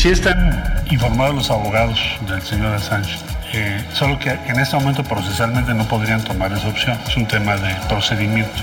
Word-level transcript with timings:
Sí 0.00 0.08
están 0.08 0.82
informados 0.90 1.34
los 1.34 1.50
abogados 1.50 2.00
del 2.26 2.40
señor 2.40 2.74
Assange, 2.74 3.18
eh, 3.52 3.84
solo 3.92 4.18
que 4.18 4.30
en 4.30 4.58
este 4.58 4.74
momento 4.76 5.04
procesalmente 5.04 5.74
no 5.74 5.84
podrían 5.84 6.24
tomar 6.24 6.50
esa 6.52 6.68
opción. 6.68 6.98
Es 7.06 7.16
un 7.18 7.26
tema 7.26 7.56
de 7.56 7.74
procedimiento. 7.86 8.62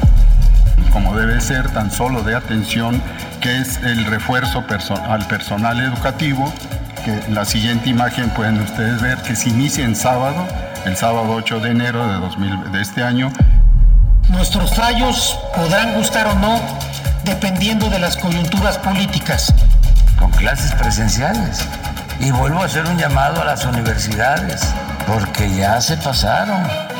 como 0.91 1.15
debe 1.15 1.39
ser, 1.41 1.69
tan 1.73 1.91
solo 1.91 2.23
de 2.23 2.35
atención, 2.35 2.99
que 3.39 3.59
es 3.59 3.77
el 3.77 4.05
refuerzo 4.05 4.65
perso- 4.65 4.99
al 5.07 5.27
personal 5.27 5.79
educativo, 5.79 6.51
que 7.05 7.31
la 7.31 7.45
siguiente 7.45 7.89
imagen 7.89 8.29
pueden 8.31 8.59
ustedes 8.61 8.99
ver 8.99 9.17
que 9.19 9.35
se 9.35 9.49
inicia 9.49 9.85
en 9.85 9.95
sábado, 9.95 10.47
el 10.85 10.95
sábado 10.97 11.29
8 11.33 11.59
de 11.59 11.69
enero 11.71 12.07
de, 12.07 12.13
2000 12.19 12.71
de 12.71 12.81
este 12.81 13.03
año. 13.03 13.31
Nuestros 14.29 14.73
fallos 14.75 15.37
podrán 15.55 15.93
gustar 15.93 16.27
o 16.27 16.35
no, 16.35 16.59
dependiendo 17.25 17.89
de 17.91 17.99
las 17.99 18.17
coyunturas 18.17 18.79
políticas. 18.79 19.53
Con 20.17 20.31
clases 20.31 20.73
presenciales. 20.75 21.65
Y 22.19 22.31
vuelvo 22.31 22.61
a 22.61 22.65
hacer 22.65 22.85
un 22.85 22.97
llamado 22.97 23.41
a 23.41 23.45
las 23.45 23.65
universidades, 23.65 24.61
porque 25.05 25.55
ya 25.55 25.79
se 25.81 25.97
pasaron. 25.97 26.96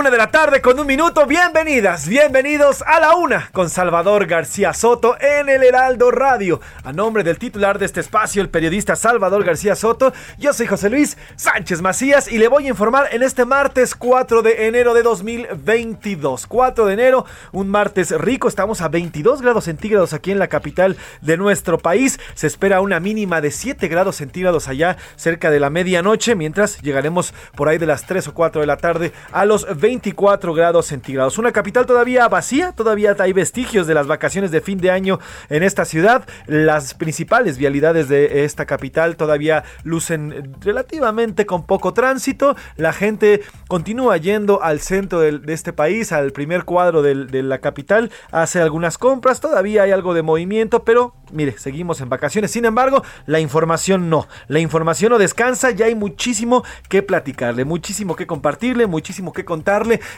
Una 0.00 0.10
de 0.10 0.16
la 0.16 0.30
tarde 0.30 0.62
con 0.62 0.80
un 0.80 0.86
minuto. 0.86 1.26
Bienvenidas, 1.26 2.08
bienvenidos 2.08 2.82
a 2.86 3.00
la 3.00 3.16
una 3.16 3.50
con 3.52 3.68
Salvador 3.68 4.24
García 4.24 4.72
Soto 4.72 5.14
en 5.20 5.50
el 5.50 5.62
Heraldo 5.62 6.10
Radio. 6.10 6.58
A 6.84 6.92
nombre 6.94 7.22
del 7.22 7.38
titular 7.38 7.78
de 7.78 7.84
este 7.84 8.00
espacio, 8.00 8.40
el 8.40 8.48
periodista 8.48 8.96
Salvador 8.96 9.44
García 9.44 9.74
Soto, 9.74 10.14
yo 10.38 10.54
soy 10.54 10.68
José 10.68 10.88
Luis 10.88 11.18
Sánchez 11.36 11.82
Macías 11.82 12.32
y 12.32 12.38
le 12.38 12.48
voy 12.48 12.64
a 12.64 12.68
informar 12.70 13.10
en 13.12 13.22
este 13.22 13.44
martes 13.44 13.94
4 13.94 14.40
de 14.40 14.68
enero 14.68 14.94
de 14.94 15.02
2022. 15.02 16.46
4 16.46 16.86
de 16.86 16.94
enero, 16.94 17.26
un 17.52 17.68
martes 17.68 18.10
rico, 18.18 18.48
estamos 18.48 18.80
a 18.80 18.88
22 18.88 19.42
grados 19.42 19.64
centígrados 19.64 20.14
aquí 20.14 20.30
en 20.30 20.38
la 20.38 20.48
capital 20.48 20.96
de 21.20 21.36
nuestro 21.36 21.76
país. 21.76 22.18
Se 22.32 22.46
espera 22.46 22.80
una 22.80 23.00
mínima 23.00 23.42
de 23.42 23.50
7 23.50 23.86
grados 23.88 24.16
centígrados 24.16 24.66
allá 24.66 24.96
cerca 25.16 25.50
de 25.50 25.60
la 25.60 25.68
medianoche, 25.68 26.36
mientras 26.36 26.80
llegaremos 26.80 27.34
por 27.54 27.68
ahí 27.68 27.76
de 27.76 27.86
las 27.86 28.06
3 28.06 28.28
o 28.28 28.32
4 28.32 28.62
de 28.62 28.66
la 28.66 28.78
tarde 28.78 29.12
a 29.32 29.44
los 29.44 29.66
24 29.90 30.54
grados 30.54 30.86
centígrados. 30.86 31.36
Una 31.36 31.50
capital 31.50 31.84
todavía 31.84 32.28
vacía, 32.28 32.70
todavía 32.70 33.16
hay 33.18 33.32
vestigios 33.32 33.88
de 33.88 33.94
las 33.94 34.06
vacaciones 34.06 34.52
de 34.52 34.60
fin 34.60 34.78
de 34.78 34.92
año 34.92 35.18
en 35.48 35.64
esta 35.64 35.84
ciudad. 35.84 36.28
Las 36.46 36.94
principales 36.94 37.58
vialidades 37.58 38.08
de 38.08 38.44
esta 38.44 38.66
capital 38.66 39.16
todavía 39.16 39.64
lucen 39.82 40.54
relativamente 40.60 41.44
con 41.44 41.66
poco 41.66 41.92
tránsito. 41.92 42.54
La 42.76 42.92
gente 42.92 43.42
continúa 43.66 44.16
yendo 44.16 44.62
al 44.62 44.78
centro 44.78 45.18
de, 45.18 45.40
este 45.52 45.72
país, 45.72 46.12
al 46.12 46.30
primer 46.30 46.64
cuadro 46.64 47.02
del- 47.02 47.26
de 47.28 47.42
la 47.42 47.58
capital, 47.58 48.12
hace 48.30 48.60
algunas 48.60 48.96
compras. 48.96 49.40
Todavía 49.40 49.82
hay 49.82 49.90
algo 49.90 50.14
de 50.14 50.22
movimiento, 50.22 50.84
pero 50.84 51.14
mire, 51.32 51.58
seguimos 51.58 52.00
en 52.00 52.08
vacaciones. 52.08 52.52
Sin 52.52 52.64
embargo, 52.64 53.02
la 53.26 53.40
información 53.40 54.08
no. 54.08 54.28
La 54.46 54.60
información 54.60 55.10
no 55.10 55.18
descansa, 55.18 55.72
ya 55.72 55.86
hay 55.86 55.96
muchísimo 55.96 56.62
que 56.88 57.02
platicarle, 57.02 57.64
muchísimo 57.64 58.14
que 58.14 58.28
compartirle, 58.28 58.86
muchísimo 58.86 59.32
que 59.32 59.44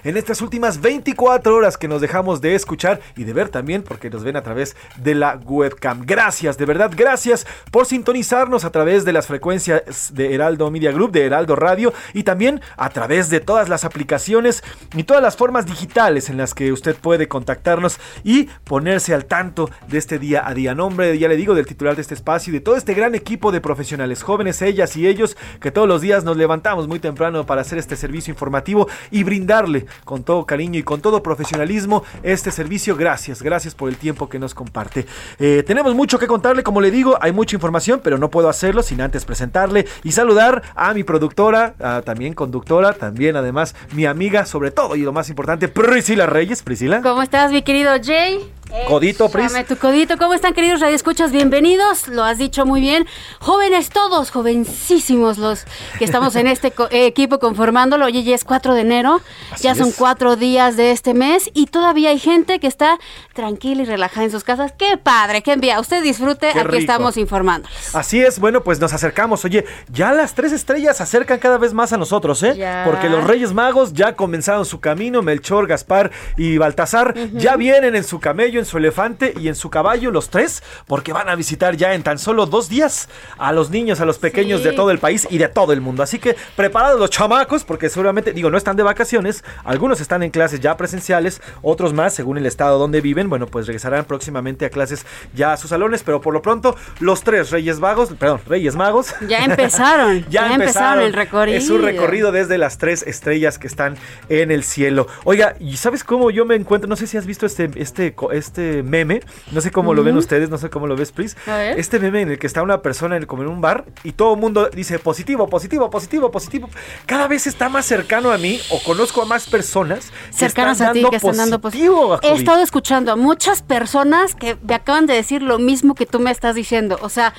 en 0.05 0.17
estas 0.17 0.41
últimas 0.43 0.81
24 0.81 1.55
horas 1.55 1.77
que 1.77 1.89
nos 1.89 2.01
dejamos 2.01 2.41
de 2.41 2.55
escuchar 2.55 3.01
y 3.17 3.25
de 3.25 3.33
ver 3.33 3.49
también 3.49 3.83
porque 3.83 4.11
nos 4.11 4.25
ven 4.25 4.37
a 4.37 4.43
través 4.43 4.77
de 4.97 5.15
la 5.15 5.39
webcam. 5.45 6.03
Gracias, 6.05 6.59
de 6.59 6.67
verdad, 6.67 6.91
gracias 6.95 7.47
por 7.71 7.87
sintonizarnos 7.87 8.65
a 8.65 8.71
través 8.71 9.05
de 9.05 9.13
las 9.13 9.27
frecuencias 9.27 10.15
de 10.15 10.35
Heraldo 10.35 10.71
Media 10.71 10.93
Group, 10.93 11.13
de 11.13 11.27
Heraldo 11.27 11.57
Radio 11.57 11.93
y 12.15 12.25
también 12.25 12.61
a 12.77 12.91
través 12.91 13.31
de 13.31 13.41
todas 13.41 13.69
las 13.69 13.85
aplicaciones 13.85 14.63
y 14.95 15.05
todas 15.05 15.23
las 15.23 15.37
formas 15.37 15.67
digitales 15.67 16.29
en 16.29 16.37
las 16.37 16.55
que 16.55 16.73
usted 16.73 16.97
puede 16.97 17.29
contactarnos 17.29 17.99
y 18.25 18.45
ponerse 18.65 19.15
al 19.15 19.27
tanto 19.27 19.71
de 19.89 19.99
este 19.99 20.19
día 20.19 20.47
a 20.47 20.55
día. 20.55 20.75
Nombre, 20.75 21.19
ya 21.19 21.29
le 21.29 21.37
digo, 21.37 21.55
del 21.55 21.67
titular 21.67 21.97
de 21.97 22.03
este 22.03 22.15
espacio 22.15 22.51
y 22.51 22.55
de 22.55 22.61
todo 22.61 22.77
este 22.77 22.95
gran 22.95 23.15
equipo 23.15 23.53
de 23.53 23.61
profesionales, 23.61 24.23
jóvenes, 24.23 24.63
ellas 24.63 24.97
y 24.97 25.07
ellos, 25.07 25.37
que 25.61 25.71
todos 25.71 25.89
los 25.89 26.01
días 26.01 26.25
nos 26.25 26.37
levantamos 26.37 26.89
muy 26.89 26.99
temprano 26.99 27.47
para 27.47 27.61
hacer 27.61 27.79
este 27.79 27.97
servicio 27.97 28.33
informativo 28.33 28.89
y 29.11 29.25
brindarle 29.53 29.87
con 30.05 30.23
todo 30.23 30.47
cariño 30.47 30.79
y 30.79 30.83
con 30.83 31.01
todo 31.01 31.23
profesionalismo 31.23 32.05
este 32.23 32.51
servicio. 32.51 32.97
Gracias, 32.97 33.43
gracias 33.43 33.75
por 33.75 33.89
el 33.89 33.97
tiempo 33.97 34.29
que 34.29 34.39
nos 34.39 34.55
comparte. 34.55 35.07
Eh, 35.39 35.63
tenemos 35.67 35.95
mucho 35.95 36.19
que 36.19 36.27
contarle, 36.27 36.63
como 36.63 36.81
le 36.81 36.91
digo, 36.91 37.19
hay 37.21 37.33
mucha 37.33 37.57
información, 37.57 38.01
pero 38.03 38.19
no 38.19 38.31
puedo 38.31 38.49
hacerlo 38.49 38.83
sin 38.83 39.01
antes 39.01 39.25
presentarle 39.25 39.87
y 40.03 40.13
saludar 40.13 40.63
a 40.75 40.95
mi 40.95 41.05
productora, 41.05 41.75
también 42.05 42.35
conductora, 42.35 42.95
también 42.95 43.37
además 43.37 43.75
mi 43.93 44.07
amiga, 44.07 44.47
sobre 44.47 44.71
todo 44.71 44.97
y 44.97 45.03
lo 45.03 45.13
más 45.13 45.29
importante, 45.29 45.69
Priscila 45.69 46.27
Reyes. 46.27 46.63
Priscila. 46.63 47.03
¿Cómo 47.03 47.23
estás, 47.23 47.53
mi 47.53 47.63
querido 47.63 47.93
Jay? 48.03 48.62
Codito, 48.89 49.29
Pris. 49.29 49.53
Dame 49.53 49.65
tu 49.65 49.77
codito. 49.77 50.17
¿Cómo 50.17 50.33
están, 50.33 50.55
queridos 50.55 50.81
radioescuchas? 50.81 51.31
Bienvenidos. 51.31 52.09
Lo 52.09 52.25
has 52.25 52.39
dicho 52.39 52.65
muy 52.65 52.81
bien. 52.81 53.07
Jóvenes 53.39 53.91
todos, 53.91 54.31
jovencísimos 54.31 55.37
los 55.37 55.65
que 55.99 56.07
estamos 56.07 56.35
en 56.37 56.47
este 56.47 56.71
co- 56.71 56.89
eh, 56.91 57.05
equipo 57.05 57.39
conformándolo. 57.39 58.07
Oye, 58.07 58.23
ya 58.23 58.35
es 58.35 58.45
4 58.45 58.73
de 58.75 58.81
enero. 58.81 59.21
Así 59.51 59.65
ya 59.65 59.75
son 59.75 59.89
es. 59.89 59.95
cuatro 59.97 60.37
días 60.37 60.79
de 60.79 60.91
este 60.91 61.13
mes 61.13 61.51
y 61.53 61.67
todavía 61.67 62.09
hay 62.11 62.19
gente 62.19 62.61
que 62.61 62.67
está 62.67 62.99
tranquila 63.35 63.83
y 63.83 63.85
relajada 63.85 64.25
en 64.25 64.31
sus 64.31 64.43
casas. 64.43 64.73
¡Qué 64.79 64.97
padre! 64.97 65.43
¡Qué 65.43 65.53
envía! 65.53 65.79
Usted 65.79 66.03
disfrute. 66.03 66.51
Qué 66.55 66.61
Aquí 66.61 66.69
rico. 66.69 66.79
estamos 66.79 67.19
informándoles. 67.19 67.95
Así 67.95 68.23
es, 68.23 68.39
bueno, 68.39 68.63
pues 68.63 68.81
nos 68.81 68.95
acercamos. 68.95 69.45
Oye, 69.45 69.67
ya 69.93 70.13
las 70.13 70.35
tres 70.35 70.51
estrellas 70.51 70.97
se 70.97 71.03
acercan 71.03 71.39
cada 71.39 71.59
vez 71.59 71.75
más 71.75 71.93
a 71.93 71.99
nosotros, 71.99 72.43
¿eh? 72.43 72.55
Ya. 72.57 72.85
Porque 72.87 73.11
los 73.11 73.23
Reyes 73.25 73.53
Magos 73.53 73.93
ya 73.93 74.17
comenzaron 74.17 74.65
su 74.65 74.81
camino. 74.81 75.21
Melchor, 75.21 75.67
Gaspar 75.67 76.11
y 76.39 76.57
Baltasar 76.57 77.15
ya 77.35 77.57
vienen 77.57 77.97
en 77.97 78.05
su 78.05 78.19
camello, 78.19 78.62
en 78.63 78.67
su 78.67 78.79
elefante 78.79 79.35
y 79.39 79.49
en 79.49 79.55
su 79.55 79.71
caballo, 79.71 80.11
los 80.11 80.31
tres, 80.31 80.63
porque 80.87 81.13
van 81.13 81.29
a 81.29 81.35
visitar 81.35 81.77
ya 81.77 81.95
en 81.95 82.03
tan 82.03 82.19
solo 82.19 82.47
dos 82.47 82.69
días 82.69 83.09
a 83.39 83.53
los 83.53 83.71
niños, 83.71 84.01
a 84.01 84.05
los 84.05 84.19
pequeños 84.19 84.61
Sí. 84.63 84.69
de 84.69 84.73
todo 84.73 84.91
el 84.91 84.99
país 84.99 85.27
y 85.31 85.39
de 85.39 85.49
todo 85.49 85.73
el 85.73 85.81
mundo. 85.81 86.03
Así 86.03 86.19
que 86.19 86.37
preparados 86.57 86.99
los 86.99 87.11
chamacos, 87.11 87.65
porque 87.65 87.89
seguramente, 87.89 88.33
digo, 88.33 88.51
no 88.51 88.57
están 88.59 88.77
de 88.77 88.83
vacaciones, 88.83 89.45
algunos 89.65 90.01
están 90.01 90.23
en 90.23 90.31
clases 90.31 90.61
ya 90.61 90.77
presenciales, 90.77 91.41
otros 91.63 91.93
más, 91.93 92.15
según 92.15 92.39
el 92.39 92.47
estado 92.47 92.79
donde 92.79 93.01
viven, 93.01 93.29
bueno, 93.29 93.47
pues 93.47 93.67
regresarán 93.67 94.05
próximamente 94.05 94.65
a 94.67 94.71
clases 94.71 95.05
ya 95.35 95.53
a 95.53 95.57
sus 95.57 95.71
salones, 95.71 96.03
pero 96.03 96.21
por 96.21 96.33
lo 96.33 96.43
pronto, 96.43 96.77
los 97.01 97.23
tres 97.23 97.51
Reyes 97.51 97.79
Magos, 97.81 98.11
perdón, 98.19 98.41
Reyes 98.47 98.75
Magos. 98.77 99.15
Ya 99.29 99.45
empezaron. 99.45 100.25
ya, 100.31 100.55
empezaron 100.55 101.05
el 101.05 101.13
recorrido. 101.13 101.59
Es 101.59 101.69
un 101.71 101.83
recorrido 101.83 102.33
desde 102.33 102.59
las 102.59 102.79
tres 102.79 103.03
estrellas 103.07 103.59
que 103.59 103.67
están 103.67 103.97
en 104.29 104.51
el 104.51 104.65
cielo. 104.65 105.07
Oiga, 105.25 105.57
¿y 105.61 105.77
sabes 105.77 106.05
cómo 106.05 106.31
yo 106.31 106.45
me 106.45 106.55
encuentro? 106.55 106.89
No 106.89 106.97
sé 106.97 107.07
si 107.07 107.17
has 107.17 107.27
visto 107.27 107.47
este, 107.47 107.71
este, 107.77 108.15
co- 108.15 108.31
es- 108.33 108.52
este 108.53 108.83
meme, 108.83 109.23
no 109.51 109.63
sé 109.63 109.71
cómo 109.71 109.95
lo 109.95 110.05
ven 110.05 110.15
ustedes, 110.19 110.51
no 110.51 110.59
sé 110.59 110.69
cómo 110.69 110.87
lo 110.87 110.95
ves, 110.95 111.11
Pris. 111.11 111.37
Este 111.77 111.99
meme 111.99 112.21
en 112.21 112.31
el 112.33 112.39
que 112.39 112.47
está 112.47 112.63
una 112.63 112.83
persona 112.83 113.17
en, 113.17 113.25
como 113.25 113.43
en 113.43 113.49
un 113.49 113.63
bar 113.63 113.87
y 114.05 114.13
todo 114.13 114.35
el 114.35 114.41
mundo 114.41 114.69
dice 114.69 114.99
positivo, 114.99 115.49
positivo, 115.49 115.89
positivo, 115.89 116.31
positivo. 116.31 116.69
Cada 117.07 117.29
vez 117.29 117.47
está 117.47 117.71
más 117.71 117.87
cercano 117.87 118.31
a 118.31 118.37
mí 118.37 118.61
o 118.71 118.83
conozco 118.83 119.23
a 119.23 119.25
más 119.25 119.49
personas 119.49 120.13
cercanas 120.31 120.83
a 120.83 120.93
ti 120.93 121.03
que 121.09 121.17
están 121.17 121.37
dando 121.37 121.61
positivo 121.61 122.19
He 122.23 122.33
estado 122.33 122.63
escuchando 122.63 123.13
a 123.13 123.17
muchas 123.17 123.63
personas 123.63 124.35
que 124.35 124.59
me 124.67 124.75
acaban 124.75 125.07
de 125.07 125.15
decir 125.15 125.43
lo 125.43 125.59
mismo 125.59 125.95
que 125.95 126.05
tú 126.05 126.21
me 126.21 126.31
estás 126.31 126.55
diciendo. 126.55 126.99
O 127.01 127.09
sea, 127.09 127.33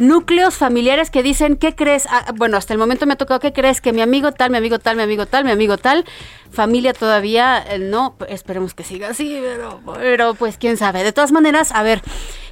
núcleos 0.00 0.56
familiares 0.56 1.10
que 1.10 1.22
dicen, 1.22 1.56
¿qué 1.56 1.74
crees? 1.74 2.06
Ah, 2.10 2.32
bueno, 2.36 2.56
hasta 2.56 2.72
el 2.72 2.78
momento 2.78 3.06
me 3.06 3.14
ha 3.14 3.16
tocado, 3.16 3.40
¿qué 3.40 3.52
crees? 3.52 3.80
Que 3.80 3.92
mi 3.92 4.00
amigo 4.00 4.32
tal, 4.32 4.50
mi 4.50 4.56
amigo 4.56 4.78
tal, 4.78 4.96
mi 4.96 5.02
amigo 5.02 5.26
tal, 5.26 5.44
mi 5.44 5.50
amigo 5.50 5.78
tal. 5.78 6.04
Familia 6.50 6.92
todavía, 6.92 7.62
eh, 7.62 7.78
no, 7.78 8.16
esperemos 8.28 8.74
que 8.74 8.82
siga 8.82 9.10
así, 9.10 9.40
pero, 9.42 9.80
pero 9.98 10.34
pues 10.34 10.56
quién 10.58 10.76
sabe. 10.76 11.04
De 11.04 11.12
todas 11.12 11.32
maneras, 11.32 11.72
a 11.72 11.82
ver, 11.82 12.02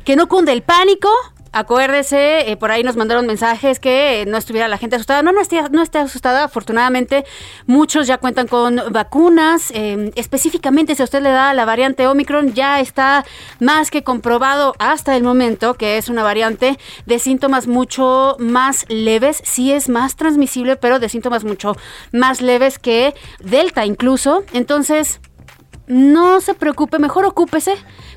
que 0.04 0.16
no 0.16 0.28
cunde 0.28 0.52
el 0.52 0.62
pánico. 0.62 1.08
Acuérdese, 1.52 2.50
eh, 2.50 2.56
por 2.56 2.70
ahí 2.70 2.82
nos 2.82 2.96
mandaron 2.96 3.26
mensajes 3.26 3.80
que 3.80 4.22
eh, 4.22 4.26
no 4.26 4.36
estuviera 4.36 4.68
la 4.68 4.78
gente 4.78 4.96
asustada. 4.96 5.22
No, 5.22 5.32
no 5.32 5.40
esté, 5.40 5.62
no 5.70 5.82
esté 5.82 5.98
asustada. 5.98 6.44
Afortunadamente, 6.44 7.24
muchos 7.66 8.06
ya 8.06 8.18
cuentan 8.18 8.46
con 8.46 8.80
vacunas. 8.90 9.70
Eh, 9.74 10.12
específicamente, 10.14 10.94
si 10.94 11.02
a 11.02 11.04
usted 11.04 11.22
le 11.22 11.30
da 11.30 11.54
la 11.54 11.64
variante 11.64 12.06
Omicron, 12.06 12.52
ya 12.54 12.80
está 12.80 13.24
más 13.60 13.90
que 13.90 14.02
comprobado 14.02 14.74
hasta 14.78 15.16
el 15.16 15.22
momento 15.22 15.74
que 15.74 15.96
es 15.96 16.08
una 16.08 16.22
variante 16.22 16.78
de 17.06 17.18
síntomas 17.18 17.66
mucho 17.66 18.36
más 18.38 18.84
leves. 18.88 19.40
Sí 19.44 19.72
es 19.72 19.88
más 19.88 20.16
transmisible, 20.16 20.76
pero 20.76 20.98
de 20.98 21.08
síntomas 21.08 21.44
mucho 21.44 21.76
más 22.12 22.42
leves 22.42 22.78
que 22.78 23.14
Delta 23.40 23.86
incluso. 23.86 24.44
Entonces, 24.52 25.20
no 25.88 26.40
se 26.40 26.54
preocupe, 26.54 26.98
mejor 26.98 27.24
ocúpese, 27.24 27.74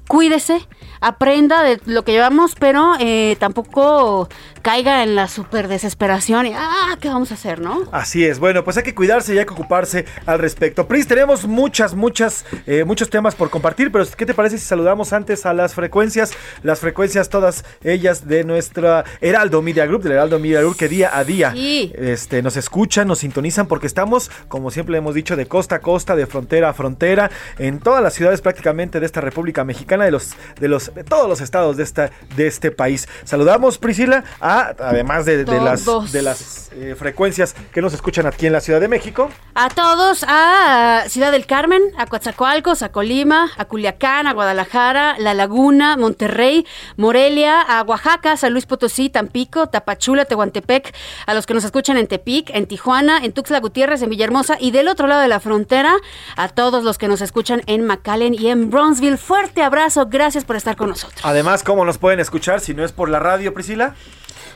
cuídese, 0.08 0.68
aprenda 1.02 1.64
de 1.64 1.82
lo 1.86 2.04
que 2.04 2.14
llevamos, 2.14 2.56
pero 2.56 2.94
eh, 3.00 3.36
tampoco 3.40 4.30
caiga 4.62 5.04
en 5.04 5.16
la 5.16 5.28
super 5.28 5.68
desesperación 5.68 6.46
y, 6.48 6.54
ah, 6.56 6.98
¿qué 7.00 7.08
vamos 7.10 7.32
a 7.32 7.36
hacer, 7.36 7.60
no? 7.60 7.84
Así 7.92 8.26
es, 8.26 8.40
bueno, 8.40 8.64
pues 8.64 8.78
hay 8.78 8.84
que 8.84 8.94
cuidarse 8.96 9.34
y 9.34 9.40
hay 9.40 9.46
que 9.46 9.54
ocuparse 9.54 10.06
al 10.26 10.40
respecto. 10.40 10.88
Pris, 10.88 11.08
tenemos 11.08 11.46
muchas, 11.46 11.94
muchas, 11.96 12.46
eh, 12.68 12.84
muchos 12.84 13.10
temas 13.10 13.36
por 13.36 13.50
compartir, 13.50 13.92
pero 13.92 14.06
¿qué 14.16 14.26
te 14.26 14.34
parece 14.34 14.58
si 14.58 14.66
saludamos 14.66 15.14
antes 15.14 15.46
a 15.46 15.54
las 15.54 15.74
frecuencias? 15.74 16.32
Las 16.64 16.80
frecuencias, 16.80 17.30
todas 17.30 17.66
ellas 17.84 18.28
de 18.28 18.44
nuestra 18.44 19.04
Heraldo 19.22 19.62
Media 19.62 19.86
Group, 19.86 20.04
del 20.04 20.14
Heraldo 20.14 20.40
Media 20.40 20.62
Group, 20.62 20.78
que 20.78 20.88
día 20.88 21.18
a 21.18 21.24
día 21.24 21.52
Sí. 21.54 21.92
este, 21.96 22.42
nos 22.42 22.58
escuchan, 22.58 23.08
nos 23.08 23.20
sintonizan, 23.20 23.68
porque 23.68 23.88
estamos, 23.88 24.30
como 24.48 24.72
siempre 24.72 24.98
hemos 24.98 25.16
dicho, 25.16 25.36
de 25.36 25.48
costa 25.48 25.76
a 25.76 25.80
costa, 25.80 26.16
de 26.16 26.26
frontera 26.28 26.70
a 26.70 26.74
frontera, 26.74 27.32
en 27.58 27.80
todas 27.80 28.04
las 28.04 28.14
ciudades 28.14 28.42
prácticamente 28.42 29.00
de 29.00 29.06
esta 29.06 29.22
República 29.22 29.64
Mexicana, 29.64 30.06
de 30.06 30.12
los, 30.12 30.36
de 30.60 30.68
los, 30.68 30.94
de 30.94 31.04
todos 31.04 31.28
los 31.28 31.42
estados 31.42 31.78
de 31.78 31.84
esta, 31.84 32.12
de 32.36 32.48
este 32.48 32.72
país. 32.72 33.08
Saludamos, 33.24 33.78
Priscila, 33.78 34.24
a, 34.40 34.51
además 34.60 35.26
de, 35.26 35.44
de 35.46 35.60
las, 35.60 36.12
de 36.12 36.22
las 36.22 36.70
eh, 36.74 36.96
frecuencias 36.98 37.56
que 37.74 37.82
nos 37.82 37.94
escuchan 37.94 38.26
aquí 38.26 38.48
en 38.48 38.54
la 38.54 38.62
Ciudad 38.62 38.80
de 38.80 38.88
México. 38.88 39.30
A 39.56 39.70
todos, 39.70 40.24
a 40.28 41.04
Ciudad 41.08 41.32
del 41.32 41.46
Carmen, 41.46 41.82
a 41.98 42.06
Coatzacoalcos, 42.06 42.82
a 42.82 42.92
Colima, 42.92 43.52
a 43.58 43.66
Culiacán, 43.66 44.28
a 44.28 44.34
Guadalajara, 44.34 45.16
La 45.20 45.34
Laguna, 45.34 45.98
Monterrey, 45.98 46.66
Morelia, 46.98 47.62
a 47.62 47.84
Oaxaca, 47.84 48.38
San 48.38 48.54
Luis 48.54 48.66
Potosí, 48.66 49.10
Tampico, 49.10 49.68
Tapachula, 49.68 50.26
Tehuantepec, 50.26 50.94
a 51.26 51.34
los 51.34 51.46
que 51.46 51.54
nos 51.54 51.64
escuchan 51.64 51.98
en 51.98 52.08
Tepic, 52.08 52.50
en 52.52 52.68
Tijuana, 52.68 53.24
en 53.24 53.34
Tuxtla 53.34 53.60
Gutiérrez, 53.60 54.02
en 54.02 54.10
Villahermosa 54.10 54.58
y 54.60 54.72
del 54.72 54.88
otro 54.88 55.08
lado 55.08 55.22
de 55.22 55.28
la 55.28 55.40
frontera, 55.40 55.96
a 56.38 56.50
todos 56.50 56.84
los 56.84 56.98
que 56.98 57.08
nos 57.08 57.22
escuchan 57.22 57.62
en 57.68 57.86
McAllen 57.86 58.34
y 58.34 58.48
en 58.48 58.70
Bronzeville. 58.70 59.18
Fuerte 59.18 59.64
abrazo, 59.64 60.08
gracias 60.08 60.46
por 60.46 60.56
estar 60.56 60.76
con 60.76 60.90
nosotros. 60.90 61.22
Además, 61.24 61.64
¿cómo 61.64 61.86
nos 61.86 61.98
pueden 61.98 62.20
escuchar 62.20 62.62
si 62.62 62.74
no 62.74 62.86
es 62.86 62.92
por 62.92 63.10
la 63.10 63.20
radio, 63.20 63.54
Priscila? 63.54 63.96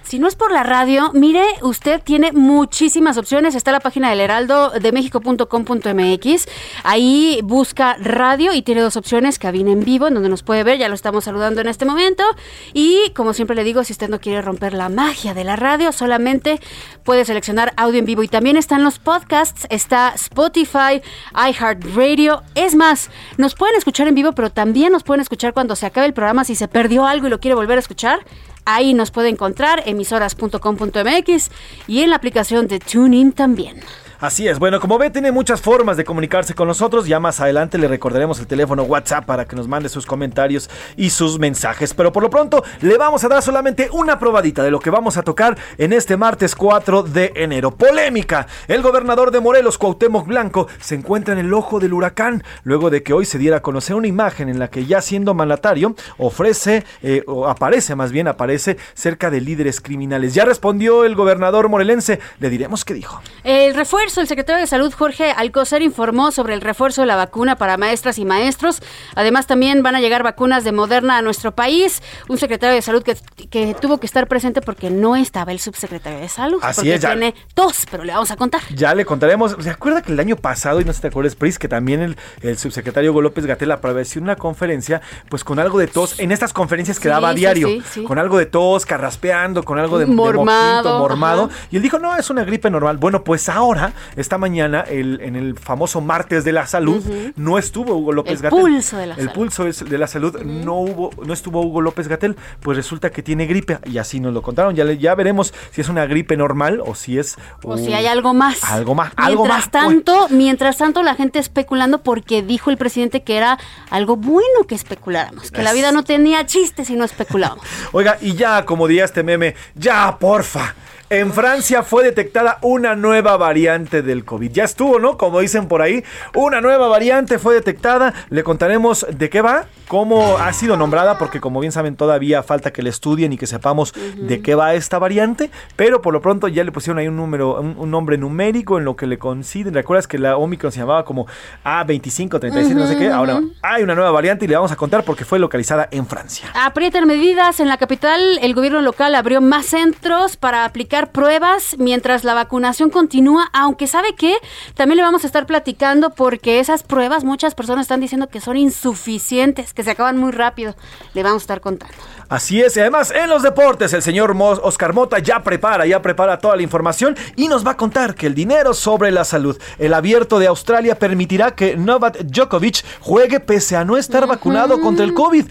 Si 0.08 0.20
no 0.20 0.28
es 0.28 0.36
por 0.36 0.52
la 0.52 0.62
radio, 0.62 1.10
mire, 1.14 1.44
usted 1.64 2.00
tiene 2.00 2.32
muchísimas 2.32 3.18
opciones. 3.18 3.56
Está 3.56 3.72
la 3.72 3.80
página 3.80 4.12
del 4.12 4.20
Heraldo 4.20 4.70
de 4.70 4.92
México.com.mx. 4.92 6.46
Ahí 6.84 7.40
busca 7.44 7.98
radio 8.00 8.54
y 8.54 8.62
tiene 8.62 8.82
dos 8.82 8.98
opciones, 8.98 9.40
cabina 9.40 9.72
en 9.72 9.84
vivo, 9.84 10.06
en 10.08 10.14
donde 10.14 10.30
nos 10.30 10.44
puede 10.44 10.64
ver, 10.64 10.78
ya 10.78 10.90
lo 10.90 10.94
estamos 10.94 11.24
saludando 11.24 11.60
en 11.62 11.68
este 11.68 11.86
momento. 11.86 12.24
Y 12.72 13.10
como 13.16 13.34
siempre 13.34 13.56
le 13.56 13.64
digo, 13.64 13.84
si 13.84 13.94
usted 13.94 14.08
no 14.08 14.20
quiere 14.20 14.44
romper 14.44 14.74
la 14.74 14.90
magia 14.90 15.34
de 15.34 15.44
la 15.44 15.56
radio, 15.56 15.92
solamente 15.92 16.60
puede 17.04 17.26
seleccionar 17.26 17.74
audio 17.76 17.98
en 17.98 18.06
vivo. 18.06 18.22
Y 18.22 18.28
también 18.28 18.58
están 18.58 18.84
los 18.84 19.00
podcasts, 19.00 19.66
está 19.72 20.14
Spotify, 20.14 21.02
iHeartRadio. 21.34 22.44
Es 22.54 22.76
más, 22.76 23.10
nos 23.38 23.56
pueden 23.56 23.76
escuchar 23.76 24.08
en 24.08 24.14
vivo, 24.14 24.34
pero 24.34 24.52
también 24.52 24.92
nos 24.92 25.02
pueden 25.02 25.22
escuchar 25.22 25.54
cuando 25.54 25.76
se 25.76 25.88
acabe 25.88 26.06
el 26.06 26.14
programa. 26.14 26.46
Si 26.46 26.54
se 26.54 26.68
perdió 26.68 27.08
algo 27.08 27.26
y 27.26 27.32
lo 27.32 27.40
quiere 27.40 27.56
volver 27.56 27.80
a 27.80 27.82
escuchar, 27.82 28.20
Ahí 28.66 28.94
nos 28.94 29.12
puede 29.12 29.30
encontrar 29.30 29.84
emisoras.com.mx 29.86 31.52
y 31.88 32.02
en 32.02 32.10
la 32.10 32.16
aplicación 32.16 32.68
de 32.68 32.80
TuneIn 32.80 33.32
también. 33.32 33.80
Así 34.20 34.48
es, 34.48 34.60
bueno, 34.60 34.80
como 34.80 34.98
ve, 34.98 35.10
tiene 35.10 35.32
muchas 35.32 35.62
formas 35.62 35.98
de 35.98 36.06
comunicarse 36.06 36.54
con 36.54 36.68
nosotros. 36.68 37.08
Ya 37.08 37.20
más 37.20 37.40
adelante 37.40 37.78
le 37.78 37.88
recordaremos 37.88 38.40
el 38.40 38.48
teléfono 38.48 38.84
WhatsApp 38.84 39.26
para 39.26 39.46
que 39.46 39.56
nos 39.56 39.68
mande 39.68 39.90
sus 39.90 40.06
comentarios 40.06 40.70
y 40.96 41.10
sus 41.10 41.40
mensajes. 41.40 41.94
Pero 41.94 42.12
por 42.12 42.24
lo 42.24 42.30
pronto, 42.30 42.64
le 42.82 42.98
vamos 42.98 43.24
a 43.24 43.28
dar 43.28 43.42
solamente 43.42 43.90
una 43.92 44.20
probadita 44.20 44.64
de 44.64 44.72
lo 44.72 44.80
que 44.80 44.90
vamos 44.90 45.18
a 45.18 45.24
tocar 45.24 45.58
en 45.78 45.94
este 45.94 46.18
martes 46.18 46.56
4 46.56 47.04
de 47.04 47.34
enero. 47.36 47.72
Polémica. 47.72 48.48
El 48.68 48.82
gobernador 48.82 49.32
de 49.32 49.40
Morelos, 49.40 49.78
Cuauhtémoc 49.78 50.28
Blanco, 50.28 50.68
se 50.80 50.96
encuentra 50.96 51.34
en 51.34 51.40
el 51.40 51.54
ojo 51.54 51.80
del 51.80 51.94
huracán 51.94 52.44
luego 52.64 52.90
de 52.90 53.04
que 53.04 53.14
hoy 53.14 53.26
se 53.26 53.38
diera 53.38 53.58
a 53.58 53.62
conocer 53.62 53.96
una 53.96 54.08
imagen 54.08 54.50
en 54.50 54.60
la 54.60 54.70
que 54.70 54.86
ya 54.86 55.02
siendo 55.02 55.34
mandatario 55.34 55.96
ofrece, 56.18 56.86
eh, 57.04 57.24
o 57.28 57.48
aparece 57.48 57.96
más 57.96 58.12
bien, 58.12 58.28
aparece 58.28 58.78
cerca 58.94 59.30
de 59.30 59.42
líderes 59.42 59.82
criminales. 59.82 60.34
Ya 60.34 60.46
respondió 60.46 61.06
el 61.06 61.16
gobernador 61.16 61.70
morelense. 61.70 62.20
Le 62.40 62.50
diremos 62.50 62.86
qué 62.86 62.94
dijo. 62.94 63.22
El 63.44 63.76
refuerzo, 63.76 64.05
el 64.06 64.28
secretario 64.28 64.62
de 64.62 64.68
Salud 64.68 64.94
Jorge 64.94 65.32
Alcocer 65.32 65.82
informó 65.82 66.32
sobre 66.32 66.54
el 66.54 66.62
refuerzo 66.62 67.02
de 67.02 67.08
la 67.08 67.16
vacuna 67.16 67.56
para 67.58 67.76
maestras 67.76 68.18
y 68.20 68.24
maestros. 68.26 68.82
Además, 69.16 69.48
también 69.48 69.82
van 69.84 69.96
a 69.96 70.00
llegar 70.00 70.22
vacunas 70.24 70.64
de 70.64 70.72
Moderna 70.72 71.18
a 71.18 71.22
nuestro 71.22 71.54
país. 71.54 72.02
Un 72.30 72.38
secretario 72.38 72.76
de 72.76 72.82
Salud 72.82 73.04
que, 73.04 73.18
que 73.50 73.74
tuvo 73.74 73.98
que 74.00 74.06
estar 74.06 74.28
presente 74.28 74.62
porque 74.62 74.90
no 74.90 75.16
estaba 75.16 75.52
el 75.52 75.60
subsecretario 75.60 76.20
de 76.20 76.30
Salud. 76.30 76.60
Así 76.62 76.82
porque 76.82 76.94
es, 76.96 77.02
ya. 77.02 77.10
tiene 77.12 77.34
tos, 77.56 77.86
pero 77.90 78.04
le 78.04 78.14
vamos 78.14 78.32
a 78.32 78.36
contar. 78.38 78.62
Ya 78.74 78.94
le 78.94 79.06
contaremos. 79.06 79.56
¿Se 79.60 79.70
acuerda 79.70 80.02
que 80.02 80.12
el 80.14 80.20
año 80.20 80.36
pasado, 80.36 80.80
y 80.80 80.86
no 80.86 80.92
sé 80.94 80.98
si 80.98 81.02
te 81.02 81.08
acuerdas, 81.08 81.36
Pris, 81.36 81.58
que 81.60 81.68
también 81.68 82.02
el, 82.02 82.18
el 82.42 82.58
subsecretario 82.58 83.12
Hugo 83.12 83.22
López 83.22 83.46
Gatel 83.46 83.72
apareció 83.72 84.20
en 84.20 84.26
una 84.26 84.36
conferencia, 84.36 85.02
pues 85.30 85.44
con 85.44 85.60
algo 85.60 85.80
de 85.80 85.88
tos, 85.88 86.20
en 86.20 86.32
estas 86.32 86.54
conferencias 86.54 87.00
que 87.00 87.04
Sí, 87.06 87.10
daba 87.10 87.30
a 87.30 87.34
diario, 87.34 87.68
sí, 87.68 87.84
sí. 87.92 88.04
con 88.04 88.18
algo 88.20 88.38
de 88.38 88.46
tos, 88.46 88.86
carraspeando, 88.86 89.64
con 89.64 89.78
algo 89.80 89.98
de 89.98 90.06
de 90.06 90.12
Mormado, 90.14 91.00
mormado. 91.00 91.46
ajá. 91.46 91.68
Y 91.72 91.78
él 91.78 91.82
dijo, 91.82 91.98
no, 92.00 92.16
es 92.16 92.30
una 92.30 92.44
gripe 92.44 92.70
normal. 92.70 92.98
Bueno, 92.98 93.24
pues 93.24 93.50
ahora, 93.50 93.92
esta 94.16 94.38
mañana, 94.38 94.82
el, 94.82 95.20
en 95.22 95.36
el 95.36 95.58
famoso 95.58 96.02
martes 96.02 96.44
de 96.44 96.52
la 96.52 96.68
salud, 96.68 97.04
no 97.36 97.58
estuvo 97.58 97.96
Hugo 97.96 98.12
López 98.14 98.34
El 98.34 98.40
Gatel. 98.44 98.60
pulso 98.60 98.98
de 98.98 99.08
la 99.08 99.14
El 99.16 99.20
salud. 99.22 99.34
pulso 99.34 99.68
es- 99.68 99.84
de 99.90 99.98
la 99.98 100.08
salud 100.08 100.42
no 100.42 100.76
hubo, 100.80 101.12
no 101.26 101.34
estuvo 101.34 101.62
Hugo 101.62 101.82
López 101.82 102.08
Gatel, 102.08 102.36
pues 102.60 102.78
resulta 102.78 103.10
que 103.12 103.22
tiene 103.24 103.46
gripe. 103.46 103.80
Y 103.86 103.98
así 103.98 104.20
nos 104.20 104.34
lo 104.34 104.42
contaron. 104.42 104.76
Ya, 104.76 104.84
le- 104.84 104.98
ya 104.98 105.16
veremos 105.16 105.54
si 105.72 105.82
es 105.82 105.90
una 105.90 106.06
gripe 106.06 106.38
normal 106.38 106.82
o 106.86 106.96
si 106.96 107.18
es. 107.20 107.36
O 107.64 107.78
si 107.78 107.94
hay 107.94 108.08
algo 108.08 108.34
más. 108.34 108.64
Algo 108.64 108.96
más, 108.96 109.12
algo 109.16 109.44
mientras 109.44 109.66
más, 109.66 109.70
pues. 109.70 109.84
tanto, 110.06 110.28
mientras 110.30 110.78
tanto 110.78 111.04
la 111.04 111.16
gente 111.16 111.40
especulando 111.40 112.02
porque 112.04 112.42
dijo 112.44 112.70
el 112.70 112.78
presidente 112.78 113.24
que 113.24 113.38
era 113.38 113.58
algo 113.90 114.16
bueno 114.18 114.64
que 114.68 114.76
especuláramos, 114.76 115.52
que 115.52 115.62
la 115.64 115.74
vida 115.74 115.92
no 115.92 116.04
tenía 116.04 116.46
chiste 116.46 116.86
si 116.86 116.96
no 116.96 117.04
especulábamos. 117.06 117.66
Oiga, 117.92 118.18
y 118.22 118.34
ya, 118.36 118.66
como 118.66 118.88
diría 118.88 119.06
este 119.06 119.24
meme, 119.24 119.56
ya, 119.76 120.18
porfa. 120.20 120.74
En 121.12 121.32
Francia 121.34 121.84
fue 121.84 122.04
detectada 122.04 122.58
una 122.64 122.96
nueva 122.96 123.38
variante 123.38 124.02
del 124.02 124.26
COVID. 124.26 124.52
Ya 124.52 124.64
estuvo, 124.64 124.98
¿no? 124.98 125.20
Como 125.20 125.40
dicen 125.40 125.68
por 125.68 125.84
ahí, 125.84 126.04
una 126.34 126.62
nueva 126.62 126.88
variante 126.88 127.38
fue 127.38 127.54
detectada. 127.54 128.12
Le 128.32 128.44
contaremos 128.44 129.06
de 129.12 129.30
qué 129.30 129.42
va, 129.42 129.66
cómo 129.88 130.40
ha 130.40 130.52
sido 130.52 130.78
nombrada, 130.78 131.20
porque 131.20 131.40
como 131.40 131.60
bien 131.60 131.72
saben, 131.72 131.96
todavía 131.96 132.42
falta 132.42 132.74
que 132.74 132.82
le 132.82 132.90
estudien 132.90 133.32
y 133.34 133.38
que 133.38 133.46
sepamos 133.46 133.94
de 134.18 134.42
qué 134.42 134.56
va 134.56 134.74
esta 134.74 134.98
variante. 134.98 135.52
Pero 135.76 136.02
por 136.02 136.12
lo 136.12 136.22
pronto 136.22 136.48
ya 136.48 136.64
le 136.64 136.72
pusieron 136.72 136.98
ahí 136.98 137.08
un 137.08 137.18
número, 137.18 137.62
un, 137.62 137.76
un 137.78 137.92
nombre 137.92 138.18
numérico 138.18 138.80
en 138.80 138.86
lo 138.86 138.96
que 138.96 139.06
le 139.06 139.20
consideren. 139.20 139.76
¿Recuerdas 139.76 140.08
que 140.08 140.18
la 140.18 140.38
Omicron 140.38 140.72
se 140.72 140.80
llamaba 140.80 141.06
como 141.06 141.28
A25, 141.64 142.40
37, 142.40 142.74
no 142.74 142.88
sé 142.88 142.98
qué? 142.98 143.12
Ahora 143.12 143.42
hay 143.62 143.84
una 143.84 143.94
nueva 143.94 144.10
variante 144.10 144.46
y 144.46 144.48
le 144.48 144.56
vamos 144.56 144.72
a 144.72 144.76
contar 144.76 145.04
porque 145.04 145.24
fue 145.24 145.38
localizada 145.38 145.88
en 145.92 146.08
Francia. 146.08 146.50
Aprietan 146.56 147.06
medidas. 147.06 147.60
En 147.60 147.68
la 147.68 147.78
capital, 147.78 148.40
el 148.42 148.56
gobierno 148.56 148.82
local 148.82 149.14
abrió 149.14 149.40
más 149.40 149.68
centros 149.68 150.36
para 150.36 150.66
aplicar 150.66 151.05
pruebas 151.08 151.76
mientras 151.80 152.24
la 152.24 152.34
vacunación 152.34 152.90
continúa, 152.90 153.50
aunque 153.54 153.88
sabe 153.88 154.16
que 154.16 154.36
también 154.74 154.98
le 154.98 155.04
vamos 155.04 155.24
a 155.24 155.28
estar 155.28 155.46
platicando 155.46 156.10
porque 156.12 156.60
esas 156.60 156.84
pruebas 156.84 157.24
muchas 157.24 157.56
personas 157.56 157.84
están 157.84 158.02
diciendo 158.02 158.28
que 158.28 158.42
son 158.42 158.58
insuficientes, 158.58 159.74
que 159.74 159.84
se 159.84 159.92
acaban 159.92 160.18
muy 160.18 160.32
rápido. 160.32 160.76
Le 161.14 161.24
vamos 161.24 161.42
a 161.42 161.44
estar 161.44 161.62
contando. 161.62 161.96
Así 162.30 162.62
es, 162.62 162.76
y 162.76 162.80
además 162.80 163.12
en 163.12 163.30
los 163.30 163.44
deportes 163.44 163.94
el 163.94 164.02
señor 164.02 164.36
Oscar 164.64 164.94
Mota 164.94 165.20
ya 165.20 165.44
prepara, 165.44 165.86
ya 165.86 166.02
prepara 166.02 166.40
toda 166.40 166.56
la 166.56 166.64
información 166.64 167.16
y 167.36 167.48
nos 167.48 167.66
va 167.66 167.72
a 167.72 167.78
contar 167.78 168.16
que 168.16 168.28
el 168.28 168.36
dinero 168.36 168.74
sobre 168.74 169.12
la 169.12 169.24
salud. 169.24 169.58
El 169.78 169.94
abierto 169.94 170.40
de 170.40 170.48
Australia 170.48 170.98
permitirá 170.98 171.56
que 171.56 171.78
Novak 171.78 172.18
Djokovic 172.24 172.84
juegue 173.02 173.40
pese 173.40 173.76
a 173.76 173.86
no 173.86 173.98
estar 173.98 174.26
vacunado 174.28 174.82
contra 174.82 175.06
el 175.06 175.14
COVID. 175.14 175.46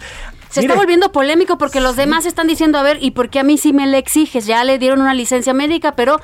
Se 0.55 0.61
está 0.61 0.75
volviendo 0.75 1.11
polémico 1.11 1.57
porque 1.57 1.81
los 1.81 1.97
demás 1.97 2.25
están 2.25 2.47
diciendo, 2.47 2.77
a 2.77 2.81
ver, 2.81 2.97
¿y 3.01 3.11
por 3.11 3.29
qué 3.29 3.39
a 3.39 3.43
mí 3.43 3.57
sí 3.57 3.73
me 3.73 3.85
le 3.87 3.97
exiges? 3.97 4.45
Ya 4.45 4.63
le 4.63 4.79
dieron 4.79 5.01
una 5.01 5.13
licencia 5.13 5.53
médica, 5.53 5.97
pero 5.97 6.21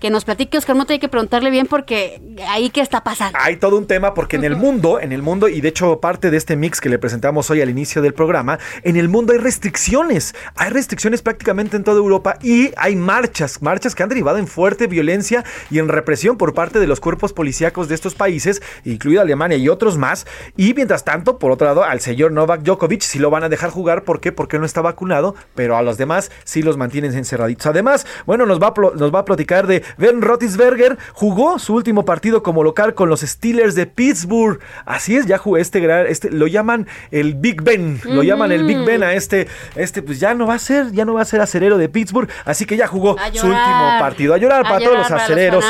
que 0.00 0.10
nos 0.10 0.24
platique 0.24 0.58
Oscar 0.58 0.76
Mota, 0.76 0.92
hay 0.92 0.98
que 0.98 1.08
preguntarle 1.08 1.50
bien 1.50 1.66
porque 1.66 2.20
ahí 2.48 2.70
qué 2.70 2.80
está 2.80 3.02
pasando. 3.02 3.38
Hay 3.40 3.56
todo 3.56 3.76
un 3.76 3.86
tema 3.86 4.14
porque 4.14 4.36
en 4.36 4.44
el 4.44 4.56
mundo, 4.56 5.00
en 5.00 5.12
el 5.12 5.22
mundo, 5.22 5.48
y 5.48 5.60
de 5.60 5.68
hecho 5.68 6.00
parte 6.00 6.30
de 6.30 6.36
este 6.36 6.56
mix 6.56 6.80
que 6.80 6.88
le 6.88 6.98
presentamos 6.98 7.50
hoy 7.50 7.60
al 7.60 7.70
inicio 7.70 8.00
del 8.00 8.14
programa, 8.14 8.58
en 8.82 8.96
el 8.96 9.08
mundo 9.08 9.32
hay 9.32 9.38
restricciones, 9.38 10.34
hay 10.54 10.70
restricciones 10.70 11.22
prácticamente 11.22 11.76
en 11.76 11.84
toda 11.84 11.98
Europa 11.98 12.38
y 12.42 12.70
hay 12.76 12.94
marchas, 12.94 13.60
marchas 13.62 13.94
que 13.94 14.02
han 14.02 14.08
derivado 14.08 14.38
en 14.38 14.46
fuerte 14.46 14.86
violencia 14.86 15.44
y 15.70 15.78
en 15.78 15.88
represión 15.88 16.36
por 16.36 16.54
parte 16.54 16.78
de 16.78 16.86
los 16.86 17.00
cuerpos 17.00 17.32
policíacos 17.32 17.88
de 17.88 17.94
estos 17.94 18.14
países, 18.14 18.62
incluida 18.84 19.22
Alemania 19.22 19.56
y 19.56 19.68
otros 19.68 19.98
más, 19.98 20.26
y 20.56 20.74
mientras 20.74 21.04
tanto, 21.04 21.38
por 21.38 21.50
otro 21.50 21.66
lado, 21.66 21.82
al 21.82 22.00
señor 22.00 22.32
Novak 22.32 22.62
Djokovic 22.62 23.02
sí 23.02 23.18
lo 23.18 23.30
van 23.30 23.42
a 23.42 23.48
dejar 23.48 23.70
jugar, 23.70 24.04
¿por 24.04 24.20
qué? 24.20 24.30
Porque 24.30 24.58
no 24.58 24.64
está 24.64 24.80
vacunado, 24.80 25.34
pero 25.54 25.76
a 25.76 25.82
los 25.82 25.98
demás 25.98 26.30
sí 26.44 26.62
los 26.62 26.76
mantienen 26.76 27.14
encerraditos. 27.14 27.66
Además, 27.66 28.06
bueno, 28.26 28.46
nos 28.46 28.60
va 28.60 28.72
nos 28.94 29.12
va 29.12 29.20
a 29.20 29.24
platicar 29.24 29.66
de 29.66 29.82
Ben 29.96 30.22
Roethlisberger 30.22 30.98
jugó 31.12 31.58
su 31.58 31.74
último 31.74 32.04
partido 32.04 32.42
como 32.42 32.62
local 32.62 32.94
con 32.94 33.08
los 33.08 33.20
Steelers 33.20 33.74
de 33.74 33.86
Pittsburgh. 33.86 34.60
Así 34.84 35.16
es, 35.16 35.26
ya 35.26 35.38
jugó 35.38 35.56
este 35.56 35.80
gran, 35.80 36.06
este, 36.06 36.30
lo 36.30 36.46
llaman 36.46 36.86
el 37.10 37.34
Big 37.34 37.62
Ben, 37.62 38.00
lo 38.04 38.22
llaman 38.22 38.52
el 38.52 38.64
Big 38.64 38.84
Ben 38.84 39.02
a 39.02 39.14
este, 39.14 39.48
este, 39.74 40.02
pues 40.02 40.20
ya 40.20 40.34
no 40.34 40.46
va 40.46 40.54
a 40.54 40.58
ser, 40.58 40.92
ya 40.92 41.04
no 41.04 41.14
va 41.14 41.22
a 41.22 41.24
ser 41.24 41.40
acerero 41.40 41.78
de 41.78 41.88
Pittsburgh, 41.88 42.28
así 42.44 42.66
que 42.66 42.76
ya 42.76 42.86
jugó 42.86 43.16
su 43.32 43.46
último 43.46 43.96
partido. 43.98 44.34
A 44.34 44.38
llorar 44.38 44.62
para 44.62 44.78
todos 44.78 44.98
los 44.98 45.10
acereros, 45.10 45.64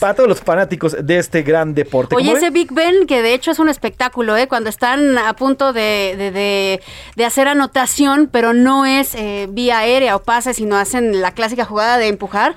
para, 0.00 0.14
todos 0.14 0.28
los 0.28 0.40
fanáticos 0.40 0.96
de 1.00 1.18
este 1.18 1.42
gran 1.42 1.74
deporte. 1.74 2.16
Oye, 2.16 2.32
ese 2.32 2.50
Big 2.50 2.72
Ben, 2.72 3.06
que 3.06 3.22
de 3.22 3.34
hecho 3.34 3.50
es 3.50 3.58
un 3.58 3.68
espectáculo, 3.68 4.36
¿eh? 4.36 4.48
cuando 4.48 4.70
están 4.70 5.18
a 5.18 5.34
punto 5.34 5.72
de, 5.72 6.80
de, 7.16 7.24
hacer 7.24 7.48
anotación, 7.48 8.28
pero 8.30 8.52
no 8.52 8.86
es 8.86 9.14
eh, 9.14 9.46
vía 9.50 9.78
aérea 9.78 10.16
o 10.16 10.22
pase, 10.22 10.54
sino 10.54 10.76
hacen 10.76 11.20
la 11.20 11.32
clásica 11.32 11.64
jugada 11.64 11.98
de 11.98 12.08
empujar 12.08 12.54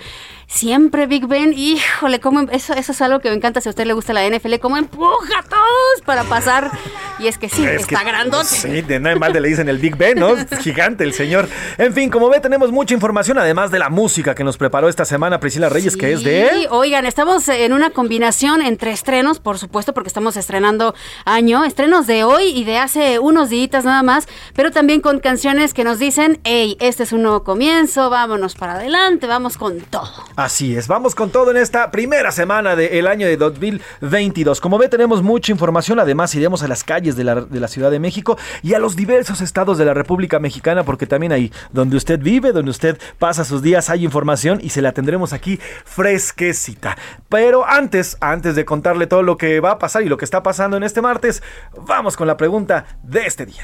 siempre 0.47 1.05
Big 1.05 1.27
Ben, 1.27 1.53
híjole, 1.53 2.19
como 2.19 2.39
em, 2.39 2.47
eso, 2.51 2.73
eso 2.73 2.91
es 2.91 3.01
algo 3.01 3.19
que 3.19 3.29
me 3.29 3.35
encanta 3.35 3.61
si 3.61 3.69
a 3.69 3.71
usted 3.71 3.85
le 3.85 3.93
gusta 3.93 4.13
la 4.13 4.27
NFL, 4.27 4.55
como 4.61 4.77
empuja 4.77 5.39
a 5.39 5.43
todos 5.43 6.01
para 6.05 6.23
pasar. 6.23 6.71
Y 7.19 7.27
es 7.27 7.37
que 7.37 7.49
sí, 7.49 7.65
está 7.65 8.03
grandote. 8.03 8.45
Sí, 8.45 8.81
de 8.81 8.99
nada 8.99 9.15
más 9.15 9.33
le 9.33 9.47
dicen 9.47 9.69
el 9.69 9.79
Big 9.79 9.95
Ben, 9.95 10.19
¿no? 10.19 10.35
Gigante 10.61 11.03
el 11.03 11.13
señor. 11.13 11.49
En 11.77 11.93
fin, 11.93 12.09
como 12.09 12.29
ve, 12.29 12.39
tenemos 12.39 12.71
mucha 12.71 12.93
información, 12.93 13.37
además 13.39 13.71
de 13.71 13.79
la 13.79 13.89
música 13.89 14.35
que 14.35 14.43
nos 14.43 14.57
preparó 14.57 14.87
esta 14.87 15.03
semana 15.03 15.39
Priscila 15.39 15.69
Reyes, 15.69 15.97
que 15.97 16.13
es 16.13 16.23
de... 16.23 16.49
Sí, 16.51 16.67
oigan, 16.69 17.05
estamos 17.05 17.47
en 17.49 17.73
una 17.73 17.89
combinación 17.89 18.61
entre 18.61 18.91
estrenos, 18.91 19.39
por 19.39 19.57
supuesto, 19.57 19.93
porque 19.93 20.07
estamos 20.07 20.37
estrenando 20.37 20.93
año, 21.25 21.65
estrenos 21.65 22.07
de 22.07 22.23
hoy 22.23 22.49
y 22.49 22.63
de 22.63 22.77
hace 22.77 23.19
unos 23.19 23.49
días 23.49 23.67
nada 23.83 24.03
más, 24.03 24.27
pero 24.55 24.71
también 24.71 25.01
con 25.01 25.19
canciones 25.19 25.73
que 25.73 25.83
nos 25.83 25.99
dicen, 25.99 26.39
hey, 26.43 26.77
este 26.79 27.03
es 27.03 27.11
un 27.11 27.23
nuevo 27.23 27.43
comienzo, 27.43 28.09
vámonos 28.09 28.55
para 28.55 28.73
adelante, 28.73 29.27
vamos 29.27 29.57
con 29.57 29.81
todo. 29.81 30.11
Así 30.38 30.77
es, 30.77 30.88
vamos 30.88 31.15
con 31.15 31.32
todo 31.32 31.50
en 31.50 31.58
esta 31.58 31.89
primera 31.89 32.32
semana 32.32 32.75
del 32.75 33.08
año 33.08 33.25
de 33.25 33.38
2022. 33.38 34.62
Como 34.62 34.77
ve, 34.77 34.88
tenemos 34.88 35.24
mucha 35.24 35.51
información, 35.51 36.00
además 36.00 36.36
iremos 36.36 36.62
a 36.62 36.67
las 36.67 36.84
calles 36.84 37.15
de 37.15 37.24
la, 37.24 37.41
de 37.41 37.60
la 37.60 37.67
Ciudad 37.67 37.89
de 37.89 37.98
México 37.98 38.38
y 38.62 38.75
a 38.75 38.79
los 38.79 38.96
diversos 38.96 39.41
estados 39.41 39.79
de 39.79 39.86
la 39.86 39.96
República 39.96 40.38
Mexicana, 40.38 40.84
porque 40.84 41.08
también 41.08 41.32
ahí 41.32 41.51
donde 41.72 41.98
usted 41.98 42.20
vive, 42.20 42.51
donde 42.51 42.70
usted 42.70 43.00
pasa 43.17 43.46
sus 43.46 43.63
días, 43.63 43.89
hay 43.89 44.06
información 44.06 44.60
y 44.62 44.70
se 44.70 44.84
la 44.84 44.91
tendremos 44.91 45.34
aquí 45.34 45.60
fresquecita. 45.86 47.00
Pero 47.29 47.67
antes, 47.67 48.15
antes 48.22 48.56
de 48.56 48.63
contarle 48.63 49.08
todo 49.08 49.24
lo 49.24 49.38
que 49.38 49.60
va 49.60 49.72
a 49.72 49.79
pasar 49.79 50.03
y 50.03 50.08
lo 50.08 50.17
que 50.17 50.25
está 50.25 50.44
pasando 50.44 50.77
en 50.77 50.84
este 50.84 51.01
martes, 51.01 51.41
vamos 51.82 52.15
con 52.15 52.27
la 52.27 52.38
pregunta 52.38 52.86
de 53.01 53.25
este 53.25 53.48
día. 53.48 53.63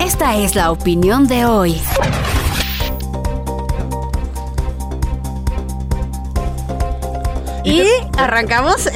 Esta 0.00 0.36
es 0.38 0.56
la 0.56 0.72
opinión 0.72 1.28
de 1.28 1.44
hoy. 1.44 1.80
Y 7.62 7.82
arrancamos, 8.16 8.88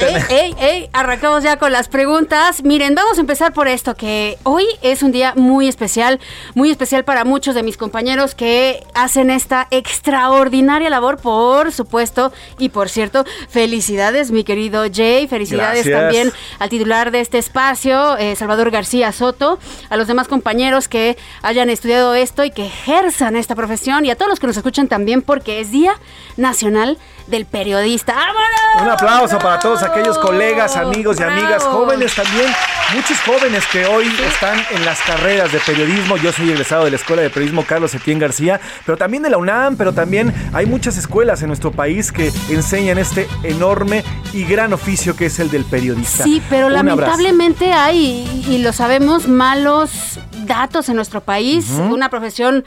arrancamos 0.93 1.43
ya 1.43 1.57
con 1.57 1.71
las 1.71 1.87
preguntas. 1.87 2.63
Miren, 2.63 2.95
vamos 2.95 3.17
a 3.17 3.21
empezar 3.21 3.53
por 3.53 3.67
esto, 3.67 3.95
que 3.95 4.39
hoy 4.43 4.65
es 4.81 5.03
un 5.03 5.11
día 5.11 5.33
muy 5.35 5.67
especial, 5.67 6.19
muy 6.55 6.71
especial 6.71 7.03
para 7.03 7.25
muchos 7.25 7.53
de 7.53 7.61
mis 7.61 7.77
compañeros 7.77 8.33
que 8.33 8.83
hacen 8.95 9.29
esta 9.29 9.67
extraordinaria 9.69 10.89
labor, 10.89 11.17
por 11.17 11.71
supuesto. 11.71 12.33
Y 12.57 12.69
por 12.69 12.89
cierto, 12.89 13.23
felicidades, 13.49 14.31
mi 14.31 14.43
querido 14.43 14.85
Jay, 14.91 15.27
felicidades 15.27 15.89
también 15.89 16.31
al 16.57 16.69
titular 16.69 17.11
de 17.11 17.21
este 17.21 17.37
espacio, 17.37 18.17
eh, 18.17 18.35
Salvador 18.35 18.71
García 18.71 19.11
Soto, 19.11 19.59
a 19.89 19.97
los 19.97 20.07
demás 20.07 20.27
compañeros 20.27 20.87
que 20.87 21.17
hayan 21.43 21.69
estudiado 21.69 22.15
esto 22.15 22.43
y 22.43 22.49
que 22.49 22.65
ejerzan 22.65 23.35
esta 23.35 23.55
profesión 23.55 24.05
y 24.05 24.09
a 24.09 24.15
todos 24.15 24.29
los 24.29 24.39
que 24.39 24.47
nos 24.47 24.57
escuchan 24.57 24.87
también, 24.87 25.21
porque 25.21 25.59
es 25.59 25.69
Día 25.71 25.99
Nacional 26.35 26.97
del 27.27 27.45
Periodista. 27.45 28.13
¡Vámonos! 28.13 28.54
Un 28.81 28.89
aplauso 28.89 29.39
para 29.39 29.57
todos 29.57 29.83
aquellos 29.83 30.17
colegas, 30.17 30.75
amigos 30.75 31.17
y 31.19 31.23
amigas, 31.23 31.63
jóvenes 31.63 32.13
también, 32.13 32.51
muchos 32.93 33.17
jóvenes 33.21 33.63
que 33.71 33.85
hoy 33.85 34.05
están 34.27 34.59
en 34.69 34.83
las 34.83 34.99
carreras 35.01 35.51
de 35.51 35.59
periodismo. 35.59 36.17
Yo 36.17 36.33
soy 36.33 36.51
egresado 36.51 36.83
de 36.83 36.91
la 36.91 36.97
Escuela 36.97 37.21
de 37.21 37.29
Periodismo 37.29 37.63
Carlos 37.63 37.95
Etienne 37.95 38.19
García, 38.19 38.59
pero 38.85 38.97
también 38.97 39.23
de 39.23 39.29
la 39.29 39.37
UNAM, 39.37 39.77
pero 39.77 39.93
también 39.93 40.33
hay 40.53 40.65
muchas 40.65 40.97
escuelas 40.97 41.41
en 41.41 41.47
nuestro 41.47 41.71
país 41.71 42.11
que 42.11 42.33
enseñan 42.49 42.97
este 42.97 43.29
enorme 43.43 44.03
y 44.33 44.43
gran 44.43 44.73
oficio 44.73 45.15
que 45.15 45.27
es 45.27 45.39
el 45.39 45.49
del 45.49 45.63
periodista. 45.63 46.25
Sí, 46.25 46.41
pero 46.49 46.69
lamentablemente 46.69 47.71
hay, 47.71 48.45
y 48.49 48.57
lo 48.57 48.73
sabemos, 48.73 49.29
malos 49.29 50.19
datos 50.45 50.89
en 50.89 50.95
nuestro 50.95 51.21
país, 51.21 51.69
una 51.69 52.09
profesión 52.09 52.65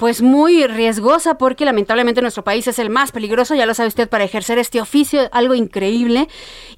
pues 0.00 0.22
muy 0.22 0.66
riesgosa 0.66 1.36
porque 1.36 1.66
lamentablemente 1.66 2.22
nuestro 2.22 2.42
país 2.42 2.66
es 2.66 2.78
el 2.78 2.88
más 2.88 3.12
peligroso, 3.12 3.54
ya 3.54 3.66
lo 3.66 3.74
sabe 3.74 3.88
usted, 3.88 4.08
para 4.08 4.24
ejercer 4.24 4.58
este 4.58 4.80
oficio, 4.80 5.28
algo 5.30 5.54
increíble. 5.54 6.26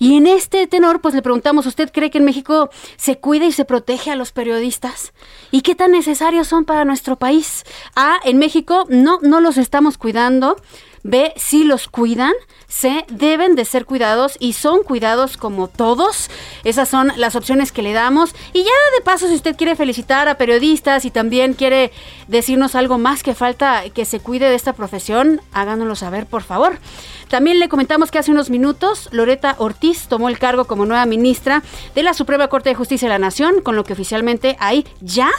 Y 0.01 0.17
en 0.17 0.27
este 0.27 0.67
tenor, 0.67 1.01
pues 1.01 1.15
le 1.15 1.23
preguntamos, 1.23 1.67
¿usted 1.67 1.93
cree 1.93 2.11
que 2.11 2.19
en 2.19 2.25
México 2.25 2.69
se 2.97 3.19
cuida 3.19 3.45
y 3.45 3.53
se 3.53 3.65
protege 3.65 4.11
a 4.11 4.17
los 4.17 4.33
periodistas? 4.33 5.13
¿Y 5.53 5.61
qué 5.61 5.77
tan 5.77 5.93
necesarios 5.93 6.49
son 6.49 6.65
para 6.65 6.85
nuestro 6.85 7.15
país? 7.15 7.63
A, 7.95 8.17
en 8.25 8.39
México 8.39 8.87
no, 8.89 9.21
no 9.23 9.41
los 9.41 9.57
estamos 9.57 9.99
cuidando. 9.99 10.57
B, 11.03 11.33
si 11.37 11.65
los 11.65 11.89
cuidan. 11.89 12.33
C, 12.69 13.05
deben 13.11 13.55
de 13.55 13.67
ser 13.67 13.85
cuidados 13.85 14.37
y 14.41 14.55
son 14.55 14.83
cuidados 14.83 15.37
como 15.37 15.69
todos. 15.69 16.31
Esas 16.65 16.89
son 16.89 17.13
las 17.17 17.37
opciones 17.37 17.71
que 17.71 17.83
le 17.83 17.93
damos. 17.93 18.35
Y 18.55 18.61
ya 18.61 18.71
de 18.97 19.05
paso, 19.05 19.29
si 19.29 19.35
usted 19.35 19.57
quiere 19.57 19.77
felicitar 19.77 20.29
a 20.29 20.39
periodistas 20.39 21.05
y 21.05 21.11
también 21.11 21.53
quiere 21.53 21.93
decirnos 22.29 22.75
algo 22.75 22.97
más 22.97 23.23
que 23.23 23.35
falta 23.35 23.83
que 23.91 24.05
se 24.07 24.21
cuide 24.21 24.49
de 24.49 24.55
esta 24.55 24.73
profesión, 24.73 25.43
háganoslo 25.53 25.97
saber, 25.97 26.27
por 26.27 26.43
favor. 26.43 26.79
También 27.29 27.59
le 27.59 27.69
comentamos 27.69 28.11
que 28.11 28.19
hace 28.19 28.31
unos 28.31 28.51
minutos 28.51 29.09
Loreta 29.13 29.55
Ortiz 29.59 30.07
tomó 30.09 30.29
el 30.29 30.39
cargo 30.39 30.67
como 30.67 30.87
nueva 30.87 31.07
ministra 31.07 31.63
de 31.95 32.03
la 32.03 32.15
Suprema 32.15 32.49
Corte 32.49 32.71
de 32.71 32.75
Justicia 32.75 33.09
de 33.09 33.15
la 33.15 33.19
Nación, 33.19 33.61
con 33.63 33.77
lo 33.77 33.85
que 33.85 33.95
oficialmente 33.95 34.57
hay 34.61 34.87
ya 35.01 35.31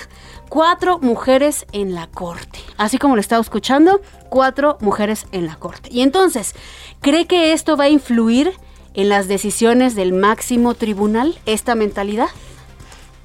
cuatro 0.54 1.00
mujeres 1.00 1.66
en 1.72 1.96
la 1.96 2.06
corte. 2.06 2.60
Así 2.78 3.00
como 3.00 3.16
lo 3.16 3.22
estaba 3.22 3.42
escuchando, 3.42 4.02
cuatro 4.30 4.78
mujeres 4.82 5.26
en 5.32 5.48
la 5.48 5.56
corte. 5.56 5.90
Y 5.92 6.02
entonces, 6.04 6.54
¿cree 7.02 7.26
que 7.26 7.54
esto 7.54 7.76
va 7.76 7.86
a 7.86 7.90
influir 7.90 8.54
en 8.94 9.10
las 9.10 9.28
decisiones 9.28 9.96
del 9.96 10.14
máximo 10.14 10.76
tribunal, 10.76 11.40
esta 11.48 11.74
mentalidad? 11.74 12.28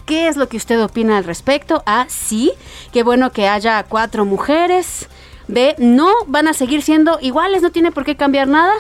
¿Qué 0.07 0.29
es 0.29 0.39
lo 0.39 0.49
que 0.49 0.57
usted 0.57 0.83
opina 0.83 1.19
al 1.19 1.25
respecto? 1.25 1.83
A, 1.85 2.07
sí, 2.09 2.53
qué 2.95 3.03
bueno 3.03 3.31
que 3.31 3.47
haya 3.47 3.83
cuatro 3.83 4.25
mujeres. 4.25 5.11
B, 5.49 5.75
no, 5.77 6.11
van 6.29 6.49
a 6.49 6.55
seguir 6.55 6.81
siendo 6.81 7.19
iguales, 7.21 7.61
no 7.61 7.71
tiene 7.71 7.93
por 7.93 8.07
qué 8.07 8.17
cambiar 8.17 8.49
nada. 8.49 8.73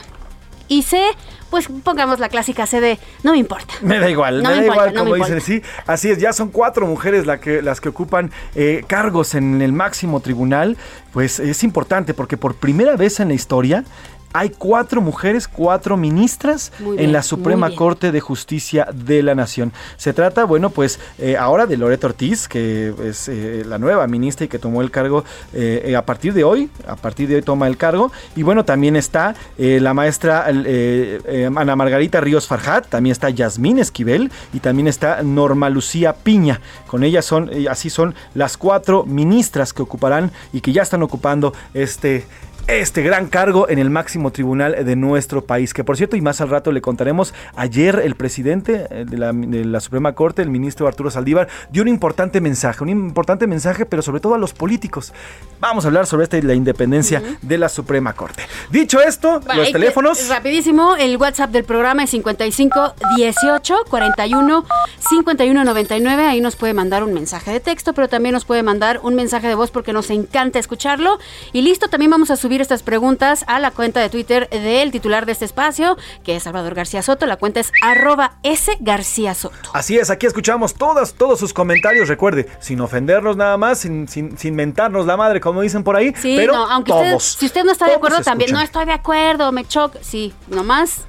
Y 0.69 0.85
C, 0.85 1.02
pues 1.50 1.69
pongamos 1.83 2.19
la 2.19 2.28
clásica 2.28 2.67
sede, 2.67 2.99
no 3.23 3.33
me 3.33 3.38
importa. 3.38 3.75
Me 3.81 3.99
da 3.99 4.11
igual, 4.11 4.43
me, 4.43 4.49
da 4.49 4.64
igual, 4.64 4.95
como 4.95 5.14
dicen, 5.14 5.40
sí. 5.40 5.62
Así 5.87 6.11
es, 6.11 6.19
ya 6.19 6.33
son 6.33 6.49
cuatro 6.49 6.87
mujeres 6.87 7.26
la 7.26 7.40
que, 7.40 7.62
las 7.62 7.81
que 7.81 7.88
ocupan 7.88 8.31
eh, 8.55 8.85
cargos 8.87 9.35
en 9.35 9.62
el 9.62 9.73
máximo 9.73 10.21
tribunal. 10.21 10.76
Pues 11.12 11.40
es 11.40 11.64
importante 11.64 12.14
porque 12.14 12.37
por 12.37 12.55
primera 12.55 12.97
vez 12.97 13.21
en 13.21 13.28
la 13.28 13.35
historia 13.35 13.85
hay 14.32 14.50
cuatro 14.50 15.00
mujeres, 15.00 15.49
cuatro 15.49 15.97
ministras 15.97 16.73
en 16.80 17.12
la 17.12 17.23
Suprema 17.23 17.75
Corte 17.75 18.12
de 18.12 18.20
Justicia 18.20 18.88
de 18.92 19.23
la 19.23 19.35
Nación. 19.35 19.73
Se 19.97 20.12
trata, 20.12 20.44
bueno, 20.44 20.70
pues 20.70 21.00
eh, 21.18 21.37
ahora 21.37 21.66
de 21.66 21.76
Loreto 21.76 22.08
Ortiz, 22.08 22.49
que 22.49 22.94
es 23.04 23.28
eh, 23.28 23.64
la 23.66 23.78
nueva 23.78 24.06
ministra 24.06 24.44
y 24.44 24.49
que 24.49 24.58
tomó 24.58 24.82
el 24.82 24.90
cargo 24.90 25.25
eh, 25.52 25.94
a 25.97 26.04
partir 26.04 26.35
de 26.35 26.44
hoy, 26.44 26.70
a 26.87 26.97
partir 26.97 27.28
de 27.28 27.37
hoy 27.37 27.42
toma 27.42 27.66
el 27.66 27.76
cargo. 27.76 28.12
Y 28.37 28.42
bueno, 28.42 28.64
también 28.64 28.97
está 28.97 29.35
la 29.56 29.94
maestra 29.94 30.47
Ana 30.47 31.76
Margarita 31.76 32.20
Ríos 32.20 32.47
Farjat, 32.47 32.87
también 32.88 33.12
está 33.12 33.30
Yasmín 33.30 33.78
Esquivel 33.78 34.30
y 34.52 34.61
también 34.61 34.88
está 34.88 35.23
Norma 35.23 35.70
Lucía 35.70 36.12
Piña. 36.14 36.61
Con 36.87 37.02
ellas 37.02 37.25
son, 37.25 37.50
así 37.68 37.90
son 37.90 38.14
las 38.35 38.56
cuatro 38.56 39.04
ministras 39.04 39.73
que 39.73 39.82
ocuparán 39.82 40.30
y 40.52 40.61
que 40.61 40.73
ya 40.73 40.82
están 40.82 41.02
ocupando 41.02 41.54
este 41.75 42.26
este 42.68 43.02
gran 43.02 43.28
cargo 43.28 43.66
en 43.70 43.78
el 43.78 43.88
máximo 43.88 44.30
tribunal 44.30 44.84
de 44.84 44.94
nuestro 44.94 45.42
país. 45.44 45.72
Que 45.72 45.84
por 45.84 45.96
cierto, 45.96 46.16
y 46.16 46.20
más 46.20 46.42
al 46.42 46.50
rato 46.50 46.70
le 46.70 46.82
contaremos, 46.82 47.32
ayer 47.56 48.02
el 48.04 48.14
presidente 48.14 48.87
eh, 48.90 49.04
de 49.08 49.64
la, 49.64 49.80
Suprema 49.80 50.14
Corte, 50.14 50.42
el 50.42 50.50
ministro 50.50 50.87
Arturo 50.87 51.10
Saldívar, 51.10 51.48
dio 51.70 51.82
un 51.82 51.88
importante 51.88 52.42
mensaje, 52.42 52.82
un 52.82 52.90
importante 52.90 53.46
mensaje, 53.46 53.87
pero 53.87 54.02
sobre 54.02 54.20
todo 54.20 54.34
a 54.34 54.38
los 54.38 54.52
políticos. 54.52 55.14
Vamos 55.60 55.84
a 55.84 55.88
hablar 55.88 56.06
sobre 56.06 56.25
esta, 56.25 56.38
la 56.42 56.52
independencia 56.52 57.22
de 57.40 57.58
la 57.58 57.70
Suprema 57.70 58.12
Corte. 58.12 58.42
Dicho 58.70 59.00
esto, 59.00 59.40
los 59.56 59.72
teléfonos. 59.72 60.28
Rapidísimo, 60.28 60.94
el 60.96 61.16
WhatsApp 61.16 61.50
del 61.50 61.64
programa 61.64 62.04
es 62.04 62.10
55 62.10 62.94
18 63.16 63.76
41 63.88 64.64
51 65.08 65.64
99. 65.64 66.22
Ahí 66.26 66.42
nos 66.42 66.56
puede 66.56 66.75
mandar 66.75 67.02
un 67.02 67.14
mensaje 67.14 67.50
de 67.50 67.60
texto, 67.60 67.94
pero 67.94 68.08
también 68.08 68.34
nos 68.34 68.44
puede 68.44 68.62
mandar 68.62 69.00
un 69.02 69.14
mensaje 69.14 69.48
de 69.48 69.54
voz 69.54 69.70
porque 69.70 69.94
nos 69.94 70.10
encanta 70.10 70.58
escucharlo. 70.58 71.18
Y 71.54 71.62
listo, 71.62 71.88
también 71.88 72.10
vamos 72.10 72.30
a 72.30 72.37
subir 72.37 72.57
estas 72.60 72.82
preguntas 72.82 73.44
a 73.46 73.58
la 73.58 73.70
cuenta 73.70 74.00
de 74.00 74.08
Twitter 74.08 74.48
del 74.50 74.90
titular 74.90 75.26
de 75.26 75.32
este 75.32 75.44
espacio, 75.44 75.96
que 76.24 76.36
es 76.36 76.42
Salvador 76.42 76.74
García 76.74 77.02
Soto. 77.02 77.26
La 77.26 77.36
cuenta 77.36 77.60
es 77.60 77.72
arroba 77.82 78.34
S 78.42 78.76
García 78.80 79.34
Soto. 79.34 79.70
Así 79.72 79.98
es, 79.98 80.10
aquí 80.10 80.26
escuchamos 80.26 80.74
todas, 80.74 81.14
todos 81.14 81.38
sus 81.38 81.52
comentarios. 81.52 82.08
Recuerde, 82.08 82.48
sin 82.60 82.80
ofendernos 82.80 83.36
nada 83.36 83.56
más, 83.56 83.78
sin, 83.78 84.08
sin, 84.08 84.54
mentarnos 84.54 85.06
la 85.06 85.16
madre, 85.16 85.40
como 85.40 85.60
dicen 85.60 85.84
por 85.84 85.96
ahí. 85.96 86.12
Sí, 86.16 86.34
pero 86.36 86.54
aunque 86.54 86.92
todos, 86.92 87.24
si 87.24 87.46
usted 87.46 87.64
no 87.64 87.72
está 87.72 87.86
de 87.86 87.94
acuerdo, 87.94 88.22
también 88.22 88.52
no 88.52 88.60
estoy 88.60 88.86
de 88.86 88.92
acuerdo, 88.92 89.52
me 89.52 89.66
choca. 89.66 89.98
Sí, 90.02 90.32
nomás 90.48 91.06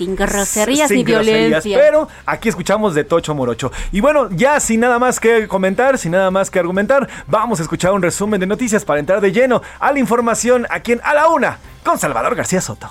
sin 0.00 0.16
groserías 0.16 0.90
ni 0.90 1.04
violencia. 1.04 1.78
Pero 1.78 2.08
aquí 2.24 2.48
escuchamos 2.48 2.94
de 2.94 3.04
Tocho 3.04 3.34
Morocho. 3.34 3.70
Y 3.92 4.00
bueno, 4.00 4.30
ya 4.30 4.58
sin 4.58 4.80
nada 4.80 4.98
más 4.98 5.20
que 5.20 5.46
comentar, 5.46 5.98
sin 5.98 6.12
nada 6.12 6.30
más 6.30 6.50
que 6.50 6.58
argumentar, 6.58 7.06
vamos 7.26 7.60
a 7.60 7.64
escuchar 7.64 7.92
un 7.92 8.00
resumen 8.00 8.40
de 8.40 8.46
noticias 8.46 8.82
para 8.86 8.98
entrar 8.98 9.20
de 9.20 9.30
lleno 9.30 9.60
a 9.78 9.92
la 9.92 9.98
información 9.98 10.66
aquí 10.70 10.92
en 10.92 11.02
A 11.04 11.12
la 11.12 11.28
Una 11.28 11.58
con 11.84 11.98
Salvador 11.98 12.34
García 12.34 12.62
Soto. 12.62 12.90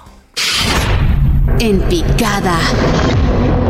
En 1.59 1.81
picada. 1.81 2.59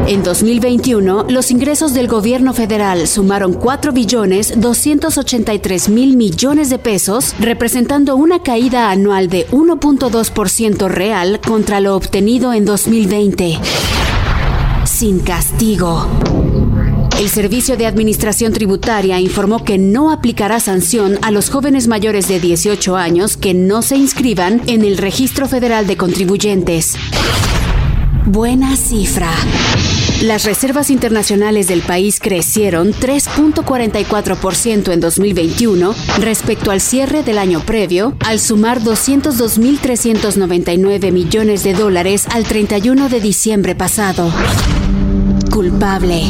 En 0.10 0.24
2021, 0.24 1.28
los 1.30 1.52
ingresos 1.52 1.94
del 1.94 2.08
gobierno 2.08 2.56
federal 2.56 3.08
sumaron 3.08 3.54
4 3.54 3.92
billones 3.92 4.60
283 4.60 5.88
mil 5.90 6.18
millones 6.18 6.72
de 6.72 6.80
pesos, 6.80 7.36
representando 7.40 8.16
una 8.16 8.42
caída 8.42 8.90
anual 8.90 9.30
de 9.30 9.46
1.2% 9.50 10.88
real 10.88 11.40
contra 11.46 11.80
lo 11.80 11.96
obtenido 11.96 12.54
en 12.54 12.66
2020. 12.66 13.60
Sin 14.84 15.20
castigo. 15.20 16.08
El 17.20 17.30
Servicio 17.30 17.78
de 17.78 17.86
Administración 17.86 18.52
Tributaria 18.52 19.20
informó 19.20 19.64
que 19.64 19.78
no 19.78 20.10
aplicará 20.12 20.60
sanción 20.60 21.20
a 21.22 21.30
los 21.30 21.52
jóvenes 21.52 21.88
mayores 21.88 22.28
de 22.28 22.40
18 22.40 22.98
años 22.98 23.38
que 23.38 23.54
no 23.54 23.84
se 23.84 23.98
inscriban 23.98 24.64
en 24.66 24.84
el 24.84 24.98
Registro 24.98 25.48
Federal 25.48 25.86
de 25.86 25.98
Contribuyentes. 25.98 26.96
Buena 28.26 28.76
cifra. 28.76 29.32
Las 30.22 30.44
reservas 30.44 30.90
internacionales 30.90 31.70
del 31.70 31.82
país 31.82 32.20
crecieron 32.20 32.92
3.44% 32.92 34.92
en 34.92 35.00
2021 35.00 35.96
respecto 36.20 36.72
al 36.72 36.82
cierre 36.82 37.24
del 37.24 37.38
año 37.38 37.62
previo, 37.62 38.18
al 38.26 38.42
sumar 38.42 38.82
202.399 38.82 41.14
millones 41.14 41.64
de 41.64 41.74
dólares 41.74 42.28
al 42.32 42.44
31 42.44 43.08
de 43.08 43.22
diciembre 43.22 43.76
pasado. 43.76 44.30
Culpable. 45.52 46.24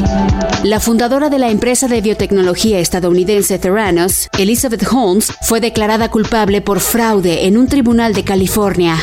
La 0.64 0.80
fundadora 0.80 1.30
de 1.30 1.40
la 1.40 1.50
empresa 1.50 1.88
de 1.88 2.02
biotecnología 2.02 2.78
estadounidense 2.80 3.58
Theranos, 3.58 4.30
Elizabeth 4.38 4.88
Holmes, 4.92 5.34
fue 5.42 5.62
declarada 5.62 6.12
culpable 6.12 6.62
por 6.62 6.80
fraude 6.80 7.48
en 7.48 7.58
un 7.58 7.68
tribunal 7.68 8.14
de 8.14 8.24
California. 8.24 8.98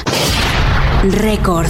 Récord. 1.10 1.66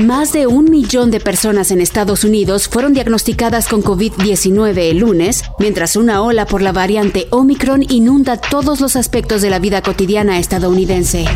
Más 0.00 0.32
de 0.32 0.46
un 0.46 0.70
millón 0.70 1.10
de 1.10 1.20
personas 1.20 1.70
en 1.70 1.80
Estados 1.80 2.24
Unidos 2.24 2.68
fueron 2.68 2.94
diagnosticadas 2.94 3.68
con 3.68 3.82
COVID-19 3.82 4.90
el 4.90 4.98
lunes, 4.98 5.44
mientras 5.58 5.94
una 5.94 6.22
ola 6.22 6.46
por 6.46 6.62
la 6.62 6.72
variante 6.72 7.26
Omicron 7.30 7.82
inunda 7.82 8.38
todos 8.38 8.80
los 8.80 8.96
aspectos 8.96 9.42
de 9.42 9.50
la 9.50 9.58
vida 9.58 9.82
cotidiana 9.82 10.38
estadounidense. 10.38 11.26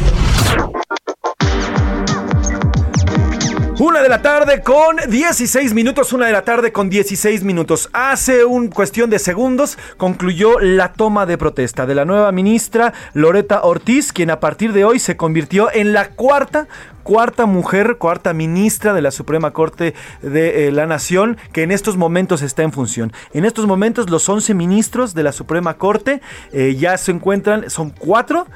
Una 3.81 4.03
de 4.03 4.09
la 4.09 4.23
tarde 4.23 4.63
con 4.63 4.99
16 5.09 5.75
minutos, 5.75 6.13
una 6.13 6.27
de 6.27 6.33
la 6.33 6.43
tarde 6.43 6.71
con 6.71 6.89
16 6.89 7.43
minutos. 7.43 7.91
Hace 7.93 8.45
un 8.45 8.69
cuestión 8.69 9.11
de 9.11 9.19
segundos 9.19 9.79
concluyó 9.97 10.61
la 10.61 10.93
toma 10.93 11.27
de 11.27 11.37
protesta 11.37 11.85
de 11.85 11.97
la 11.97 12.05
nueva 12.05 12.31
ministra 12.31 12.93
Loreta 13.15 13.63
Ortiz, 13.65 14.13
quien 14.13 14.31
a 14.31 14.39
partir 14.39 14.73
de 14.73 14.85
hoy 14.85 15.01
se 15.01 15.17
convirtió 15.17 15.73
en 15.73 15.93
la 15.93 16.11
cuarta 16.11 16.69
cuarta 17.03 17.47
mujer, 17.47 17.97
cuarta 17.99 18.33
ministra 18.33 18.95
de 18.95 19.03
la 19.03 19.11
Suprema 19.11 19.51
Corte 19.53 19.95
de 20.23 20.69
eh, 20.69 20.73
la 20.73 20.87
Nación, 20.87 21.37
que 21.53 21.65
en 21.65 21.73
estos 21.73 21.97
momentos 21.97 22.43
está 22.43 22.63
en 22.63 22.73
función. 22.73 23.13
En 23.33 23.45
estos 23.45 23.67
momentos 23.67 24.09
los 24.09 24.29
11 24.29 24.55
ministros 24.55 25.15
de 25.15 25.25
la 25.25 25.33
Suprema 25.33 25.75
Corte 25.75 26.23
eh, 26.53 26.77
ya 26.79 26.97
se 26.97 27.11
encuentran, 27.11 27.69
son 27.71 27.91
cuatro 27.91 28.47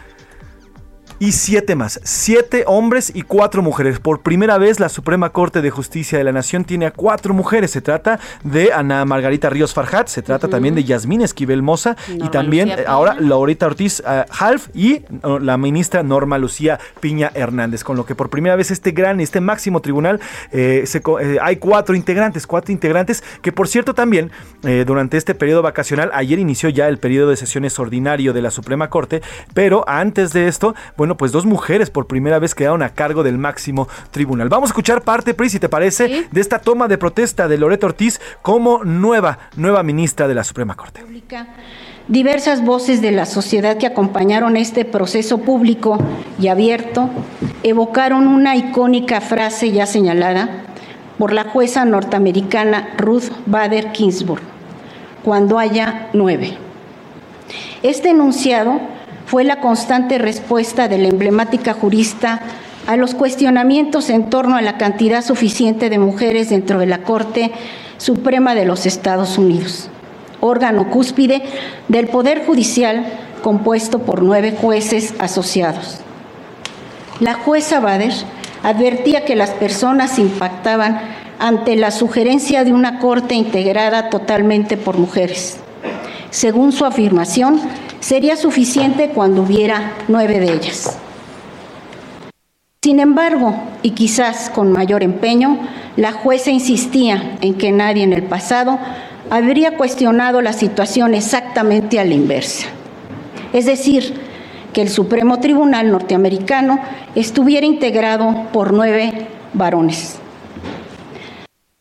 y 1.18 1.32
siete 1.32 1.74
más. 1.74 2.00
Siete 2.04 2.64
hombres 2.66 3.12
y 3.14 3.22
cuatro 3.22 3.62
mujeres. 3.62 4.00
Por 4.00 4.20
primera 4.20 4.58
vez 4.58 4.80
la 4.80 4.88
Suprema 4.88 5.30
Corte 5.30 5.62
de 5.62 5.70
Justicia 5.70 6.18
de 6.18 6.24
la 6.24 6.32
Nación 6.32 6.64
tiene 6.64 6.86
a 6.86 6.90
cuatro 6.90 7.34
mujeres. 7.34 7.70
Se 7.70 7.80
trata 7.80 8.18
de 8.44 8.72
Ana 8.72 9.04
Margarita 9.04 9.50
Ríos 9.50 9.74
Farjat, 9.74 10.08
se 10.08 10.22
trata 10.22 10.48
también 10.48 10.74
de 10.74 10.84
Yasmín 10.84 11.22
Esquivel 11.22 11.62
Moza 11.62 11.96
y, 12.08 12.28
también 12.28 12.72
ahora 12.86 13.16
Laurita 13.18 13.66
Ortiz 13.66 14.00
uh, 14.00 14.24
Half 14.30 14.68
y 14.74 15.02
uh, 15.22 15.38
la 15.38 15.56
ministra 15.56 16.02
Norma 16.02 16.38
Lucía 16.38 16.78
Piña 17.00 17.30
Hernández. 17.34 17.84
Con 17.84 17.96
lo 17.96 18.04
que 18.04 18.14
por 18.14 18.30
primera 18.30 18.56
vez 18.56 18.70
este 18.70 18.92
gran, 18.92 19.20
este 19.20 19.40
máximo 19.40 19.80
tribunal, 19.80 20.20
eh, 20.52 20.84
eh, 21.20 21.38
hay 21.40 21.56
cuatro 21.56 21.94
integrantes, 21.94 22.46
cuatro 22.46 22.72
integrantes 22.72 23.22
que 23.42 23.52
por 23.52 23.68
cierto 23.68 23.94
también 23.94 24.30
eh, 24.64 24.84
durante 24.86 25.16
este 25.16 25.34
periodo 25.34 25.62
vacacional, 25.62 26.10
ayer 26.12 26.38
inició 26.38 26.68
ya 26.68 26.88
el 26.88 26.98
periodo 26.98 27.30
de 27.30 27.36
sesiones 27.36 27.78
ordinario 27.78 28.32
de 28.32 28.42
la 28.42 28.50
Suprema 28.50 28.90
Corte, 28.90 29.22
pero 29.54 29.84
antes 29.88 30.32
de 30.32 30.48
esto, 30.48 30.74
bueno, 30.96 31.07
bueno, 31.08 31.16
pues 31.16 31.32
dos 31.32 31.46
mujeres 31.46 31.88
por 31.88 32.06
primera 32.06 32.38
vez 32.38 32.54
quedaron 32.54 32.82
a 32.82 32.90
cargo 32.90 33.22
del 33.22 33.38
máximo 33.38 33.88
tribunal. 34.10 34.50
Vamos 34.50 34.68
a 34.68 34.72
escuchar 34.72 35.00
parte, 35.00 35.32
Pri, 35.32 35.48
si 35.48 35.58
te 35.58 35.70
parece, 35.70 36.28
de 36.30 36.40
esta 36.42 36.58
toma 36.58 36.86
de 36.86 36.98
protesta 36.98 37.48
de 37.48 37.56
Loreto 37.56 37.86
Ortiz 37.86 38.20
como 38.42 38.84
nueva, 38.84 39.38
nueva 39.56 39.82
ministra 39.82 40.28
de 40.28 40.34
la 40.34 40.44
Suprema 40.44 40.76
Corte. 40.76 41.02
Diversas 42.08 42.62
voces 42.62 43.00
de 43.00 43.10
la 43.10 43.24
sociedad 43.24 43.78
que 43.78 43.86
acompañaron 43.86 44.58
este 44.58 44.84
proceso 44.84 45.38
público 45.38 45.96
y 46.38 46.48
abierto 46.48 47.08
evocaron 47.62 48.26
una 48.26 48.54
icónica 48.54 49.22
frase 49.22 49.72
ya 49.72 49.86
señalada 49.86 50.66
por 51.16 51.32
la 51.32 51.44
jueza 51.44 51.86
norteamericana 51.86 52.90
Ruth 52.98 53.30
Bader 53.46 53.92
Ginsburg, 53.94 54.42
cuando 55.24 55.58
haya 55.58 56.10
nueve. 56.12 56.58
Este 57.82 58.10
enunciado 58.10 58.97
fue 59.28 59.44
la 59.44 59.60
constante 59.60 60.16
respuesta 60.16 60.88
de 60.88 60.96
la 60.96 61.08
emblemática 61.08 61.74
jurista 61.74 62.40
a 62.86 62.96
los 62.96 63.14
cuestionamientos 63.14 64.08
en 64.08 64.30
torno 64.30 64.56
a 64.56 64.62
la 64.62 64.78
cantidad 64.78 65.22
suficiente 65.22 65.90
de 65.90 65.98
mujeres 65.98 66.48
dentro 66.48 66.78
de 66.78 66.86
la 66.86 67.02
Corte 67.02 67.52
Suprema 67.98 68.54
de 68.54 68.64
los 68.64 68.86
Estados 68.86 69.36
Unidos, 69.36 69.90
órgano 70.40 70.88
cúspide 70.88 71.42
del 71.88 72.08
Poder 72.08 72.46
Judicial 72.46 73.04
compuesto 73.42 73.98
por 73.98 74.22
nueve 74.22 74.56
jueces 74.58 75.12
asociados. 75.18 75.98
La 77.20 77.34
jueza 77.34 77.80
Bader 77.80 78.14
advertía 78.62 79.26
que 79.26 79.36
las 79.36 79.50
personas 79.50 80.18
impactaban 80.18 81.02
ante 81.38 81.76
la 81.76 81.90
sugerencia 81.90 82.64
de 82.64 82.72
una 82.72 82.98
corte 82.98 83.34
integrada 83.34 84.08
totalmente 84.08 84.78
por 84.78 84.96
mujeres. 84.96 85.58
Según 86.30 86.72
su 86.72 86.84
afirmación, 86.84 87.60
sería 88.00 88.36
suficiente 88.36 89.10
cuando 89.10 89.42
hubiera 89.42 89.94
nueve 90.08 90.40
de 90.40 90.52
ellas. 90.52 90.98
Sin 92.82 93.00
embargo, 93.00 93.54
y 93.82 93.90
quizás 93.90 94.50
con 94.50 94.70
mayor 94.72 95.02
empeño, 95.02 95.58
la 95.96 96.12
jueza 96.12 96.50
insistía 96.50 97.36
en 97.40 97.54
que 97.54 97.72
nadie 97.72 98.04
en 98.04 98.12
el 98.12 98.22
pasado 98.22 98.78
habría 99.30 99.76
cuestionado 99.76 100.40
la 100.40 100.52
situación 100.52 101.14
exactamente 101.14 101.98
a 101.98 102.04
la 102.04 102.14
inversa. 102.14 102.68
Es 103.52 103.66
decir, 103.66 104.14
que 104.72 104.82
el 104.82 104.90
Supremo 104.90 105.40
Tribunal 105.40 105.90
norteamericano 105.90 106.78
estuviera 107.14 107.66
integrado 107.66 108.44
por 108.52 108.72
nueve 108.72 109.26
varones. 109.54 110.16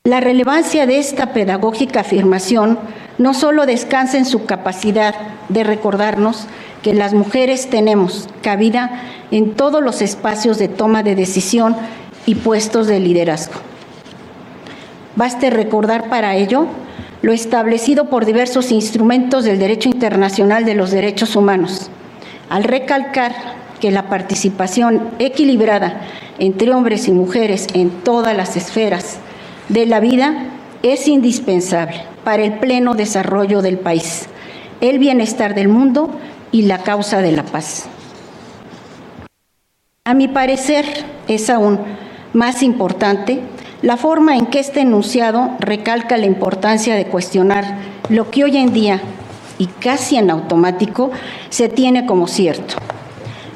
La 0.04 0.20
relevancia 0.20 0.88
de 0.88 1.00
esta 1.00 1.34
pedagógica 1.34 2.00
afirmación 2.00 2.80
no 3.18 3.34
solo 3.34 3.66
descansa 3.66 4.18
en 4.18 4.26
su 4.26 4.46
capacidad 4.46 5.16
de 5.50 5.64
recordarnos 5.64 6.48
que 6.82 6.94
las 6.94 7.14
mujeres 7.14 7.70
tenemos 7.70 8.28
cabida 8.42 9.02
en 9.32 9.54
todos 9.54 9.82
los 9.82 10.02
espacios 10.02 10.58
de 10.58 10.68
toma 10.68 11.04
de 11.04 11.16
decisión 11.16 11.76
y 12.26 12.36
puestos 12.36 12.88
de 12.88 13.00
liderazgo. 13.00 13.56
Baste 15.16 15.50
recordar 15.50 16.10
para 16.10 16.36
ello 16.36 16.68
lo 17.24 17.34
establecido 17.34 18.06
por 18.06 18.26
diversos 18.26 18.72
instrumentos 18.72 19.44
del 19.44 19.58
derecho 19.58 19.90
internacional 19.90 20.66
de 20.66 20.76
los 20.76 20.92
derechos 20.92 21.36
humanos, 21.36 21.90
al 22.50 22.64
recalcar 22.64 23.34
que 23.80 23.92
la 23.92 24.10
participación 24.10 25.10
equilibrada 25.18 26.02
entre 26.38 26.74
hombres 26.74 27.08
y 27.08 27.12
mujeres 27.12 27.68
en 27.74 27.90
todas 27.90 28.38
las 28.38 28.56
esferas 28.56 29.18
de 29.70 29.88
la 29.88 30.00
vida 30.00 30.46
es 30.84 31.08
indispensable 31.08 32.17
para 32.28 32.44
el 32.44 32.60
pleno 32.60 32.94
desarrollo 32.94 33.62
del 33.62 33.80
país, 33.80 34.26
el 34.82 35.00
bienestar 35.00 35.56
del 35.56 35.70
mundo 35.70 36.10
y 36.52 36.64
la 36.64 36.80
causa 36.80 37.22
de 37.22 37.32
la 37.32 37.44
paz. 37.44 37.86
A 40.04 40.14
mi 40.14 40.28
parecer, 40.28 40.84
es 41.30 41.50
aún 41.50 41.80
más 42.34 42.64
importante 42.64 43.40
la 43.82 43.96
forma 43.96 44.36
en 44.36 44.48
que 44.48 44.60
este 44.60 44.82
enunciado 44.82 45.52
recalca 45.62 46.18
la 46.18 46.26
importancia 46.26 46.96
de 46.96 47.06
cuestionar 47.06 47.78
lo 48.10 48.30
que 48.30 48.44
hoy 48.44 48.58
en 48.58 48.74
día, 48.74 49.00
y 49.58 49.68
casi 49.68 50.18
en 50.18 50.30
automático, 50.30 51.12
se 51.48 51.70
tiene 51.70 52.06
como 52.06 52.28
cierto. 52.28 52.76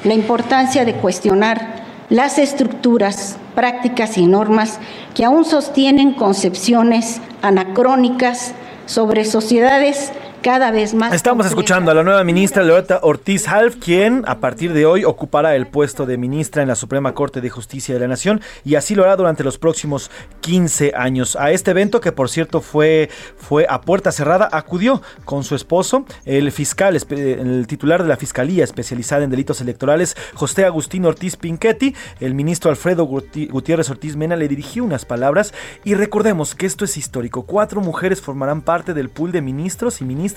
La 0.02 0.14
importancia 0.14 0.86
de 0.86 0.94
cuestionar 0.94 1.84
las 2.08 2.38
estructuras, 2.38 3.36
prácticas 3.54 4.16
y 4.16 4.26
normas 4.26 4.78
que 5.14 5.26
aún 5.26 5.44
sostienen 5.44 6.14
concepciones 6.14 7.20
anacrónicas 7.42 8.54
sobre 8.86 9.24
sociedades 9.24 10.12
cada 10.42 10.72
vez 10.72 10.92
más. 10.92 11.14
Estamos 11.14 11.46
escuchando 11.46 11.92
a 11.92 11.94
la 11.94 12.02
nueva 12.02 12.24
ministra 12.24 12.64
Loretta 12.64 12.98
Ortiz 13.02 13.46
Half, 13.46 13.76
quien 13.76 14.24
a 14.26 14.40
partir 14.40 14.72
de 14.72 14.84
hoy 14.84 15.04
ocupará 15.04 15.54
el 15.54 15.68
puesto 15.68 16.04
de 16.04 16.18
ministra 16.18 16.62
en 16.62 16.68
la 16.68 16.74
Suprema 16.74 17.14
Corte 17.14 17.40
de 17.40 17.48
Justicia 17.48 17.94
de 17.94 18.00
la 18.00 18.08
Nación 18.08 18.40
y 18.64 18.74
así 18.74 18.96
lo 18.96 19.04
hará 19.04 19.14
durante 19.14 19.44
los 19.44 19.56
próximos 19.56 20.10
15 20.40 20.94
años. 20.96 21.36
A 21.36 21.52
este 21.52 21.70
evento, 21.70 22.00
que 22.00 22.10
por 22.10 22.28
cierto 22.28 22.60
fue, 22.60 23.08
fue 23.36 23.66
a 23.68 23.82
puerta 23.82 24.10
cerrada, 24.10 24.48
acudió 24.50 25.00
con 25.24 25.44
su 25.44 25.54
esposo, 25.54 26.04
el 26.24 26.50
fiscal, 26.50 26.98
el 27.10 27.66
titular 27.68 28.02
de 28.02 28.08
la 28.08 28.16
Fiscalía 28.16 28.64
especializada 28.64 29.22
en 29.22 29.30
delitos 29.30 29.60
electorales, 29.60 30.16
José 30.34 30.64
Agustín 30.64 31.06
Ortiz 31.06 31.36
Pinchetti, 31.36 31.94
el 32.18 32.34
ministro 32.34 32.70
Alfredo 32.70 33.04
Gutiérrez 33.04 33.90
Ortiz 33.90 34.16
Mena 34.16 34.34
le 34.34 34.48
dirigió 34.48 34.82
unas 34.82 35.04
palabras 35.04 35.54
y 35.84 35.94
recordemos 35.94 36.56
que 36.56 36.66
esto 36.66 36.84
es 36.84 36.96
histórico. 36.96 37.44
Cuatro 37.44 37.80
mujeres 37.80 38.20
formarán 38.20 38.60
parte 38.62 38.92
del 38.92 39.08
pool 39.08 39.30
de 39.30 39.40
ministros 39.40 40.00
y 40.00 40.04
ministras 40.04 40.31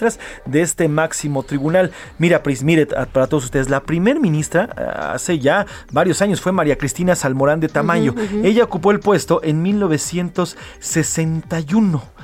de 0.45 0.61
este 0.61 0.87
máximo 0.87 1.43
tribunal. 1.43 1.91
Mira, 2.17 2.41
Pris, 2.43 2.63
mire, 2.63 2.85
para 2.85 3.27
todos 3.27 3.43
ustedes, 3.45 3.69
la 3.69 3.83
primer 3.83 4.19
ministra 4.19 4.69
eh, 4.77 4.85
hace 5.13 5.39
ya 5.39 5.65
varios 5.91 6.21
años 6.21 6.41
fue 6.41 6.51
María 6.51 6.77
Cristina 6.77 7.15
Salmorán 7.15 7.59
de 7.59 7.69
Tamayo. 7.69 8.13
Ella 8.43 8.63
ocupó 8.63 8.91
el 8.91 8.99
puesto 8.99 9.41
en 9.43 9.61
1961 9.61 12.14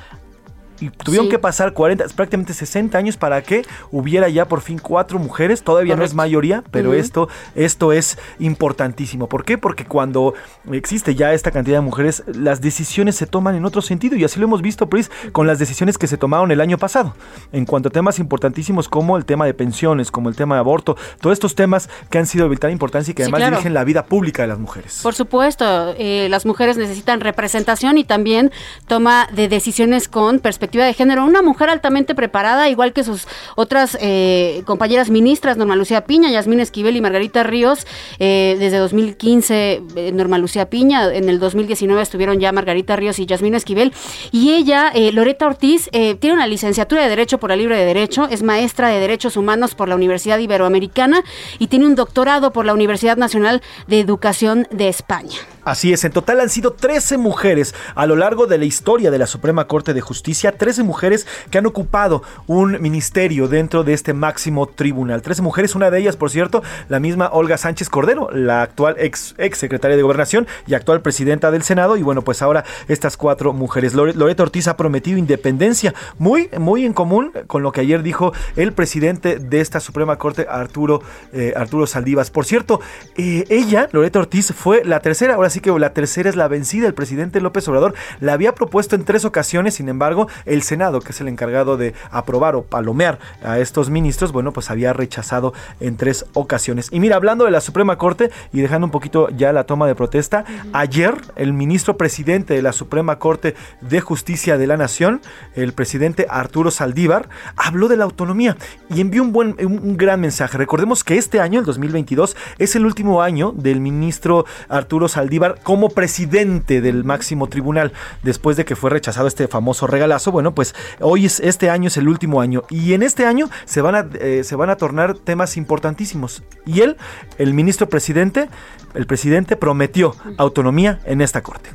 y 0.81 0.89
tuvieron 0.89 1.29
que 1.29 1.37
pasar 1.39 1.73
40, 1.73 2.05
prácticamente 2.15 2.53
60 2.53 2.97
años 2.97 3.15
para 3.15 3.41
que 3.43 3.63
hubiera 3.91 4.27
ya 4.29 4.47
por 4.47 4.61
fin 4.61 4.79
cuatro 4.79 5.19
mujeres. 5.19 5.61
Todavía 5.61 5.95
no 5.95 6.03
es 6.03 6.15
mayoría, 6.15 6.63
pero 6.71 6.93
esto, 6.93 7.29
esto 7.55 7.93
es 7.93 8.17
importantísimo. 8.39 9.27
¿Por 9.27 9.45
qué? 9.45 9.57
Porque 9.59 9.85
cuando 9.85 10.33
existe 10.71 11.13
ya 11.13 11.33
esta 11.33 11.51
cantidad 11.51 11.77
de 11.77 11.81
mujeres, 11.81 12.23
las 12.25 12.61
decisiones 12.61 13.15
se 13.15 13.27
toman 13.27 13.55
en 13.55 13.65
otro 13.65 13.81
sentido. 13.81 14.15
Y 14.15 14.23
así 14.23 14.39
lo 14.39 14.47
hemos 14.47 14.63
visto, 14.63 14.87
Pris, 14.89 15.11
con 15.31 15.45
las 15.45 15.59
decisiones 15.59 15.99
que 15.99 16.07
se 16.07 16.17
tomaron 16.17 16.51
el 16.51 16.61
año 16.61 16.79
pasado. 16.79 17.15
En 17.51 17.65
cuanto 17.65 17.89
a 17.89 17.91
temas 17.91 18.17
importantísimos 18.17 18.89
como 18.89 19.17
el 19.17 19.25
tema 19.25 19.45
de 19.45 19.53
pensiones, 19.53 20.09
como 20.09 20.29
el 20.29 20.35
tema 20.35 20.55
de 20.55 20.59
aborto, 20.59 20.97
todos 21.19 21.33
estos 21.33 21.53
temas 21.53 21.89
que 22.09 22.17
han 22.17 22.25
sido 22.25 22.45
de 22.45 22.49
vital 22.49 22.71
importancia 22.71 23.11
y 23.11 23.13
que 23.13 23.23
además 23.23 23.51
dirigen 23.51 23.75
la 23.75 23.83
vida 23.83 24.05
pública 24.05 24.41
de 24.41 24.47
las 24.47 24.57
mujeres. 24.57 25.01
Por 25.03 25.13
supuesto, 25.13 25.93
eh, 25.97 26.27
las 26.29 26.47
mujeres 26.47 26.77
necesitan 26.77 27.21
representación 27.21 27.99
y 27.99 28.03
también 28.03 28.51
toma 28.87 29.27
de 29.31 29.47
decisiones 29.47 30.07
con 30.07 30.39
perspectiva 30.39 30.70
de 30.79 30.93
género. 30.93 31.25
Una 31.25 31.41
mujer 31.41 31.69
altamente 31.69 32.15
preparada, 32.15 32.69
igual 32.69 32.93
que 32.93 33.03
sus 33.03 33.27
otras 33.55 33.97
eh, 33.99 34.63
compañeras 34.65 35.09
ministras, 35.09 35.57
Norma 35.57 35.75
Lucía 35.75 36.05
Piña, 36.05 36.29
Yasmín 36.29 36.59
Esquivel 36.59 36.95
y 36.95 37.01
Margarita 37.01 37.43
Ríos, 37.43 37.85
eh, 38.19 38.55
desde 38.59 38.77
2015 38.77 39.81
eh, 39.95 40.11
Norma 40.13 40.37
Lucía 40.37 40.69
Piña, 40.69 41.13
en 41.13 41.29
el 41.29 41.39
2019 41.39 42.01
estuvieron 42.01 42.39
ya 42.39 42.51
Margarita 42.51 42.95
Ríos 42.95 43.19
y 43.19 43.25
Yasmín 43.25 43.55
Esquivel, 43.55 43.93
y 44.31 44.53
ella, 44.53 44.93
Loreta 45.11 45.47
Ortiz, 45.47 45.89
tiene 45.91 46.33
una 46.33 46.47
licenciatura 46.47 47.03
de 47.03 47.09
Derecho 47.09 47.39
por 47.39 47.49
la 47.49 47.55
Libre 47.55 47.77
de 47.77 47.85
Derecho, 47.85 48.27
es 48.29 48.43
maestra 48.43 48.89
de 48.89 48.99
Derechos 48.99 49.37
Humanos 49.37 49.75
por 49.75 49.89
la 49.89 49.95
Universidad 49.95 50.39
Iberoamericana 50.39 51.23
y 51.59 51.67
tiene 51.67 51.85
un 51.85 51.95
doctorado 51.95 52.51
por 52.51 52.65
la 52.65 52.73
Universidad 52.73 53.17
Nacional 53.17 53.61
de 53.87 53.99
Educación 53.99 54.67
de 54.71 54.87
España. 54.87 55.37
Así 55.63 55.93
es, 55.93 56.03
en 56.05 56.11
total 56.11 56.39
han 56.39 56.49
sido 56.49 56.73
13 56.73 57.17
mujeres 57.17 57.75
a 57.93 58.07
lo 58.07 58.15
largo 58.15 58.47
de 58.47 58.57
la 58.57 58.65
historia 58.65 59.11
de 59.11 59.19
la 59.19 59.27
Suprema 59.27 59.67
Corte 59.67 59.93
de 59.93 60.01
Justicia, 60.01 60.57
13 60.57 60.81
mujeres 60.81 61.27
que 61.51 61.59
han 61.59 61.67
ocupado 61.67 62.23
un 62.47 62.81
ministerio 62.81 63.47
dentro 63.47 63.83
de 63.83 63.93
este 63.93 64.13
máximo 64.13 64.65
tribunal. 64.65 65.21
13 65.21 65.43
mujeres, 65.43 65.75
una 65.75 65.91
de 65.91 65.99
ellas, 65.99 66.17
por 66.17 66.31
cierto, 66.31 66.63
la 66.89 66.99
misma 66.99 67.29
Olga 67.31 67.57
Sánchez 67.57 67.89
Cordero, 67.89 68.29
la 68.31 68.63
actual 68.63 68.95
ex, 68.97 69.35
ex 69.37 69.59
secretaria 69.59 69.95
de 69.95 70.01
Gobernación 70.03 70.47
y 70.65 70.73
actual 70.73 71.01
presidenta 71.01 71.51
del 71.51 71.61
Senado. 71.61 71.95
Y 71.95 72.01
bueno, 72.01 72.23
pues 72.23 72.41
ahora 72.41 72.65
estas 72.87 73.15
cuatro 73.15 73.53
mujeres. 73.53 73.93
Loreto 73.93 74.43
Ortiz 74.43 74.67
ha 74.67 74.77
prometido 74.77 75.19
independencia, 75.19 75.93
muy, 76.17 76.49
muy 76.57 76.85
en 76.85 76.93
común 76.93 77.33
con 77.45 77.61
lo 77.61 77.71
que 77.71 77.81
ayer 77.81 78.01
dijo 78.01 78.33
el 78.55 78.73
presidente 78.73 79.37
de 79.37 79.61
esta 79.61 79.79
Suprema 79.79 80.17
Corte, 80.17 80.47
Arturo, 80.49 81.03
eh, 81.33 81.53
Arturo 81.55 81.85
Saldivas. 81.85 82.31
Por 82.31 82.45
cierto, 82.45 82.81
eh, 83.15 83.45
ella, 83.49 83.89
Loreto 83.91 84.19
Ortiz, 84.19 84.53
fue 84.53 84.83
la 84.83 85.01
tercera, 85.01 85.37
sí 85.51 85.59
que 85.59 85.71
la 85.77 85.93
tercera 85.93 86.29
es 86.29 86.35
la 86.35 86.47
vencida. 86.47 86.87
El 86.87 86.93
presidente 86.93 87.41
López 87.41 87.67
Obrador 87.67 87.93
la 88.19 88.33
había 88.33 88.55
propuesto 88.55 88.95
en 88.95 89.05
tres 89.05 89.25
ocasiones, 89.25 89.75
sin 89.75 89.89
embargo, 89.89 90.27
el 90.45 90.63
Senado, 90.63 90.99
que 90.99 91.11
es 91.11 91.21
el 91.21 91.27
encargado 91.27 91.77
de 91.77 91.93
aprobar 92.09 92.55
o 92.55 92.63
palomear 92.63 93.19
a 93.43 93.59
estos 93.59 93.89
ministros, 93.89 94.31
bueno, 94.31 94.53
pues 94.53 94.71
había 94.71 94.93
rechazado 94.93 95.53
en 95.79 95.97
tres 95.97 96.25
ocasiones. 96.33 96.89
Y 96.91 96.99
mira, 96.99 97.15
hablando 97.15 97.45
de 97.45 97.51
la 97.51 97.61
Suprema 97.61 97.97
Corte 97.97 98.31
y 98.53 98.61
dejando 98.61 98.85
un 98.85 98.91
poquito 98.91 99.29
ya 99.29 99.53
la 99.53 99.65
toma 99.65 99.87
de 99.87 99.95
protesta, 99.95 100.45
ayer 100.73 101.15
el 101.35 101.53
ministro 101.53 101.97
presidente 101.97 102.53
de 102.53 102.61
la 102.61 102.73
Suprema 102.73 103.19
Corte 103.19 103.55
de 103.81 104.01
Justicia 104.01 104.57
de 104.57 104.67
la 104.67 104.77
Nación, 104.77 105.21
el 105.55 105.73
presidente 105.73 106.27
Arturo 106.29 106.71
Saldívar, 106.71 107.29
habló 107.55 107.87
de 107.87 107.97
la 107.97 108.05
autonomía 108.05 108.57
y 108.89 109.01
envió 109.01 109.21
un 109.23 109.31
buen, 109.31 109.55
un 109.59 109.97
gran 109.97 110.19
mensaje. 110.21 110.57
Recordemos 110.57 111.03
que 111.03 111.17
este 111.17 111.39
año, 111.39 111.59
el 111.59 111.65
2022, 111.65 112.35
es 112.57 112.75
el 112.75 112.85
último 112.85 113.21
año 113.21 113.51
del 113.51 113.79
ministro 113.79 114.45
Arturo 114.69 115.07
Saldívar 115.07 115.40
como 115.63 115.89
presidente 115.89 116.81
del 116.81 117.03
máximo 117.03 117.47
tribunal 117.47 117.93
después 118.23 118.57
de 118.57 118.65
que 118.65 118.75
fue 118.75 118.89
rechazado 118.89 119.27
este 119.27 119.47
famoso 119.47 119.87
regalazo. 119.87 120.31
Bueno, 120.31 120.53
pues 120.53 120.75
hoy 120.99 121.25
es 121.25 121.39
este 121.39 121.69
año 121.69 121.87
es 121.87 121.97
el 121.97 122.07
último 122.07 122.41
año 122.41 122.63
y 122.69 122.93
en 122.93 123.03
este 123.03 123.25
año 123.25 123.49
se 123.65 123.81
van 123.81 123.95
a 123.95 124.07
eh, 124.19 124.43
se 124.43 124.55
van 124.55 124.69
a 124.69 124.75
tornar 124.75 125.17
temas 125.17 125.57
importantísimos. 125.57 126.43
Y 126.65 126.81
él, 126.81 126.97
el 127.37 127.53
ministro 127.53 127.89
presidente, 127.89 128.49
el 128.93 129.05
presidente 129.05 129.55
prometió 129.55 130.15
autonomía 130.37 130.99
en 131.05 131.21
esta 131.21 131.41
corte. 131.41 131.71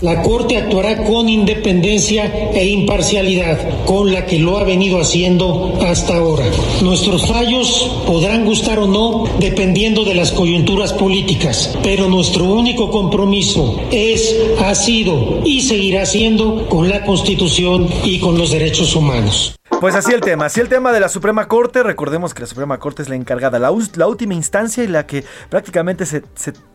La 0.00 0.22
Corte 0.22 0.56
actuará 0.56 1.04
con 1.04 1.28
independencia 1.28 2.24
e 2.54 2.66
imparcialidad, 2.66 3.84
con 3.84 4.10
la 4.10 4.24
que 4.24 4.38
lo 4.38 4.56
ha 4.56 4.64
venido 4.64 4.98
haciendo 4.98 5.78
hasta 5.82 6.16
ahora. 6.16 6.46
Nuestros 6.80 7.26
fallos 7.26 8.02
podrán 8.06 8.46
gustar 8.46 8.78
o 8.78 8.86
no 8.86 9.24
dependiendo 9.38 10.04
de 10.04 10.14
las 10.14 10.32
coyunturas 10.32 10.94
políticas, 10.94 11.76
pero 11.82 12.08
nuestro 12.08 12.44
único 12.44 12.90
compromiso 12.90 13.78
es, 13.90 14.34
ha 14.60 14.74
sido 14.74 15.42
y 15.44 15.60
seguirá 15.60 16.06
siendo 16.06 16.66
con 16.70 16.88
la 16.88 17.04
Constitución 17.04 17.86
y 18.02 18.20
con 18.20 18.38
los 18.38 18.52
derechos 18.52 18.96
humanos. 18.96 19.54
Pues 19.80 19.94
así 19.94 20.12
el 20.12 20.20
tema, 20.20 20.46
así 20.46 20.60
el 20.60 20.68
tema 20.68 20.92
de 20.92 21.00
la 21.00 21.08
Suprema 21.08 21.48
Corte. 21.48 21.82
Recordemos 21.82 22.34
que 22.34 22.40
la 22.40 22.46
Suprema 22.46 22.78
Corte 22.78 23.00
es 23.00 23.08
la 23.08 23.16
encargada, 23.16 23.58
la, 23.58 23.70
última 23.70 24.34
instancia 24.34 24.84
y 24.84 24.88
la 24.88 25.06
que 25.06 25.24
prácticamente 25.48 26.04
se, 26.04 26.22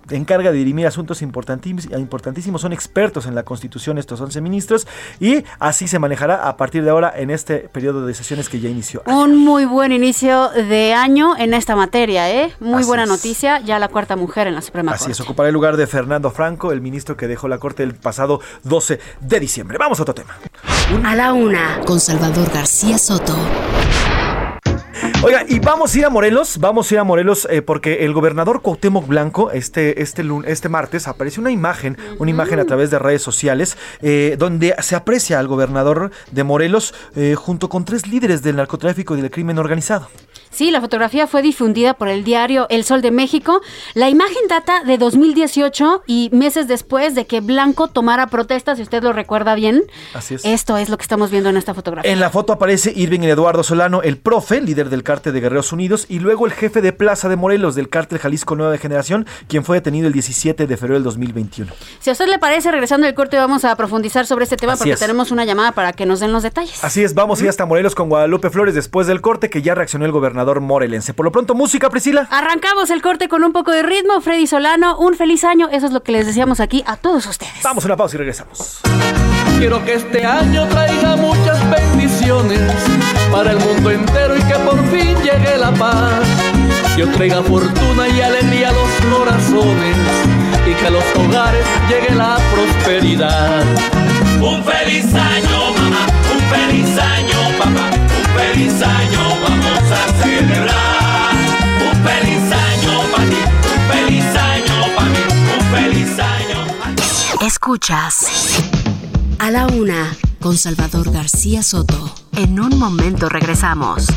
encarga 0.10 0.52
de 0.52 0.58
dirimir 0.58 0.88
asuntos 0.88 1.22
importantísimos. 1.22 2.62
Son 2.62 2.74
expertos 2.74 3.26
en 3.26 3.36
la 3.36 3.44
Constitución 3.44 3.98
estos 3.98 4.22
11 4.22 4.42
ministros 4.42 4.88
y 5.20 5.44
así 5.60 5.88
se 5.88 6.00
manejará 6.00 6.48
a 6.48 6.58
partir 6.58 6.84
de 6.84 6.90
ahora 6.90 7.14
en 7.16 7.30
este 7.30 7.70
periodo 7.70 8.06
de 8.06 8.14
sesiones 8.14 8.50
que 8.50 8.60
ya 8.60 8.70
inició. 8.70 9.04
Un 9.06 9.38
muy 9.38 9.66
buen 9.66 9.92
inicio 9.92 10.50
de 10.50 10.94
año 10.94 11.36
en 11.38 11.54
esta 11.54 11.76
materia, 11.76 12.32
¿eh? 12.32 12.54
Muy 12.60 12.84
buena 12.84 13.06
noticia, 13.06 13.60
ya 13.60 13.80
la 13.80 13.88
cuarta 13.88 14.16
mujer 14.16 14.48
en 14.48 14.56
la 14.56 14.62
Suprema 14.62 14.92
Corte. 14.92 15.04
Así 15.04 15.12
es, 15.12 15.20
ocupará 15.20 15.50
el 15.50 15.54
lugar 15.54 15.78
de 15.78 15.88
Fernando 15.88 16.32
Franco, 16.32 16.72
el 16.72 16.82
ministro 16.82 17.18
que 17.18 17.28
dejó 17.28 17.48
la 17.48 17.58
Corte 17.58 17.84
el 17.84 17.96
pasado 17.96 18.42
12 18.64 19.00
de 19.22 19.40
diciembre. 19.40 19.78
Vamos 19.78 20.00
a 20.00 20.04
otro 20.04 20.16
tema. 20.16 20.38
A 21.04 21.16
la 21.16 21.34
una, 21.34 21.82
con 21.86 22.00
Salvador 22.00 22.50
García 22.52 22.98
Soto. 22.98 23.36
Oiga, 25.26 25.44
y 25.48 25.58
vamos 25.58 25.96
a 25.96 25.98
ir 25.98 26.06
a 26.06 26.12
Morelos, 26.12 26.60
vamos 26.60 26.92
a 26.92 26.94
ir 26.94 27.00
a 27.00 27.04
Morelos 27.04 27.48
eh, 27.50 27.64
porque 27.64 28.06
el 28.06 28.14
gobernador 28.14 28.62
Cuauhtémoc 28.62 29.08
Blanco 29.08 29.50
este, 29.50 30.04
este, 30.04 30.24
este 30.46 30.70
martes 30.70 31.08
apareció 31.08 31.42
una 31.42 31.50
imagen, 31.50 31.98
una 32.20 32.30
imagen 32.30 32.60
a 32.60 32.66
través 32.66 32.92
de 32.92 33.00
redes 33.00 33.24
sociales 33.24 33.76
eh, 34.04 34.36
donde 34.38 34.76
se 34.84 34.96
aprecia 34.96 35.40
al 35.40 35.48
gobernador 35.48 36.12
de 36.30 36.44
Morelos 36.44 36.94
eh, 37.16 37.34
junto 37.34 37.70
con 37.70 37.86
tres 37.86 38.06
líderes 38.06 38.44
del 38.44 38.58
narcotráfico 38.58 39.18
y 39.18 39.22
del 39.22 39.32
crimen 39.32 39.58
organizado. 39.58 40.10
Sí, 40.56 40.72
la 40.72 40.80
fotografía 40.80 41.28
fue 41.28 41.42
difundida 41.42 41.96
por 41.96 42.08
el 42.08 42.24
diario 42.24 42.66
El 42.70 42.86
Sol 42.86 43.02
de 43.02 43.12
México. 43.12 43.62
La 43.94 44.10
imagen 44.10 44.48
data 44.48 44.86
de 44.86 44.98
2018 44.98 46.04
y 46.08 46.30
meses 46.32 46.70
después 46.70 47.14
de 47.14 47.28
que 47.28 47.42
Blanco 47.42 47.90
tomara 47.90 48.28
protestas, 48.28 48.78
si 48.78 48.84
usted 48.84 49.04
lo 49.04 49.12
recuerda 49.12 49.54
bien. 49.54 49.84
Así 50.14 50.36
es. 50.36 50.46
Esto 50.46 50.78
es 50.78 50.88
lo 50.88 50.96
que 50.96 51.02
estamos 51.02 51.30
viendo 51.30 51.50
en 51.50 51.58
esta 51.58 51.74
fotografía. 51.74 52.10
En 52.10 52.22
la 52.22 52.30
foto 52.30 52.54
aparece 52.54 52.94
Irving 52.96 53.20
Eduardo 53.24 53.64
Solano, 53.64 54.02
el 54.02 54.18
profe, 54.18 54.62
líder 54.62 54.88
del 54.88 55.04
cártel 55.04 55.34
de 55.34 55.42
Guerreros 55.42 55.74
Unidos, 55.74 56.06
y 56.08 56.20
luego 56.20 56.46
el 56.46 56.54
jefe 56.54 56.82
de 56.82 56.94
Plaza 56.94 57.28
de 57.28 57.36
Morelos 57.36 57.76
del 57.76 57.90
cártel 57.90 58.20
Jalisco 58.20 58.56
Nueva 58.56 58.78
Generación, 58.78 59.28
quien 59.50 59.66
fue 59.66 59.76
detenido 59.76 60.08
el 60.08 60.14
17 60.14 60.68
de 60.68 60.78
febrero 60.78 60.94
del 60.94 61.04
2021. 61.04 61.70
Si 62.00 62.12
a 62.12 62.14
usted 62.14 62.28
le 62.30 62.40
parece, 62.40 62.72
regresando 62.72 63.08
del 63.08 63.14
corte 63.14 63.36
vamos 63.36 63.66
a 63.66 63.76
profundizar 63.76 64.26
sobre 64.26 64.44
este 64.44 64.56
tema 64.56 64.78
porque 64.78 64.96
tenemos 64.96 65.32
una 65.32 65.44
llamada 65.44 65.74
para 65.74 65.92
que 65.92 66.06
nos 66.06 66.22
den 66.22 66.32
los 66.32 66.44
detalles. 66.44 66.82
Así 66.82 67.04
es, 67.04 67.14
vamos 67.14 67.42
a 67.42 67.44
ir 67.44 67.50
hasta 67.50 67.66
Morelos 67.66 67.94
con 67.94 68.08
Guadalupe 68.08 68.50
Flores 68.50 68.74
después 68.74 69.06
del 69.06 69.20
corte 69.20 69.50
que 69.50 69.62
ya 69.62 69.76
reaccionó 69.76 70.06
el 70.06 70.14
gobernador 70.14 70.45
morelense. 70.62 71.14
Por 71.14 71.26
lo 71.26 71.32
pronto, 71.32 71.56
música, 71.56 71.90
Priscila. 71.90 72.28
Arrancamos 72.30 72.90
el 72.90 73.02
corte 73.02 73.28
con 73.28 73.44
un 73.44 73.52
poco 73.52 73.72
de 73.72 73.84
ritmo. 73.84 74.22
Freddy 74.22 74.48
Solano, 74.48 74.98
un 74.98 75.16
feliz 75.16 75.44
año. 75.44 75.70
Eso 75.72 75.88
es 75.88 75.92
lo 75.92 76.04
que 76.04 76.12
les 76.12 76.26
decíamos 76.26 76.60
aquí 76.60 76.84
a 76.86 76.98
todos 76.98 77.26
ustedes. 77.26 77.64
Vamos 77.64 77.84
a 77.84 77.88
una 77.88 77.98
pausa 77.98 78.16
y 78.16 78.20
regresamos. 78.20 78.82
Quiero 79.58 79.84
que 79.86 79.94
este 79.94 80.26
año 80.26 80.68
traiga 80.68 81.16
muchas 81.16 81.58
bendiciones 81.70 82.60
para 83.32 83.52
el 83.52 83.60
mundo 83.60 83.90
entero 83.90 84.38
y 84.38 84.42
que 84.44 84.56
por 84.56 84.78
fin 84.88 85.16
llegue 85.24 85.58
la 85.58 85.72
paz. 85.72 86.24
Yo 86.98 87.10
traiga 87.12 87.42
fortuna 87.44 88.08
y 88.08 88.22
alegría 88.22 88.70
a 88.70 88.72
los 88.72 89.18
corazones 89.18 89.98
y 90.66 90.74
que 90.74 90.88
a 90.88 90.90
los 90.90 91.04
hogares 91.16 91.66
llegue 91.90 92.16
la 92.16 92.38
prosperidad. 92.54 93.64
Un 94.42 94.64
feliz 94.64 95.06
año, 95.14 95.74
mamá, 95.74 96.06
un 96.34 96.42
feliz 96.50 96.98
año, 96.98 97.58
papá, 97.58 97.90
un 98.18 98.26
feliz 98.40 98.82
año, 98.82 99.25
a 99.96 100.24
celebrar. 100.24 101.34
Un 101.82 102.04
feliz 102.04 102.52
año 102.52 103.02
para 103.12 103.30
ti, 103.30 103.42
un 103.74 103.82
feliz 103.92 104.26
año 104.36 104.96
para 104.96 105.10
mí, 105.10 105.18
un 105.58 105.64
feliz 105.76 106.20
año. 106.20 106.66
Escuchas 107.46 108.28
a 109.40 109.52
la 109.52 109.68
una 109.68 110.16
con 110.40 110.58
Salvador 110.58 111.12
García 111.12 111.64
Soto. 111.64 112.14
En 112.36 112.60
un 112.60 112.78
momento 112.78 113.30
regresamos. 113.30 114.08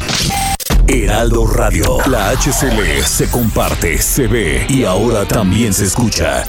Heraldo 0.87 1.47
Radio, 1.47 1.99
la 2.07 2.31
HCL 2.31 3.05
se 3.05 3.31
comparte, 3.31 4.01
se 4.01 4.27
ve 4.27 4.67
y 4.69 4.85
ahora 4.85 5.27
también 5.27 5.75
se 5.75 5.85
escucha. 5.85 6.45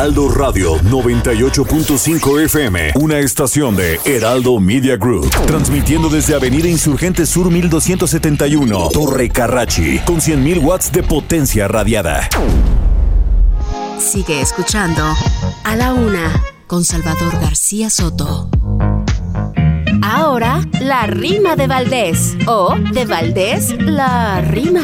Heraldo 0.00 0.30
Radio 0.30 0.76
98.5 0.76 2.44
FM, 2.44 2.92
una 2.94 3.18
estación 3.18 3.76
de 3.76 4.00
Heraldo 4.06 4.58
Media 4.58 4.96
Group, 4.96 5.28
transmitiendo 5.46 6.08
desde 6.08 6.34
Avenida 6.34 6.68
Insurgente 6.68 7.26
Sur 7.26 7.50
1271, 7.50 8.88
Torre 8.94 9.28
Carrachi, 9.28 9.98
con 10.06 10.16
100.000 10.16 10.64
watts 10.64 10.90
de 10.90 11.02
potencia 11.02 11.68
radiada. 11.68 12.26
Sigue 13.98 14.40
escuchando 14.40 15.02
a 15.64 15.76
la 15.76 15.92
una 15.92 16.32
con 16.66 16.82
Salvador 16.82 17.38
García 17.38 17.90
Soto. 17.90 18.48
Ahora, 20.00 20.62
la 20.80 21.08
rima 21.08 21.56
de 21.56 21.66
Valdés 21.66 22.38
o 22.46 22.74
de 22.94 23.04
Valdés, 23.04 23.76
la 23.78 24.40
rima. 24.40 24.80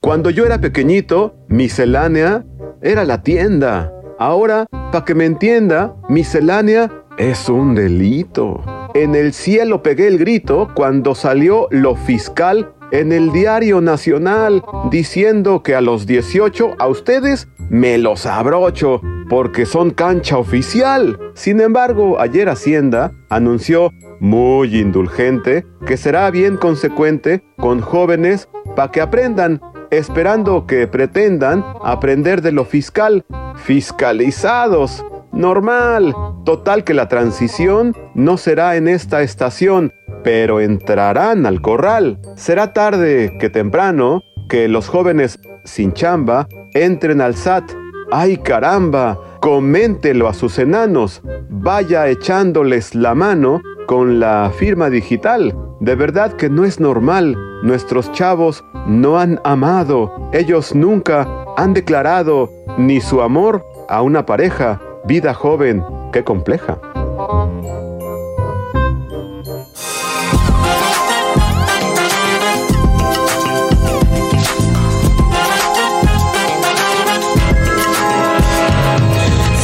Cuando 0.00 0.30
yo 0.30 0.46
era 0.46 0.60
pequeñito, 0.60 1.34
miscelánea 1.48 2.44
era 2.82 3.04
la 3.04 3.22
tienda. 3.22 3.92
Ahora, 4.18 4.66
para 4.70 5.04
que 5.04 5.14
me 5.14 5.24
entienda, 5.24 5.94
miscelánea 6.08 6.90
es 7.18 7.48
un 7.48 7.74
delito. 7.74 8.62
En 8.94 9.14
el 9.14 9.32
cielo 9.32 9.82
pegué 9.82 10.06
el 10.06 10.18
grito 10.18 10.68
cuando 10.74 11.14
salió 11.14 11.68
lo 11.70 11.94
fiscal 11.94 12.72
en 12.90 13.12
el 13.12 13.32
diario 13.32 13.80
nacional 13.80 14.62
diciendo 14.90 15.62
que 15.62 15.74
a 15.74 15.80
los 15.80 16.06
18 16.06 16.76
a 16.78 16.86
ustedes 16.86 17.48
me 17.68 17.98
los 17.98 18.24
abrocho 18.24 19.02
porque 19.28 19.66
son 19.66 19.90
cancha 19.90 20.38
oficial. 20.38 21.18
Sin 21.34 21.60
embargo, 21.60 22.18
ayer 22.18 22.48
Hacienda 22.48 23.12
anunció 23.28 23.92
muy 24.20 24.76
indulgente 24.78 25.66
que 25.86 25.96
será 25.96 26.30
bien 26.30 26.56
consecuente 26.56 27.44
con 27.58 27.80
jóvenes 27.80 28.48
para 28.74 28.90
que 28.90 29.00
aprendan 29.00 29.60
esperando 29.90 30.66
que 30.66 30.86
pretendan 30.86 31.64
aprender 31.82 32.42
de 32.42 32.52
lo 32.52 32.64
fiscal. 32.64 33.24
Fiscalizados. 33.56 35.04
Normal. 35.32 36.14
Total 36.44 36.84
que 36.84 36.94
la 36.94 37.08
transición 37.08 37.94
no 38.14 38.36
será 38.36 38.76
en 38.76 38.88
esta 38.88 39.22
estación, 39.22 39.92
pero 40.24 40.60
entrarán 40.60 41.46
al 41.46 41.60
corral. 41.60 42.18
Será 42.36 42.72
tarde 42.72 43.36
que 43.38 43.50
temprano 43.50 44.22
que 44.48 44.68
los 44.68 44.88
jóvenes 44.88 45.38
sin 45.64 45.92
chamba 45.92 46.48
entren 46.72 47.20
al 47.20 47.34
SAT. 47.34 47.70
¡Ay 48.10 48.38
caramba! 48.38 49.18
Coméntelo 49.40 50.28
a 50.28 50.34
sus 50.34 50.58
enanos. 50.58 51.22
Vaya 51.50 52.08
echándoles 52.08 52.94
la 52.94 53.14
mano 53.14 53.60
con 53.86 54.18
la 54.18 54.50
firma 54.56 54.90
digital. 54.90 55.54
De 55.80 55.94
verdad 55.94 56.32
que 56.32 56.48
no 56.48 56.64
es 56.64 56.80
normal. 56.80 57.36
Nuestros 57.62 58.10
chavos 58.12 58.64
no 58.88 59.18
han 59.18 59.40
amado. 59.44 60.30
Ellos 60.32 60.74
nunca 60.74 61.28
han 61.56 61.74
declarado 61.74 62.50
ni 62.78 63.00
su 63.00 63.20
amor 63.20 63.64
a 63.88 64.02
una 64.02 64.26
pareja. 64.26 64.80
Vida 65.04 65.34
joven, 65.34 65.84
qué 66.12 66.24
compleja. 66.24 66.78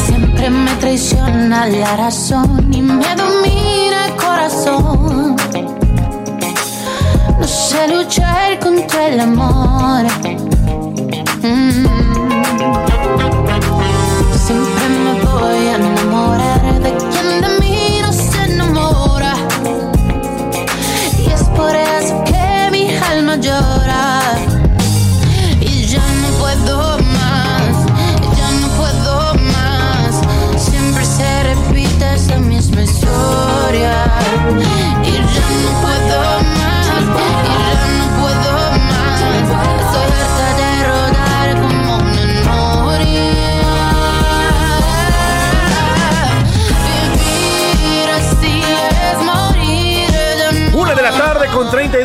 Siempre 0.05 0.49
me 0.49 0.71
traiciona 0.79 1.65
la 1.67 1.97
razón 1.97 2.73
y 2.73 2.81
me 2.81 3.15
domina 3.15 3.64
No 7.75 7.81
sé 7.81 7.87
luchar 7.93 8.59
contra 8.59 9.07
el 9.07 9.19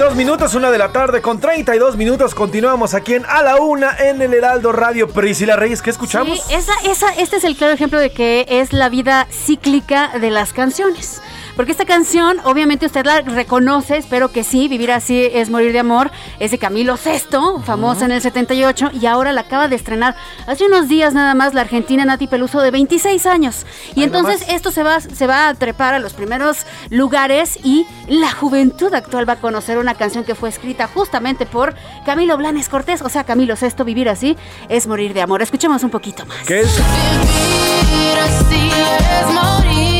32 0.01 0.17
minutos, 0.17 0.55
una 0.55 0.71
de 0.71 0.79
la 0.79 0.93
tarde 0.93 1.21
con 1.21 1.41
32 1.41 1.99
minutos. 1.99 2.35
Continuamos 2.35 2.95
aquí 2.95 3.13
en 3.13 3.27
A 3.27 3.43
la 3.43 3.57
Una 3.57 3.95
en 3.99 4.23
el 4.23 4.33
Heraldo 4.33 4.73
Radio. 4.73 5.07
Priscila 5.11 5.57
Reyes, 5.57 5.83
¿qué 5.83 5.91
escuchamos? 5.91 6.41
Sí, 6.41 6.55
esa, 6.55 6.73
esa, 6.87 7.13
este 7.17 7.37
es 7.37 7.45
el 7.45 7.55
claro 7.55 7.75
ejemplo 7.75 8.01
de 8.01 8.11
que 8.11 8.47
es 8.49 8.73
la 8.73 8.89
vida 8.89 9.29
cíclica 9.31 10.09
de 10.19 10.31
las 10.31 10.55
canciones. 10.55 11.21
Porque 11.57 11.73
esta 11.73 11.85
canción, 11.85 12.39
obviamente 12.45 12.87
usted 12.87 13.05
la 13.05 13.21
reconoce, 13.21 13.97
espero 13.97 14.33
que 14.33 14.45
sí, 14.45 14.69
Vivir 14.69 14.93
así 14.93 15.29
es 15.33 15.51
morir 15.51 15.73
de 15.73 15.81
amor, 15.81 16.11
es 16.39 16.51
de 16.51 16.59
Camilo 16.59 16.97
Sesto, 16.97 17.61
famosa 17.61 18.05
en 18.05 18.13
el 18.13 18.23
78, 18.23 18.91
y 19.01 19.07
ahora 19.07 19.33
la 19.33 19.43
acaba 19.43 19.69
de 19.69 19.77
estrenar 19.77 20.15
hace 20.47 20.67
unos 20.67 20.89
días 20.89 21.15
nada 21.15 21.35
más 21.35 21.55
la 21.55 21.63
argentina 21.63 22.05
Nati 22.05 22.27
Peluso 22.27 22.61
de 22.61 22.71
26 22.71 23.27
años. 23.27 23.67
Y 23.95 24.03
entonces 24.03 24.45
esto 24.49 24.71
se 24.71 24.83
va, 24.83 25.01
se 25.01 25.27
va 25.27 25.49
a 25.49 25.55
trepar 25.55 25.95
a 25.95 25.99
los 25.99 26.13
primeros 26.13 26.67
lugares 26.91 27.59
y 27.63 27.87
la 28.09 28.31
juventud 28.31 28.93
actual 28.95 29.29
va 29.29 29.35
a 29.35 29.41
conocer 29.41 29.79
una 29.79 29.95
canción 29.95 30.25
que 30.25 30.35
fue 30.35 30.49
escrita 30.49 30.89
justamente 30.89 31.47
por 31.47 31.75
Camilo 32.05 32.37
Blanes 32.37 32.69
Cortés, 32.69 33.03
o 33.03 33.09
sea, 33.09 33.25
Camilo 33.25 33.57
Sesto, 33.57 33.85
Vivir 33.85 34.09
así 34.09 34.37
es 34.69 34.87
morir 34.87 35.15
de 35.15 35.23
amor. 35.23 35.43
Escuchemos 35.43 35.83
un 35.83 35.91
poquito 35.91 36.25
más. 36.27 36.39
¿Qué 36.47 36.61
es? 36.61 36.77
Vivir 36.77 38.19
así 38.19 38.71
es 38.71 39.35
morir 39.35 40.00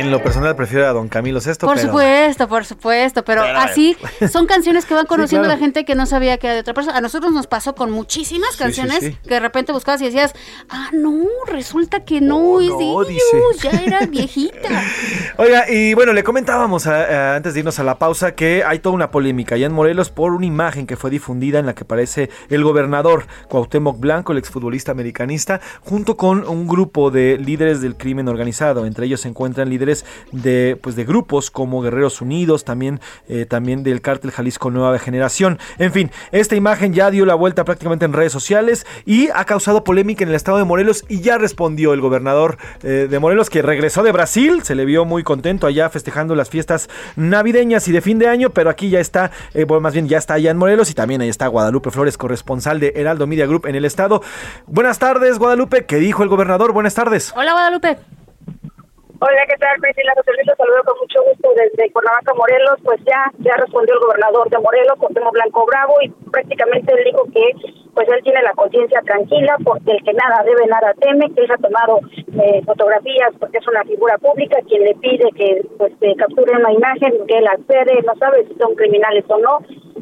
En 0.00 0.10
lo 0.10 0.22
personal 0.22 0.54
prefiero 0.56 0.86
a 0.86 0.92
Don 0.92 1.08
Camilo 1.08 1.40
Sesto. 1.40 1.66
Por 1.66 1.76
pero- 1.76 1.88
supuesto, 1.88 2.48
por 2.48 2.64
supuesto, 2.64 3.24
pero, 3.24 3.42
así 3.42 3.96
son 4.30 4.46
canciones 4.46 4.84
que 4.84 4.94
van 4.94 5.06
conociendo 5.06 5.44
claro. 5.46 5.58
la 5.58 5.64
gente 5.64 5.84
que 5.84 5.94
no 5.94 6.06
sabía 6.06 6.38
que 6.38 6.46
era 6.48 6.54
de 6.54 6.60
otra 6.60 6.74
persona. 6.74 6.96
A 6.96 7.00
nosotros 7.00 7.32
nos 7.32 7.46
pasó 7.46 7.74
con 7.74 7.90
muchísimas 7.90 8.52
sí, 8.52 8.58
canciones 8.58 8.98
sí. 9.00 9.16
que 9.22 9.34
de 9.34 9.40
repente 9.40 9.72
buscabas 9.72 10.00
y 10.02 10.06
decías, 10.06 10.34
ah, 10.68 10.90
no, 10.92 11.24
resulta 11.46 12.04
que 12.04 12.20
no, 12.20 12.60
es 12.60 12.68
de 12.68 12.72
no, 12.84 13.02
ellos, 13.02 13.08
dice. 13.08 13.68
ya 13.70 13.70
era 13.82 14.06
viejita. 14.06 14.82
Oiga, 15.36 15.70
y 15.70 15.94
bueno, 15.94 16.12
le 16.12 16.22
comentábamos 16.24 16.86
a- 16.86 17.32
a- 17.32 17.36
antes 17.36 17.54
de 17.54 17.60
irnos 17.60 17.78
a 17.78 17.84
la 17.84 17.98
pausa 17.98 18.34
que 18.34 18.64
hay 18.64 18.78
toda 18.80 18.94
una 18.94 19.10
polémica 19.10 19.54
allá 19.54 19.66
en 19.66 19.72
Morelos 19.72 20.10
por 20.10 20.32
una 20.32 20.46
imagen 20.46 20.86
que 20.86 20.96
fue 20.96 21.10
difundida 21.10 21.58
en 21.58 21.66
la 21.66 21.74
que 21.74 21.84
aparece 21.84 22.30
el 22.50 22.64
gobernador 22.64 23.26
Cuauhtémoc 23.48 23.98
Blanco, 24.00 24.32
el 24.32 24.38
exfutbolista 24.38 24.92
americanista, 24.92 25.60
junto 25.82 26.16
con 26.16 26.46
un 26.48 26.66
grupo 26.66 27.10
de 27.10 27.38
líderes 27.38 27.80
del 27.80 27.96
crimen 27.96 28.28
organizado. 28.28 28.86
Entre 28.86 29.06
ellos 29.06 29.20
se 29.20 29.28
encuentran 29.28 29.68
líderes 29.68 29.83
de, 30.32 30.78
pues, 30.80 30.96
de 30.96 31.04
grupos 31.04 31.50
como 31.50 31.82
Guerreros 31.82 32.20
Unidos, 32.20 32.64
también, 32.64 33.00
eh, 33.28 33.46
también 33.46 33.82
del 33.82 34.00
cártel 34.00 34.30
Jalisco 34.30 34.70
Nueva 34.70 34.98
Generación. 34.98 35.58
En 35.78 35.92
fin, 35.92 36.10
esta 36.32 36.56
imagen 36.56 36.92
ya 36.92 37.10
dio 37.10 37.26
la 37.26 37.34
vuelta 37.34 37.64
prácticamente 37.64 38.04
en 38.04 38.12
redes 38.12 38.32
sociales 38.32 38.86
y 39.04 39.28
ha 39.34 39.44
causado 39.44 39.84
polémica 39.84 40.24
en 40.24 40.30
el 40.30 40.34
estado 40.34 40.58
de 40.58 40.64
Morelos 40.64 41.04
y 41.08 41.20
ya 41.20 41.38
respondió 41.38 41.92
el 41.92 42.00
gobernador 42.00 42.58
eh, 42.82 43.06
de 43.10 43.18
Morelos 43.18 43.50
que 43.50 43.62
regresó 43.62 44.02
de 44.02 44.12
Brasil, 44.12 44.62
se 44.62 44.74
le 44.74 44.84
vio 44.84 45.04
muy 45.04 45.22
contento 45.22 45.66
allá 45.66 45.88
festejando 45.90 46.34
las 46.34 46.50
fiestas 46.50 46.88
navideñas 47.16 47.88
y 47.88 47.92
de 47.92 48.00
fin 48.00 48.18
de 48.18 48.28
año, 48.28 48.50
pero 48.50 48.70
aquí 48.70 48.90
ya 48.90 49.00
está, 49.00 49.30
eh, 49.54 49.64
bueno, 49.64 49.80
más 49.80 49.94
bien 49.94 50.08
ya 50.08 50.18
está 50.18 50.34
allá 50.34 50.50
en 50.50 50.56
Morelos 50.56 50.90
y 50.90 50.94
también 50.94 51.20
ahí 51.20 51.28
está 51.28 51.46
Guadalupe 51.46 51.90
Flores, 51.90 52.18
corresponsal 52.18 52.80
de 52.80 52.92
Heraldo 52.96 53.26
Media 53.26 53.46
Group 53.46 53.66
en 53.66 53.74
el 53.74 53.84
estado. 53.84 54.22
Buenas 54.66 54.98
tardes, 54.98 55.38
Guadalupe, 55.38 55.86
¿qué 55.86 55.96
dijo 55.96 56.22
el 56.22 56.28
gobernador? 56.28 56.72
Buenas 56.72 56.94
tardes. 56.94 57.32
Hola, 57.36 57.52
Guadalupe. 57.52 58.23
Hola, 59.24 59.40
¿qué 59.48 59.56
tal? 59.56 59.80
Priscila 59.80 60.12
los 60.16 60.26
saludo 60.26 60.84
con 60.84 60.98
mucho 61.00 61.24
gusto 61.24 61.48
desde 61.56 61.90
Cuernavaca, 61.92 62.34
Morelos. 62.34 62.76
Pues 62.84 63.00
ya, 63.06 63.32
ya 63.38 63.56
respondió 63.56 63.94
el 63.94 64.00
gobernador 64.00 64.50
de 64.50 64.58
Morelos, 64.58 64.98
Cuauhtémoc 64.98 65.32
Blanco 65.32 65.64
Bravo, 65.64 65.94
y 66.02 66.10
prácticamente 66.28 66.92
él 66.92 67.04
dijo 67.04 67.24
que 67.32 67.56
pues 67.94 68.06
él 68.10 68.22
tiene 68.22 68.42
la 68.42 68.52
conciencia 68.52 69.00
tranquila 69.00 69.56
porque 69.64 69.92
el 69.92 70.04
que 70.04 70.12
nada 70.12 70.44
debe, 70.44 70.66
nada 70.66 70.92
teme, 71.00 71.32
que 71.32 71.40
él 71.40 71.50
ha 71.50 71.56
tomado 71.56 72.00
eh, 72.36 72.60
fotografías 72.66 73.32
porque 73.40 73.56
es 73.56 73.66
una 73.66 73.82
figura 73.84 74.18
pública, 74.18 74.58
quien 74.68 74.84
le 74.84 74.94
pide 74.96 75.32
que 75.32 75.62
pues 75.78 75.94
eh, 76.02 76.14
capture 76.18 76.60
una 76.60 76.72
imagen, 76.74 77.26
que 77.26 77.38
él 77.38 77.46
accede, 77.48 78.02
no 78.04 78.12
sabe 78.16 78.44
si 78.44 78.54
son 78.56 78.74
criminales 78.74 79.24
o 79.28 79.38
no. 79.38 79.60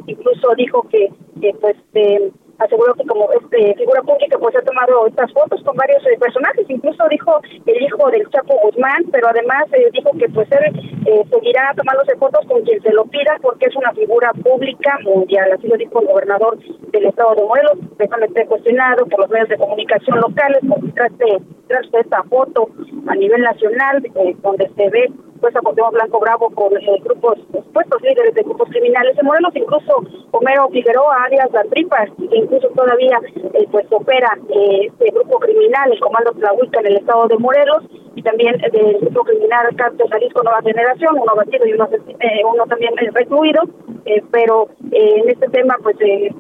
Incluso 0.09 0.53
dijo 0.57 0.83
que, 0.91 1.11
que 1.41 1.55
pues... 1.61 1.77
eh, 1.95 2.33
aseguró 2.59 2.95
que 2.95 3.07
como 3.07 3.29
este, 3.33 3.75
figura 3.75 4.03
pública 4.03 4.39
pues 4.39 4.55
ha 4.57 4.63
tomado 4.63 5.07
estas 5.07 5.33
fotos 5.33 5.63
con 5.63 5.77
varios 5.77 6.05
eh, 6.07 6.19
personajes, 6.19 6.69
incluso 6.69 7.05
dijo 7.09 7.41
el 7.67 7.83
hijo 7.83 8.11
del 8.11 8.29
Chapo 8.31 8.59
Guzmán, 8.63 9.05
pero 9.11 9.29
además 9.29 9.65
eh, 9.73 9.89
dijo 9.93 10.11
que 10.19 10.29
pues 10.29 10.49
él 10.53 10.73
eh, 11.07 11.25
seguirá 11.31 11.73
tomándose 11.77 12.17
fotos 12.17 12.47
con 12.47 12.63
quien 12.63 12.81
se 12.83 12.93
lo 12.93 13.05
pida 13.07 13.37
porque 13.41 13.67
es 13.67 13.77
una 13.77 13.93
figura 13.93 14.33
pública 14.33 14.99
mundial, 15.05 15.51
así 15.53 15.67
lo 15.67 15.77
dijo 15.77 16.01
el 16.01 16.07
gobernador 16.07 16.59
del 16.59 17.07
estado 17.07 17.35
de 17.35 17.45
Morelos, 17.45 17.79
precisamente 17.97 18.47
cuestionado 18.47 19.07
por 19.07 19.21
los 19.21 19.31
medios 19.31 19.49
de 19.49 19.59
comunicación 19.59 20.21
locales, 20.21 20.61
porque 20.69 20.93
tras 20.93 21.19
de, 21.19 21.41
de 21.69 22.01
esta 22.01 22.23
foto 22.25 22.69
a 23.07 23.15
nivel 23.15 23.43
nacional, 23.43 24.05
eh, 24.05 24.37
donde 24.43 24.71
se 24.77 24.91
ve 24.91 25.11
pues 25.43 25.55
Cuauhtémoc 25.61 25.93
Blanco 25.93 26.21
Bravo 26.21 26.51
con 26.51 26.77
eh, 26.77 27.03
grupos, 27.03 27.37
supuestos 27.53 28.01
líderes 28.01 28.33
de 28.35 28.43
grupos 28.45 28.69
criminales 28.69 29.19
en 29.19 29.27
Morelos, 29.27 29.53
incluso 29.57 30.05
Homero 30.31 30.69
Figueroa, 30.69 31.25
alias 31.25 31.51
La 31.53 31.65
Tripas, 31.65 32.09
que 32.17 32.37
incluso 32.37 32.69
todavía 32.69 33.19
eh, 33.55 33.67
pues 33.73 33.85
opera 33.91 34.39
eh, 34.49 34.87
este 34.87 35.11
grupo 35.11 35.41
criminal, 35.41 35.91
el 35.93 35.99
Comando 35.99 36.31
Tlahuica 36.33 36.79
en 36.81 36.87
el 36.87 36.97
estado 36.99 37.27
de 37.27 37.39
Morelos, 37.39 37.83
y 38.15 38.23
también 38.23 38.55
eh, 38.63 38.71
del 38.71 38.99
grupo 39.01 39.25
criminal 39.25 39.75
Cártel 39.77 40.09
Jalisco 40.11 40.43
Nueva 40.43 40.63
Generación, 40.63 41.19
uno 41.19 41.35
batido 41.35 41.67
y 41.67 41.73
uno, 41.73 41.89
eh, 41.93 42.43
uno 42.45 42.67
también 42.67 42.93
eh, 43.01 43.11
recluido, 43.13 43.63
eh, 44.05 44.23
pero 44.31 44.69
eh, 44.91 45.15
en 45.23 45.31
este 45.31 45.49
tema 45.49 45.77
pues 45.83 45.97
eh, 46.01 46.31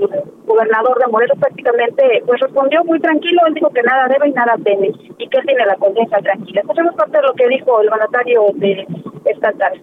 el 0.00 0.22
gobernador 0.46 0.98
de 0.98 1.06
Morelos 1.10 1.38
prácticamente 1.38 2.22
pues 2.26 2.40
respondió 2.40 2.84
muy 2.84 3.00
tranquilo, 3.00 3.40
él 3.46 3.54
dijo 3.54 3.70
que 3.70 3.82
nada 3.82 4.08
debe 4.08 4.28
y 4.28 4.32
nada 4.32 4.56
teme, 4.64 4.90
y 5.18 5.28
que 5.28 5.40
tiene 5.42 5.64
la 5.64 5.76
conciencia 5.76 6.18
tranquila. 6.18 6.60
Escuchemos 6.60 6.94
parte 6.94 7.18
de 7.18 7.22
lo 7.22 7.34
que 7.34 7.48
dijo 7.48 7.80
el 7.80 7.90
mandatario 7.90 8.46
de 8.54 8.86
esta 9.26 9.52
tarde. 9.52 9.80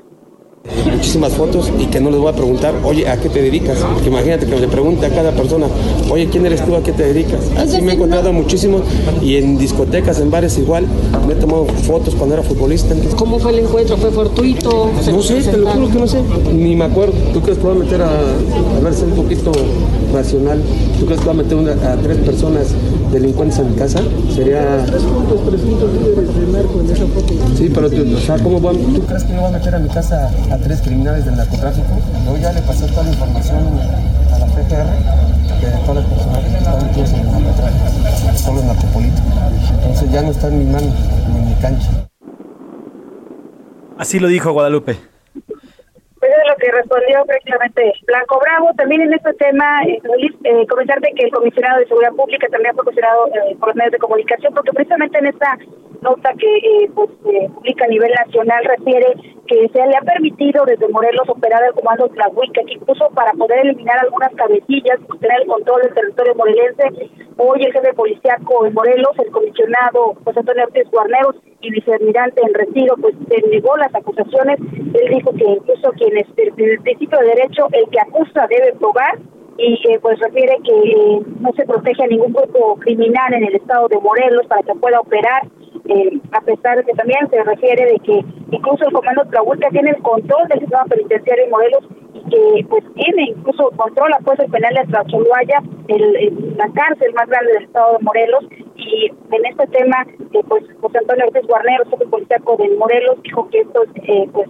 Muchísimas 0.91 1.33
fotos 1.33 1.71
y 1.79 1.85
que 1.85 1.99
no 1.99 2.09
les 2.11 2.19
voy 2.19 2.29
a 2.29 2.35
preguntar, 2.35 2.73
oye, 2.83 3.07
¿a 3.07 3.17
qué 3.17 3.29
te 3.29 3.41
dedicas? 3.41 3.77
Porque 3.93 4.09
imagínate 4.09 4.45
que 4.45 4.59
le 4.59 4.67
pregunte 4.67 5.05
a 5.05 5.09
cada 5.09 5.31
persona, 5.31 5.67
oye, 6.09 6.27
¿quién 6.29 6.45
eres 6.45 6.63
tú? 6.65 6.75
¿A 6.75 6.83
qué 6.83 6.91
te 6.91 7.03
dedicas? 7.13 7.39
Así 7.57 7.81
me 7.81 7.91
he 7.91 7.95
encontrado 7.95 8.31
muchísimo 8.33 8.81
y 9.21 9.35
en 9.37 9.57
discotecas, 9.57 10.19
en 10.19 10.29
bares 10.31 10.57
igual, 10.57 10.85
me 11.27 11.33
he 11.33 11.35
tomado 11.35 11.65
fotos 11.65 12.15
cuando 12.15 12.35
era 12.35 12.43
futbolista. 12.43 12.95
¿Cómo 13.17 13.39
fue 13.39 13.51
el 13.51 13.59
encuentro? 13.59 13.97
¿Fue 13.97 14.11
fortuito? 14.11 14.89
No 15.11 15.21
sé, 15.21 15.41
te 15.41 15.57
lo 15.57 15.67
juro 15.67 15.87
que 15.89 15.99
no 15.99 16.07
sé, 16.07 16.19
ni 16.53 16.75
me 16.75 16.85
acuerdo. 16.85 17.13
¿Tú 17.33 17.41
crees 17.41 17.57
que 17.57 17.65
voy 17.65 17.75
a 17.75 17.79
meter 17.79 18.01
a, 18.01 18.07
a 18.09 18.79
ver, 18.83 18.93
ser 18.93 19.07
un 19.07 19.15
poquito 19.15 19.51
racional? 20.13 20.61
¿Tú 20.99 21.05
crees 21.05 21.19
que 21.21 21.25
voy 21.27 21.35
a 21.39 21.43
meter 21.43 21.57
una- 21.57 21.71
a 21.93 21.95
tres 21.97 22.17
personas 22.17 22.67
delincuentes 23.11 23.59
en 23.59 23.71
mi 23.71 23.75
casa? 23.75 23.99
Sería... 24.33 24.85
Sí, 27.57 27.71
pero 27.73 27.89
tú, 27.89 28.05
o 28.15 28.19
sea, 28.19 28.37
¿cómo 28.39 28.57
a- 28.69 28.73
¿tú 28.73 29.05
crees 29.05 29.23
que 29.23 29.33
yo 29.33 29.41
voy 29.41 29.49
a 29.49 29.57
meter 29.57 29.75
a 29.75 29.79
mi 29.79 29.89
casa 29.89 30.29
a 30.51 30.57
tres 30.57 30.81
criminales 30.81 31.25
del 31.25 31.35
narcotráfico? 31.35 31.87
Yo 32.25 32.37
ya 32.37 32.51
le 32.53 32.61
pasé 32.61 32.87
toda 32.87 33.03
la 33.03 33.09
información 33.11 33.57
a 34.33 34.39
la 34.39 34.45
PGR 34.45 35.59
de 35.59 35.71
todas 35.85 35.95
las 35.95 36.05
personas 36.05 36.39
que 36.45 36.57
están 36.57 36.85
metidas 36.85 37.09
en 37.13 37.19
el 37.19 37.31
narcotráfico, 37.31 38.37
solo 38.37 38.59
en 38.61 38.67
narcopolítico. 38.67 39.27
Entonces 39.81 40.11
ya 40.11 40.21
no 40.21 40.31
está 40.31 40.47
en 40.47 40.59
mi 40.59 40.65
mano, 40.65 40.87
ni 41.31 41.37
en 41.39 41.49
mi 41.49 41.55
cancha. 41.55 41.89
Así 43.97 44.19
lo 44.19 44.27
dijo 44.27 44.51
Guadalupe. 44.53 44.97
Pues 46.19 46.31
es 46.31 46.49
lo 46.49 46.55
que 46.57 46.71
respondió 46.71 47.25
prácticamente 47.25 47.93
Blanco 48.05 48.39
Bravo. 48.41 48.71
También 48.75 49.01
en 49.01 49.13
este 49.13 49.33
tema, 49.35 49.81
eh, 49.83 49.99
Luis, 50.03 50.33
eh, 50.43 50.67
comentarte 50.67 51.13
que 51.15 51.25
el 51.25 51.31
comisionado 51.31 51.79
de 51.79 51.87
Seguridad 51.87 52.11
Pública 52.11 52.47
también 52.51 52.75
fue 52.75 52.83
cuestionado 52.83 53.27
eh, 53.27 53.55
por 53.57 53.69
los 53.69 53.75
medios 53.77 53.93
de 53.93 53.99
comunicación, 53.99 54.53
porque 54.53 54.73
precisamente 54.73 55.17
en 55.17 55.27
esta 55.27 55.57
nota 56.01 56.33
que 56.37 56.57
eh, 56.57 56.89
pues, 56.93 57.09
eh, 57.25 57.49
publica 57.53 57.85
a 57.85 57.87
nivel 57.89 58.11
nacional 58.11 58.63
refiere 58.65 59.15
que 59.47 59.67
se 59.69 59.87
le 59.87 59.95
ha 59.97 60.01
permitido 60.01 60.63
desde 60.65 60.87
Morelos 60.89 61.27
operar 61.27 61.63
el 61.63 61.73
comando 61.73 62.07
Tlahuica, 62.09 62.61
que 62.65 62.73
incluso 62.73 63.09
para 63.15 63.33
poder 63.33 63.65
eliminar 63.65 63.97
algunas 63.99 64.33
cabecillas 64.35 64.99
tener 65.19 65.41
el 65.41 65.47
control 65.47 65.81
del 65.81 65.93
territorio 65.93 66.35
morelense, 66.35 66.83
hoy 67.37 67.63
el 67.63 67.73
jefe 67.73 67.93
policíaco 67.93 68.65
en 68.65 68.73
Morelos, 68.73 69.17
el 69.17 69.31
comisionado 69.31 70.15
José 70.23 70.39
Antonio 70.39 70.63
Ortiz 70.63 70.89
Guarneros 70.91 71.35
y 71.61 71.71
vicealmirante 71.71 72.41
en 72.45 72.53
retiro, 72.53 72.95
pues 73.01 73.15
se 73.27 73.47
negó 73.47 73.75
las 73.77 73.93
acusaciones. 73.93 74.59
Él 74.59 75.09
dijo 75.09 75.31
que 75.33 75.45
incluso 75.45 75.91
quienes, 75.91 76.27
desde 76.35 76.73
el 76.73 76.81
principio 76.81 77.19
de 77.19 77.27
derecho, 77.27 77.67
el 77.71 77.89
que 77.89 77.99
acusa 77.99 78.47
debe 78.47 78.73
probar 78.73 79.19
y 79.57 79.73
eh, 79.89 79.99
pues 80.01 80.17
refiere 80.19 80.55
que 80.63 80.71
eh, 80.71 81.21
no 81.41 81.51
se 81.53 81.65
protege 81.65 82.03
a 82.03 82.07
ningún 82.07 82.31
grupo 82.31 82.77
criminal 82.77 83.33
en 83.33 83.43
el 83.43 83.55
estado 83.55 83.89
de 83.89 83.97
Morelos 83.99 84.47
para 84.47 84.63
que 84.63 84.73
pueda 84.75 84.99
operar, 85.01 85.43
eh, 85.85 86.19
a 86.31 86.41
pesar 86.41 86.77
de 86.77 86.83
que 86.83 86.93
también 86.93 87.29
se 87.29 87.43
refiere 87.43 87.85
de 87.85 87.99
que 87.99 88.25
incluso 88.51 88.85
el 88.85 88.93
comando 88.93 89.25
Tlahuica 89.25 89.69
tiene 89.69 89.91
el 89.91 90.01
control 90.01 90.47
del 90.47 90.59
sistema 90.59 90.85
penitenciario 90.85 91.45
en 91.45 91.51
Morelos 91.51 91.83
y 92.13 92.29
que 92.29 92.65
pues 92.69 92.83
tiene 92.95 93.29
incluso 93.29 93.69
controla 93.75 94.19
pues 94.23 94.39
el 94.39 94.51
penal 94.51 94.73
de 94.75 94.91
Tlacholoaya, 94.91 95.61
el, 95.87 96.55
la 96.57 96.69
cárcel 96.73 97.13
más 97.13 97.27
grande 97.27 97.53
del 97.53 97.63
estado 97.63 97.97
de 97.97 98.03
Morelos. 98.03 98.45
Y 98.75 99.11
en 99.31 99.45
este 99.45 99.67
tema 99.67 100.05
eh, 100.33 100.41
pues 100.47 100.63
José 100.81 100.97
Antonio 100.99 101.25
Ortiz 101.27 101.47
Guarnero, 101.47 101.85
jefe 101.89 102.05
policíaco 102.07 102.57
de 102.57 102.69
Morelos, 102.77 103.21
dijo 103.23 103.49
que 103.49 103.59
estos 103.61 103.87
eh, 104.03 104.29
pues 104.31 104.49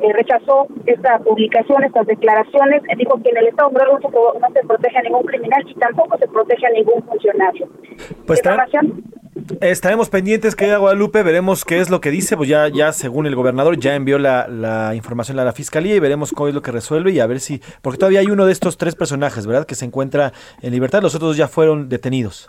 eh, 0.00 0.12
rechazó 0.12 0.66
esta 0.86 1.18
publicación, 1.18 1.84
estas 1.84 2.06
declaraciones, 2.06 2.82
dijo 2.96 3.20
que 3.22 3.30
en 3.30 3.36
el 3.38 3.48
Estado 3.48 3.70
no 3.70 3.98
se, 3.98 4.08
no 4.08 4.48
se 4.52 4.66
protege 4.66 4.98
a 4.98 5.02
ningún 5.02 5.22
criminal 5.24 5.64
y 5.68 5.74
tampoco 5.74 6.18
se 6.18 6.28
protege 6.28 6.66
a 6.66 6.70
ningún 6.70 7.02
funcionario. 7.02 7.68
Pues 8.26 8.40
Información 8.40 9.02
Estaremos 9.60 10.10
pendientes, 10.10 10.56
querida 10.56 10.78
Guadalupe, 10.78 11.22
veremos 11.22 11.64
qué 11.64 11.78
es 11.78 11.90
lo 11.90 12.00
que 12.00 12.10
dice, 12.10 12.36
pues 12.36 12.48
ya, 12.48 12.68
ya 12.68 12.92
según 12.92 13.26
el 13.26 13.34
gobernador 13.34 13.78
ya 13.78 13.94
envió 13.94 14.18
la, 14.18 14.48
la 14.48 14.94
información 14.94 15.38
a 15.38 15.44
la 15.44 15.52
fiscalía 15.52 15.94
y 15.94 16.00
veremos 16.00 16.32
cuál 16.32 16.50
es 16.50 16.54
lo 16.54 16.62
que 16.62 16.72
resuelve 16.72 17.12
y 17.12 17.20
a 17.20 17.26
ver 17.26 17.40
si, 17.40 17.60
porque 17.80 17.98
todavía 17.98 18.20
hay 18.20 18.26
uno 18.26 18.46
de 18.46 18.52
estos 18.52 18.76
tres 18.76 18.94
personajes, 18.94 19.46
¿verdad? 19.46 19.64
Que 19.64 19.74
se 19.74 19.84
encuentra 19.84 20.32
en 20.60 20.72
libertad, 20.72 21.02
los 21.02 21.14
otros 21.14 21.36
ya 21.36 21.48
fueron 21.48 21.88
detenidos. 21.88 22.48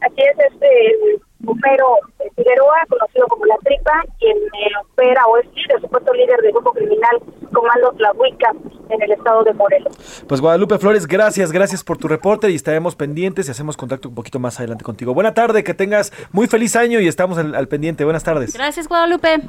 Así 0.00 0.16
es, 0.18 0.52
este 0.52 1.20
bombero 1.42 1.96
eh, 2.20 2.30
Figueroa, 2.36 2.76
conocido 2.88 3.26
como 3.28 3.44
La 3.46 3.56
Tripa, 3.58 3.92
quien 4.18 4.36
eh, 4.36 4.70
opera 4.92 5.26
o 5.26 5.36
es 5.38 5.46
líder, 5.54 5.80
supuesto 5.80 6.12
líder 6.14 6.40
del 6.40 6.52
grupo 6.52 6.72
criminal 6.72 7.20
Comando 7.52 7.92
Tlahuica 7.92 8.52
en 8.88 9.02
el 9.02 9.12
estado 9.12 9.42
de 9.44 9.52
Morelos. 9.52 10.24
Pues 10.28 10.40
Guadalupe 10.40 10.78
Flores, 10.78 11.06
gracias, 11.06 11.52
gracias 11.52 11.84
por 11.84 11.98
tu 11.98 12.08
reporte 12.08 12.50
y 12.50 12.54
estaremos 12.54 12.94
pendientes 12.96 13.48
y 13.48 13.50
hacemos 13.50 13.76
contacto 13.76 14.08
un 14.08 14.14
poquito 14.14 14.38
más 14.38 14.58
adelante 14.58 14.84
contigo. 14.84 15.14
Buena 15.14 15.34
tarde, 15.34 15.64
que 15.64 15.74
tengas 15.74 16.12
muy 16.32 16.46
feliz 16.46 16.76
año 16.76 17.00
y 17.00 17.08
estamos 17.08 17.38
al, 17.38 17.54
al 17.54 17.68
pendiente. 17.68 18.04
Buenas 18.04 18.24
tardes. 18.24 18.54
Gracias, 18.54 18.88
Guadalupe. 18.88 19.40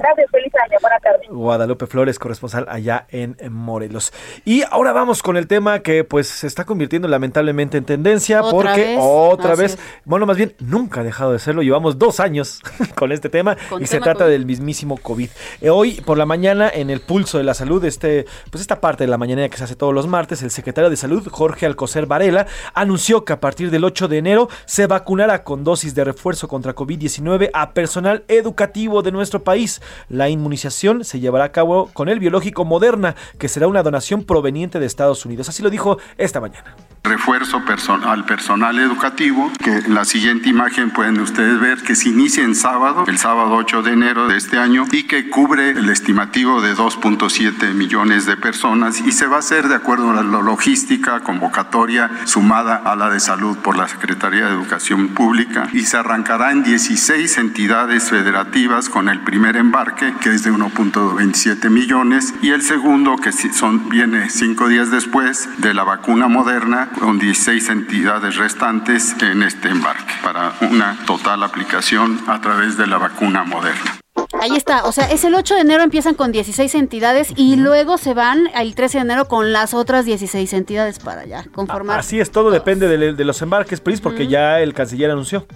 Gracias, 0.00 0.30
feliz 0.30 0.52
año, 0.64 0.78
buena 0.80 0.98
tarde. 1.00 1.26
Guadalupe 1.28 1.86
Flores, 1.86 2.20
corresponsal 2.20 2.66
allá 2.68 3.06
en 3.10 3.36
Morelos. 3.50 4.12
Y 4.44 4.62
ahora 4.70 4.92
vamos 4.92 5.24
con 5.24 5.36
el 5.36 5.48
tema 5.48 5.80
que 5.80 6.04
pues 6.04 6.28
se 6.28 6.46
está 6.46 6.64
convirtiendo 6.64 7.08
lamentablemente 7.08 7.78
en 7.78 7.84
tendencia 7.84 8.40
¿Otra 8.42 8.52
porque 8.52 8.80
vez? 8.84 8.98
otra 9.00 9.52
Así 9.54 9.62
vez, 9.62 9.74
es. 9.74 9.80
bueno, 10.04 10.24
más 10.24 10.36
bien 10.36 10.54
nunca 10.60 10.87
ha 10.96 11.02
dejado 11.02 11.32
de 11.32 11.38
serlo, 11.38 11.62
llevamos 11.62 11.98
dos 11.98 12.20
años 12.20 12.60
con 12.94 13.12
este 13.12 13.28
tema 13.28 13.56
Con 13.68 13.82
y 13.82 13.86
se 13.86 13.98
trata 13.98 14.24
COVID. 14.24 14.30
del 14.30 14.46
mismísimo 14.46 14.96
COVID. 14.96 15.28
Eh, 15.60 15.70
hoy 15.70 16.00
por 16.00 16.18
la 16.18 16.26
mañana 16.26 16.70
en 16.72 16.90
el 16.90 17.00
Pulso 17.00 17.38
de 17.38 17.44
la 17.44 17.54
Salud, 17.54 17.84
este, 17.84 18.26
pues 18.50 18.60
esta 18.60 18.80
parte 18.80 19.04
de 19.04 19.08
la 19.08 19.18
mañana 19.18 19.48
que 19.48 19.56
se 19.56 19.64
hace 19.64 19.76
todos 19.76 19.94
los 19.94 20.06
martes, 20.06 20.42
el 20.42 20.50
secretario 20.50 20.90
de 20.90 20.96
Salud, 20.96 21.26
Jorge 21.30 21.66
Alcocer 21.66 22.06
Varela, 22.06 22.46
anunció 22.74 23.24
que 23.24 23.32
a 23.32 23.40
partir 23.40 23.70
del 23.70 23.84
8 23.84 24.08
de 24.08 24.18
enero 24.18 24.48
se 24.64 24.86
vacunará 24.86 25.44
con 25.44 25.64
dosis 25.64 25.94
de 25.94 26.04
refuerzo 26.04 26.48
contra 26.48 26.74
COVID-19 26.74 27.50
a 27.52 27.72
personal 27.72 28.24
educativo 28.28 29.02
de 29.02 29.12
nuestro 29.12 29.42
país. 29.42 29.80
La 30.08 30.28
inmunización 30.28 31.04
se 31.04 31.20
llevará 31.20 31.44
a 31.44 31.52
cabo 31.52 31.90
con 31.92 32.08
el 32.08 32.18
biológico 32.18 32.64
Moderna, 32.64 33.14
que 33.38 33.48
será 33.48 33.68
una 33.68 33.82
donación 33.82 34.24
proveniente 34.24 34.80
de 34.80 34.86
Estados 34.86 35.24
Unidos. 35.24 35.48
Así 35.48 35.62
lo 35.62 35.70
dijo 35.70 35.98
esta 36.16 36.40
mañana. 36.40 36.87
Refuerzo 37.08 37.62
al 38.06 38.26
personal 38.26 38.78
educativo, 38.78 39.50
que 39.64 39.70
en 39.70 39.94
la 39.94 40.04
siguiente 40.04 40.50
imagen 40.50 40.90
pueden 40.90 41.18
ustedes 41.20 41.58
ver 41.58 41.82
que 41.82 41.94
se 41.94 42.10
inicia 42.10 42.44
en 42.44 42.54
sábado, 42.54 43.04
el 43.06 43.16
sábado 43.16 43.54
8 43.54 43.82
de 43.82 43.92
enero 43.92 44.28
de 44.28 44.36
este 44.36 44.58
año, 44.58 44.84
y 44.92 45.04
que 45.04 45.30
cubre 45.30 45.70
el 45.70 45.88
estimativo 45.88 46.60
de 46.60 46.76
2.7 46.76 47.72
millones 47.72 48.26
de 48.26 48.36
personas 48.36 49.00
y 49.00 49.12
se 49.12 49.26
va 49.26 49.36
a 49.36 49.38
hacer 49.38 49.68
de 49.68 49.76
acuerdo 49.76 50.10
a 50.10 50.22
la 50.22 50.22
logística 50.22 51.20
convocatoria 51.20 52.10
sumada 52.24 52.76
a 52.76 52.94
la 52.94 53.08
de 53.08 53.20
salud 53.20 53.56
por 53.56 53.78
la 53.78 53.88
Secretaría 53.88 54.44
de 54.44 54.52
Educación 54.52 55.08
Pública 55.08 55.68
y 55.72 55.84
se 55.84 55.96
arrancará 55.96 56.52
en 56.52 56.62
16 56.62 57.38
entidades 57.38 58.10
federativas 58.10 58.90
con 58.90 59.08
el 59.08 59.20
primer 59.20 59.56
embarque, 59.56 60.12
que 60.20 60.34
es 60.34 60.44
de 60.44 60.52
1.27 60.52 61.70
millones, 61.70 62.34
y 62.42 62.50
el 62.50 62.60
segundo, 62.60 63.16
que 63.16 63.32
son, 63.32 63.88
viene 63.88 64.28
cinco 64.28 64.68
días 64.68 64.90
después, 64.90 65.48
de 65.58 65.72
la 65.72 65.84
vacuna 65.84 66.28
moderna, 66.28 66.90
con 66.98 67.18
16 67.18 67.68
entidades 67.68 68.36
restantes 68.36 69.14
en 69.22 69.42
este 69.42 69.68
embarque, 69.68 70.12
para 70.22 70.52
una 70.60 70.98
total 71.06 71.42
aplicación 71.42 72.20
a 72.26 72.40
través 72.40 72.76
de 72.76 72.86
la 72.86 72.98
vacuna 72.98 73.44
moderna. 73.44 73.98
Ahí 74.40 74.56
está, 74.56 74.84
o 74.84 74.92
sea, 74.92 75.10
es 75.10 75.24
el 75.24 75.34
8 75.34 75.54
de 75.54 75.60
enero 75.62 75.82
empiezan 75.82 76.14
con 76.14 76.32
16 76.32 76.74
entidades 76.74 77.32
y 77.36 77.56
luego 77.56 77.98
se 77.98 78.14
van 78.14 78.48
el 78.54 78.74
13 78.74 78.98
de 78.98 79.02
enero 79.02 79.28
con 79.28 79.52
las 79.52 79.74
otras 79.74 80.04
16 80.04 80.52
entidades 80.52 80.98
para 80.98 81.24
ya 81.24 81.44
conformar. 81.52 81.98
Así 81.98 82.20
es, 82.20 82.30
todo 82.30 82.50
depende 82.50 82.88
de, 82.88 83.14
de 83.14 83.24
los 83.24 83.40
embarques, 83.42 83.80
Pris, 83.80 84.00
porque 84.00 84.26
ya 84.26 84.60
el 84.60 84.74
canciller 84.74 85.10
anunció. 85.10 85.46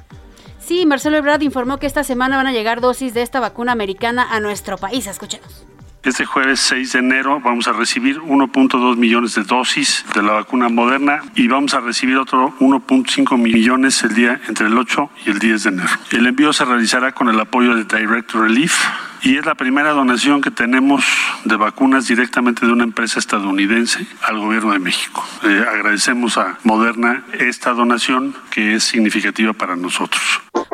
Sí, 0.58 0.86
Marcelo 0.86 1.16
Ebrard 1.16 1.42
informó 1.42 1.78
que 1.78 1.86
esta 1.86 2.04
semana 2.04 2.36
van 2.36 2.46
a 2.46 2.52
llegar 2.52 2.80
dosis 2.80 3.14
de 3.14 3.22
esta 3.22 3.40
vacuna 3.40 3.72
americana 3.72 4.26
a 4.30 4.40
nuestro 4.40 4.78
país. 4.78 5.06
Escuchemos. 5.06 5.66
Este 6.04 6.24
jueves 6.24 6.58
6 6.58 6.94
de 6.94 6.98
enero 6.98 7.40
vamos 7.44 7.68
a 7.68 7.72
recibir 7.72 8.18
1.2 8.18 8.96
millones 8.96 9.36
de 9.36 9.44
dosis 9.44 10.04
de 10.12 10.22
la 10.24 10.32
vacuna 10.32 10.68
moderna 10.68 11.22
y 11.36 11.46
vamos 11.46 11.74
a 11.74 11.80
recibir 11.80 12.16
otro 12.16 12.52
1.5 12.58 13.38
millones 13.38 14.02
el 14.02 14.12
día 14.12 14.40
entre 14.48 14.66
el 14.66 14.76
8 14.76 15.10
y 15.24 15.30
el 15.30 15.38
10 15.38 15.62
de 15.62 15.68
enero. 15.68 15.90
El 16.10 16.26
envío 16.26 16.52
se 16.52 16.64
realizará 16.64 17.12
con 17.12 17.28
el 17.28 17.38
apoyo 17.38 17.76
de 17.76 17.84
Direct 17.84 18.32
Relief 18.32 18.84
y 19.22 19.36
es 19.36 19.46
la 19.46 19.54
primera 19.54 19.90
donación 19.90 20.40
que 20.40 20.50
tenemos 20.50 21.04
de 21.44 21.54
vacunas 21.54 22.08
directamente 22.08 22.66
de 22.66 22.72
una 22.72 22.82
empresa 22.82 23.20
estadounidense 23.20 24.04
al 24.22 24.40
gobierno 24.40 24.72
de 24.72 24.80
México. 24.80 25.24
Eh, 25.44 25.64
agradecemos 25.72 26.36
a 26.36 26.58
Moderna 26.64 27.22
esta 27.38 27.74
donación 27.74 28.34
que 28.50 28.74
es 28.74 28.82
significativa 28.82 29.52
para 29.52 29.76
nosotros. 29.76 30.20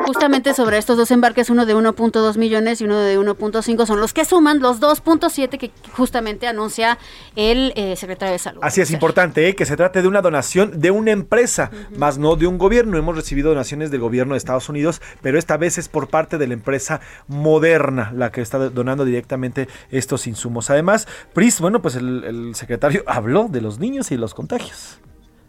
Justamente 0.05 0.53
sobre 0.53 0.77
estos 0.77 0.97
dos 0.97 1.11
embarques, 1.11 1.49
uno 1.49 1.65
de 1.65 1.75
1.2 1.75 2.37
millones 2.37 2.81
y 2.81 2.85
uno 2.85 2.97
de 2.97 3.19
1.5, 3.19 3.85
son 3.85 3.99
los 3.99 4.11
que 4.11 4.25
suman 4.25 4.59
los 4.59 4.81
2.7 4.81 5.57
que 5.57 5.71
justamente 5.93 6.47
anuncia 6.47 6.97
el 7.35 7.73
eh, 7.75 7.95
secretario 7.95 8.33
de 8.33 8.39
Salud. 8.39 8.59
Así 8.63 8.81
es 8.81 8.91
importante 8.91 9.47
¿eh? 9.47 9.55
que 9.55 9.65
se 9.65 9.77
trate 9.77 10.01
de 10.01 10.07
una 10.07 10.21
donación 10.21 10.81
de 10.81 10.91
una 10.91 11.11
empresa, 11.11 11.69
más 11.95 12.17
no 12.17 12.35
de 12.35 12.47
un 12.47 12.57
gobierno. 12.57 12.97
Hemos 12.97 13.15
recibido 13.15 13.49
donaciones 13.49 13.91
del 13.91 14.01
gobierno 14.01 14.33
de 14.33 14.39
Estados 14.39 14.67
Unidos, 14.67 15.01
pero 15.21 15.37
esta 15.37 15.57
vez 15.57 15.77
es 15.77 15.87
por 15.89 16.09
parte 16.09 16.37
de 16.37 16.47
la 16.47 16.55
empresa 16.55 17.01
Moderna 17.27 18.11
la 18.13 18.31
que 18.31 18.41
está 18.41 18.57
donando 18.57 19.05
directamente 19.05 19.67
estos 19.91 20.27
insumos. 20.27 20.69
Además, 20.69 21.07
Pris, 21.33 21.61
bueno, 21.61 21.81
pues 21.81 21.95
el, 21.95 22.23
el 22.23 22.55
secretario 22.55 23.03
habló 23.07 23.47
de 23.47 23.61
los 23.61 23.79
niños 23.79 24.11
y 24.11 24.17
los 24.17 24.33
contagios. 24.33 24.99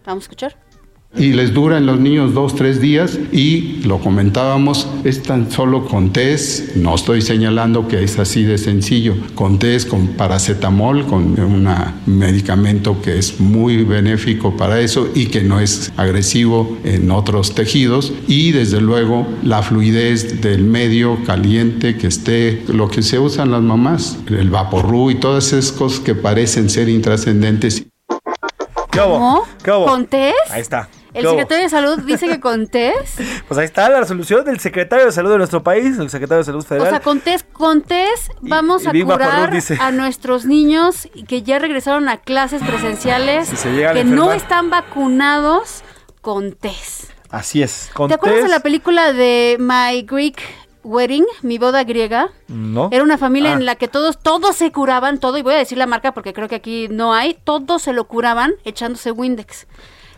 Vamos 0.05 0.25
a 0.25 0.27
escuchar. 0.27 0.70
Y 1.17 1.33
les 1.33 1.53
dura 1.53 1.77
en 1.79 1.87
los 1.87 1.99
niños 1.99 2.35
dos, 2.35 2.55
tres 2.55 2.81
días 2.81 3.19
y 3.33 3.81
lo 3.85 3.99
comentábamos, 3.99 4.89
es 5.05 5.23
tan 5.23 5.51
solo 5.51 5.85
con 5.87 6.13
test, 6.13 6.77
no 6.77 6.95
estoy 6.95 7.21
señalando 7.21 7.89
que 7.89 8.05
es 8.05 8.19
así 8.19 8.45
de 8.45 8.59
sencillo, 8.59 9.17
con 9.35 9.59
test, 9.59 9.89
con 9.89 10.09
paracetamol, 10.09 11.07
con 11.07 11.39
un 11.41 11.69
medicamento 12.07 13.03
que 13.03 13.19
es 13.19 13.41
muy 13.41 13.85
benéfico 13.85 14.57
para 14.57 14.81
eso 14.81 15.09
y 15.15 15.27
que 15.27 15.43
no 15.43 15.59
es 15.59 15.93
agresivo 15.97 16.79
en 16.85 17.11
otros 17.11 17.55
tejidos 17.55 18.13
y 18.29 18.53
desde 18.53 18.81
luego 18.81 19.27
la 19.43 19.63
fluidez 19.63 20.41
del 20.41 20.63
medio 20.63 21.19
caliente 21.25 21.97
que 21.97 22.07
esté, 22.07 22.63
lo 22.69 22.89
que 22.89 23.03
se 23.03 23.19
usan 23.19 23.51
las 23.51 23.63
mamás, 23.63 24.17
el 24.29 24.51
vaporru 24.51 25.11
y 25.11 25.17
todas 25.17 25.53
esas 25.53 25.73
cosas 25.73 26.01
que 26.01 26.15
parecen 26.15 26.71
ser 26.71 26.89
intrascendentes. 26.89 27.85
¿Cómo? 28.93 29.43
¿Qué 29.63 29.71
hubo? 29.71 29.87
¿Con 29.87 30.07
test? 30.07 30.35
Ahí 30.51 30.61
está. 30.61 30.89
El 31.15 31.27
secretario 31.27 31.65
de 31.65 31.69
Salud 31.71 31.99
dice 32.01 32.27
que 32.29 32.41
con 32.41 32.67
test. 32.69 33.21
Pues 33.49 33.59
ahí 33.59 33.65
está 33.65 33.89
la 33.91 34.01
resolución 34.01 34.45
del 34.45 34.61
secretario 34.61 35.07
de 35.07 35.13
salud 35.13 35.31
de 35.31 35.39
nuestro 35.39 35.63
país, 35.63 35.99
el 35.99 36.09
secretario 36.11 36.39
de 36.39 36.45
salud 36.45 36.61
O 36.61 36.67
federal. 36.67 36.91
sea, 36.91 37.01
con 37.01 37.21
test, 37.21 37.51
con 37.53 37.83
test 37.83 38.31
vamos 38.41 38.85
y 38.85 38.89
a 38.89 39.05
curar 39.05 39.51
dice- 39.51 39.77
a 39.81 39.91
nuestros 39.91 40.45
niños 40.45 41.09
que 41.27 41.43
ya 41.43 41.59
regresaron 41.59 42.09
a 42.09 42.19
clases 42.19 42.63
presenciales, 42.63 43.49
Si 43.49 43.69
que 43.69 44.05
no 44.05 44.33
están 44.33 44.71
vacunados 44.71 45.83
con 46.21 46.53
test. 46.53 47.11
Así 47.31 47.63
es. 47.63 47.91
Con 47.95 48.09
¿Te 48.09 48.15
acuerdas 48.15 48.43
de 48.45 48.49
la 48.49 48.61
película 48.61 49.13
de 49.13 49.57
My 49.59 50.03
Greek 50.03 50.41
Wedding, 50.83 51.25
mi 51.43 51.59
boda 51.59 51.85
griega? 51.85 52.31
No. 52.49 52.89
Era 52.93 53.03
una 53.03 53.19
familia 53.19 53.51
Ah. 53.51 53.55
en 53.55 53.67
la 53.67 53.75
que 53.77 53.89
todos, 53.89 54.19
todos 54.19 54.57
se 54.57 54.73
curaban, 54.73 55.19
todo, 55.19 55.39
y 55.39 55.43
voy 55.43 55.55
a 55.55 55.59
decir 55.59 55.79
la 55.79 55.87
marca 55.87 56.13
porque 56.13 56.33
creo 56.33 56.49
que 56.49 56.55
aquí 56.57 56.89
no 56.91 57.15
hay, 57.15 57.35
todos 57.45 57.83
se 57.83 57.93
lo 57.93 58.05
curaban 58.05 58.53
echándose 58.65 59.11
Windex. 59.13 59.67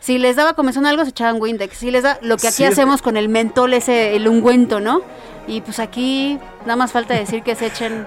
Si 0.02 0.18
les 0.18 0.34
daba 0.34 0.54
comezón 0.54 0.84
algo, 0.84 1.04
se 1.04 1.10
echaban 1.10 1.40
Windex. 1.40 1.76
Si 1.78 1.90
les 1.92 2.02
da, 2.02 2.18
lo 2.22 2.36
que 2.36 2.48
aquí 2.48 2.56
Sí, 2.56 2.64
es- 2.64 2.72
hacemos 2.72 3.00
con 3.02 3.16
el 3.16 3.28
mentol, 3.28 3.72
ese, 3.72 4.16
el 4.16 4.26
ungüento, 4.26 4.80
¿no? 4.80 5.00
Y 5.46 5.60
pues 5.60 5.78
aquí 5.78 6.38
nada 6.62 6.74
más 6.76 6.90
falta 6.90 7.14
decir 7.14 7.42
que 7.44 7.54
se 7.54 7.66
echen 7.66 8.06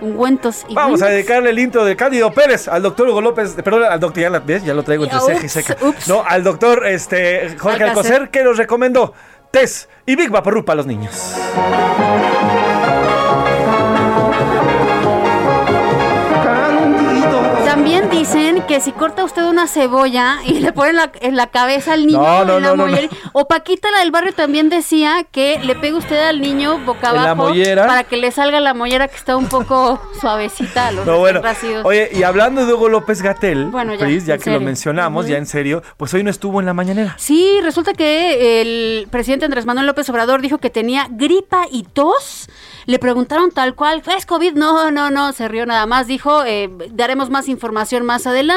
ungüentos 0.00 0.64
y 0.68 0.74
Vamos 0.74 1.02
a 1.02 1.06
dedicarle 1.06 1.50
el 1.50 1.58
intro 1.58 1.84
de 1.84 1.94
Cándido 1.96 2.32
Pérez 2.32 2.68
al 2.68 2.82
doctor 2.82 3.08
Hugo 3.08 3.20
López, 3.20 3.54
perdón, 3.62 3.84
al 3.84 3.98
doctor, 4.00 4.22
ya, 4.22 4.30
la- 4.30 4.38
¿ves? 4.40 4.64
ya 4.64 4.72
lo 4.72 4.82
traigo 4.84 5.04
entre 5.04 5.18
ceja 5.20 5.46
y 5.46 5.48
seca. 5.48 5.76
ups. 5.80 6.06
No, 6.08 6.22
al 6.26 6.44
doctor 6.44 6.86
este, 6.86 7.56
Jorge. 7.58 7.84
Alcocer, 7.84 8.30
que 8.30 8.44
nos 8.44 8.56
recomendó 8.56 9.12
Tess 9.50 9.88
y 10.06 10.14
Big 10.16 10.30
Vaporub 10.30 10.64
para 10.64 10.76
los 10.76 10.86
niños. 10.86 11.34
También 17.64 18.08
dicen 18.10 18.51
que 18.68 18.80
si 18.80 18.92
corta 18.92 19.24
usted 19.24 19.42
una 19.44 19.66
cebolla 19.66 20.38
y 20.46 20.60
le 20.60 20.72
pone 20.72 20.90
en 20.90 20.96
la, 20.96 21.12
en 21.20 21.36
la 21.36 21.48
cabeza 21.48 21.92
al 21.94 22.06
niño 22.06 22.20
No, 22.22 22.44
no, 22.44 22.56
en 22.58 22.62
la 22.62 22.68
no, 22.76 22.86
mollera- 22.86 23.08
O 23.32 23.46
Paquita, 23.46 23.90
la 23.90 23.98
del 24.00 24.10
barrio, 24.10 24.32
también 24.32 24.68
decía 24.68 25.24
que 25.30 25.58
le 25.62 25.74
pegue 25.74 25.94
usted 25.94 26.18
al 26.28 26.40
niño 26.40 26.78
boca 26.84 27.10
abajo 27.10 27.52
para 27.76 28.04
que 28.04 28.16
le 28.16 28.30
salga 28.30 28.60
la 28.60 28.72
mollera 28.74 29.08
que 29.08 29.16
está 29.16 29.36
un 29.36 29.48
poco 29.48 30.00
suavecita 30.20 30.92
los 30.92 31.04
No, 31.06 31.18
bueno. 31.18 31.42
Oye, 31.84 32.10
y 32.12 32.22
hablando 32.22 32.64
de 32.66 32.72
Hugo 32.72 32.88
López 32.88 33.20
Gatel, 33.22 33.66
Bueno, 33.66 33.94
ya, 33.94 34.04
Pris, 34.06 34.26
ya 34.26 34.34
en 34.34 34.40
que 34.40 34.50
lo 34.50 34.60
mencionamos, 34.60 35.26
ya 35.26 35.36
en 35.38 35.46
serio, 35.46 35.82
pues 35.96 36.14
hoy 36.14 36.22
no 36.22 36.30
estuvo 36.30 36.60
en 36.60 36.66
la 36.66 36.74
mañanera. 36.74 37.14
Sí, 37.18 37.58
resulta 37.62 37.92
que 37.94 38.60
el 38.62 39.08
presidente 39.08 39.44
Andrés 39.44 39.66
Manuel 39.66 39.86
López 39.86 40.08
Obrador 40.08 40.40
dijo 40.40 40.58
que 40.58 40.70
tenía 40.70 41.06
gripa 41.10 41.66
y 41.70 41.82
tos 41.84 42.48
Le 42.86 42.98
preguntaron 42.98 43.50
tal 43.52 43.74
cual, 43.74 44.02
¿es 44.16 44.26
COVID? 44.26 44.54
No, 44.54 44.90
no, 44.90 45.10
no, 45.10 45.32
se 45.32 45.46
rió 45.48 45.66
nada 45.66 45.86
más. 45.86 46.06
Dijo, 46.08 46.42
eh, 46.44 46.68
daremos 46.90 47.30
más 47.30 47.48
información 47.48 48.04
más 48.04 48.26
adelante, 48.26 48.51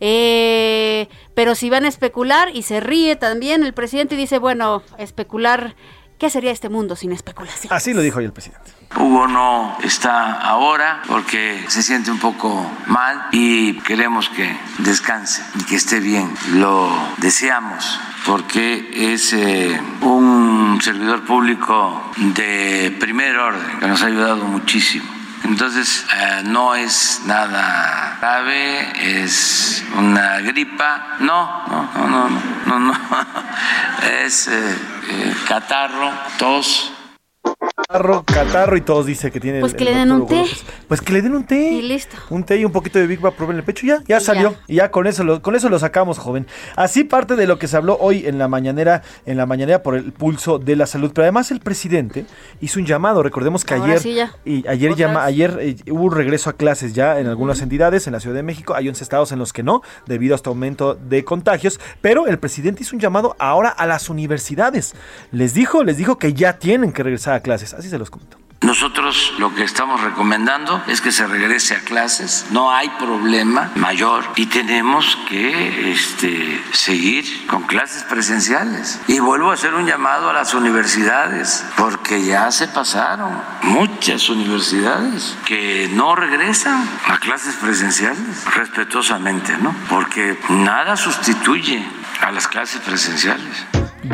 eh, 0.00 1.08
pero 1.34 1.54
si 1.54 1.70
van 1.70 1.84
a 1.84 1.88
especular, 1.88 2.50
y 2.54 2.62
se 2.62 2.80
ríe 2.80 3.16
también 3.16 3.62
el 3.62 3.72
presidente 3.72 4.14
y 4.14 4.18
dice, 4.18 4.38
bueno, 4.38 4.82
especular, 4.98 5.74
¿qué 6.18 6.30
sería 6.30 6.50
este 6.50 6.68
mundo 6.68 6.96
sin 6.96 7.12
especulación? 7.12 7.72
Así 7.72 7.92
lo 7.92 8.00
dijo 8.00 8.18
hoy 8.18 8.26
el 8.26 8.32
presidente. 8.32 8.70
Hugo 8.96 9.26
no 9.26 9.76
está 9.82 10.34
ahora 10.40 11.02
porque 11.08 11.64
se 11.68 11.82
siente 11.82 12.10
un 12.10 12.18
poco 12.18 12.70
mal 12.86 13.28
y 13.32 13.78
queremos 13.80 14.28
que 14.28 14.54
descanse 14.78 15.42
y 15.58 15.64
que 15.64 15.76
esté 15.76 16.00
bien. 16.00 16.32
Lo 16.54 16.90
deseamos 17.18 17.98
porque 18.26 19.14
es 19.14 19.32
eh, 19.32 19.80
un 20.02 20.78
servidor 20.82 21.24
público 21.24 22.12
de 22.16 22.94
primer 23.00 23.36
orden 23.36 23.78
que 23.80 23.86
nos 23.86 24.02
ha 24.02 24.06
ayudado 24.06 24.44
muchísimo. 24.44 25.21
Entonces, 25.44 26.06
eh, 26.14 26.42
no 26.44 26.74
es 26.74 27.22
nada 27.26 28.16
grave, 28.20 29.18
es 29.18 29.84
una 29.96 30.38
gripa. 30.40 31.16
No, 31.20 31.66
no, 31.68 31.90
no, 31.94 32.08
no, 32.08 32.28
no, 32.66 32.78
no. 32.78 32.92
no. 32.92 32.92
Es 34.24 34.48
eh, 34.48 34.78
eh, 35.10 35.34
catarro, 35.46 36.10
tos. 36.38 36.92
Catarro, 37.76 38.24
catarro 38.24 38.76
y 38.76 38.80
todos 38.80 39.06
dice 39.06 39.30
que 39.30 39.38
tiene. 39.38 39.60
Pues 39.60 39.72
el- 39.72 39.78
que 39.78 39.84
el 39.84 39.90
le 39.92 39.96
den 39.98 40.12
un 40.12 40.26
té. 40.26 40.44
Pues 40.88 41.00
que 41.00 41.12
le 41.12 41.22
den 41.22 41.34
un 41.34 41.44
té. 41.44 41.56
Y 41.72 41.82
listo. 41.82 42.16
Un 42.30 42.42
té 42.44 42.56
y 42.58 42.64
un 42.64 42.72
poquito 42.72 42.98
de 42.98 43.06
Big 43.06 43.20
Vaporub 43.20 43.50
en 43.52 43.58
el 43.58 43.62
pecho, 43.62 43.86
ya, 43.86 44.02
ya 44.06 44.18
Y 44.18 44.20
salió. 44.20 44.52
ya. 44.52 44.58
Y 44.66 44.74
ya 44.76 44.90
con 44.90 45.06
eso, 45.06 45.22
lo, 45.22 45.40
con 45.42 45.54
eso 45.54 45.68
lo 45.68 45.78
sacamos, 45.78 46.18
joven. 46.18 46.46
Así 46.74 47.04
parte 47.04 47.36
de 47.36 47.46
lo 47.46 47.58
que 47.58 47.68
se 47.68 47.76
habló 47.76 47.96
hoy 48.00 48.26
en 48.26 48.38
la 48.38 48.48
mañanera, 48.48 49.02
en 49.26 49.36
la 49.36 49.46
mañanera 49.46 49.82
por 49.82 49.94
el 49.94 50.12
pulso 50.12 50.58
de 50.58 50.74
la 50.74 50.86
salud. 50.86 51.12
Pero 51.14 51.22
además 51.24 51.50
el 51.52 51.60
presidente 51.60 52.26
hizo 52.60 52.80
un 52.80 52.86
llamado. 52.86 53.22
Recordemos 53.22 53.64
que 53.64 53.74
Ahora 53.74 53.86
ayer, 53.92 54.00
sí 54.00 54.14
ya. 54.14 54.32
y 54.44 54.66
ayer 54.66 54.94
llama, 54.96 55.24
ayer 55.24 55.56
eh, 55.60 55.76
hubo 55.90 56.04
un 56.04 56.12
regreso 56.14 56.50
a 56.50 56.54
clases 56.54 56.94
ya 56.94 57.20
en 57.20 57.26
algunas 57.28 57.60
entidades, 57.62 58.06
en 58.08 58.12
la 58.14 58.20
Ciudad 58.20 58.34
de 58.36 58.42
México. 58.42 58.74
Hay 58.74 58.88
11 58.88 59.04
estados 59.04 59.30
en 59.32 59.38
los 59.38 59.52
que 59.52 59.62
no, 59.62 59.82
debido 60.06 60.34
a 60.34 60.36
este 60.36 60.48
aumento 60.48 60.94
de 60.94 61.24
contagios. 61.24 61.78
Pero 62.00 62.26
el 62.26 62.38
presidente 62.38 62.82
hizo 62.82 62.96
un 62.96 63.00
llamado 63.00 63.36
ahora 63.38 63.68
a 63.68 63.86
las 63.86 64.10
universidades. 64.10 64.94
Les 65.30 65.54
dijo, 65.54 65.84
les 65.84 65.96
dijo 65.96 66.18
que 66.18 66.32
ya 66.34 66.58
tienen 66.58 66.92
que 66.92 67.02
regresar 67.02 67.34
a 67.34 67.40
clases. 67.52 67.74
Así 67.74 67.90
se 67.90 67.98
los 67.98 68.10
comento. 68.10 68.38
Nosotros 68.62 69.34
lo 69.38 69.52
que 69.54 69.64
estamos 69.64 70.00
recomendando 70.00 70.82
es 70.86 71.00
que 71.00 71.10
se 71.10 71.26
regrese 71.26 71.74
a 71.74 71.80
clases, 71.80 72.46
no 72.52 72.72
hay 72.72 72.88
problema 72.90 73.72
mayor 73.74 74.24
y 74.36 74.46
tenemos 74.46 75.18
que 75.28 75.90
este, 75.90 76.62
seguir 76.72 77.46
con 77.48 77.64
clases 77.64 78.04
presenciales. 78.04 79.00
Y 79.08 79.18
vuelvo 79.18 79.50
a 79.50 79.54
hacer 79.54 79.74
un 79.74 79.84
llamado 79.84 80.30
a 80.30 80.32
las 80.32 80.54
universidades, 80.54 81.64
porque 81.76 82.24
ya 82.24 82.52
se 82.52 82.68
pasaron 82.68 83.32
muchas 83.62 84.28
universidades 84.28 85.36
que 85.44 85.90
no 85.92 86.14
regresan 86.14 86.88
a 87.08 87.18
clases 87.18 87.56
presenciales, 87.56 88.44
respetuosamente, 88.54 89.58
¿no? 89.58 89.74
Porque 89.88 90.38
nada 90.50 90.96
sustituye 90.96 91.84
a 92.20 92.30
las 92.30 92.46
clases 92.46 92.80
presenciales. 92.80 93.66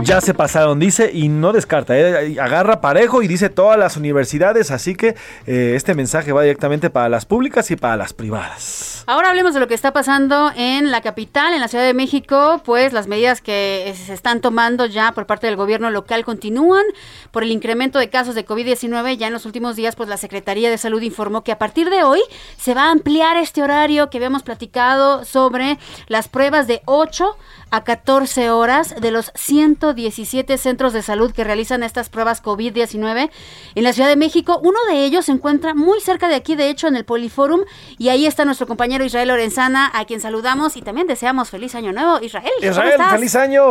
Ya 0.03 0.21
se 0.21 0.35
pasaron, 0.35 0.79
dice, 0.79 1.11
y 1.13 1.29
no 1.29 1.53
descarta, 1.53 1.99
¿eh? 1.99 2.39
agarra 2.41 2.81
parejo 2.81 3.23
y 3.23 3.29
dice 3.29 3.49
todas 3.49 3.79
las 3.79 3.97
universidades, 3.97 4.71
así 4.71 4.95
que 4.95 5.17
eh, 5.47 5.73
este 5.77 5.95
mensaje 5.95 6.33
va 6.33 6.43
directamente 6.43 6.91
para 6.91 7.09
las 7.09 7.25
públicas 7.25 7.71
y 7.71 7.77
para 7.77 7.97
las 7.97 8.13
privadas. 8.13 9.05
Ahora 9.07 9.31
hablemos 9.31 9.55
de 9.55 9.61
lo 9.61 9.67
que 9.67 9.75
está 9.75 9.95
pasando 9.95 10.53
en 10.55 10.91
la 10.91 11.01
capital, 11.01 11.55
en 11.55 11.61
la 11.61 11.69
Ciudad 11.69 11.85
de 11.85 11.95
México, 11.95 12.61
pues 12.65 12.93
las 12.93 13.07
medidas 13.07 13.41
que 13.41 13.95
se 13.97 14.13
están 14.13 14.43
tomando 14.43 14.85
ya 14.85 15.13
por 15.13 15.27
parte 15.27 15.47
del 15.47 15.57
gobierno 15.57 15.89
local 15.91 16.25
continúan 16.27 16.85
por 17.31 17.43
el 17.43 17.51
incremento 17.51 17.99
de 17.99 18.11
casos 18.11 18.35
de 18.35 18.45
COVID-19. 18.45 19.17
Ya 19.17 19.29
en 19.29 19.33
los 19.33 19.47
últimos 19.47 19.77
días, 19.77 19.97
pues 19.97 20.11
la 20.11 20.19
Secretaría 20.19 20.69
de 20.69 20.77
Salud 20.77 21.01
informó 21.01 21.43
que 21.43 21.53
a 21.53 21.59
partir 21.59 21.89
de 21.89 22.03
hoy 22.03 22.21
se 22.59 22.75
va 22.75 22.85
a 22.85 22.91
ampliar 22.91 23.39
este 23.39 23.63
horario 23.63 24.11
que 24.11 24.19
habíamos 24.19 24.43
platicado 24.43 25.25
sobre 25.25 25.79
las 26.09 26.29
pruebas 26.29 26.67
de 26.67 26.83
8 26.85 27.35
a 27.71 27.85
14 27.85 28.51
horas 28.51 29.01
de 29.01 29.11
los 29.11 29.31
117 29.35 30.57
centros 30.59 30.93
de 30.93 31.03
salud 31.03 31.33
que 31.33 31.45
realizan 31.45 31.83
estas 31.83 32.09
pruebas 32.09 32.43
COVID-19 32.43 33.31
en 33.75 33.85
la 33.85 33.93
Ciudad 33.93 34.09
de 34.09 34.17
México. 34.17 34.59
Uno 34.63 34.79
de 34.89 35.05
ellos 35.05 35.27
se 35.27 35.33
encuentra 35.33 35.75
muy 35.75 36.01
cerca 36.01 36.29
de 36.29 36.35
aquí, 36.35 36.57
de 36.57 36.71
hecho, 36.71 36.89
en 36.89 36.97
el 36.97 37.05
Poliforum, 37.05 37.61
y 37.99 38.09
ahí 38.09 38.27
está 38.27 38.45
nuestro 38.45 38.67
compañero 38.67 39.05
Israel 39.05 39.29
Lorenzana, 39.29 39.91
a 39.95 40.05
quien 40.05 40.21
saludamos 40.21 40.77
y 40.77 40.83
también 40.83 41.07
deseamos 41.07 41.51
feliz 41.51 41.75
año 41.75 41.93
nuevo. 41.93 42.19
Israel, 42.23 42.51
¿cómo 42.59 42.71
Israel, 42.71 42.91
estás? 42.93 43.13
feliz 43.13 43.37
año. 43.37 43.63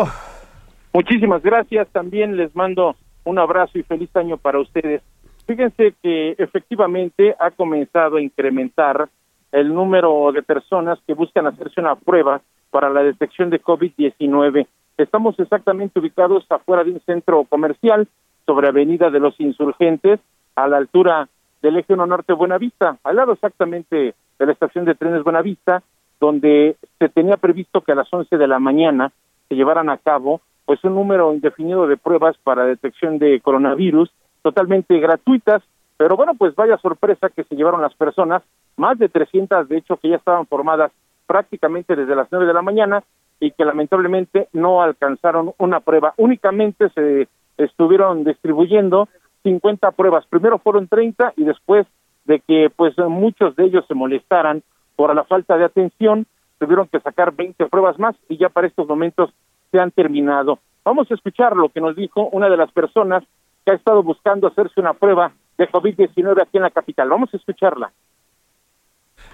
Muchísimas 0.93 1.41
gracias. 1.43 1.87
También 1.91 2.37
les 2.37 2.55
mando 2.55 2.95
un 3.23 3.39
abrazo 3.39 3.77
y 3.77 3.83
feliz 3.83 4.09
año 4.15 4.37
para 4.37 4.59
ustedes. 4.59 5.01
Fíjense 5.45 5.93
que 6.01 6.35
efectivamente 6.37 7.35
ha 7.39 7.51
comenzado 7.51 8.17
a 8.17 8.21
incrementar 8.21 9.09
el 9.51 9.73
número 9.73 10.31
de 10.33 10.43
personas 10.43 10.99
que 11.07 11.13
buscan 11.13 11.47
hacerse 11.47 11.79
una 11.79 11.95
prueba 11.95 12.41
para 12.70 12.89
la 12.89 13.03
detección 13.03 13.49
de 13.49 13.61
COVID-19. 13.61 14.68
Estamos 14.97 15.39
exactamente 15.39 15.99
ubicados 15.99 16.45
afuera 16.49 16.84
de 16.84 16.91
un 16.91 16.99
centro 17.01 17.43
comercial 17.45 18.07
sobre 18.45 18.68
Avenida 18.68 19.09
de 19.09 19.20
los 19.20 19.39
Insurgentes, 19.39 20.20
a 20.55 20.68
la 20.68 20.78
altura 20.78 21.30
del 21.61 21.78
Eje 21.78 21.93
1 21.93 22.05
Norte 22.05 22.34
Buenavista, 22.34 22.97
al 23.03 23.15
lado 23.15 23.34
exactamente 23.34 24.15
de 24.39 24.45
la 24.45 24.51
estación 24.51 24.86
de 24.86 24.95
trenes 24.95 25.24
Buenavista, 25.24 25.84
donde 26.20 26.78
se 26.97 27.09
tenía 27.09 27.38
previsto 27.38 27.82
que 27.82 27.91
a 27.91 27.95
las 27.95 28.11
11 28.11 28.38
de 28.38 28.47
la 28.47 28.59
mañana 28.59 29.11
se 29.47 29.55
llevaran 29.55 29.89
a 29.89 29.97
cabo 29.97 30.41
pues 30.65 30.84
un 30.84 30.95
número 30.95 31.34
indefinido 31.34 31.88
de 31.88 31.95
pruebas 31.95 32.36
para 32.43 32.65
detección 32.65 33.20
de 33.20 33.39
coronavirus 33.39 34.11
totalmente 34.41 34.99
gratuitas, 34.99 35.63
pero 35.95 36.18
bueno, 36.18 36.34
pues 36.36 36.55
vaya 36.55 36.78
sorpresa 36.78 37.30
que 37.30 37.43
se 37.43 37.55
llevaron 37.55 37.82
las 37.82 37.93
personas, 37.95 38.43
más 38.76 38.97
de 38.97 39.09
300 39.09 39.70
de 39.70 39.78
hecho 39.78 39.97
que 39.97 40.09
ya 40.09 40.18
estaban 40.18 40.45
formadas 40.45 40.91
prácticamente 41.28 41.95
desde 41.95 42.15
las 42.15 42.28
9 42.32 42.47
de 42.47 42.53
la 42.53 42.61
mañana 42.61 43.03
y 43.39 43.51
que 43.51 43.65
lamentablemente 43.65 44.47
no 44.53 44.82
alcanzaron 44.82 45.53
una 45.59 45.82
prueba, 45.82 46.13
únicamente 46.17 46.89
se 46.89 47.28
estuvieron 47.57 48.23
distribuyendo 48.23 49.07
50 49.43 49.91
pruebas, 49.91 50.25
primero 50.28 50.57
fueron 50.57 50.88
30 50.88 51.34
y 51.36 51.43
después 51.43 51.86
de 52.25 52.39
que 52.39 52.71
pues 52.75 52.97
muchos 52.97 53.55
de 53.55 53.65
ellos 53.65 53.86
se 53.88 53.93
molestaran 53.93 54.63
por 54.95 55.13
la 55.13 55.23
falta 55.23 55.57
de 55.57 55.65
atención, 55.65 56.25
tuvieron 56.59 56.88
que 56.88 56.99
sacar 56.99 57.34
20 57.34 57.67
pruebas 57.67 57.99
más 57.99 58.15
y 58.28 58.38
ya 58.38 58.49
para 58.49 58.67
estos 58.67 58.88
momentos 58.88 59.32
se 59.71 59.80
han 59.80 59.91
terminado. 59.91 60.59
Vamos 60.84 61.09
a 61.11 61.13
escuchar 61.13 61.55
lo 61.55 61.69
que 61.69 61.82
nos 61.82 61.95
dijo 61.95 62.30
una 62.32 62.49
de 62.49 62.57
las 62.57 62.71
personas 62.71 63.23
que 63.65 63.71
ha 63.71 63.75
estado 63.75 64.01
buscando 64.03 64.47
hacerse 64.47 64.80
una 64.80 64.93
prueba 64.93 65.32
de 65.57 65.69
COVID-19 65.69 66.41
aquí 66.41 66.57
en 66.57 66.63
la 66.63 66.71
capital. 66.71 67.09
Vamos 67.09 67.34
a 67.34 67.38
escucharla. 67.38 67.91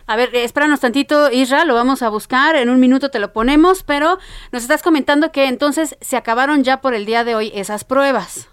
A 0.06 0.18
ver, 0.18 0.36
espéranos 0.36 0.82
tantito, 0.82 1.32
Isra, 1.32 1.64
lo 1.64 1.76
vamos 1.76 2.02
a 2.02 2.10
buscar, 2.10 2.56
en 2.56 2.70
un 2.70 2.80
minuto 2.80 3.10
te 3.10 3.20
lo 3.20 3.32
ponemos, 3.32 3.84
pero 3.84 4.18
nos 4.52 4.64
estás 4.64 4.84
comentando 4.84 5.32
que 5.32 5.48
entonces 5.48 5.98
se 6.02 6.18
acabaron 6.18 6.64
ya 6.64 6.82
por 6.82 6.94
el 6.94 7.06
día 7.06 7.24
de 7.24 7.36
hoy 7.36 7.52
esas 7.56 7.86
pruebas. 7.86 8.50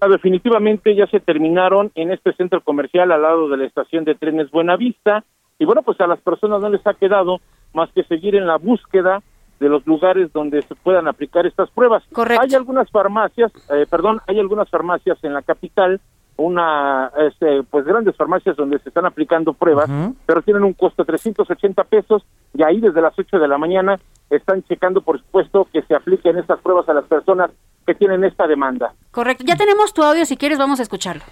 Ah, 0.00 0.08
Definitivamente 0.08 0.94
ya 0.94 1.06
se 1.08 1.20
terminaron 1.20 1.92
en 1.94 2.10
este 2.12 2.32
centro 2.32 2.62
comercial 2.62 3.12
al 3.12 3.20
lado 3.20 3.48
de 3.50 3.58
la 3.58 3.66
estación 3.66 4.04
de 4.04 4.14
trenes 4.14 4.50
Buenavista 4.50 5.24
y 5.58 5.66
bueno, 5.66 5.82
pues 5.82 6.00
a 6.00 6.06
las 6.06 6.20
personas 6.20 6.62
no 6.62 6.70
les 6.70 6.86
ha 6.86 6.94
quedado 6.94 7.40
más 7.74 7.92
que 7.92 8.02
seguir 8.04 8.34
en 8.34 8.46
la 8.46 8.56
búsqueda 8.56 9.22
de 9.60 9.68
los 9.68 9.86
lugares 9.86 10.32
donde 10.32 10.62
se 10.62 10.74
puedan 10.74 11.06
aplicar 11.06 11.46
estas 11.46 11.70
pruebas. 11.70 12.02
Correcto. 12.12 12.42
Hay 12.42 12.54
algunas 12.54 12.90
farmacias, 12.90 13.52
eh, 13.70 13.84
perdón, 13.90 14.20
hay 14.26 14.40
algunas 14.40 14.70
farmacias 14.70 15.22
en 15.22 15.34
la 15.34 15.42
capital, 15.42 16.00
una, 16.40 17.10
este, 17.18 17.62
pues 17.64 17.84
grandes 17.84 18.16
farmacias 18.16 18.56
donde 18.56 18.78
se 18.78 18.88
están 18.88 19.06
aplicando 19.06 19.52
pruebas, 19.52 19.88
pero 20.26 20.42
tienen 20.42 20.64
un 20.64 20.72
costo 20.72 21.02
de 21.02 21.06
380 21.06 21.84
pesos 21.84 22.22
y 22.54 22.62
ahí 22.62 22.80
desde 22.80 23.00
las 23.00 23.18
8 23.18 23.38
de 23.38 23.48
la 23.48 23.58
mañana 23.58 23.98
están 24.30 24.62
checando, 24.64 25.00
por 25.02 25.18
supuesto, 25.18 25.68
que 25.72 25.82
se 25.82 25.94
apliquen 25.94 26.38
estas 26.38 26.60
pruebas 26.60 26.88
a 26.88 26.94
las 26.94 27.04
personas 27.04 27.50
que 27.86 27.94
tienen 27.94 28.24
esta 28.24 28.46
demanda. 28.46 28.94
Correcto, 29.10 29.44
ya 29.46 29.56
tenemos 29.56 29.92
tu 29.92 30.02
audio, 30.02 30.24
si 30.24 30.36
quieres 30.36 30.58
vamos 30.58 30.80
a 30.80 30.82
escucharlo. 30.82 31.22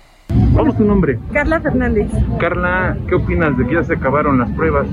¿Cómo 0.59 0.73
es 0.73 0.77
tu 0.77 0.85
nombre? 0.85 1.21
Carla 1.33 1.61
Fernández, 1.61 2.11
Carla, 2.41 2.97
¿qué 3.09 3.15
opinas 3.15 3.57
de 3.57 3.65
que 3.65 3.75
ya 3.75 3.85
se 3.85 3.95
acabaron 3.95 4.39
las 4.39 4.51
pruebas? 4.51 4.89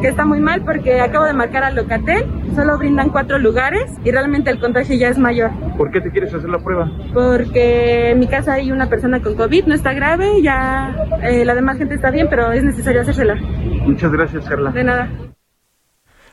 que 0.00 0.08
está 0.08 0.24
muy 0.24 0.40
mal 0.40 0.62
porque 0.64 1.00
acabo 1.00 1.26
de 1.26 1.32
marcar 1.32 1.62
a 1.62 1.70
Locatel, 1.70 2.24
solo 2.56 2.76
brindan 2.76 3.10
cuatro 3.10 3.38
lugares 3.38 3.96
y 4.04 4.10
realmente 4.10 4.50
el 4.50 4.58
contagio 4.58 4.96
ya 4.96 5.08
es 5.08 5.16
mayor. 5.16 5.50
¿Por 5.76 5.92
qué 5.92 6.00
te 6.00 6.10
quieres 6.10 6.34
hacer 6.34 6.50
la 6.50 6.58
prueba? 6.58 6.90
Porque 7.14 8.10
en 8.10 8.18
mi 8.18 8.26
casa 8.26 8.54
hay 8.54 8.72
una 8.72 8.88
persona 8.88 9.22
con 9.22 9.36
COVID, 9.36 9.66
no 9.66 9.74
está 9.74 9.92
grave, 9.92 10.42
ya 10.42 10.96
eh, 11.22 11.44
la 11.44 11.54
demás 11.54 11.78
gente 11.78 11.94
está 11.94 12.10
bien, 12.10 12.26
pero 12.28 12.50
es 12.50 12.64
necesario 12.64 13.02
hacérsela. 13.02 13.36
Muchas 13.84 14.10
gracias, 14.10 14.48
Carla. 14.48 14.72
De 14.72 14.82
nada. 14.82 15.08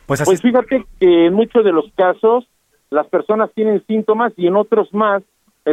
Pues, 0.07 0.23
pues 0.23 0.41
fíjate 0.41 0.83
que 0.99 1.27
en 1.27 1.33
muchos 1.33 1.63
de 1.63 1.73
los 1.73 1.85
casos 1.95 2.47
las 2.89 3.05
personas 3.07 3.51
tienen 3.53 3.85
síntomas 3.85 4.33
y 4.35 4.47
en 4.47 4.55
otros 4.55 4.91
más 4.93 5.21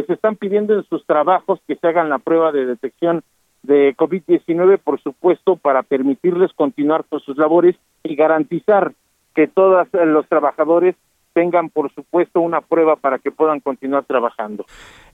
se 0.03 0.13
están 0.13 0.35
pidiendo 0.35 0.73
en 0.73 0.83
sus 0.85 1.05
trabajos 1.05 1.59
que 1.67 1.75
se 1.75 1.87
hagan 1.87 2.09
la 2.09 2.19
prueba 2.19 2.51
de 2.51 2.65
detección 2.65 3.23
de 3.63 3.95
COVID-19, 3.95 4.79
por 4.79 5.01
supuesto, 5.01 5.55
para 5.55 5.83
permitirles 5.83 6.53
continuar 6.53 7.05
con 7.05 7.19
sus 7.21 7.37
labores 7.37 7.75
y 8.03 8.15
garantizar 8.15 8.93
que 9.33 9.47
todos 9.47 9.87
eh, 9.93 10.05
los 10.05 10.27
trabajadores 10.27 10.95
tengan, 11.33 11.69
por 11.69 11.93
supuesto, 11.93 12.39
una 12.39 12.61
prueba 12.61 12.95
para 12.95 13.19
que 13.19 13.31
puedan 13.31 13.59
continuar 13.59 14.05
trabajando. 14.05 14.65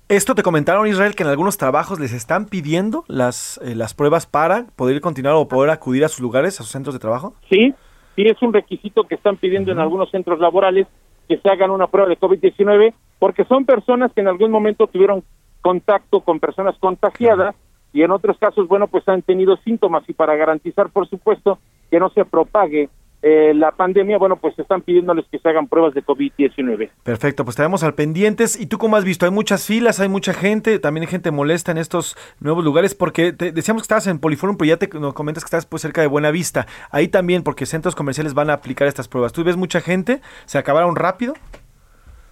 Esto 0.08 0.36
te 0.36 0.44
comentaron, 0.44 0.86
Israel, 0.88 1.16
que 1.16 1.24
en 1.24 1.30
algunos 1.30 1.58
trabajos 1.58 2.00
les 2.00 2.14
están 2.14 2.46
pidiendo 2.46 3.06
las, 3.08 3.60
eh, 3.64 3.76
las 3.76 3.94
pruebas 3.94 4.28
para 4.28 4.68
poder 4.76 5.02
continuar 5.02 5.36
o 5.36 5.48
poder 5.48 5.72
acudir 5.72 6.04
a 6.06 6.10
sus 6.10 6.20
lugares, 6.20 6.60
a 6.60 6.64
sus 6.64 6.72
centros 6.72 6.94
de 6.94 7.00
trabajo. 7.00 7.34
Sí, 7.50 7.74
sí 8.16 8.24
es 8.24 8.40
un 8.42 8.54
requisito 8.54 9.06
que 9.06 9.16
están 9.16 9.38
pidiendo 9.38 9.72
en 9.72 9.80
algunos 9.80 10.12
centros 10.12 10.40
laborales 10.40 10.88
que 11.28 11.38
se 11.38 11.50
hagan 11.50 11.72
una 11.72 11.88
prueba 11.88 12.10
de 12.10 12.20
COVID-19 12.20 12.94
porque 13.22 13.46
son 13.46 13.66
personas 13.66 14.12
que 14.14 14.22
en 14.22 14.28
algún 14.28 14.50
momento 14.50 14.88
tuvieron 14.88 15.24
contacto 15.62 16.22
con 16.22 16.40
personas 16.40 16.76
contagiadas 16.80 17.54
y 17.94 18.02
en 18.02 18.10
otros 18.10 18.36
casos, 18.40 18.68
bueno, 18.68 18.88
pues 18.88 19.08
han 19.08 19.22
tenido 19.22 19.58
síntomas 19.58 20.04
y 20.10 20.14
para 20.14 20.36
garantizar, 20.36 20.90
por 20.90 21.08
supuesto, 21.08 21.60
que 21.92 22.00
no 22.00 22.10
se 22.10 22.26
propague 22.26 22.90
eh, 23.22 23.54
la 23.54 23.74
pandemia, 23.74 24.18
bueno, 24.18 24.38
pues 24.38 24.58
están 24.58 24.82
pidiéndoles 24.82 25.28
que 25.32 25.38
se 25.38 25.48
hagan 25.48 25.68
pruebas 25.68 25.94
de 25.94 26.04
COVID-19. 26.04 26.90
Perfecto, 27.04 27.46
pues 27.46 27.54
estaremos 27.54 27.84
al 27.84 27.94
pendientes. 27.94 28.60
¿Y 28.60 28.66
tú 28.66 28.80
cómo 28.80 28.96
has 28.96 29.04
visto? 29.04 29.28
Hay 29.28 29.32
muchas 29.32 29.68
filas, 29.68 30.00
hay 30.00 30.10
mucha 30.10 30.34
gente, 30.34 30.80
también 30.80 31.04
hay 31.04 31.12
gente 31.12 31.30
molesta 31.30 31.72
en 31.72 31.78
estos 31.78 32.18
nuevos 32.40 32.64
lugares, 32.64 32.96
porque 32.96 33.34
te, 33.34 33.52
decíamos 33.52 33.84
que 33.84 33.86
estabas 33.86 34.08
en 34.08 34.18
Poliforum, 34.18 34.58
pero 34.58 34.70
ya 34.70 34.78
te 34.78 34.88
nos 35.00 35.14
comentas 35.14 35.44
que 35.44 35.50
estás 35.50 35.68
pues 35.68 35.84
cerca 35.84 36.02
de 36.02 36.08
Buenavista. 36.08 36.66
Ahí 36.90 37.08
también, 37.08 37.44
porque 37.44 37.68
centros 37.68 37.94
comerciales 37.94 38.34
van 38.34 38.50
a 38.50 38.54
aplicar 38.54 38.88
estas 38.88 39.08
pruebas. 39.08 39.32
¿Tú 39.32 39.44
ves 39.44 39.58
mucha 39.58 39.80
gente? 39.80 40.22
¿Se 40.46 40.58
acabaron 40.58 40.96
rápido? 40.96 41.36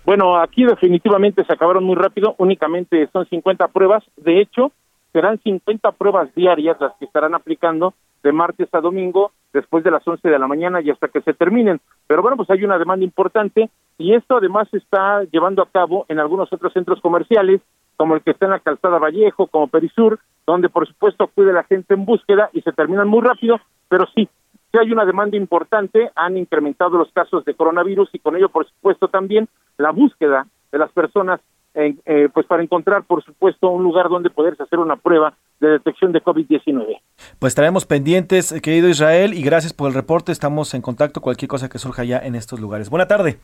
Bueno, 0.10 0.38
aquí 0.38 0.64
definitivamente 0.64 1.46
se 1.46 1.54
acabaron 1.54 1.84
muy 1.84 1.96
rápido, 1.96 2.34
únicamente 2.40 3.08
son 3.14 3.28
50 3.28 3.68
pruebas. 3.68 4.04
De 4.18 4.42
hecho, 4.42 4.72
serán 5.14 5.38
50 5.38 5.92
pruebas 5.92 6.34
diarias 6.34 6.78
las 6.82 6.94
que 6.96 7.06
estarán 7.06 7.36
aplicando 7.36 7.94
de 8.24 8.32
martes 8.32 8.68
a 8.74 8.82
domingo 8.82 9.32
después 9.54 9.84
de 9.84 9.92
las 9.92 10.02
11 10.08 10.28
de 10.28 10.40
la 10.40 10.48
mañana 10.48 10.82
y 10.82 10.90
hasta 10.90 11.10
que 11.10 11.22
se 11.22 11.36
terminen. 11.36 11.80
Pero 12.08 12.24
bueno, 12.24 12.38
pues 12.38 12.50
hay 12.50 12.64
una 12.64 12.80
demanda 12.80 13.06
importante 13.06 13.70
y 14.00 14.16
esto 14.16 14.38
además 14.38 14.68
se 14.72 14.78
está 14.78 15.26
llevando 15.26 15.62
a 15.62 15.70
cabo 15.70 16.08
en 16.10 16.18
algunos 16.18 16.52
otros 16.52 16.74
centros 16.74 17.00
comerciales, 17.02 17.62
como 17.96 18.16
el 18.16 18.24
que 18.24 18.32
está 18.32 18.46
en 18.46 18.54
la 18.54 18.62
Calzada 18.62 18.98
Vallejo, 18.98 19.46
como 19.46 19.68
Perisur, 19.68 20.18
donde 20.48 20.70
por 20.70 20.88
supuesto 20.88 21.26
acude 21.26 21.54
la 21.54 21.66
gente 21.66 21.94
en 21.94 22.06
búsqueda 22.06 22.50
y 22.54 22.62
se 22.62 22.72
terminan 22.72 23.08
muy 23.08 23.22
rápido, 23.22 23.60
pero 23.88 24.08
sí, 24.16 24.28
sí 24.72 24.78
hay 24.78 24.92
una 24.92 25.06
demanda 25.06 25.38
importante, 25.38 26.12
han 26.16 26.38
incrementado 26.38 26.98
los 26.98 27.12
casos 27.12 27.46
de 27.46 27.54
coronavirus 27.54 28.10
y 28.14 28.20
con 28.20 28.36
ello 28.36 28.50
por 28.50 28.68
supuesto 28.68 29.08
también 29.08 29.48
la 29.78 29.92
búsqueda 29.92 30.48
de 30.72 30.78
las 30.78 30.92
personas 30.92 31.40
en, 31.74 32.02
eh, 32.06 32.30
pues 32.34 32.46
para 32.48 32.64
encontrar, 32.64 33.04
por 33.04 33.24
supuesto, 33.24 33.70
un 33.70 33.84
lugar 33.84 34.10
donde 34.10 34.30
poderse 34.30 34.64
hacer 34.64 34.80
una 34.80 34.96
prueba 34.96 35.36
de 35.60 35.70
detección 35.70 36.12
de 36.12 36.22
COVID-19. 36.22 37.00
Pues 37.38 37.52
estaremos 37.52 37.86
pendientes, 37.86 38.52
eh, 38.52 38.62
querido 38.62 38.90
Israel, 38.90 39.34
y 39.34 39.44
gracias 39.44 39.74
por 39.74 39.90
el 39.90 39.94
reporte. 39.94 40.32
Estamos 40.32 40.74
en 40.74 40.82
contacto 40.82 41.22
cualquier 41.22 41.48
cosa 41.48 41.70
que 41.70 41.78
surja 41.78 42.04
ya 42.04 42.18
en 42.18 42.36
estos 42.36 42.60
lugares. 42.60 42.90
Buena 42.90 43.08
tarde. 43.08 43.40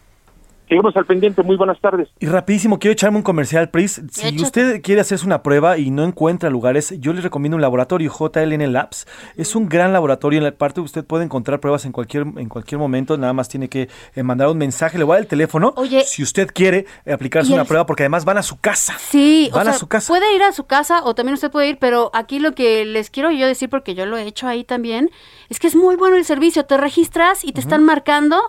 Seguimos 0.68 0.96
al 0.98 1.06
pendiente, 1.06 1.44
muy 1.44 1.58
buenas 1.58 1.80
tardes. 1.80 2.10
Y 2.20 2.26
rapidísimo, 2.26 2.80
quiero 2.80 2.94
echarme 2.94 3.18
un 3.18 3.24
comercial, 3.24 3.70
Pris. 3.70 4.02
Si 4.12 4.42
usted 4.42 4.82
quiere 4.82 5.02
hacerse 5.02 5.26
una 5.26 5.44
prueba 5.44 5.78
y 5.78 5.92
no 5.92 6.04
encuentra 6.04 6.50
lugares, 6.50 6.94
yo 7.00 7.14
le 7.14 7.22
recomiendo 7.22 7.56
un 7.56 7.62
laboratorio 7.62 8.12
JLN 8.12 8.74
Labs. 8.74 9.06
Es 9.38 9.56
un 9.56 9.70
gran 9.70 9.94
laboratorio. 9.94 10.38
En 10.40 10.44
la 10.44 10.52
parte 10.52 10.82
usted 10.82 11.06
puede 11.06 11.24
encontrar 11.24 11.60
pruebas 11.60 11.86
en 11.86 11.92
cualquier, 11.92 12.24
en 12.24 12.50
cualquier 12.50 12.80
momento. 12.80 13.16
Nada 13.18 13.34
más 13.34 13.48
tiene 13.48 13.70
que 13.70 13.90
eh, 14.16 14.24
mandar 14.24 14.48
un 14.48 14.58
mensaje. 14.58 14.98
Le 14.98 15.04
voy 15.04 15.14
a 15.14 15.16
dar 15.18 15.24
el 15.24 15.28
teléfono. 15.30 15.74
Oye. 15.76 16.04
Si 16.04 16.24
usted 16.24 16.50
quiere 16.52 16.86
eh, 17.06 17.14
aplicarse 17.14 17.52
¿Y 17.52 17.54
una 17.54 17.62
el- 17.62 17.68
prueba, 17.68 17.86
porque 17.86 18.02
además 18.04 18.26
van 18.26 18.40
a 18.40 18.44
su 18.44 18.58
casa. 18.60 18.96
Sí, 18.98 19.50
o 19.54 19.58
Van 19.58 19.68
a 19.68 19.72
sea, 19.72 19.80
su 19.80 19.88
casa. 19.88 20.08
puede 20.12 20.36
ir 20.36 20.42
a 20.42 20.52
su 20.52 20.66
casa 20.66 21.04
o 21.04 21.14
también 21.14 21.36
usted 21.36 21.52
puede 21.52 21.70
ir, 21.70 21.78
pero 21.80 22.10
aquí 22.14 22.40
lo 22.40 22.54
que 22.56 22.86
les 22.86 23.12
quiero 23.12 23.30
yo 23.32 23.46
decir, 23.46 23.70
porque 23.70 23.94
yo 23.94 24.08
lo 24.08 24.18
he 24.18 24.24
hecho 24.24 24.48
ahí 24.48 24.64
también, 24.64 25.12
es 25.50 25.60
que 25.60 25.68
es 25.68 25.76
muy 25.76 25.96
bueno 25.96 26.18
el 26.18 26.26
servicio. 26.26 26.66
Te 26.66 26.78
registras 26.78 27.44
y 27.44 27.52
te 27.52 27.60
están 27.62 27.84
marcando 27.84 28.42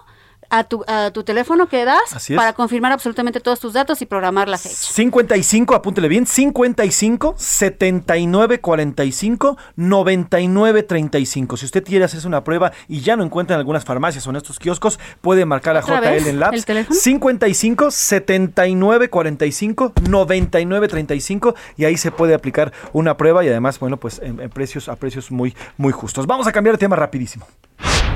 a 0.50 0.64
tu, 0.64 0.84
a 0.86 1.10
tu 1.12 1.22
teléfono 1.24 1.68
que 1.68 1.84
das 1.84 2.28
para 2.34 2.52
confirmar 2.52 2.92
absolutamente 2.92 3.40
todos 3.40 3.60
tus 3.60 3.72
datos 3.72 4.00
y 4.02 4.06
programar 4.06 4.48
la 4.48 4.58
fecha. 4.58 4.74
55, 4.74 5.74
apúntele 5.74 6.08
bien, 6.08 6.26
55 6.26 7.34
79 7.36 8.60
45 8.60 9.56
99 9.76 10.82
35. 10.82 11.56
Si 11.56 11.64
usted 11.64 11.84
quiere 11.84 12.04
hacerse 12.04 12.26
una 12.26 12.44
prueba 12.44 12.72
y 12.88 13.00
ya 13.00 13.16
no 13.16 13.24
encuentra 13.24 13.54
en 13.54 13.60
algunas 13.60 13.84
farmacias 13.84 14.26
o 14.26 14.30
en 14.30 14.36
estos 14.36 14.58
kioscos, 14.58 14.98
puede 15.20 15.44
marcar 15.44 15.76
a 15.76 15.80
¿Otra 15.80 16.00
JL 16.00 16.10
vez? 16.10 16.26
en 16.26 16.40
Labs. 16.40 16.56
¿El 16.58 16.64
teléfono? 16.64 16.98
55 16.98 17.90
79 17.90 19.10
45 19.10 19.92
99 20.08 20.88
35 20.88 21.54
y 21.76 21.84
ahí 21.84 21.96
se 21.96 22.10
puede 22.10 22.34
aplicar 22.34 22.72
una 22.92 23.16
prueba 23.16 23.44
y 23.44 23.48
además, 23.48 23.78
bueno, 23.78 23.96
pues 23.98 24.20
en, 24.22 24.40
en 24.40 24.50
precios 24.50 24.88
a 24.88 24.96
precios 24.96 25.30
muy 25.30 25.54
muy 25.76 25.92
justos. 25.92 26.26
Vamos 26.26 26.46
a 26.46 26.52
cambiar 26.52 26.74
de 26.76 26.78
tema 26.78 26.96
rapidísimo. 26.96 27.46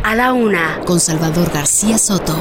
A 0.02 0.14
la 0.14 0.32
una, 0.32 0.80
con 0.86 0.98
Salvador 0.98 1.50
García 1.52 1.98
Soto. 1.98 2.34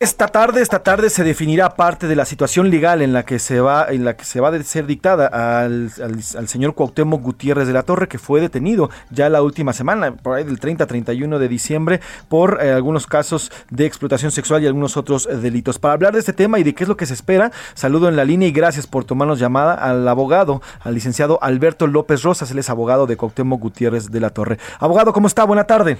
Esta 0.00 0.26
tarde, 0.28 0.60
esta 0.60 0.80
tarde 0.82 1.08
se 1.08 1.24
definirá 1.24 1.70
parte 1.76 2.06
de 2.06 2.14
la 2.16 2.26
situación 2.26 2.68
legal 2.68 3.00
en 3.00 3.14
la 3.14 3.24
que 3.24 3.38
se 3.38 3.60
va, 3.60 3.86
en 3.88 4.04
la 4.04 4.16
que 4.16 4.24
se 4.26 4.40
va 4.40 4.50
a 4.50 4.62
ser 4.62 4.84
dictada 4.86 5.26
al, 5.28 5.90
al- 6.02 6.20
al 6.36 6.48
señor 6.48 6.74
Cuauhtémoc 6.74 7.22
Gutiérrez 7.22 7.66
de 7.66 7.72
la 7.72 7.84
Torre, 7.84 8.06
que 8.06 8.18
fue 8.18 8.40
detenido 8.42 8.90
ya 9.10 9.30
la 9.30 9.40
última 9.40 9.72
semana, 9.72 10.14
por 10.14 10.36
ahí 10.36 10.44
del 10.44 10.60
30-31 10.60 11.38
de 11.38 11.48
diciembre, 11.48 12.00
por 12.28 12.58
eh, 12.62 12.72
algunos 12.72 13.06
casos 13.06 13.50
de 13.70 13.86
explotación 13.86 14.30
sexual 14.30 14.62
y 14.62 14.66
algunos 14.66 14.98
otros 14.98 15.26
eh, 15.26 15.36
delitos. 15.36 15.78
Para 15.78 15.94
hablar 15.94 16.12
de 16.12 16.18
este 16.18 16.34
tema 16.34 16.58
y 16.58 16.64
de 16.64 16.74
qué 16.74 16.84
es 16.84 16.88
lo 16.88 16.96
que 16.98 17.06
se 17.06 17.14
espera, 17.14 17.50
saludo 17.74 18.08
en 18.10 18.16
la 18.16 18.24
línea 18.24 18.48
y 18.48 18.52
gracias 18.52 18.86
por 18.86 19.04
tomarnos 19.04 19.38
llamada 19.38 19.72
al 19.74 20.06
abogado, 20.06 20.60
al 20.80 20.94
licenciado 20.94 21.38
Alberto 21.40 21.86
López 21.86 22.22
Rosas, 22.22 22.50
él 22.50 22.58
es 22.58 22.68
abogado 22.68 23.06
de 23.06 23.16
Cuauhtémoc 23.16 23.60
Gutiérrez 23.60 24.10
de 24.10 24.20
la 24.20 24.30
Torre. 24.30 24.58
Abogado, 24.80 25.14
¿cómo 25.14 25.28
está? 25.28 25.44
Buena 25.44 25.64
tarde. 25.64 25.96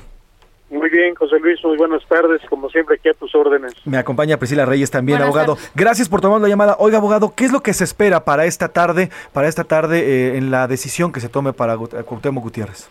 Muy 0.75 0.91
bien, 0.91 1.14
José 1.14 1.39
Luis, 1.39 1.62
muy 1.64 1.77
buenas 1.77 2.05
tardes, 2.09 2.43
como 2.51 2.68
siempre 2.68 2.97
aquí 2.97 3.09
a 3.09 3.14
tus 3.14 3.33
órdenes. 3.35 3.75
Me 3.87 3.97
acompaña 3.97 4.37
Priscila 4.39 4.66
Reyes 4.66 4.91
también, 4.91 5.18
Buenas 5.18 5.29
abogado. 5.33 5.55
tardes. 5.55 5.72
Gracias 5.77 6.09
por 6.09 6.20
tomar 6.20 6.41
la 6.41 6.49
llamada. 6.49 6.75
Oiga, 6.81 6.99
abogado, 6.99 7.33
¿qué 7.37 7.45
es 7.45 7.53
lo 7.53 7.61
que 7.61 7.72
se 7.72 7.85
espera 7.85 8.25
para 8.25 8.45
esta 8.45 8.68
tarde, 8.68 9.09
para 9.33 9.47
esta 9.47 9.62
tarde 9.62 10.01
eh, 10.01 10.37
en 10.37 10.51
la 10.51 10.66
decisión 10.66 11.12
que 11.12 11.20
se 11.20 11.29
tome 11.29 11.53
para 11.53 11.77
Gut- 11.77 12.03
Cuauhtémoc 12.05 12.43
Gutiérrez? 12.43 12.91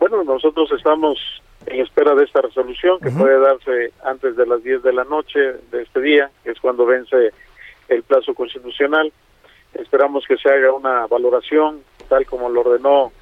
Bueno, 0.00 0.24
nosotros 0.24 0.68
estamos 0.76 1.16
en 1.66 1.80
espera 1.80 2.12
de 2.16 2.24
esta 2.24 2.40
resolución 2.40 2.98
que 3.00 3.10
puede 3.10 3.38
darse 3.38 3.92
antes 4.04 4.36
de 4.36 4.44
las 4.44 4.60
10 4.64 4.82
de 4.82 4.92
la 4.92 5.04
noche 5.04 5.38
de 5.70 5.82
este 5.82 6.00
día, 6.00 6.28
que 6.42 6.50
es 6.50 6.58
cuando 6.60 6.84
vence 6.86 7.30
el 7.88 8.02
plazo 8.02 8.34
constitucional. 8.34 9.12
Esperamos 9.74 10.24
que 10.26 10.36
se 10.38 10.48
haga 10.50 10.72
una 10.72 11.06
valoración, 11.06 11.82
tal 12.08 12.26
como 12.26 12.48
lo 12.48 12.62
ordenó 12.62 13.12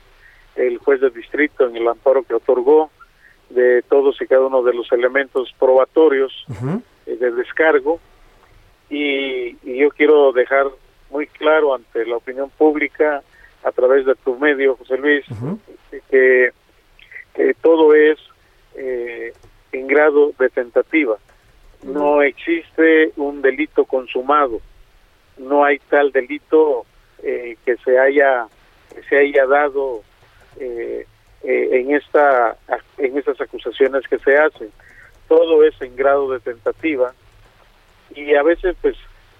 el 0.56 0.78
juez 0.78 1.02
de 1.02 1.10
distrito 1.10 1.66
en 1.66 1.76
el 1.76 1.86
amparo 1.86 2.22
que 2.22 2.34
otorgó, 2.34 2.90
de 3.54 3.82
todos 3.82 4.20
y 4.20 4.26
cada 4.26 4.46
uno 4.46 4.62
de 4.62 4.74
los 4.74 4.90
elementos 4.92 5.54
probatorios 5.58 6.46
eh, 7.06 7.16
de 7.16 7.30
descargo. 7.32 8.00
Y, 8.90 9.56
y 9.62 9.78
yo 9.78 9.90
quiero 9.90 10.32
dejar 10.32 10.66
muy 11.10 11.26
claro 11.26 11.74
ante 11.74 12.04
la 12.06 12.16
opinión 12.16 12.50
pública 12.50 13.22
a 13.64 13.70
través 13.72 14.04
de 14.06 14.14
tu 14.16 14.36
medio, 14.38 14.76
José 14.76 14.96
Luis, 14.98 15.24
que, 16.10 16.50
que 17.34 17.54
todo 17.60 17.94
es 17.94 18.18
eh, 18.74 19.32
en 19.72 19.86
grado 19.86 20.32
de 20.38 20.48
tentativa. 20.50 21.16
No 21.82 22.22
existe 22.22 23.12
un 23.16 23.42
delito 23.42 23.84
consumado, 23.84 24.60
no 25.38 25.64
hay 25.64 25.78
tal 25.90 26.12
delito 26.12 26.86
eh, 27.22 27.56
que 27.64 27.76
se 27.78 27.98
haya 27.98 28.46
que 28.94 29.02
se 29.04 29.18
haya 29.18 29.46
dado 29.46 30.02
eh, 30.60 31.06
eh, 31.44 31.68
en 31.72 31.94
esta 31.94 32.56
en 32.98 33.16
estas 33.18 33.40
acusaciones 33.40 34.06
que 34.08 34.18
se 34.18 34.36
hacen. 34.36 34.70
Todo 35.28 35.64
es 35.64 35.80
en 35.80 35.96
grado 35.96 36.30
de 36.30 36.40
tentativa 36.40 37.14
y 38.14 38.34
a 38.34 38.42
veces 38.42 38.76
pues 38.80 38.96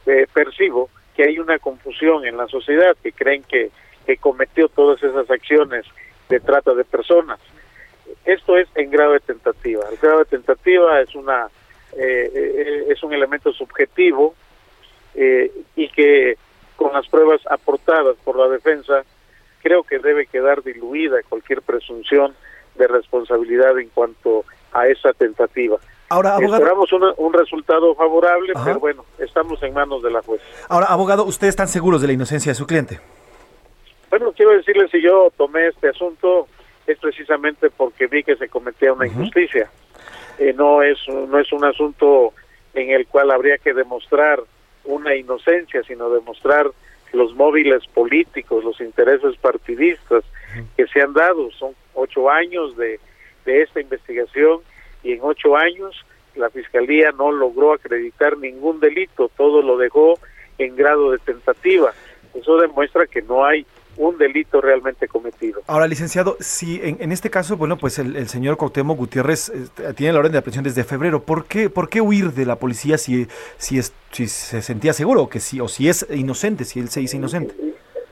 eh, 0.07 0.27
percibo 0.33 0.89
que 1.15 1.25
hay 1.25 1.39
una 1.39 1.59
confusión 1.59 2.25
en 2.25 2.37
la 2.37 2.49
sociedad 2.49 2.97
que 3.03 3.13
creen 3.13 3.43
que, 3.45 3.71
que 4.07 4.17
cometió 4.17 4.69
todas 4.69 5.03
esas 5.03 5.31
acciones 5.31 5.85
de 6.29 6.41
trata 6.41 6.75
de 6.75 6.85
personas. 6.85 7.39
Esto 8.25 8.57
es 8.57 8.69
en 8.75 8.91
grado 8.91 9.13
de 9.13 9.21
tentativa. 9.21 9.85
El 9.91 9.99
grado 9.99 10.21
de 10.21 10.25
tentativa 10.25 11.01
es 11.01 11.15
una 11.15 11.49
eh, 11.95 12.31
eh, 12.35 12.85
es 12.89 13.03
un 13.03 13.13
elemento 13.13 13.53
subjetivo 13.53 14.35
eh, 15.15 15.53
y 15.77 15.89
que 15.89 16.39
con 16.77 16.93
las 16.95 17.07
pruebas 17.07 17.43
aportadas 17.51 18.17
por 18.25 18.39
la 18.39 18.49
defensa 18.49 19.05
creo 19.63 19.83
que 19.83 19.99
debe 19.99 20.27
quedar 20.27 20.63
diluida 20.63 21.17
cualquier 21.29 21.63
presunción 21.63 22.35
de 22.75 22.87
responsabilidad 22.89 23.79
en 23.79 23.89
cuanto 23.91 24.45
a 24.73 24.87
esa 24.89 25.13
tentativa. 25.13 25.77
Ahora, 26.09 26.35
abogado, 26.35 26.57
Esperamos 26.57 26.93
una- 26.93 27.15
un 27.17 27.33
resultado 27.33 27.95
favorable, 27.95 28.53
Ajá. 28.55 28.65
pero 28.67 28.81
bueno, 28.81 29.05
estamos 29.19 29.63
en 29.63 29.73
manos 29.75 30.03
de 30.03 30.11
la 30.11 30.23
juez. 30.23 30.41
ahora, 30.69 30.87
abogado, 30.87 31.25
¿ustedes 31.25 31.51
están 31.53 31.69
seguros 31.69 32.01
de 32.03 32.07
la 32.09 32.13
inocencia 32.13 32.51
de 32.51 32.55
su 32.57 32.67
cliente? 32.67 33.01
Bueno, 34.11 34.33
quiero 34.33 34.53
decirles, 34.53 34.91
si 34.91 35.01
yo 35.03 35.33
tomé 35.37 35.69
este 35.69 35.89
asunto 35.89 36.49
es 36.87 36.99
precisamente 36.99 37.71
porque 37.71 38.07
vi 38.09 38.23
que 38.25 38.37
se 38.37 38.49
cometía 38.49 38.93
una 38.93 39.07
injusticia. 39.07 39.71
Eh, 40.39 40.53
no 40.57 40.83
es 40.83 40.99
no 41.09 41.39
es 41.39 41.51
un 41.53 41.65
asunto 41.65 42.33
en 42.75 42.91
el 42.91 43.07
cual 43.07 43.31
habría 43.31 43.57
que 43.59 43.73
demostrar 43.73 44.41
una 44.85 45.15
inocencia, 45.15 45.83
sino 45.85 46.11
demostrar 46.11 46.67
los 47.13 47.35
móviles 47.35 47.87
políticos, 47.89 48.65
los 48.65 48.81
intereses 48.81 49.37
partidistas 49.37 50.25
que 50.77 50.87
se 50.87 51.01
han 51.01 51.13
dado. 51.13 51.51
Son 51.53 51.75
ocho 51.95 52.31
años 52.31 52.77
de, 52.77 52.99
de 53.45 53.63
esta 53.63 53.81
investigación 53.81 54.61
y 55.03 55.13
en 55.13 55.21
ocho 55.23 55.57
años 55.57 56.05
la 56.35 56.51
Fiscalía 56.51 57.13
no 57.13 57.31
logró 57.31 57.75
acreditar 57.75 58.39
ningún 58.39 58.81
delito, 58.81 59.31
todo 59.37 59.63
lo 59.63 59.77
dejó 59.77 60.19
en 60.59 60.77
grado 60.77 61.11
de 61.11 61.19
tentativa. 61.19 61.93
Eso 62.35 62.57
demuestra 62.57 63.07
que 63.07 63.23
no 63.23 63.45
hay 63.45 63.67
un 63.97 64.17
delito 64.19 64.61
realmente 64.61 65.07
cometido. 65.09 65.61
Ahora, 65.67 65.87
licenciado, 65.87 66.37
si 66.41 66.81
en, 66.83 66.97
en 67.01 67.13
este 67.13 67.29
caso, 67.31 67.57
bueno, 67.57 67.77
pues 67.77 67.99
el, 67.99 68.17
el 68.17 68.29
señor 68.29 68.57
Cuauhtémoc 68.57 68.97
Gutiérrez 68.99 69.51
eh, 69.51 69.93
tiene 69.95 70.13
la 70.15 70.21
orden 70.21 70.33
de 70.33 70.39
aprehensión 70.39 70.65
desde 70.65 70.85
febrero, 70.85 71.23
¿por 71.23 71.45
qué, 71.47 71.69
por 71.71 71.89
qué 71.89 72.01
huir 72.01 72.33
de 72.33 72.47
la 72.47 72.57
policía 72.57 72.97
si, 72.99 73.27
si, 73.59 73.79
es, 73.79 73.93
si 74.11 74.27
se 74.29 74.63
sentía 74.63 74.93
seguro 74.93 75.29
que 75.29 75.41
si, 75.41 75.61
o 75.61 75.69
si 75.69 75.89
es 75.89 76.07
inocente, 76.11 76.65
si 76.65 76.81
él 76.81 76.89
se 76.89 77.01
dice 77.01 77.17
inocente? 77.19 77.55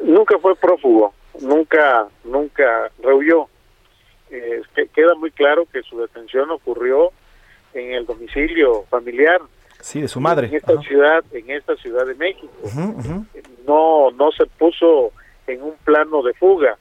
Nunca 0.02 0.38
fue 0.38 0.54
prófugo, 0.56 1.12
nunca, 1.40 2.06
nunca 2.24 2.90
rehuyó. 3.02 3.46
Eh, 4.30 4.62
que- 4.74 4.86
queda 4.88 5.14
muy 5.16 5.30
claro 5.32 5.66
que 5.72 5.82
su 5.82 5.98
detención 5.98 6.50
ocurrió 6.50 7.10
en 7.74 7.92
el 7.92 8.06
domicilio 8.06 8.84
familiar 8.88 9.40
Sí, 9.80 10.00
de 10.02 10.08
su 10.08 10.20
madre. 10.20 10.46
en 10.48 10.54
esta 10.56 10.80
ciudad, 10.82 11.24
en 11.32 11.50
esta 11.50 11.74
ciudad 11.76 12.06
de 12.06 12.14
México. 12.14 12.48
No 13.66 14.10
no 14.12 14.30
se 14.32 14.46
puso 14.46 15.12
en 15.52 15.62
un 15.62 15.76
plano 15.84 16.22
de 16.22 16.34
fuga. 16.34 16.78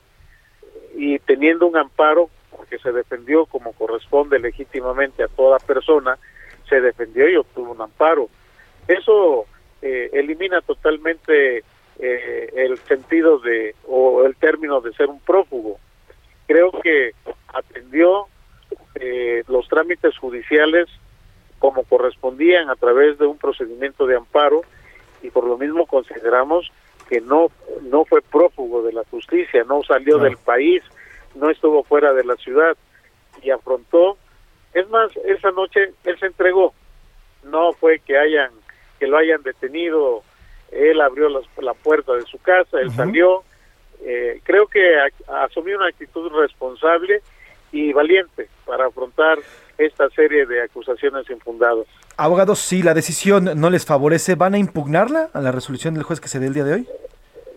Y 0.96 1.20
teniendo 1.20 1.68
un 1.68 1.78
amparo 1.78 2.30
porque 2.56 2.80
se 2.80 2.92
defendió 2.92 3.46
como 3.46 3.74
corresponde 3.74 4.40
legítimamente 4.40 5.24
a 5.24 5.28
toda 5.28 5.60
persona 5.60 6.18
se 6.68 6.82
defendió 6.82 7.28
y 7.30 7.36
obtuvo 7.36 7.72
un 7.72 7.82
amparo. 7.82 8.30
Eso 8.88 9.46
eh, 9.82 10.10
elimina 10.14 10.62
totalmente 10.62 11.64
eh, 12.00 12.50
el 12.56 12.78
sentido 12.80 13.40
de 13.40 13.76
o 13.88 14.24
el 14.26 14.36
término 14.36 14.82
de 14.82 14.94
ser 14.94 15.08
un 15.08 15.20
prófugo. 15.20 15.80
Creo 16.48 16.72
que 16.72 17.12
atendió 17.48 18.28
eh, 18.96 19.44
los 19.48 19.68
trámites 19.68 20.18
judiciales 20.18 20.88
como 21.60 21.84
correspondían 21.84 22.70
a 22.70 22.76
través 22.76 23.18
de 23.18 23.26
un 23.26 23.38
procedimiento 23.38 24.06
de 24.06 24.16
amparo 24.16 24.62
y 25.22 25.30
por 25.30 25.44
lo 25.44 25.58
mismo 25.58 25.86
consideramos 25.86 26.72
que 27.10 27.20
no 27.22 27.48
no 27.82 28.06
fue 28.06 28.22
prófugo 28.22 28.84
de 28.84 28.94
la 28.94 29.04
justicia, 29.10 29.64
no 29.68 29.82
salió 29.84 30.16
Claro. 30.16 30.30
del 30.30 30.38
país, 30.38 30.84
no 31.36 31.50
estuvo 31.50 31.84
fuera 31.84 32.14
de 32.14 32.24
la 32.24 32.36
ciudad 32.36 32.78
y 33.42 33.50
afrontó. 33.50 34.18
Es 34.74 34.88
más, 34.90 35.12
esa 35.26 35.52
noche 35.52 35.94
él 36.04 36.20
se 36.20 36.28
entregó. 36.28 36.74
No 37.44 37.74
fue 37.74 38.00
que 38.00 38.18
hayan 38.18 38.52
que 39.00 39.08
lo 39.08 39.18
hayan 39.18 39.42
detenido. 39.44 40.22
Él 40.72 41.02
abrió 41.02 41.30
la 41.30 41.74
puerta 41.74 42.14
de 42.14 42.24
su 42.24 42.38
casa, 42.40 42.80
él 42.80 42.92
salió. 42.92 43.44
Eh, 44.04 44.40
creo 44.44 44.68
que 44.68 44.82
a- 45.00 45.44
asumió 45.46 45.78
una 45.78 45.88
actitud 45.88 46.32
responsable 46.32 47.22
y 47.72 47.92
valiente 47.94 48.48
para 48.66 48.86
afrontar 48.88 49.40
esta 49.78 50.10
serie 50.12 50.46
de 50.46 50.62
acusaciones 50.64 51.30
infundadas. 51.30 51.88
Abogados, 52.20 52.60
si 52.60 52.84
la 52.84 52.94
decisión 52.94 53.50
no 53.56 53.70
les 53.70 53.86
favorece, 53.86 54.36
¿van 54.36 54.54
a 54.54 54.58
impugnarla 54.58 55.30
a 55.32 55.40
la 55.40 55.54
resolución 55.54 55.94
del 55.94 56.04
juez 56.04 56.20
que 56.20 56.28
se 56.28 56.38
dé 56.38 56.48
el 56.48 56.54
día 56.54 56.66
de 56.66 56.74
hoy? 56.74 56.88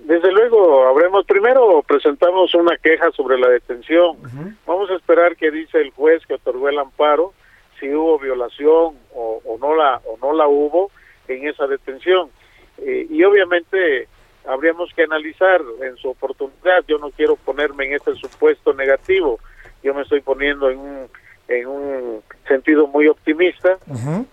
Desde 0.05 0.31
luego, 0.31 0.87
habremos 0.87 1.27
primero 1.27 1.83
presentamos 1.83 2.55
una 2.55 2.77
queja 2.77 3.11
sobre 3.11 3.39
la 3.41 3.49
detención. 3.49 4.17
Vamos 4.65 4.89
a 4.91 4.95
esperar 4.95 5.35
qué 5.35 5.51
dice 5.51 5.81
el 5.81 5.91
juez 5.91 6.25
que 6.27 6.35
otorgó 6.35 6.69
el 6.69 6.79
amparo, 6.79 7.33
si 7.81 7.93
hubo 7.93 8.21
violación 8.21 8.97
o, 9.13 9.43
o 9.45 9.59
no 9.61 9.75
la 9.75 10.01
o 10.05 10.17
no 10.23 10.33
la 10.33 10.47
hubo 10.47 10.93
en 11.27 11.49
esa 11.49 11.67
detención. 11.67 12.31
Eh, 12.79 13.09
y 13.11 13.25
obviamente 13.25 14.07
habríamos 14.47 14.93
que 14.95 15.03
analizar 15.03 15.61
en 15.83 15.97
su 15.97 16.11
oportunidad. 16.11 16.85
Yo 16.87 16.99
no 16.99 17.11
quiero 17.11 17.35
ponerme 17.35 17.87
en 17.87 17.95
este 17.95 18.15
supuesto 18.15 18.73
negativo. 18.75 19.41
Yo 19.83 19.93
me 19.93 20.03
estoy 20.03 20.21
poniendo 20.21 20.71
en 20.71 20.79
un 20.79 21.09
en 21.49 21.67
un 21.67 22.23
sentido 22.49 22.87
muy 22.87 23.09
optimista 23.09 23.79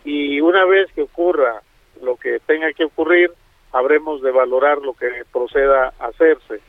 y 0.06 0.40
una 0.42 0.66
vez 0.66 0.92
que 0.94 1.02
ocurra 1.02 1.62
lo 2.02 2.16
que 2.16 2.40
tenga 2.46 2.72
que 2.74 2.86
ocurrir, 2.86 3.32
habremos 3.72 4.22
de 4.22 4.32
valorar 4.32 4.78
lo 4.80 4.94
que 4.94 5.08
proceda 5.32 5.94
a 6.00 6.06
hacerse. 6.08 6.60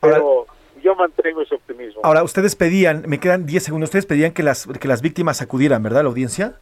Pero 0.00 0.46
yo 0.82 0.94
mantengo 0.94 1.42
ese 1.42 1.54
optimismo. 1.54 2.00
Ahora, 2.04 2.22
ustedes 2.22 2.54
pedían, 2.54 3.04
me 3.06 3.18
quedan 3.18 3.46
10 3.46 3.62
segundos, 3.64 3.88
ustedes 3.88 4.06
pedían 4.06 4.32
que 4.32 4.42
las, 4.42 4.66
que 4.66 4.88
las 4.88 5.02
víctimas 5.02 5.42
acudieran, 5.42 5.82
¿verdad? 5.82 6.02
La 6.02 6.08
audiencia. 6.08 6.54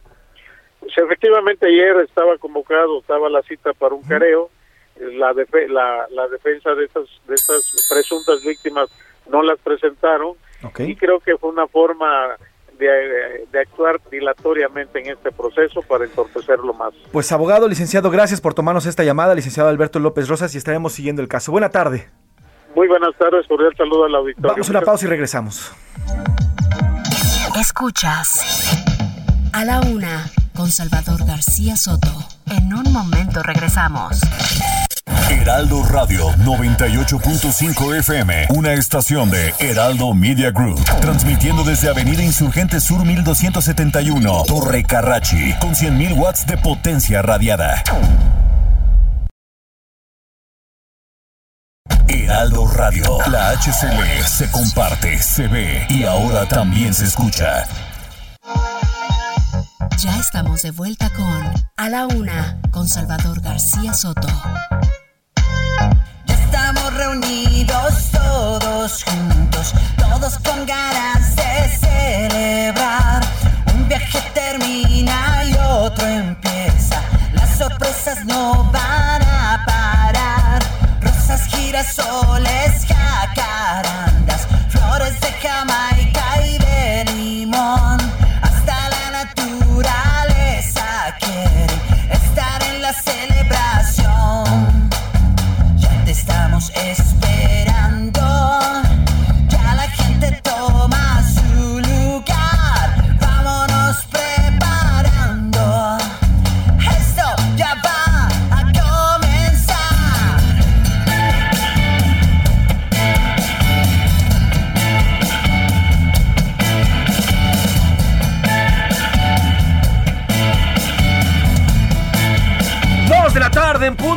Sí, 0.81 1.01
efectivamente 1.03 1.67
ayer 1.67 1.97
estaba 1.97 2.37
convocado, 2.37 2.99
estaba 2.99 3.29
la 3.29 3.41
cita 3.43 3.73
para 3.73 3.93
un 3.95 4.03
careo, 4.03 4.49
la, 4.99 5.33
defe- 5.33 5.67
la, 5.67 6.07
la 6.11 6.27
defensa 6.29 6.73
de 6.73 6.85
estas, 6.85 7.05
de 7.27 7.35
estas 7.35 7.87
presuntas 7.89 8.43
víctimas 8.43 8.89
no 9.29 9.41
las 9.43 9.59
presentaron 9.59 10.33
y 10.87 10.95
creo 10.95 11.19
que 11.19 11.37
fue 11.37 11.49
una 11.49 11.67
forma 11.67 12.37
de, 12.77 13.47
de 13.51 13.59
actuar 13.59 13.99
dilatoriamente 14.11 14.99
en 14.99 15.13
este 15.13 15.31
proceso 15.31 15.81
para 15.81 16.05
entorpecerlo 16.05 16.73
más. 16.73 16.93
Pues 17.11 17.31
abogado, 17.31 17.67
licenciado, 17.67 18.09
gracias 18.09 18.41
por 18.41 18.53
tomarnos 18.53 18.85
esta 18.85 19.03
llamada, 19.03 19.35
licenciado 19.35 19.69
Alberto 19.69 19.99
López 19.99 20.27
Rosas, 20.27 20.53
y 20.55 20.57
estaremos 20.57 20.93
siguiendo 20.93 21.21
el 21.21 21.27
caso. 21.27 21.51
Buena 21.51 21.69
tarde. 21.69 22.09
Muy 22.75 22.87
buenas 22.87 23.15
tardes, 23.17 23.47
cordial 23.47 23.73
saludo 23.77 24.05
al 24.05 24.15
auditorio. 24.15 24.51
Vamos 24.51 24.67
a 24.67 24.71
una 24.71 24.81
pausa 24.81 25.05
y 25.05 25.09
regresamos. 25.09 25.73
Escuchas 27.59 28.83
a 29.53 29.63
la 29.63 29.79
una 29.79 30.25
con 30.53 30.69
Salvador 30.69 31.25
García 31.25 31.77
Soto. 31.77 32.09
En 32.47 32.73
un 32.73 32.91
momento 32.91 33.41
regresamos. 33.43 34.19
Heraldo 35.07 35.83
Radio 35.83 36.31
98.5 36.37 37.95
FM, 37.99 38.47
una 38.49 38.73
estación 38.73 39.29
de 39.29 39.53
Heraldo 39.59 40.13
Media 40.13 40.51
Group, 40.51 40.83
transmitiendo 41.01 41.63
desde 41.63 41.89
Avenida 41.89 42.23
Insurgente 42.23 42.79
Sur 42.79 43.05
1271, 43.05 44.43
Torre 44.47 44.83
Carrachi, 44.83 45.53
con 45.59 45.75
100.000 45.75 46.17
watts 46.17 46.47
de 46.47 46.57
potencia 46.57 47.21
radiada. 47.21 47.83
Heraldo 52.07 52.67
Radio, 52.67 53.17
la 53.31 53.51
HCL 53.51 54.23
se 54.25 54.49
comparte, 54.49 55.21
se 55.21 55.47
ve 55.47 55.85
y 55.89 56.03
ahora 56.03 56.47
también 56.47 56.93
se 56.93 57.05
escucha. 57.05 57.65
Ya 59.99 60.19
estamos 60.19 60.61
de 60.61 60.71
vuelta 60.71 61.09
con 61.11 61.65
A 61.77 61.89
la 61.89 62.05
Una 62.07 62.59
con 62.71 62.87
Salvador 62.87 63.41
García 63.41 63.93
Soto. 63.93 64.27
Reunidos 67.21 68.11
todos 68.11 69.03
juntos, 69.05 69.73
todos 69.97 70.37
con 70.39 70.65
ganas 70.65 71.33
de 71.37 71.77
celebrar. 71.79 73.23
Un 73.73 73.87
viaje 73.87 74.21
termina 74.33 75.45
y 75.45 75.53
otro 75.53 76.05
empieza. 76.05 77.01
Las 77.31 77.57
sorpresas 77.57 78.25
no 78.25 78.69
van 78.69 79.21
a 79.21 79.63
parar. 79.65 80.61
Rosas, 80.99 81.45
girasoles, 81.47 82.85
jacarandas, 82.85 83.24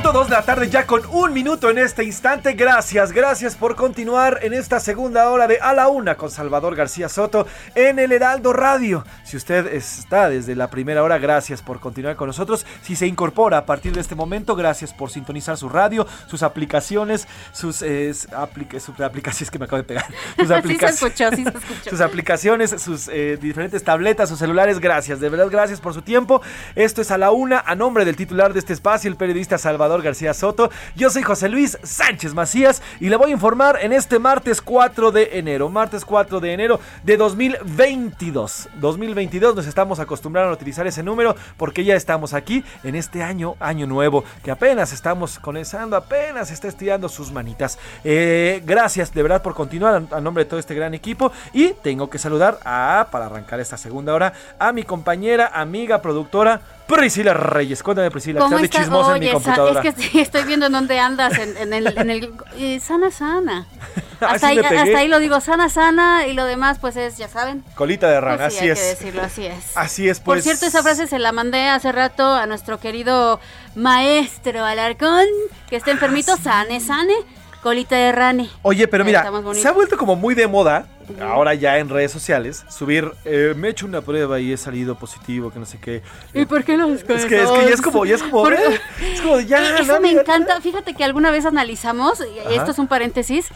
punto, 0.09 0.19
dos 0.21 0.29
de 0.29 0.35
la 0.37 0.43
tarde, 0.43 0.69
ya 0.69 0.87
con 0.87 1.03
un 1.07 1.33
minuto 1.33 1.71
en 1.71 1.79
este 1.79 2.05
instante. 2.05 2.53
Gracias, 2.53 3.13
gracias 3.13 3.57
por 3.57 3.75
continuar 3.77 4.39
en 4.43 4.53
esta 4.53 4.81
segunda 4.81 5.31
hora 5.31 5.47
de 5.47 5.59
A 5.61 5.73
la 5.73 5.89
Una 5.89 6.17
con 6.17 6.31
Salvador 6.31 6.77
García 6.77 7.09
Soto 7.09 7.47
en 7.75 7.99
el 7.99 8.13
Heraldo 8.13 8.53
Radio. 8.53 9.05
Si 9.25 9.37
usted 9.37 9.67
está 9.67 10.29
desde 10.29 10.55
la 10.55 10.69
primera 10.71 11.03
hora, 11.03 11.19
gracias 11.19 11.63
por 11.63 11.81
continuar 11.81 12.17
con 12.17 12.27
nosotros. 12.27 12.67
Si 12.83 12.97
se 12.97 13.07
incorpora 13.07 13.59
a 13.59 13.67
partir 13.67 13.93
de 13.93 14.01
este 14.01 14.15
momento, 14.15 14.57
gracias 14.57 14.93
por 14.93 15.11
sintonizar 15.11 15.57
su 15.57 15.69
radio, 15.69 16.07
sus 16.27 16.43
aplicaciones, 16.43 17.27
sus 17.53 17.83
eh, 17.83 18.13
sus 18.15 19.01
aplicaciones 19.01 19.51
que 19.51 19.59
me 19.59 19.65
acabo 19.65 19.83
de 19.83 19.89
pegar. 19.89 20.07
Sus 20.37 20.47
Sí 20.47 20.47
se 20.47 20.55
aplicaciones. 20.55 21.03
escuchó, 21.03 21.37
sí 21.37 21.45
se 21.45 21.49
escuchó. 21.51 21.91
sus 21.91 22.01
aplicaciones, 22.01 22.71
sus 22.83 23.09
eh, 23.09 23.39
diferentes 23.41 23.83
tabletas, 23.85 24.29
sus 24.29 24.39
celulares. 24.39 24.81
Gracias, 24.81 25.21
de 25.21 25.29
verdad, 25.29 25.49
gracias 25.51 25.81
por 25.81 25.95
su 25.95 26.03
tiempo. 26.03 26.41
Esto 26.75 27.03
es 27.03 27.11
a 27.11 27.19
la 27.19 27.31
una, 27.31 27.61
a 27.61 27.75
nombre 27.75 28.05
del 28.05 28.17
titular 28.17 28.53
de 28.53 28.59
este 28.59 28.73
espacio, 28.73 29.11
el 29.11 29.17
periodista 29.17 29.29
periodista 29.29 29.59
García 30.03 30.35
Soto. 30.35 30.71
Yo 30.97 31.11
soy 31.11 31.23
José 31.23 31.49
Luis 31.49 31.79
Sánchez 31.83 32.35
Macías 32.35 32.83
y 33.01 33.09
le 33.09 33.17
voy 33.17 33.31
a 33.31 33.35
informar 33.35 33.79
en 33.81 33.93
este 33.93 34.19
martes 34.19 34.61
4 34.61 35.13
de 35.13 35.39
enero. 35.39 35.69
Martes 35.69 36.05
4 36.05 36.41
de 36.41 36.53
enero 36.53 36.81
de 37.03 37.17
2022. 37.17 38.69
2022 38.81 39.55
nos 39.55 39.67
estamos 39.67 40.01
acostumbrando 40.01 40.51
a 40.51 40.55
utilizar 40.55 40.87
ese 40.87 41.03
número 41.03 41.37
porque 41.57 41.85
ya 41.85 41.97
estamos 41.97 42.35
aquí 42.35 42.65
en 42.85 42.95
este 42.95 43.23
año, 43.23 43.57
año 43.61 43.87
nuevo, 43.87 44.25
que 44.43 44.51
apenas 44.51 44.93
estamos 44.93 45.39
comenzando, 45.39 45.97
apenas 45.97 46.51
está 46.51 46.69
estirando 46.69 47.09
sus 47.09 47.33
manitas. 47.33 47.79
Eh, 48.05 48.63
gracias 48.65 49.13
de 49.13 49.23
verdad 49.23 49.43
por 49.43 49.55
continuar 49.55 50.03
a, 50.13 50.17
a 50.17 50.21
nombre 50.21 50.45
de 50.45 50.51
todo 50.51 50.61
este 50.61 50.75
gran 50.75 50.95
equipo 50.95 51.33
y 51.53 51.75
tengo 51.83 52.11
que 52.11 52.19
saludar 52.19 52.59
a, 52.65 53.09
para 53.11 53.27
arrancar 53.27 53.61
esta 53.61 53.77
segunda 53.77 54.15
hora, 54.15 54.33
a 54.59 54.73
mi 54.73 54.83
compañera, 54.83 55.51
amiga, 55.55 56.01
productora, 56.03 56.61
Priscila 56.89 57.35
Reyes. 57.35 57.83
Cuéntame, 57.83 58.11
Priscila, 58.11 58.41
que 58.41 58.45
¿Cómo 58.45 58.57
estás 58.57 58.71
de 58.73 58.79
chismosa 58.79 59.15
en 59.15 59.21
mi 59.21 59.27
Oye, 59.27 59.35
computadora. 59.35 59.83
es 59.83 59.95
que 59.95 60.21
estoy 60.21 60.43
viendo 60.45 60.67
en 60.67 60.73
dónde 60.73 60.99
andas, 60.99 61.39
en, 61.39 61.57
en 61.57 61.73
el... 61.73 61.87
en 61.99 62.11
el- 62.11 62.33
eh, 62.57 62.81
sana, 62.81 63.11
sana. 63.11 63.67
Hasta 64.21 64.49
ahí, 64.49 64.59
hasta 64.59 65.05
lo 65.05 65.21
digo, 65.21 65.41
sana, 65.41 65.69
sana, 65.69 66.27
y 66.27 66.33
lo 66.33 66.45
demás, 66.45 66.79
pues 66.81 66.97
es, 66.97 67.19
ya 67.19 67.29
saben. 67.29 67.63
Colita 67.77 68.09
de 68.11 68.21
rana, 68.21 68.37
Pues 68.49 68.55
sí, 68.55 68.59
así 68.59 68.65
hay 68.65 68.71
es. 68.73 68.79
que 68.81 68.85
decirlo, 68.87 69.23
así 69.23 69.47
es. 69.47 69.77
Así 69.77 70.09
es, 70.09 70.19
Por 70.19 70.35
pues. 70.35 70.43
cierto, 70.45 70.67
esa 70.67 70.83
frase 70.83 71.07
se 71.07 71.21
la 71.21 71.31
mandé 71.31 71.69
hace 71.69 71.93
rato 71.93 72.25
a 72.27 72.45
nuestro 72.47 72.81
querido 72.81 73.39
maestro 73.77 74.65
Alarcón, 74.65 75.25
que 75.71 75.77
está 75.77 75.93
enfermito, 75.93 76.37
sane, 76.37 76.81
sane, 76.81 77.15
colita 77.63 77.95
de 77.95 78.11
rane. 78.11 78.51
Oye, 78.63 78.89
pero 78.89 79.05
mira, 79.05 79.31
se 79.55 79.69
ha 79.69 79.73
vuelto 79.73 79.97
como 79.97 80.17
muy 80.17 80.35
de 80.35 80.49
moda, 80.49 80.87
ahora 81.21 81.55
ya 81.55 81.79
en 81.79 81.89
redes 81.89 82.13
sociales, 82.13 82.65
subir, 82.69 83.11
eh, 83.25 83.55
me 83.57 83.69
he 83.69 83.71
hecho 83.71 83.87
una 83.87 84.01
prueba 84.01 84.39
y 84.41 84.53
he 84.53 84.57
salido 84.57 84.99
positivo, 84.99 85.51
que 85.51 85.59
no 85.59 85.67
sé 85.67 85.79
qué. 85.79 86.03
¿Y 86.35 86.45
por 86.45 86.65
qué 86.65 86.77
los 86.77 86.91
Es 86.91 87.05
que, 87.05 87.15
es 87.15 87.25
que 87.25 87.37
ya 87.37 87.75
es 87.75 87.83
como, 87.83 88.05
ya 88.05 88.15
es 88.17 88.23
como, 88.23 88.51
eh, 88.51 88.81
es 89.13 89.21
como, 89.21 89.41
ya, 89.41 89.79
Eso 89.79 89.95
no, 89.95 90.01
me 90.01 90.11
encanta. 90.11 90.61
Fíjate 90.61 90.95
que 90.95 91.05
alguna 91.05 91.31
vez 91.31 91.47
analizamos, 91.47 92.21
Ajá. 92.21 92.55
esto 92.55 92.71
es 92.71 92.79
un 92.79 92.89
paréntesis, 92.89 93.49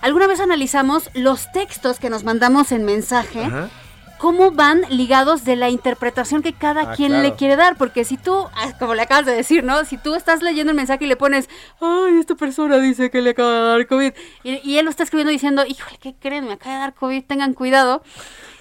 alguna 0.00 0.26
vez 0.26 0.40
analizamos 0.40 1.10
los 1.14 1.50
textos 1.52 1.98
que 1.98 2.10
nos 2.10 2.24
mandamos 2.24 2.72
en 2.72 2.84
mensaje. 2.84 3.44
Ajá. 3.44 3.68
Cómo 4.22 4.52
van 4.52 4.82
ligados 4.88 5.44
de 5.44 5.56
la 5.56 5.68
interpretación 5.68 6.42
que 6.42 6.52
cada 6.52 6.92
Ah, 6.92 6.94
quien 6.94 7.08
claro. 7.10 7.24
le 7.24 7.34
quiere 7.34 7.56
dar, 7.56 7.76
porque 7.76 8.04
si 8.04 8.16
tú, 8.16 8.32
ah, 8.54 8.70
como 8.78 8.94
le 8.94 9.02
acabas 9.02 9.26
de 9.26 9.32
decir, 9.32 9.64
¿no? 9.64 9.84
Si 9.84 9.96
tú 9.98 10.14
estás 10.14 10.42
leyendo 10.42 10.70
el 10.70 10.76
mensaje 10.76 11.06
y 11.06 11.08
le 11.08 11.16
pones, 11.16 11.48
ay, 11.80 12.20
esta 12.20 12.36
persona 12.36 12.78
dice 12.78 13.10
que 13.10 13.20
le 13.20 13.30
acaba 13.30 13.50
de 13.52 13.60
dar 13.78 13.86
COVID, 13.88 14.12
y, 14.44 14.60
y 14.70 14.78
él 14.78 14.84
lo 14.84 14.90
está 14.92 15.02
escribiendo 15.02 15.32
diciendo, 15.32 15.64
híjole, 15.66 15.98
¿qué 16.00 16.14
creen? 16.14 16.46
Me 16.46 16.52
acaba 16.52 16.76
de 16.76 16.80
dar 16.82 16.94
COVID, 16.94 17.24
tengan 17.24 17.52
cuidado. 17.52 18.04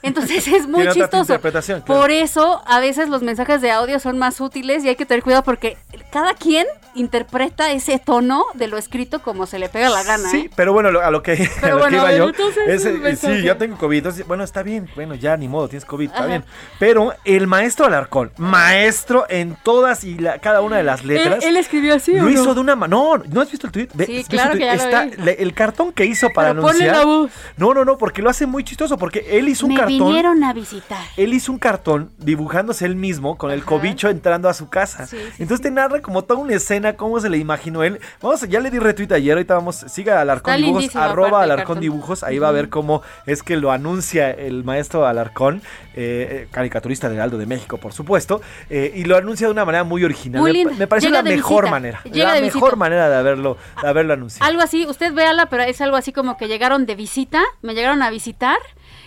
Entonces 0.04 0.48
es 0.48 0.68
muy 0.68 0.82
Tiene 0.82 0.94
chistoso. 0.94 1.22
interpretación, 1.34 1.82
claro. 1.82 2.02
Por 2.02 2.12
eso 2.12 2.62
a 2.66 2.80
veces 2.80 3.08
los 3.10 3.22
mensajes 3.22 3.62
de 3.62 3.72
audio 3.72 4.00
son 4.00 4.18
más 4.18 4.40
útiles 4.42 4.84
y 4.84 4.90
hay 4.90 4.96
que 4.96 5.06
tener 5.06 5.24
cuidado 5.24 5.44
porque 5.44 5.78
cada 6.12 6.34
quien 6.34 6.66
interpreta 6.96 7.72
ese 7.72 8.00
tono 8.00 8.44
de 8.54 8.68
lo 8.68 8.78
escrito 8.78 9.22
como 9.22 9.46
se 9.46 9.60
le 9.60 9.70
pega 9.70 9.90
la 9.90 10.04
gana. 10.04 10.28
Sí, 10.30 10.38
¿eh? 10.38 10.50
pero 10.56 10.74
bueno, 10.74 10.92
lo- 10.92 11.02
a 11.02 11.10
lo 11.12 11.24
que, 11.24 11.32
a 11.62 11.68
lo 11.70 11.78
bueno, 11.78 11.90
que 11.90 11.96
a 11.96 12.00
iba 12.00 12.04
ver, 12.10 12.18
yo. 12.18 12.28
entonces, 12.30 12.64
es, 12.68 12.86
eh, 12.86 13.16
sí, 13.16 13.42
ya 13.44 13.58
tengo 13.58 13.78
COVID. 13.78 13.98
Entonces, 13.98 14.28
bueno, 14.28 14.44
está 14.44 14.62
bien. 14.64 14.90
Bueno, 14.96 15.16
ya 15.16 15.38
ni 15.38 15.48
modo, 15.48 15.70
tienes 15.70 15.86
COVID, 15.86 16.08
está 16.10 16.26
bien. 16.26 16.44
Pero 16.80 17.14
el 17.24 17.48
maestro 17.48 17.86
Alarcón, 17.86 18.32
maestro 18.38 19.26
en 19.30 19.56
todas 19.64 20.04
y 20.04 20.16
la- 20.18 20.40
cada 20.40 20.62
una 20.62 20.78
de 20.78 20.84
las 20.84 21.06
letras. 21.06 21.44
¿Él, 21.44 21.50
él 21.50 21.58
escribió 21.58 21.96
así 21.96 22.14
Lo 22.14 22.26
o 22.26 22.30
hizo 22.30 22.46
no? 22.46 22.54
de 22.56 22.60
una 22.60 22.76
manera. 22.76 22.92
No, 22.98 23.18
¿no 23.18 23.42
has 23.42 23.50
visto 23.52 23.68
el 23.68 23.72
tweet? 23.74 23.88
Está 23.98 25.06
vi. 25.06 25.16
le- 25.24 25.42
el 25.42 25.54
cartón 25.54 25.94
que 25.94 26.06
hizo 26.06 26.30
para 26.32 26.50
Pero 26.50 26.68
anunciar. 26.68 26.98
la 26.98 27.06
voz. 27.06 27.32
No, 27.58 27.74
no, 27.74 27.86
no, 27.86 27.98
porque 27.98 28.22
lo 28.22 28.30
hace 28.30 28.46
muy 28.46 28.64
chistoso. 28.64 28.98
Porque 28.98 29.26
él 29.38 29.48
hizo 29.48 29.66
un 29.66 29.74
Me 29.76 29.80
cartón. 29.92 30.08
vinieron 30.08 30.44
a 30.44 30.54
visitar. 30.54 31.04
Él 31.18 31.34
hizo 31.34 31.52
un 31.52 31.60
cartón 31.60 32.12
dibujándose 32.18 32.86
él 32.86 32.96
mismo 32.96 33.38
con 33.38 33.52
el 33.52 33.64
cobicho 33.64 34.10
entrando 34.10 34.50
a 34.50 34.54
su 34.54 34.70
casa. 34.70 35.06
Sí, 35.08 35.18
sí, 35.18 35.44
Entonces 35.44 35.62
te 35.62 35.72
narra 35.72 36.02
como 36.02 36.24
toda 36.24 36.40
una 36.40 36.54
escena, 36.56 36.94
cómo 36.96 37.20
se 37.20 37.30
le 37.30 37.38
imaginó 37.38 37.84
él. 37.84 38.00
Vamos, 38.22 38.42
ya 38.48 38.60
le 38.60 38.70
di 38.72 38.80
retweet 38.80 39.12
ayer, 39.12 39.34
ahorita 39.34 39.56
vamos, 39.56 39.76
siga 39.88 40.22
Alarcón 40.22 40.54
Está 40.54 40.66
Dibujos, 40.66 40.96
arroba 40.96 41.44
Alarcón. 41.44 41.80
Dibujos, 41.80 42.24
ahí 42.24 42.40
va 42.40 42.50
a 42.50 42.52
ver 42.52 42.70
cómo 42.70 43.02
es 43.26 43.44
que 43.44 43.58
lo 43.58 43.72
anuncia 43.72 44.32
el 44.32 44.64
maestro 44.64 45.06
Alarcón, 45.06 45.62
eh, 45.96 46.44
eh, 46.44 46.48
caricaturista 46.52 47.10
del 47.10 47.20
Aldo 47.22 47.38
de 47.38 47.46
México, 47.46 47.78
por 47.78 47.94
supuesto, 47.94 48.42
eh, 48.70 48.92
y 48.96 49.04
lo 49.06 49.18
anuncia 49.18 49.48
de 49.48 49.52
una 49.54 49.66
manera 49.66 49.84
muy 49.84 50.04
original. 50.04 50.42
Muy 50.42 50.66
me, 50.66 50.74
me 50.74 50.88
pareció 50.88 51.10
Llega 51.10 51.24
la 51.24 51.30
mejor 51.30 51.64
visita. 51.64 51.72
manera, 51.72 52.02
Llega 52.04 52.28
la 52.30 52.34
de 52.36 52.42
mejor 52.42 52.62
visita. 52.62 52.76
manera 52.76 53.10
de 53.10 53.16
haberlo, 53.16 53.58
de 53.82 53.88
haberlo 53.88 54.14
anunciado. 54.14 54.46
Algo 54.50 54.62
así, 54.62 54.86
usted 54.86 55.14
véala, 55.14 55.48
pero 55.48 55.64
es 55.64 55.82
algo 55.82 55.96
así 55.98 56.12
como 56.14 56.38
que 56.38 56.48
llegaron 56.48 56.86
de 56.86 56.96
visita, 56.96 57.42
me 57.62 57.74
llegaron 57.74 58.02
a 58.04 58.10
visitar. 58.10 58.58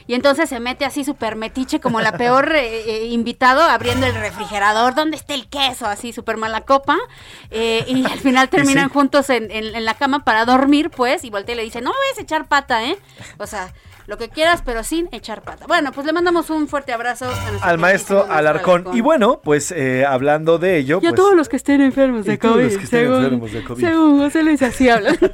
Y 0.06 0.14
entonces 0.14 0.48
se 0.50 0.60
mete 0.60 0.84
así 0.84 1.02
súper 1.04 1.34
metiche, 1.36 1.80
como 1.80 2.00
la 2.00 2.12
peor 2.18 2.54
eh, 2.54 2.82
eh, 2.86 3.06
invitado, 3.06 3.62
abriendo 3.62 4.06
el 4.06 4.14
refrigerador. 4.14 4.94
¿Dónde 4.94 5.16
está 5.16 5.32
el 5.34 5.48
queso? 5.48 5.86
Así 5.86 6.12
súper 6.12 6.36
mala 6.36 6.60
copa. 6.60 6.98
Eh, 7.50 7.84
y 7.88 8.04
al 8.04 8.18
final 8.20 8.48
terminan 8.50 8.88
sí. 8.88 8.92
juntos 8.92 9.30
en, 9.30 9.50
en- 9.50 9.74
en 9.74 9.84
la 9.84 9.94
cama 9.94 10.24
para 10.24 10.44
dormir, 10.44 10.90
pues. 10.90 11.24
Y 11.24 11.30
voltea 11.30 11.54
y 11.54 11.56
le 11.56 11.64
dice, 11.64 11.80
no 11.80 11.90
me 11.90 11.96
vayas 11.98 12.18
a 12.18 12.22
echar 12.22 12.46
pata, 12.48 12.84
¿eh? 12.84 12.98
O 13.38 13.46
sea, 13.46 13.72
lo 14.06 14.18
que 14.18 14.28
quieras, 14.28 14.62
pero 14.64 14.84
sin 14.84 15.08
echar 15.12 15.42
pata. 15.42 15.66
Bueno, 15.66 15.92
pues 15.92 16.06
le 16.06 16.12
mandamos 16.12 16.50
un 16.50 16.68
fuerte 16.68 16.92
abrazo 16.92 17.24
a 17.26 17.50
nuestro 17.50 17.64
Al 17.68 17.78
maestro 17.78 18.16
queridísimo 18.18 18.38
Alarcón. 18.38 18.84
Y 18.92 19.00
bueno, 19.00 19.40
pues 19.42 19.72
eh, 19.72 20.04
hablando 20.06 20.58
de 20.58 20.76
ello, 20.76 20.98
Y 21.02 21.06
a 21.06 21.10
pues, 21.10 21.14
todos 21.20 21.34
los 21.34 21.48
que 21.48 21.56
estén 21.56 21.80
enfermos 21.80 22.24
de 22.26 22.34
Y 22.34 22.38
todos 22.38 22.56
los 22.56 22.64
COVID. 22.66 22.78
que 22.78 22.84
estén 22.84 23.00
según, 23.00 23.16
enfermos 23.24 23.52
de 23.52 23.64
COVID. 23.64 23.84
según 23.84 24.18
José 24.18 24.42
Luis 24.42 24.62
así 24.62 24.88
habla. 24.88 25.14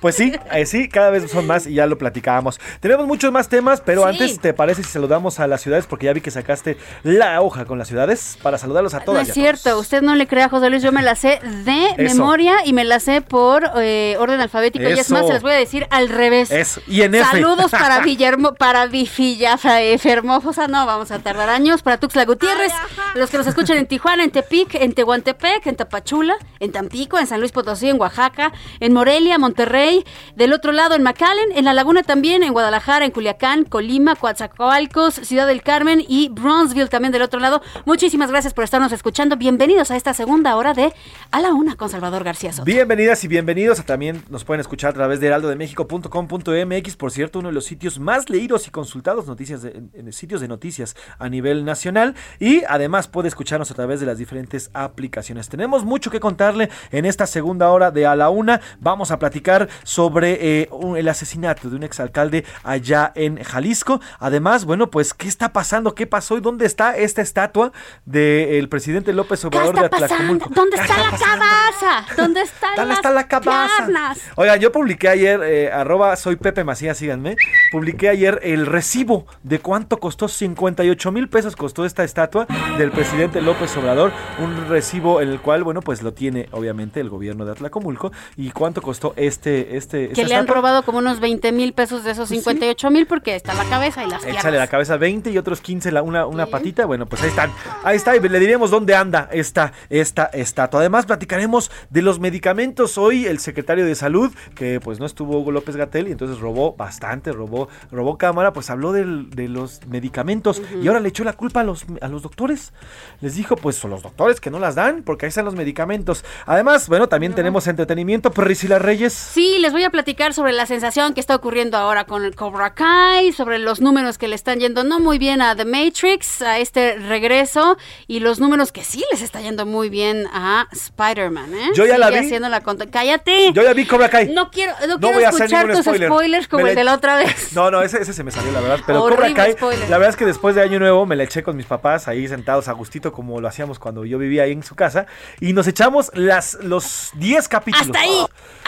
Pues 0.00 0.14
sí, 0.14 0.32
eh, 0.52 0.66
sí, 0.66 0.88
cada 0.88 1.10
vez 1.10 1.30
son 1.30 1.46
más 1.46 1.66
y 1.66 1.74
ya 1.74 1.86
lo 1.86 1.98
platicábamos. 1.98 2.60
Tenemos 2.80 3.06
muchos 3.06 3.32
más 3.32 3.48
temas, 3.48 3.80
pero 3.80 4.02
Sí. 4.02 4.08
antes, 4.08 4.38
¿te 4.40 4.52
parece 4.54 4.82
si 4.82 4.90
saludamos 4.90 5.40
a 5.40 5.46
las 5.46 5.62
ciudades? 5.62 5.86
Porque 5.86 6.06
ya 6.06 6.12
vi 6.12 6.20
que 6.20 6.30
sacaste 6.30 6.76
la 7.02 7.40
hoja 7.40 7.64
con 7.64 7.78
las 7.78 7.88
ciudades 7.88 8.38
para 8.42 8.58
saludarlos 8.58 8.94
a 8.94 8.98
No 9.00 9.04
todas. 9.06 9.28
es 9.28 9.34
cierto, 9.34 9.78
usted 9.78 10.02
no 10.02 10.14
le 10.14 10.26
crea 10.26 10.46
a 10.46 10.48
José 10.48 10.70
Luis, 10.70 10.82
yo 10.82 10.92
me 10.92 11.02
la 11.02 11.14
sé 11.16 11.40
de 11.64 11.86
Eso. 11.96 12.14
memoria 12.16 12.56
y 12.64 12.72
me 12.72 12.84
la 12.84 13.00
sé 13.00 13.20
por 13.22 13.70
eh, 13.78 14.16
orden 14.18 14.40
alfabético. 14.40 14.84
Y 14.88 14.92
es 14.92 15.10
más, 15.10 15.26
se 15.26 15.32
las 15.32 15.42
voy 15.42 15.52
a 15.52 15.56
decir 15.56 15.86
al 15.90 16.08
revés. 16.08 16.50
Eso. 16.50 16.80
Y 16.86 17.02
en 17.02 17.14
F. 17.14 17.24
Saludos 17.30 17.70
para 17.70 18.00
Villermo, 18.16 18.54
para 18.54 18.86
Vifilla, 18.86 19.58
eh, 19.78 19.98
Fermosa, 19.98 20.68
no, 20.68 20.86
vamos 20.86 21.10
a 21.10 21.18
tardar 21.18 21.50
años, 21.50 21.82
para 21.82 21.98
Tuxtla 21.98 22.24
Gutiérrez, 22.24 22.72
los 23.14 23.28
que 23.28 23.36
nos 23.36 23.46
escuchan 23.46 23.76
en 23.76 23.86
Tijuana, 23.86 24.24
en 24.24 24.30
Tepic, 24.30 24.74
en 24.74 24.94
Tehuantepec, 24.94 25.66
en 25.66 25.76
Tapachula, 25.76 26.34
en 26.58 26.72
Tampico, 26.72 27.18
en 27.18 27.26
San 27.26 27.40
Luis 27.40 27.52
Potosí, 27.52 27.90
en 27.90 28.00
Oaxaca, 28.00 28.54
en 28.80 28.94
Morelia, 28.94 29.36
Monterrey, 29.36 30.02
del 30.34 30.54
otro 30.54 30.72
lado 30.72 30.94
en 30.94 31.02
McAllen, 31.02 31.52
en 31.54 31.66
La 31.66 31.74
Laguna 31.74 32.02
también, 32.04 32.42
en 32.42 32.54
Guadalajara, 32.54 33.04
en 33.04 33.10
Culiacán, 33.10 33.64
Colima, 33.64 34.16
Coatzacoalcos, 34.16 35.12
Ciudad 35.16 35.46
del 35.46 35.62
Carmen 35.62 36.02
y 36.08 36.30
Bronzeville 36.30 36.88
también 36.88 37.12
del 37.12 37.20
otro 37.20 37.38
lado. 37.38 37.60
Muchísimas 37.84 38.30
gracias 38.30 38.54
por 38.54 38.64
estarnos 38.64 38.92
escuchando. 38.92 39.36
Bienvenidos 39.36 39.90
a 39.90 39.96
esta 39.96 40.14
segunda 40.14 40.56
hora 40.56 40.72
de 40.72 40.94
A 41.32 41.42
la 41.42 41.52
Una 41.52 41.76
con 41.76 41.90
Salvador 41.90 42.24
García 42.24 42.50
Soto. 42.54 42.64
Bienvenidas 42.64 43.22
y 43.24 43.28
bienvenidos. 43.28 43.84
También 43.84 44.22
nos 44.30 44.44
pueden 44.44 44.62
escuchar 44.62 44.92
a 44.92 44.94
través 44.94 45.20
de 45.20 45.26
heraldodemexico.com.mx, 45.26 46.96
por 46.96 47.10
cierto, 47.12 47.40
uno 47.40 47.48
de 47.48 47.54
los 47.54 47.66
sitios 47.66 47.98
más 47.98 48.05
leídos 48.30 48.66
y 48.68 48.70
consultados 48.70 49.26
noticias 49.26 49.62
de- 49.62 49.70
en, 49.70 49.90
en 49.94 50.12
sitios 50.12 50.40
de 50.40 50.48
noticias 50.48 50.94
a 51.18 51.28
nivel 51.28 51.64
nacional. 51.64 52.14
Y 52.38 52.62
además 52.68 53.08
puede 53.08 53.28
escucharnos 53.28 53.70
a 53.70 53.74
través 53.74 54.00
de 54.00 54.06
las 54.06 54.18
diferentes 54.18 54.70
aplicaciones. 54.74 55.48
Tenemos 55.48 55.84
mucho 55.84 56.10
que 56.10 56.20
contarle 56.20 56.70
en 56.92 57.04
esta 57.04 57.26
segunda 57.26 57.68
hora 57.70 57.90
de 57.90 58.06
A 58.06 58.14
la 58.16 58.30
Una. 58.30 58.60
Vamos 58.80 59.10
a 59.10 59.18
platicar 59.18 59.68
sobre 59.82 60.60
eh, 60.62 60.68
un- 60.70 60.96
el 60.96 61.08
asesinato 61.08 61.68
de 61.68 61.76
un 61.76 61.82
exalcalde 61.82 62.44
allá 62.62 63.12
en 63.14 63.42
Jalisco. 63.42 64.00
Además, 64.18 64.64
bueno, 64.64 64.90
pues, 64.90 65.12
¿qué 65.14 65.28
está 65.28 65.52
pasando? 65.52 65.94
¿Qué 65.94 66.06
pasó 66.06 66.36
y 66.38 66.40
dónde 66.40 66.66
está 66.66 66.96
esta 66.96 67.22
estatua 67.22 67.72
del 68.04 68.68
presidente 68.68 69.12
López 69.12 69.40
¿Qué 69.40 69.46
Obrador 69.48 69.78
de? 69.80 69.86
Atlacomulco? 69.86 70.50
¿Dónde 70.54 70.76
¿Qué 70.76 70.82
está 70.82 70.96
la 70.96 71.10
cabaza? 71.18 72.14
¿Dónde 72.16 72.40
está, 72.42 72.68
¿Dónde 72.76 72.94
está 72.94 73.10
la 73.10 73.26
cabaza? 73.26 73.88
Oigan, 74.36 74.60
yo 74.60 74.70
publiqué 74.72 75.08
ayer, 75.08 75.40
eh, 75.42 75.72
arroba 75.72 76.14
soy 76.16 76.36
Pepe 76.36 76.62
Macías, 76.64 76.96
síganme. 76.98 77.36
Publiqué 77.72 77.95
ayer 78.04 78.40
el 78.42 78.66
recibo 78.66 79.26
de 79.42 79.58
cuánto 79.58 79.98
costó, 79.98 80.28
58 80.28 81.12
mil 81.12 81.28
pesos 81.28 81.56
costó 81.56 81.84
esta 81.84 82.04
estatua 82.04 82.46
del 82.78 82.90
presidente 82.90 83.40
López 83.40 83.76
Obrador. 83.76 84.12
Un 84.38 84.68
recibo 84.68 85.20
en 85.20 85.30
el 85.30 85.40
cual, 85.40 85.64
bueno, 85.64 85.80
pues 85.80 86.02
lo 86.02 86.12
tiene 86.12 86.48
obviamente 86.52 87.00
el 87.00 87.08
gobierno 87.08 87.44
de 87.44 87.52
Atlacomulco. 87.52 88.12
¿Y 88.36 88.50
cuánto 88.50 88.82
costó 88.82 89.14
este, 89.16 89.76
este, 89.76 90.10
Que 90.10 90.24
le 90.24 90.34
han 90.34 90.46
robado 90.46 90.82
como 90.82 90.98
unos 90.98 91.20
20 91.20 91.52
mil 91.52 91.72
pesos 91.72 92.04
de 92.04 92.10
esos 92.12 92.28
58 92.28 92.90
mil 92.90 93.06
porque 93.06 93.34
está 93.34 93.54
la 93.54 93.64
cabeza 93.64 94.04
y 94.04 94.10
las 94.10 94.22
piernas. 94.22 94.44
Échale 94.44 94.58
la 94.58 94.66
cabeza 94.66 94.96
20 94.96 95.30
y 95.30 95.38
otros 95.38 95.60
15 95.60 95.92
la, 95.92 96.02
una, 96.02 96.26
una 96.26 96.46
patita. 96.46 96.86
Bueno, 96.86 97.06
pues 97.06 97.22
ahí 97.22 97.28
están. 97.28 97.50
Ahí 97.84 97.96
está. 97.96 98.16
Y 98.16 98.20
le 98.20 98.38
diremos 98.38 98.70
dónde 98.70 98.94
anda 98.94 99.28
esta, 99.32 99.72
esta 99.88 100.26
estatua. 100.26 100.80
Además, 100.80 101.06
platicaremos 101.06 101.70
de 101.90 102.02
los 102.02 102.20
medicamentos. 102.20 102.98
Hoy 102.98 103.26
el 103.26 103.38
secretario 103.38 103.84
de 103.84 103.94
Salud, 103.94 104.32
que 104.54 104.80
pues 104.80 105.00
no 105.00 105.06
estuvo 105.06 105.38
Hugo 105.38 105.52
López 105.52 105.76
Gatel, 105.76 106.08
y 106.08 106.12
entonces 106.12 106.38
robó 106.38 106.74
bastante, 106.74 107.32
robó 107.32 107.68
robó 107.90 108.18
cámara, 108.18 108.52
pues 108.52 108.70
habló 108.70 108.92
del- 108.92 109.30
de 109.30 109.48
los 109.48 109.86
medicamentos 109.86 110.60
y 110.82 110.88
ahora 110.88 111.00
le 111.00 111.08
echó 111.08 111.24
la 111.24 111.32
culpa 111.32 111.60
a 111.60 111.64
los, 111.64 111.84
a 112.00 112.08
los 112.08 112.22
doctores. 112.22 112.72
Les 113.20 113.34
dijo, 113.36 113.56
pues 113.56 113.76
son 113.76 113.90
los 113.90 114.02
doctores 114.02 114.40
que 114.40 114.50
no 114.50 114.58
las 114.58 114.74
dan, 114.74 115.02
porque 115.02 115.26
ahí 115.26 115.28
están 115.28 115.44
los 115.44 115.54
medicamentos. 115.54 116.24
Además, 116.46 116.88
bueno, 116.88 117.08
también 117.08 117.34
tenemos 117.34 117.66
entretenimiento. 117.66 118.30
Priscila 118.30 118.78
Reyes. 118.78 119.12
Sí, 119.12 119.58
les 119.60 119.72
voy 119.72 119.84
a 119.84 119.90
platicar 119.90 120.34
sobre 120.34 120.52
la 120.52 120.66
sensación 120.66 121.14
que 121.14 121.20
está 121.20 121.34
ocurriendo 121.34 121.76
ahora 121.76 122.04
con 122.04 122.24
el 122.24 122.34
Cobra 122.34 122.74
Kai, 122.74 123.32
sobre 123.32 123.58
los 123.58 123.80
números 123.80 124.18
que 124.18 124.28
le 124.28 124.34
están 124.34 124.58
yendo 124.60 124.84
no 124.84 125.00
muy 125.00 125.18
bien 125.18 125.40
a 125.42 125.56
The 125.56 125.64
Matrix, 125.64 126.42
a 126.42 126.58
este 126.58 126.96
regreso, 126.96 127.76
y 128.06 128.20
los 128.20 128.38
números 128.40 128.72
que 128.72 128.84
sí 128.84 129.02
les 129.12 129.22
está 129.22 129.40
yendo 129.40 129.66
muy 129.66 129.88
bien 129.88 130.26
a 130.32 130.68
Spider-Man, 130.72 131.54
¿eh? 131.54 131.70
Yo 131.74 131.86
ya 131.86 131.98
la 131.98 132.10
vi. 132.10 132.16
haciendo 132.18 132.48
la 132.48 132.60
¡Cállate! 132.90 133.52
Yo 133.52 133.62
ya 133.62 133.72
vi 133.72 133.86
Cobra 133.86 134.08
Kai. 134.08 134.32
No 134.32 134.50
quiero, 134.50 134.72
no 134.82 134.86
No 134.94 134.98
quiero 135.00 135.14
voy 135.14 135.24
a 135.24 135.28
hacer 135.28 135.42
escuchar 135.46 135.66
ningún 135.66 135.76
tus 135.76 135.84
spoiler. 135.84 136.08
spoilers 136.10 136.48
como 136.48 136.64
Me 136.64 136.70
el 136.70 136.76
de 136.76 136.84
la 136.84 136.94
otra 136.94 137.16
vez. 137.16 137.52
No, 137.56 137.70
no, 137.70 137.75
ese, 137.82 138.00
ese 138.00 138.12
se 138.12 138.24
me 138.24 138.30
salió, 138.30 138.52
la 138.52 138.60
verdad. 138.60 138.80
Pero 138.86 139.02
Horrible 139.02 139.30
Cobra 139.30 139.44
Kai, 139.44 139.52
spoiler. 139.52 139.88
la 139.90 139.98
verdad 139.98 140.10
es 140.10 140.16
que 140.16 140.24
después 140.26 140.54
de 140.54 140.62
Año 140.62 140.78
Nuevo 140.78 141.06
me 141.06 141.16
la 141.16 141.24
eché 141.24 141.42
con 141.42 141.56
mis 141.56 141.66
papás 141.66 142.08
ahí 142.08 142.26
sentados 142.28 142.68
a 142.68 142.72
gustito 142.72 143.12
como 143.12 143.40
lo 143.40 143.48
hacíamos 143.48 143.78
cuando 143.78 144.04
yo 144.04 144.18
vivía 144.18 144.44
ahí 144.44 144.52
en 144.52 144.62
su 144.62 144.74
casa. 144.74 145.06
Y 145.40 145.52
nos 145.52 145.66
echamos 145.66 146.10
las, 146.14 146.54
los 146.62 147.10
10 147.14 147.48
capítulos. 147.48 147.86
Hasta 147.86 148.00
ahí, 148.00 148.26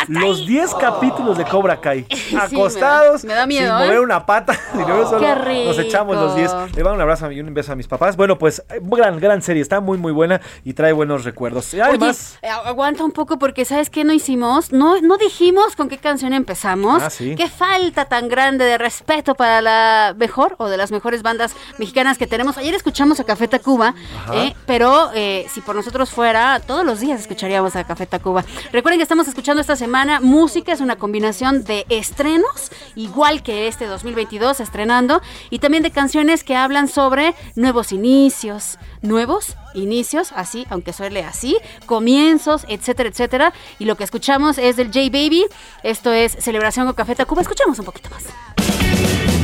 los 0.08 0.46
10 0.46 0.74
capítulos 0.74 1.38
de 1.38 1.44
Cobra 1.44 1.80
Kai. 1.80 2.06
me 2.32 2.38
da- 2.38 2.44
acostados, 2.44 3.24
me 3.24 3.34
da 3.34 3.46
miedo, 3.46 3.66
sin 3.78 3.84
¿eh? 3.84 3.86
mover 3.86 4.00
una 4.00 4.26
pata. 4.26 4.54
solo 4.72 5.18
Qué 5.20 5.64
Nos 5.64 5.78
echamos 5.78 6.16
los 6.16 6.34
10. 6.34 6.52
rico. 6.52 6.66
Le 6.76 6.84
mando 6.84 6.94
un 6.96 7.00
abrazo 7.02 7.30
y 7.30 7.40
un 7.40 7.52
beso 7.54 7.72
a 7.72 7.76
mis 7.76 7.88
papás. 7.88 8.16
Bueno, 8.16 8.38
pues, 8.38 8.62
gran, 8.82 9.18
gran 9.18 9.42
serie. 9.42 9.62
Está 9.62 9.80
muy, 9.80 9.98
muy 9.98 10.12
buena 10.12 10.40
y 10.64 10.74
trae 10.74 10.92
buenos 10.92 11.24
recuerdos. 11.24 11.72
Y 11.74 11.80
además... 11.80 12.38
Oye, 12.42 12.52
eh, 12.52 12.56
aguanta 12.64 13.04
un 13.04 13.12
poco 13.12 13.38
porque 13.38 13.64
¿sabes 13.64 13.90
qué 13.90 14.04
no 14.04 14.12
hicimos? 14.12 14.72
No, 14.72 15.00
no 15.00 15.16
dijimos 15.16 15.76
con 15.76 15.88
qué 15.88 15.98
canción 15.98 16.32
empezamos. 16.32 17.02
Ah, 17.02 17.10
sí. 17.10 17.34
Qué 17.36 17.48
falta 17.48 18.06
tan 18.06 18.28
grande 18.28 18.64
de 18.64 18.78
respeto 18.78 18.97
para 19.36 19.60
la 19.60 20.14
mejor 20.16 20.54
o 20.58 20.68
de 20.68 20.76
las 20.76 20.90
mejores 20.90 21.22
bandas 21.22 21.54
mexicanas 21.78 22.18
que 22.18 22.26
tenemos. 22.26 22.56
Ayer 22.58 22.74
escuchamos 22.74 23.20
a 23.20 23.24
Café 23.24 23.48
Tacuba, 23.48 23.94
eh, 24.32 24.54
pero 24.66 25.10
eh, 25.14 25.46
si 25.50 25.60
por 25.60 25.74
nosotros 25.74 26.10
fuera, 26.10 26.60
todos 26.60 26.84
los 26.84 27.00
días 27.00 27.20
escucharíamos 27.20 27.76
a 27.76 27.84
Café 27.84 28.06
Tacuba. 28.06 28.44
Recuerden 28.72 28.98
que 28.98 29.02
estamos 29.02 29.28
escuchando 29.28 29.60
esta 29.60 29.76
semana 29.76 30.20
música, 30.20 30.72
es 30.72 30.80
una 30.80 30.96
combinación 30.96 31.64
de 31.64 31.86
estrenos, 31.88 32.70
igual 32.94 33.42
que 33.42 33.68
este 33.68 33.86
2022 33.86 34.60
estrenando, 34.60 35.22
y 35.50 35.58
también 35.58 35.82
de 35.82 35.90
canciones 35.90 36.44
que 36.44 36.56
hablan 36.56 36.88
sobre 36.88 37.34
nuevos 37.56 37.92
inicios, 37.92 38.78
nuevos 39.02 39.56
inicios, 39.78 40.32
así, 40.34 40.66
aunque 40.70 40.92
suele 40.92 41.24
así, 41.24 41.56
comienzos, 41.86 42.64
etcétera, 42.68 43.08
etcétera. 43.08 43.52
Y 43.78 43.84
lo 43.84 43.96
que 43.96 44.04
escuchamos 44.04 44.58
es 44.58 44.76
del 44.76 44.88
J 44.88 45.00
Baby. 45.10 45.44
Esto 45.82 46.12
es 46.12 46.32
Celebración 46.32 46.86
con 46.86 46.94
Café 46.94 47.14
Tacuba. 47.14 47.42
Escuchamos 47.42 47.78
un 47.78 47.84
poquito 47.84 48.10
más. 48.10 48.24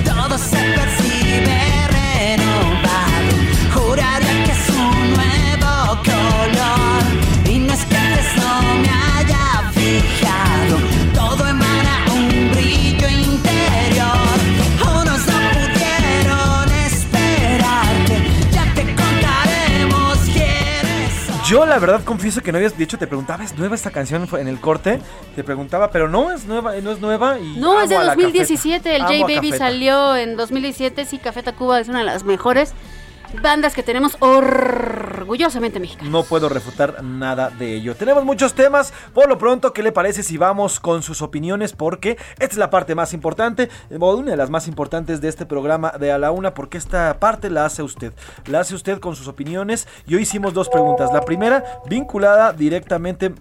Todo 0.05 0.39
se 0.39 0.57
percibe 0.57 1.65
Yo 21.55 21.65
la 21.65 21.79
verdad 21.79 22.03
confieso 22.03 22.43
que 22.43 22.51
no 22.51 22.59
habías 22.59 22.77
dicho, 22.77 22.99
te 22.99 23.07
preguntaba, 23.07 23.45
¿es 23.45 23.57
nueva 23.57 23.77
esta 23.77 23.93
canción 23.93 24.29
en 24.41 24.49
el 24.49 24.59
corte? 24.59 24.99
Te 25.37 25.45
preguntaba, 25.45 25.89
pero 25.93 26.09
no 26.09 26.33
es 26.33 26.47
nueva, 26.47 26.75
no 26.83 26.91
es 26.91 26.99
nueva 26.99 27.39
y 27.39 27.57
No, 27.59 27.81
es 27.81 27.91
de 27.91 27.95
amo 27.95 28.03
a 28.03 28.07
la 28.07 28.15
2017. 28.17 28.97
El. 28.97 29.03
J 29.03 29.21
Baby 29.21 29.53
salió 29.53 30.17
en 30.17 30.37
2017. 30.37 31.05
Sí, 31.05 31.19
Café 31.19 31.45
Tacuba 31.45 31.79
es 31.79 31.89
una 31.89 32.01
de 32.01 32.07
las 32.07 32.25
mejores 32.25 32.73
bandas 33.41 33.75
que 33.75 33.83
tenemos 33.83 34.17
orgullosamente 34.21 35.81
mexicanas. 35.81 36.11
No 36.11 36.23
puedo 36.25 36.49
refutar 36.49 37.03
nada 37.03 37.51
de 37.51 37.75
ello. 37.75 37.95
Tenemos 37.95 38.25
muchos 38.25 38.55
temas. 38.55 38.93
Por 39.13 39.29
lo 39.29 39.39
pronto, 39.39 39.73
¿qué 39.73 39.83
le 39.83 39.93
parece 39.93 40.23
si 40.23 40.37
vamos 40.37 40.81
con 40.81 41.03
sus 41.03 41.23
opiniones? 41.23 41.73
Porque 41.73 42.19
esta 42.39 42.47
es 42.47 42.57
la 42.57 42.71
parte 42.71 42.95
más 42.95 43.13
importante, 43.13 43.69
o 43.99 44.15
una 44.15 44.33
de 44.33 44.37
las 44.37 44.51
más 44.51 44.69
importantes 44.69 45.21
de 45.21 45.29
este 45.29 45.47
programa 45.47 45.93
de 45.99 46.13
A 46.13 46.19
la 46.19 46.31
Una, 46.31 46.55
porque 46.55 46.79
esta 46.79 47.19
parte 47.19 47.51
la 47.51 47.65
hace 47.65 47.83
usted. 47.83 48.13
La 48.47 48.61
hace 48.61 48.75
usted 48.75 49.01
con 49.01 49.17
sus 49.17 49.29
opiniones. 49.29 49.87
Y 50.07 50.15
hoy 50.15 50.23
hicimos 50.23 50.55
dos 50.55 50.69
preguntas. 50.69 51.11
La 51.13 51.23
primera, 51.23 51.65
vinculada 51.87 52.53
directamente 52.53 53.33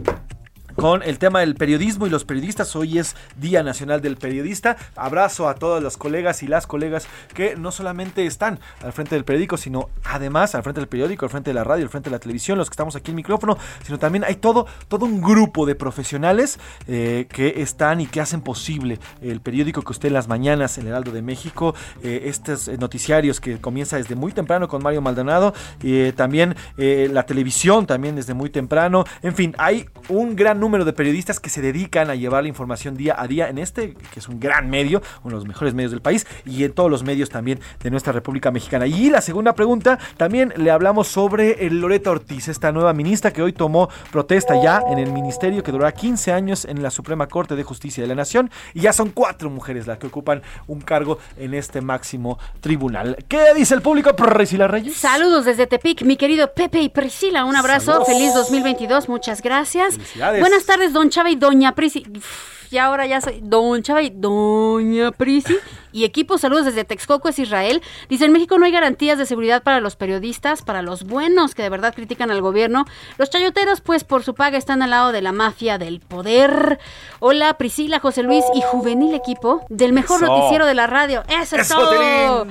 con 0.76 1.04
el 1.04 1.20
tema 1.20 1.42
del 1.42 1.56
periodismo 1.56 2.08
y 2.08 2.10
los 2.10 2.26
periodistas. 2.26 2.76
Hoy 2.76 3.00
es 3.00 3.16
Día 3.38 3.64
Nacional 3.64 4.02
del 4.02 4.18
Periodista. 4.18 4.78
Abrazo 4.96 5.48
a 5.48 5.56
todos 5.56 5.82
los 5.82 5.98
colegas 5.98 6.44
y 6.44 6.48
las 6.48 6.68
colegas 6.68 7.08
que 7.34 7.56
no 7.56 7.72
solamente 7.72 8.26
están 8.26 8.60
al 8.84 8.94
frente 8.94 9.16
del 9.16 9.26
periódico, 9.26 9.58
sino 9.58 9.90
además 10.04 10.56
al 10.56 10.64
frente 10.64 10.82
del 10.82 10.88
periódico, 10.88 11.26
al 11.26 11.32
frente 11.32 11.50
de 11.52 11.56
la 11.56 11.64
radio, 11.64 11.84
al 11.84 11.90
frente 11.90 12.10
de 12.10 12.16
la 12.16 12.20
televisión, 12.20 12.58
los 12.58 12.70
que 12.70 12.74
estamos 12.74 12.96
aquí 12.96 13.12
en 13.12 13.16
micrófono, 13.16 13.58
sino 13.84 14.00
también 14.00 14.24
hay 14.24 14.36
todo, 14.36 14.68
todo 14.88 15.06
un 15.06 15.22
grupo 15.22 15.66
de 15.66 15.76
profesionales 15.76 16.60
eh, 16.88 17.28
que 17.30 17.62
están 17.62 18.02
y 18.02 18.08
que 18.08 18.22
hacen 18.22 18.42
posible 18.42 19.00
el 19.22 19.42
periódico 19.42 19.82
que 19.82 19.92
usted 19.92 20.08
en 20.08 20.14
las 20.14 20.28
mañanas, 20.28 20.78
el 20.78 20.88
Heraldo 20.88 21.12
de 21.12 21.22
México, 21.22 21.76
eh, 22.04 22.24
estos 22.26 22.68
noticiarios 22.80 23.40
que 23.40 23.60
comienza 23.60 23.98
desde 23.98 24.16
muy 24.16 24.32
temprano 24.32 24.68
con 24.68 24.84
Mario 24.84 25.02
Maldonado, 25.02 25.54
eh, 25.84 26.14
también 26.16 26.56
eh, 26.78 27.10
la 27.12 27.26
televisión 27.26 27.86
también 27.86 28.16
desde 28.16 28.34
muy 28.34 28.50
temprano, 28.50 29.04
en 29.22 29.36
fin, 29.36 29.56
hay 29.58 29.88
un 30.10 30.36
gran 30.36 30.63
número 30.64 30.86
de 30.86 30.94
periodistas 30.94 31.42
que 31.42 31.50
se 31.50 31.62
dedican 31.62 32.10
a 32.10 32.16
llevar 32.16 32.44
la 32.44 32.48
información 32.48 32.96
día 32.96 33.16
a 33.18 33.28
día 33.28 33.50
en 33.50 33.58
este, 33.58 33.94
que 33.94 34.20
es 34.20 34.30
un 34.30 34.40
gran 34.40 34.70
medio, 34.70 35.02
uno 35.24 35.36
de 35.36 35.42
los 35.42 35.46
mejores 35.46 35.74
medios 35.74 35.92
del 35.92 36.02
país, 36.02 36.26
y 36.46 36.64
en 36.64 36.72
todos 36.72 36.90
los 36.90 37.04
medios 37.04 37.30
también 37.30 37.60
de 37.82 37.92
nuestra 37.92 38.14
República 38.14 38.50
Mexicana. 38.50 38.88
Y 38.88 39.10
la 39.10 39.20
segunda 39.20 39.54
pregunta, 39.54 40.00
también 40.16 40.54
le 40.56 40.72
hablamos 40.72 41.10
sobre 41.10 41.70
Loreta 41.70 42.12
Ortiz, 42.12 42.48
esta 42.48 42.72
nueva 42.72 42.94
ministra 42.94 43.34
que 43.34 43.42
hoy 43.42 43.52
tomó 43.52 43.90
protesta 44.10 44.62
ya 44.64 44.82
en 44.90 45.00
el 45.00 45.12
ministerio, 45.12 45.64
que 45.64 45.72
durará 45.74 45.92
15 45.92 46.32
años 46.32 46.64
en 46.64 46.82
la 46.82 46.92
Suprema 46.92 47.28
Corte 47.28 47.58
de 47.58 47.64
Justicia 47.64 48.02
de 48.02 48.08
la 48.08 48.16
Nación, 48.16 48.50
y 48.74 48.80
ya 48.80 48.94
son 48.94 49.10
cuatro 49.10 49.50
mujeres 49.50 49.86
las 49.86 49.98
que 49.98 50.08
ocupan 50.08 50.42
un 50.68 50.80
cargo 50.80 51.20
en 51.38 51.54
este 51.54 51.82
máximo 51.82 52.40
tribunal. 52.62 53.18
¿Qué 53.28 53.54
dice 53.54 53.76
el 53.76 53.82
público? 53.82 54.16
Priscila 54.16 54.70
Reyes. 54.70 54.96
Saludos 54.96 55.44
desde 55.44 55.68
Tepic, 55.68 56.04
mi 56.04 56.16
querido 56.16 56.54
Pepe 56.54 56.80
y 56.80 56.88
Priscila. 56.88 57.44
Un 57.44 57.58
abrazo. 57.58 57.92
Saludos. 57.92 58.08
Feliz 58.08 58.34
2022. 58.34 59.10
Muchas 59.10 59.42
gracias. 59.42 59.96
Felicidades. 59.96 60.53
Buenas 60.54 60.68
tardes, 60.68 60.94
don 60.94 61.10
Chava 61.10 61.32
y 61.32 61.36
doña 61.36 61.74
Prisi. 61.74 62.06
Uf, 62.16 62.72
Y 62.72 62.78
ahora 62.78 63.08
ya 63.08 63.20
soy 63.22 63.40
don 63.42 63.82
Chava 63.82 64.04
y 64.04 64.12
doña 64.12 65.12
Prisi. 65.12 65.58
Y 65.92 66.04
equipo, 66.04 66.38
saludos 66.38 66.66
desde 66.66 66.84
Texcoco, 66.84 67.28
es 67.28 67.40
Israel. 67.40 67.82
Dice, 68.08 68.26
en 68.26 68.32
México 68.32 68.60
no 68.60 68.66
hay 68.66 68.72
garantías 68.72 69.18
de 69.18 69.26
seguridad 69.26 69.64
para 69.64 69.80
los 69.80 69.96
periodistas, 69.96 70.62
para 70.62 70.84
los 70.84 71.06
buenos 71.06 71.56
que 71.56 71.64
de 71.64 71.70
verdad 71.70 71.96
critican 71.96 72.30
al 72.30 72.42
gobierno. 72.42 72.86
Los 73.18 73.32
chayoteros, 73.32 73.82
pues 73.82 74.04
por 74.04 74.22
su 74.22 74.36
paga, 74.36 74.60
están 74.60 74.84
al 74.84 74.92
lado 74.92 75.12
de 75.12 75.24
la 75.24 75.32
mafia 75.32 75.80
del 75.80 76.02
poder. 76.02 76.78
Hola, 77.20 77.56
Priscila, 77.58 78.00
José 78.00 78.22
Luis 78.22 78.46
y 78.54 78.62
juvenil 78.62 79.16
equipo 79.16 79.66
del 79.70 79.92
mejor 79.92 80.22
Eso. 80.22 80.32
noticiero 80.32 80.68
de 80.68 80.76
la 80.76 80.86
radio. 80.86 81.24
Eso 81.30 81.56
es 81.56 81.64
Eso, 81.64 81.80
todo. 81.80 82.46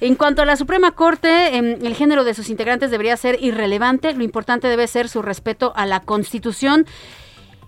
En 0.00 0.16
cuanto 0.16 0.42
a 0.42 0.44
la 0.44 0.56
Suprema 0.56 0.90
Corte, 0.90 1.56
em, 1.56 1.78
el 1.86 1.94
género 1.94 2.24
de 2.24 2.34
sus 2.34 2.50
integrantes 2.50 2.90
debería 2.90 3.16
ser 3.16 3.40
irrelevante. 3.40 4.12
Lo 4.12 4.24
importante 4.24 4.66
debe 4.66 4.88
ser 4.88 5.08
su 5.08 5.22
respeto 5.22 5.72
a 5.76 5.86
la 5.86 6.00
Constitución. 6.00 6.86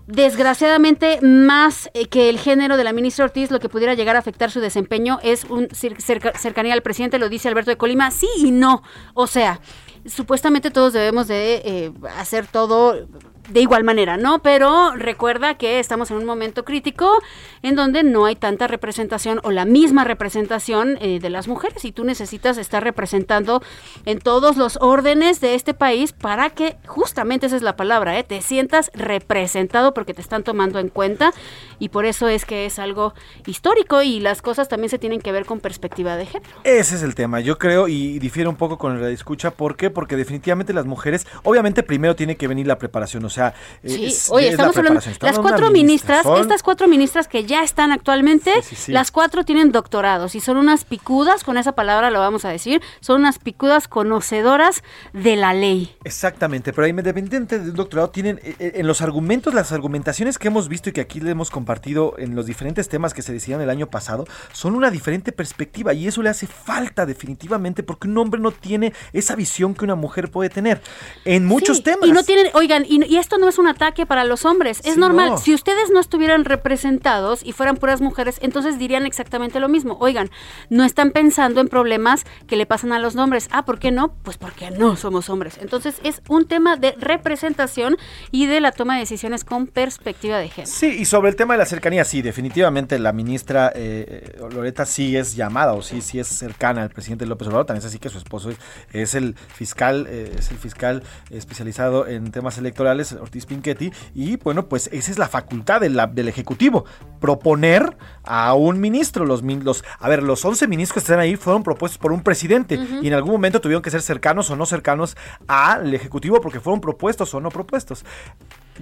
Desgraciadamente, 0.07 1.19
más 1.21 1.89
eh, 1.93 2.07
que 2.07 2.29
el 2.29 2.39
género 2.39 2.77
de 2.77 2.85
la 2.85 2.93
ministra 2.93 3.25
Ortiz, 3.25 3.51
lo 3.51 3.59
que 3.59 3.67
pudiera 3.67 3.93
llegar 3.93 4.15
a 4.15 4.19
afectar 4.19 4.49
su 4.49 4.61
desempeño 4.61 5.19
es 5.21 5.43
un 5.43 5.67
cer- 5.67 5.99
cerca- 5.99 6.31
cercanía 6.37 6.73
al 6.73 6.81
presidente, 6.81 7.19
lo 7.19 7.27
dice 7.27 7.49
Alberto 7.49 7.71
de 7.71 7.77
Colima, 7.77 8.09
sí 8.09 8.27
y 8.37 8.51
no. 8.51 8.83
O 9.13 9.27
sea, 9.27 9.59
supuestamente 10.05 10.71
todos 10.71 10.93
debemos 10.93 11.27
de 11.27 11.55
eh, 11.65 11.91
hacer 12.17 12.47
todo 12.47 13.05
de 13.49 13.61
igual 13.61 13.83
manera, 13.83 14.17
¿no? 14.17 14.39
Pero 14.39 14.91
recuerda 14.95 15.55
que 15.55 15.79
estamos 15.79 16.11
en 16.11 16.17
un 16.17 16.25
momento 16.25 16.65
crítico 16.65 17.19
en 17.63 17.75
donde 17.75 18.03
no 18.03 18.25
hay 18.25 18.35
tanta 18.35 18.67
representación 18.67 19.39
o 19.43 19.51
la 19.51 19.65
misma 19.65 20.03
representación 20.03 20.97
eh, 21.01 21.19
de 21.19 21.29
las 21.29 21.47
mujeres 21.47 21.85
y 21.85 21.91
tú 21.91 22.03
necesitas 22.03 22.57
estar 22.57 22.83
representando 22.83 23.61
en 24.05 24.19
todos 24.19 24.57
los 24.57 24.77
órdenes 24.81 25.41
de 25.41 25.55
este 25.55 25.73
país 25.73 26.13
para 26.13 26.49
que 26.49 26.77
justamente 26.85 27.47
esa 27.47 27.55
es 27.55 27.61
la 27.61 27.75
palabra, 27.75 28.17
¿eh? 28.17 28.23
te 28.23 28.41
sientas 28.41 28.91
representado 28.93 29.93
porque 29.93 30.13
te 30.13 30.21
están 30.21 30.43
tomando 30.43 30.79
en 30.79 30.89
cuenta 30.89 31.31
y 31.79 31.89
por 31.89 32.05
eso 32.05 32.27
es 32.27 32.45
que 32.45 32.65
es 32.65 32.79
algo 32.79 33.13
histórico 33.45 34.01
y 34.01 34.19
las 34.19 34.41
cosas 34.41 34.67
también 34.67 34.89
se 34.89 34.99
tienen 34.99 35.21
que 35.21 35.31
ver 35.31 35.45
con 35.45 35.59
perspectiva 35.59 36.15
de 36.15 36.25
género. 36.25 36.53
Ese 36.63 36.95
es 36.95 37.03
el 37.03 37.15
tema, 37.15 37.39
yo 37.39 37.57
creo, 37.57 37.87
y 37.87 38.19
difiere 38.19 38.49
un 38.49 38.55
poco 38.55 38.77
con 38.77 39.01
la 39.01 39.09
escucha. 39.09 39.51
¿Por 39.51 39.75
qué? 39.77 39.89
Porque 39.89 40.15
definitivamente 40.15 40.73
las 40.73 40.85
mujeres, 40.85 41.27
obviamente 41.43 41.83
primero 41.83 42.15
tiene 42.15 42.35
que 42.35 42.47
venir 42.47 42.67
la 42.67 42.77
preparación, 42.77 43.23
o 43.25 43.29
sea, 43.37 43.53
Sí, 43.83 44.05
es- 44.05 44.29
oye, 44.29 44.49
es 44.49 44.57
la 44.57 44.65
estamos 44.65 44.77
hablando. 44.77 44.99
Estamos 44.99 45.21
las 45.21 45.39
cuatro 45.39 45.71
ministras, 45.71 46.23
son- 46.23 46.41
estas 46.41 46.63
cuatro 46.63 46.87
ministras 46.87 47.27
que 47.27 47.45
ya 47.45 47.63
están 47.63 47.91
actualmente, 47.91 48.51
sí. 48.61 48.91
las 48.91 49.11
cuatro 49.11 49.43
tienen 49.45 49.71
doctorados 49.71 50.35
y 50.35 50.39
son 50.39 50.57
unas 50.57 50.83
picudas, 50.85 51.43
con 51.43 51.57
esa 51.57 51.71
palabra 51.73 52.11
lo 52.11 52.19
vamos 52.19 52.45
a 52.45 52.49
decir, 52.49 52.81
son 52.99 53.21
unas 53.21 53.39
picudas 53.39 53.87
conocedoras 53.87 54.83
de 55.13 55.35
la 55.35 55.53
ley. 55.53 55.95
Exactamente, 56.03 56.73
pero 56.73 56.87
independiente 56.87 57.59
del 57.59 57.73
doctorado 57.73 58.09
tienen 58.09 58.39
eh, 58.43 58.55
eh, 58.59 58.71
en 58.75 58.87
los 58.87 59.01
argumentos, 59.01 59.53
las 59.53 59.71
argumentaciones 59.71 60.37
que 60.37 60.47
hemos 60.47 60.67
visto 60.67 60.89
y 60.89 60.93
que 60.93 61.01
aquí 61.01 61.19
le 61.19 61.31
hemos 61.31 61.49
compartido 61.51 62.15
en 62.17 62.35
los 62.35 62.45
diferentes 62.45 62.89
temas 62.89 63.13
que 63.13 63.21
se 63.21 63.33
decían 63.33 63.61
el 63.61 63.69
año 63.69 63.87
pasado, 63.87 64.25
son 64.53 64.75
una 64.75 64.89
diferente 64.91 65.31
perspectiva 65.31 65.93
y 65.93 66.07
eso 66.07 66.21
le 66.21 66.29
hace 66.29 66.47
falta 66.47 67.05
definitivamente 67.05 67.83
porque 67.83 68.07
un 68.07 68.17
hombre 68.17 68.39
no 68.39 68.51
tiene 68.51 68.93
esa 69.13 69.35
visión 69.35 69.73
que 69.75 69.85
una 69.85 69.95
mujer 69.95 70.31
puede 70.31 70.49
tener 70.49 70.81
en 71.25 71.45
muchos 71.45 71.83
temas. 71.83 72.07
Y 72.09 72.11
no 72.11 72.23
tienen, 72.23 72.47
oigan, 72.53 72.85
y, 72.87 73.03
y 73.05 73.17
esto 73.27 73.37
no 73.39 73.49
es 73.49 73.57
un 73.59 73.67
ataque 73.67 74.05
para 74.05 74.23
los 74.23 74.45
hombres, 74.45 74.79
es 74.85 74.93
Sí, 74.93 74.99
normal. 74.99 75.31
no. 75.31 75.37
Si 75.37 75.53
ustedes 75.53 75.89
no 75.91 75.99
estuvieran 75.99 76.45
representados 76.45 77.43
y 77.43 77.51
fueran 77.51 77.75
puras 77.75 77.99
mujeres, 77.99 78.37
entonces 78.41 78.79
dirían 78.79 79.05
exactamente 79.05 79.59
lo 79.59 79.67
mismo. 79.67 79.97
Oigan, 79.99 80.29
no 80.69 80.85
están 80.85 81.11
pensando 81.11 81.59
en 81.59 81.67
problemas 81.67 82.23
que 82.47 82.55
le 82.55 82.65
pasan 82.65 82.93
a 82.93 82.99
los 82.99 83.17
hombres. 83.17 83.49
Ah, 83.51 83.65
¿por 83.65 83.79
qué 83.79 83.91
no? 83.91 84.13
Pues 84.23 84.37
porque 84.37 84.71
no 84.71 84.95
somos 84.95 85.29
hombres. 85.29 85.57
Entonces 85.61 85.95
es 86.03 86.21
un 86.29 86.47
tema 86.47 86.77
de 86.77 86.95
representación 86.97 87.97
y 88.31 88.45
de 88.45 88.61
la 88.61 88.71
toma 88.71 88.93
de 88.93 89.01
decisiones 89.01 89.43
con 89.43 89.67
perspectiva 89.67 90.37
de 90.37 90.47
género. 90.47 90.71
Sí, 90.73 90.87
y 90.87 91.03
sobre 91.03 91.29
el 91.29 91.35
tema 91.35 91.55
de 91.55 91.57
la 91.57 91.65
cercanía, 91.65 92.05
sí, 92.05 92.21
definitivamente 92.21 92.97
la 92.97 93.11
ministra 93.11 93.73
eh, 93.75 94.31
eh, 94.37 94.39
Loreta 94.53 94.85
sí 94.85 95.17
es 95.17 95.35
llamada 95.35 95.73
o 95.73 95.81
sí, 95.81 95.99
sí 95.99 96.17
es 96.17 96.27
cercana 96.29 96.83
al 96.83 96.91
presidente 96.91 97.25
López 97.25 97.49
Obrador, 97.49 97.65
también 97.65 97.81
es 97.81 97.87
así 97.87 97.99
que 97.99 98.07
su 98.07 98.19
esposo 98.19 98.51
es, 98.51 98.57
es 98.93 99.15
el 99.15 99.35
fiscal, 99.35 100.07
eh, 100.09 100.33
es 100.39 100.49
el 100.49 100.57
fiscal 100.57 101.03
especializado 101.29 102.07
en 102.07 102.31
temas 102.31 102.57
electorales, 102.57 103.16
Ortiz 103.19 103.45
Pinchetti, 103.45 103.91
y 104.15 104.37
bueno, 104.37 104.67
pues 104.67 104.89
esa 104.93 105.11
es 105.11 105.17
la 105.17 105.27
facultad 105.27 105.81
de 105.81 105.89
la- 105.89 106.07
del 106.07 106.27
Ejecutivo, 106.27 106.85
proponer 107.19 107.97
a 108.23 108.53
un 108.53 108.79
ministro, 108.79 109.25
los, 109.25 109.41
los 109.43 109.83
a 109.99 110.09
ver, 110.09 110.23
los 110.23 110.43
11 110.45 110.67
ministros 110.67 110.93
que 110.93 110.99
están 110.99 111.19
ahí 111.19 111.35
fueron 111.35 111.63
propuestos 111.63 111.97
por 111.97 112.11
un 112.11 112.21
presidente 112.21 112.75
y 113.01 113.07
en 113.07 113.13
algún 113.13 113.31
momento 113.31 113.61
tuvieron 113.61 113.81
que 113.81 113.91
ser 113.91 114.01
cercanos 114.01 114.49
o 114.49 114.55
no 114.55 114.65
cercanos 114.65 115.15
al 115.47 115.93
Ejecutivo 115.93 116.39
porque 116.41 116.59
fueron 116.59 116.81
propuestos 116.81 117.33
o 117.33 117.39
no 117.41 117.49
propuestos 117.49 118.05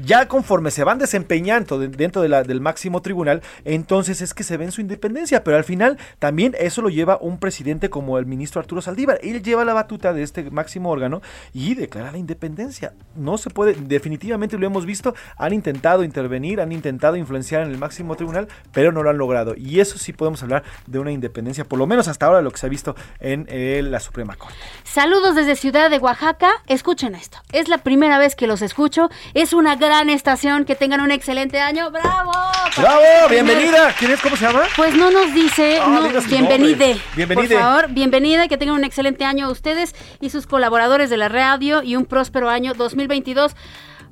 ya 0.03 0.27
conforme 0.27 0.71
se 0.71 0.83
van 0.83 0.99
desempeñando 0.99 1.79
de- 1.79 1.87
dentro 1.87 2.21
del 2.21 2.61
máximo 2.61 3.01
tribunal, 3.01 3.41
entonces 3.63 4.21
es 4.21 4.33
que 4.33 4.43
se 4.43 4.57
ven 4.57 4.71
su 4.71 4.81
independencia, 4.81 5.43
pero 5.43 5.57
al 5.57 5.63
final 5.63 5.97
también 6.19 6.55
eso 6.59 6.81
lo 6.81 6.89
lleva 6.89 7.17
un 7.21 7.39
presidente 7.39 7.89
como 7.89 8.17
el 8.17 8.25
ministro 8.25 8.59
Arturo 8.59 8.81
Saldívar. 8.81 9.19
Él 9.23 9.41
lleva 9.43 9.65
la 9.65 9.73
batuta 9.73 10.13
de 10.13 10.23
este 10.23 10.49
máximo 10.51 10.89
órgano 10.89 11.21
y 11.53 11.75
declara 11.75 12.11
la 12.11 12.17
independencia. 12.17 12.93
No 13.15 13.37
se 13.37 13.49
puede, 13.49 13.73
definitivamente 13.73 14.57
lo 14.57 14.65
hemos 14.65 14.85
visto, 14.85 15.15
han 15.37 15.53
intentado 15.53 16.03
intervenir, 16.03 16.61
han 16.61 16.71
intentado 16.71 17.15
influenciar 17.15 17.63
en 17.63 17.71
el 17.71 17.77
máximo 17.77 18.15
tribunal, 18.15 18.47
pero 18.71 18.91
no 18.91 19.03
lo 19.03 19.09
han 19.09 19.17
logrado. 19.17 19.53
Y 19.55 19.79
eso 19.79 19.97
sí 19.97 20.13
podemos 20.13 20.41
hablar 20.43 20.63
de 20.87 20.99
una 20.99 21.11
independencia, 21.11 21.65
por 21.65 21.79
lo 21.79 21.87
menos 21.87 22.07
hasta 22.07 22.25
ahora 22.25 22.41
lo 22.41 22.51
que 22.51 22.57
se 22.57 22.65
ha 22.65 22.69
visto 22.69 22.95
en 23.19 23.45
eh, 23.49 23.81
la 23.83 23.99
Suprema 23.99 24.35
Corte. 24.35 24.55
Saludos 24.83 25.35
desde 25.35 25.55
Ciudad 25.55 25.89
de 25.89 25.97
Oaxaca. 25.97 26.49
Escuchen 26.67 27.15
esto. 27.15 27.37
Es 27.55 27.69
la 27.69 27.77
primera 27.77 28.17
vez 28.17 28.35
que 28.35 28.47
los 28.47 28.61
escucho. 28.61 29.09
Es 29.33 29.53
una 29.53 29.77
gran 29.77 30.09
estación. 30.09 30.65
Que 30.65 30.75
tengan 30.75 30.99
un 30.99 31.09
excelente 31.11 31.61
año. 31.61 31.89
¡Bravo! 31.89 32.31
¡Bravo! 32.77 33.01
¡Bienvenida! 33.29 33.93
¿Quién 33.97 34.11
es? 34.11 34.19
¿Cómo 34.19 34.35
se 34.35 34.45
llama? 34.45 34.63
Pues 34.75 34.93
no 34.93 35.09
nos 35.09 35.33
dice, 35.33 35.79
Ah, 35.81 35.87
no, 36.11 36.21
bienvenide. 36.27 36.99
Bienvenide. 37.15 37.55
Por 37.55 37.63
favor, 37.63 37.87
bienvenida 37.91 38.43
y 38.43 38.47
que 38.49 38.57
tengan 38.57 38.75
un 38.75 38.83
excelente 38.83 39.23
año 39.23 39.49
ustedes 39.49 39.95
y 40.19 40.31
sus 40.31 40.47
colaboradores 40.47 41.09
de 41.09 41.15
la 41.15 41.29
radio 41.29 41.81
y 41.81 41.95
un 41.95 42.03
próspero 42.05 42.49
año 42.49 42.73
2022. 42.73 43.55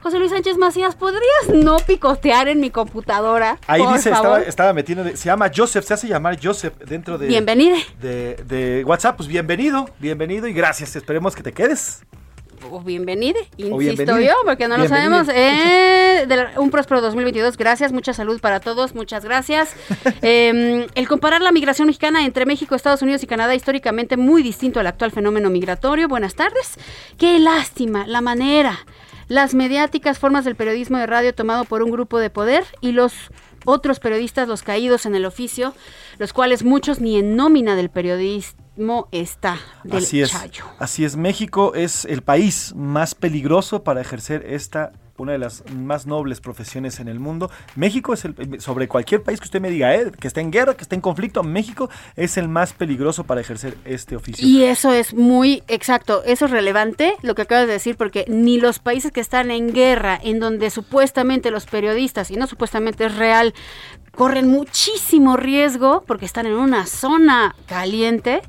José 0.01 0.19
Luis 0.19 0.31
Sánchez 0.31 0.55
Macías, 0.57 0.95
¿podrías 0.95 1.49
no 1.53 1.77
picotear 1.77 2.47
en 2.47 2.61
mi 2.61 2.69
computadora? 2.69 3.57
Ahí 3.67 3.81
por 3.83 3.93
dice, 3.93 4.09
favor? 4.11 4.25
estaba, 4.39 4.41
estaba 4.49 4.73
metiendo, 4.73 5.03
se 5.17 5.25
llama 5.25 5.51
Joseph, 5.53 5.85
se 5.85 5.93
hace 5.93 6.07
llamar 6.07 6.37
Joseph 6.41 6.73
dentro 6.85 7.17
de, 7.17 7.27
Bienvenide. 7.27 7.77
de, 8.01 8.35
de 8.45 8.83
WhatsApp. 8.85 9.17
Pues 9.17 9.27
bienvenido, 9.27 9.89
bienvenido 9.99 10.47
y 10.47 10.53
gracias. 10.53 10.95
Esperemos 10.95 11.35
que 11.35 11.43
te 11.43 11.51
quedes. 11.51 12.03
O 12.71 12.81
bienvenide, 12.81 13.47
insisto 13.57 14.19
yo, 14.19 14.33
porque 14.45 14.67
no 14.67 14.77
lo 14.77 14.87
sabemos. 14.87 15.27
Eh, 15.29 16.25
de 16.27 16.35
la- 16.35 16.51
un 16.59 16.71
próspero 16.71 17.01
2022, 17.01 17.57
gracias, 17.57 17.91
mucha 17.91 18.13
salud 18.13 18.39
para 18.39 18.59
todos, 18.59 18.95
muchas 18.95 19.23
gracias. 19.25 19.73
Eh, 20.25 20.87
el 20.95 21.07
comparar 21.07 21.41
la 21.41 21.51
migración 21.51 21.87
mexicana 21.87 22.25
entre 22.25 22.45
México, 22.45 22.75
Estados 22.75 23.01
Unidos 23.01 23.23
y 23.23 23.27
Canadá 23.27 23.53
históricamente 23.55 24.15
muy 24.15 24.41
distinto 24.41 24.79
al 24.79 24.87
actual 24.87 25.11
fenómeno 25.11 25.49
migratorio. 25.49 26.07
Buenas 26.07 26.35
tardes. 26.35 26.75
Qué 27.17 27.39
lástima 27.39 28.07
la 28.07 28.21
manera, 28.21 28.79
las 29.27 29.53
mediáticas 29.53 30.19
formas 30.19 30.45
del 30.45 30.55
periodismo 30.55 30.97
de 30.97 31.07
radio 31.07 31.33
tomado 31.33 31.65
por 31.65 31.83
un 31.83 31.91
grupo 31.91 32.19
de 32.19 32.29
poder 32.29 32.63
y 32.79 32.93
los 32.93 33.13
otros 33.65 33.99
periodistas, 33.99 34.47
los 34.47 34.63
caídos 34.63 35.05
en 35.05 35.15
el 35.15 35.25
oficio, 35.25 35.73
los 36.19 36.31
cuales 36.33 36.63
muchos 36.63 36.99
ni 37.01 37.17
en 37.17 37.35
nómina 37.35 37.75
del 37.75 37.89
está 39.11 39.59
del 39.83 40.03
Así 40.03 40.21
es. 40.21 40.31
chayo. 40.31 40.65
Así 40.79 41.05
es. 41.05 41.15
México 41.15 41.73
es 41.75 42.05
el 42.05 42.21
país 42.21 42.73
más 42.75 43.15
peligroso 43.15 43.83
para 43.83 44.01
ejercer 44.01 44.45
esta 44.47 44.91
una 45.23 45.33
de 45.33 45.39
las 45.39 45.63
más 45.73 46.05
nobles 46.05 46.39
profesiones 46.39 46.99
en 46.99 47.07
el 47.07 47.19
mundo. 47.19 47.49
México 47.75 48.13
es 48.13 48.25
el 48.25 48.61
sobre 48.61 48.87
cualquier 48.87 49.23
país 49.23 49.39
que 49.39 49.45
usted 49.45 49.61
me 49.61 49.69
diga, 49.69 49.95
eh, 49.95 50.11
que 50.19 50.27
esté 50.27 50.41
en 50.41 50.51
guerra, 50.51 50.75
que 50.75 50.83
esté 50.83 50.95
en 50.95 51.01
conflicto, 51.01 51.43
México 51.43 51.89
es 52.15 52.37
el 52.37 52.47
más 52.47 52.73
peligroso 52.73 53.23
para 53.23 53.41
ejercer 53.41 53.77
este 53.85 54.15
oficio. 54.15 54.45
Y 54.47 54.63
eso 54.63 54.91
es 54.91 55.13
muy 55.13 55.63
exacto, 55.67 56.23
eso 56.25 56.45
es 56.45 56.51
relevante 56.51 57.15
lo 57.21 57.35
que 57.35 57.43
acabas 57.43 57.67
de 57.67 57.73
decir, 57.73 57.95
porque 57.97 58.25
ni 58.27 58.59
los 58.59 58.79
países 58.79 59.11
que 59.11 59.21
están 59.21 59.51
en 59.51 59.73
guerra, 59.73 60.19
en 60.21 60.39
donde 60.39 60.69
supuestamente 60.69 61.51
los 61.51 61.65
periodistas, 61.65 62.29
y 62.31 62.35
no 62.35 62.47
supuestamente 62.47 63.05
es 63.05 63.15
real, 63.15 63.53
corren 64.11 64.47
muchísimo 64.47 65.37
riesgo 65.37 66.03
porque 66.05 66.25
están 66.25 66.45
en 66.45 66.53
una 66.53 66.85
zona 66.85 67.55
caliente, 67.65 68.41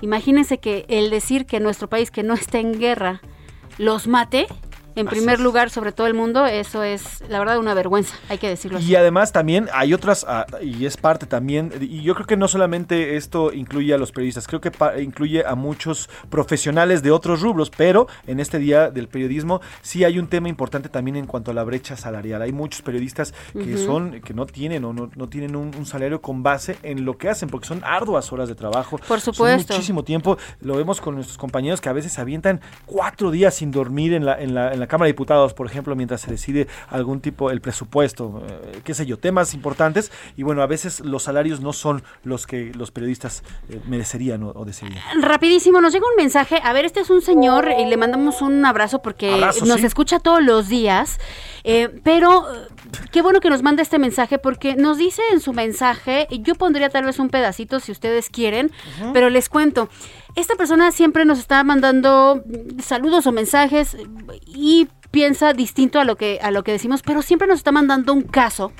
imagínense 0.00 0.58
que 0.58 0.86
el 0.88 1.10
decir 1.10 1.46
que 1.46 1.60
nuestro 1.60 1.88
país 1.88 2.10
que 2.10 2.22
no 2.22 2.34
está 2.34 2.58
en 2.58 2.78
guerra 2.78 3.20
los 3.78 4.06
mate, 4.06 4.46
en 4.98 5.08
Así 5.08 5.16
primer 5.16 5.34
es. 5.36 5.40
lugar 5.40 5.70
sobre 5.70 5.92
todo 5.92 6.06
el 6.06 6.14
mundo, 6.14 6.46
eso 6.46 6.82
es 6.82 7.22
la 7.28 7.38
verdad 7.38 7.58
una 7.58 7.74
vergüenza, 7.74 8.14
hay 8.28 8.38
que 8.38 8.48
decirlo 8.48 8.78
así. 8.78 8.90
Y 8.90 8.96
además 8.96 9.32
también 9.32 9.68
hay 9.72 9.94
otras, 9.94 10.24
ah, 10.28 10.46
y 10.62 10.86
es 10.86 10.96
parte 10.96 11.26
también, 11.26 11.72
y 11.80 12.02
yo 12.02 12.14
creo 12.14 12.26
que 12.26 12.36
no 12.36 12.48
solamente 12.48 13.16
esto 13.16 13.52
incluye 13.52 13.94
a 13.94 13.98
los 13.98 14.12
periodistas, 14.12 14.46
creo 14.46 14.60
que 14.60 14.72
incluye 15.02 15.44
a 15.46 15.54
muchos 15.54 16.08
profesionales 16.30 17.02
de 17.02 17.10
otros 17.10 17.40
rubros, 17.40 17.70
pero 17.70 18.06
en 18.26 18.40
este 18.40 18.58
día 18.58 18.90
del 18.90 19.08
periodismo 19.08 19.60
sí 19.82 20.04
hay 20.04 20.18
un 20.18 20.26
tema 20.28 20.48
importante 20.48 20.88
también 20.88 21.16
en 21.16 21.26
cuanto 21.26 21.50
a 21.50 21.54
la 21.54 21.64
brecha 21.64 21.96
salarial. 21.96 22.42
Hay 22.42 22.52
muchos 22.52 22.82
periodistas 22.82 23.32
que 23.52 23.76
son, 23.76 24.20
que 24.20 24.34
no 24.34 24.46
tienen 24.46 24.84
o 24.84 24.92
no, 24.92 25.10
no 25.14 25.28
tienen 25.28 25.56
un, 25.56 25.72
un 25.76 25.86
salario 25.86 26.20
con 26.20 26.42
base 26.42 26.76
en 26.82 27.04
lo 27.04 27.16
que 27.16 27.28
hacen, 27.28 27.48
porque 27.48 27.66
son 27.68 27.82
arduas 27.84 28.32
horas 28.32 28.48
de 28.48 28.54
trabajo. 28.54 28.98
Por 28.98 29.20
son 29.20 29.34
supuesto. 29.34 29.74
muchísimo 29.74 30.02
tiempo. 30.04 30.38
Lo 30.60 30.76
vemos 30.76 31.00
con 31.00 31.14
nuestros 31.14 31.38
compañeros 31.38 31.80
que 31.80 31.88
a 31.88 31.92
veces 31.92 32.18
avientan 32.18 32.60
cuatro 32.86 33.30
días 33.30 33.54
sin 33.54 33.70
dormir 33.70 34.12
en 34.14 34.24
la, 34.24 34.40
en 34.40 34.54
la, 34.54 34.72
en 34.72 34.80
la 34.80 34.86
Cámara 34.88 35.06
de 35.06 35.12
Diputados, 35.12 35.54
por 35.54 35.66
ejemplo, 35.66 35.94
mientras 35.94 36.22
se 36.22 36.30
decide 36.30 36.66
algún 36.88 37.20
tipo, 37.20 37.50
el 37.50 37.60
presupuesto, 37.60 38.42
eh, 38.48 38.80
qué 38.84 38.94
sé 38.94 39.06
yo, 39.06 39.18
temas 39.18 39.54
importantes. 39.54 40.10
Y 40.36 40.42
bueno, 40.42 40.62
a 40.62 40.66
veces 40.66 41.00
los 41.00 41.22
salarios 41.22 41.60
no 41.60 41.72
son 41.72 42.02
los 42.24 42.46
que 42.46 42.72
los 42.74 42.90
periodistas 42.90 43.42
eh, 43.68 43.80
merecerían 43.86 44.42
o, 44.42 44.50
o 44.50 44.64
desearían. 44.64 45.02
Rapidísimo, 45.22 45.80
nos 45.80 45.92
llega 45.92 46.06
un 46.06 46.16
mensaje. 46.16 46.60
A 46.64 46.72
ver, 46.72 46.84
este 46.84 47.00
es 47.00 47.10
un 47.10 47.22
señor 47.22 47.68
y 47.78 47.84
le 47.86 47.96
mandamos 47.96 48.42
un 48.42 48.64
abrazo 48.64 49.00
porque 49.02 49.32
Abrazo, 49.34 49.64
nos 49.66 49.80
sí. 49.80 49.86
escucha 49.86 50.18
todos 50.18 50.42
los 50.42 50.68
días. 50.68 51.18
eh, 51.64 51.88
pero 52.02 52.52
eh, 52.52 52.66
qué 53.12 53.20
bueno 53.22 53.40
que 53.40 53.50
nos 53.50 53.62
manda 53.62 53.82
este 53.82 53.98
mensaje 53.98 54.38
porque 54.38 54.74
nos 54.74 54.96
dice 54.96 55.22
en 55.32 55.40
su 55.40 55.52
mensaje, 55.52 56.26
y 56.30 56.42
yo 56.42 56.54
pondría 56.54 56.88
tal 56.88 57.04
vez 57.04 57.18
un 57.18 57.28
pedacito 57.28 57.80
si 57.80 57.92
ustedes 57.92 58.30
quieren, 58.30 58.70
pero 59.12 59.28
les 59.28 59.48
cuento. 59.48 59.88
Esta 60.34 60.54
persona 60.56 60.92
siempre 60.92 61.24
nos 61.24 61.38
está 61.38 61.62
mandando 61.64 62.42
saludos 62.82 63.26
o 63.26 63.32
mensajes 63.32 63.96
y 64.46 64.88
piensa 65.10 65.52
distinto 65.52 65.98
a 66.00 66.04
lo 66.04 66.16
que 66.16 66.38
a 66.42 66.50
lo 66.50 66.62
que 66.62 66.72
decimos, 66.72 67.02
pero 67.02 67.22
siempre 67.22 67.48
nos 67.48 67.58
está 67.58 67.72
mandando 67.72 68.12
un 68.12 68.22
caso 68.22 68.72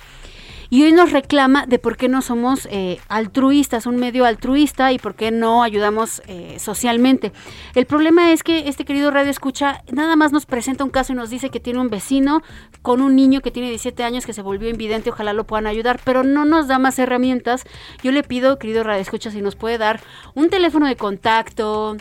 y 0.70 0.82
hoy 0.82 0.92
nos 0.92 1.12
reclama 1.12 1.66
de 1.66 1.78
por 1.78 1.96
qué 1.96 2.08
no 2.08 2.20
somos 2.20 2.68
eh, 2.70 3.00
altruistas, 3.08 3.86
un 3.86 3.96
medio 3.96 4.24
altruista 4.24 4.92
y 4.92 4.98
por 4.98 5.14
qué 5.14 5.30
no 5.30 5.62
ayudamos 5.62 6.22
eh, 6.26 6.56
socialmente. 6.58 7.32
El 7.74 7.86
problema 7.86 8.32
es 8.32 8.42
que 8.42 8.68
este 8.68 8.84
querido 8.84 9.10
Radio 9.10 9.30
Escucha 9.30 9.82
nada 9.90 10.16
más 10.16 10.32
nos 10.32 10.46
presenta 10.46 10.84
un 10.84 10.90
caso 10.90 11.12
y 11.12 11.16
nos 11.16 11.30
dice 11.30 11.50
que 11.50 11.60
tiene 11.60 11.80
un 11.80 11.88
vecino 11.88 12.42
con 12.82 13.00
un 13.00 13.16
niño 13.16 13.40
que 13.40 13.50
tiene 13.50 13.70
17 13.70 14.02
años 14.04 14.26
que 14.26 14.32
se 14.32 14.42
volvió 14.42 14.68
invidente, 14.68 15.10
ojalá 15.10 15.32
lo 15.32 15.44
puedan 15.44 15.66
ayudar, 15.66 16.00
pero 16.04 16.22
no 16.22 16.44
nos 16.44 16.68
da 16.68 16.78
más 16.78 16.98
herramientas. 16.98 17.64
Yo 18.02 18.12
le 18.12 18.22
pido, 18.22 18.58
querido 18.58 18.84
Radio 18.84 19.00
Escucha, 19.00 19.30
si 19.30 19.40
nos 19.40 19.56
puede 19.56 19.78
dar 19.78 20.00
un 20.34 20.50
teléfono 20.50 20.86
de 20.86 20.96
contacto, 20.96 21.96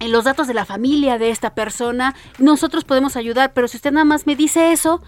en 0.00 0.12
los 0.12 0.24
datos 0.24 0.46
de 0.46 0.54
la 0.54 0.64
familia 0.64 1.18
de 1.18 1.30
esta 1.30 1.54
persona, 1.54 2.14
nosotros 2.38 2.84
podemos 2.84 3.16
ayudar, 3.16 3.52
pero 3.54 3.68
si 3.68 3.76
usted 3.76 3.92
nada 3.92 4.04
más 4.04 4.26
me 4.26 4.34
dice 4.36 4.72
eso, 4.72 5.00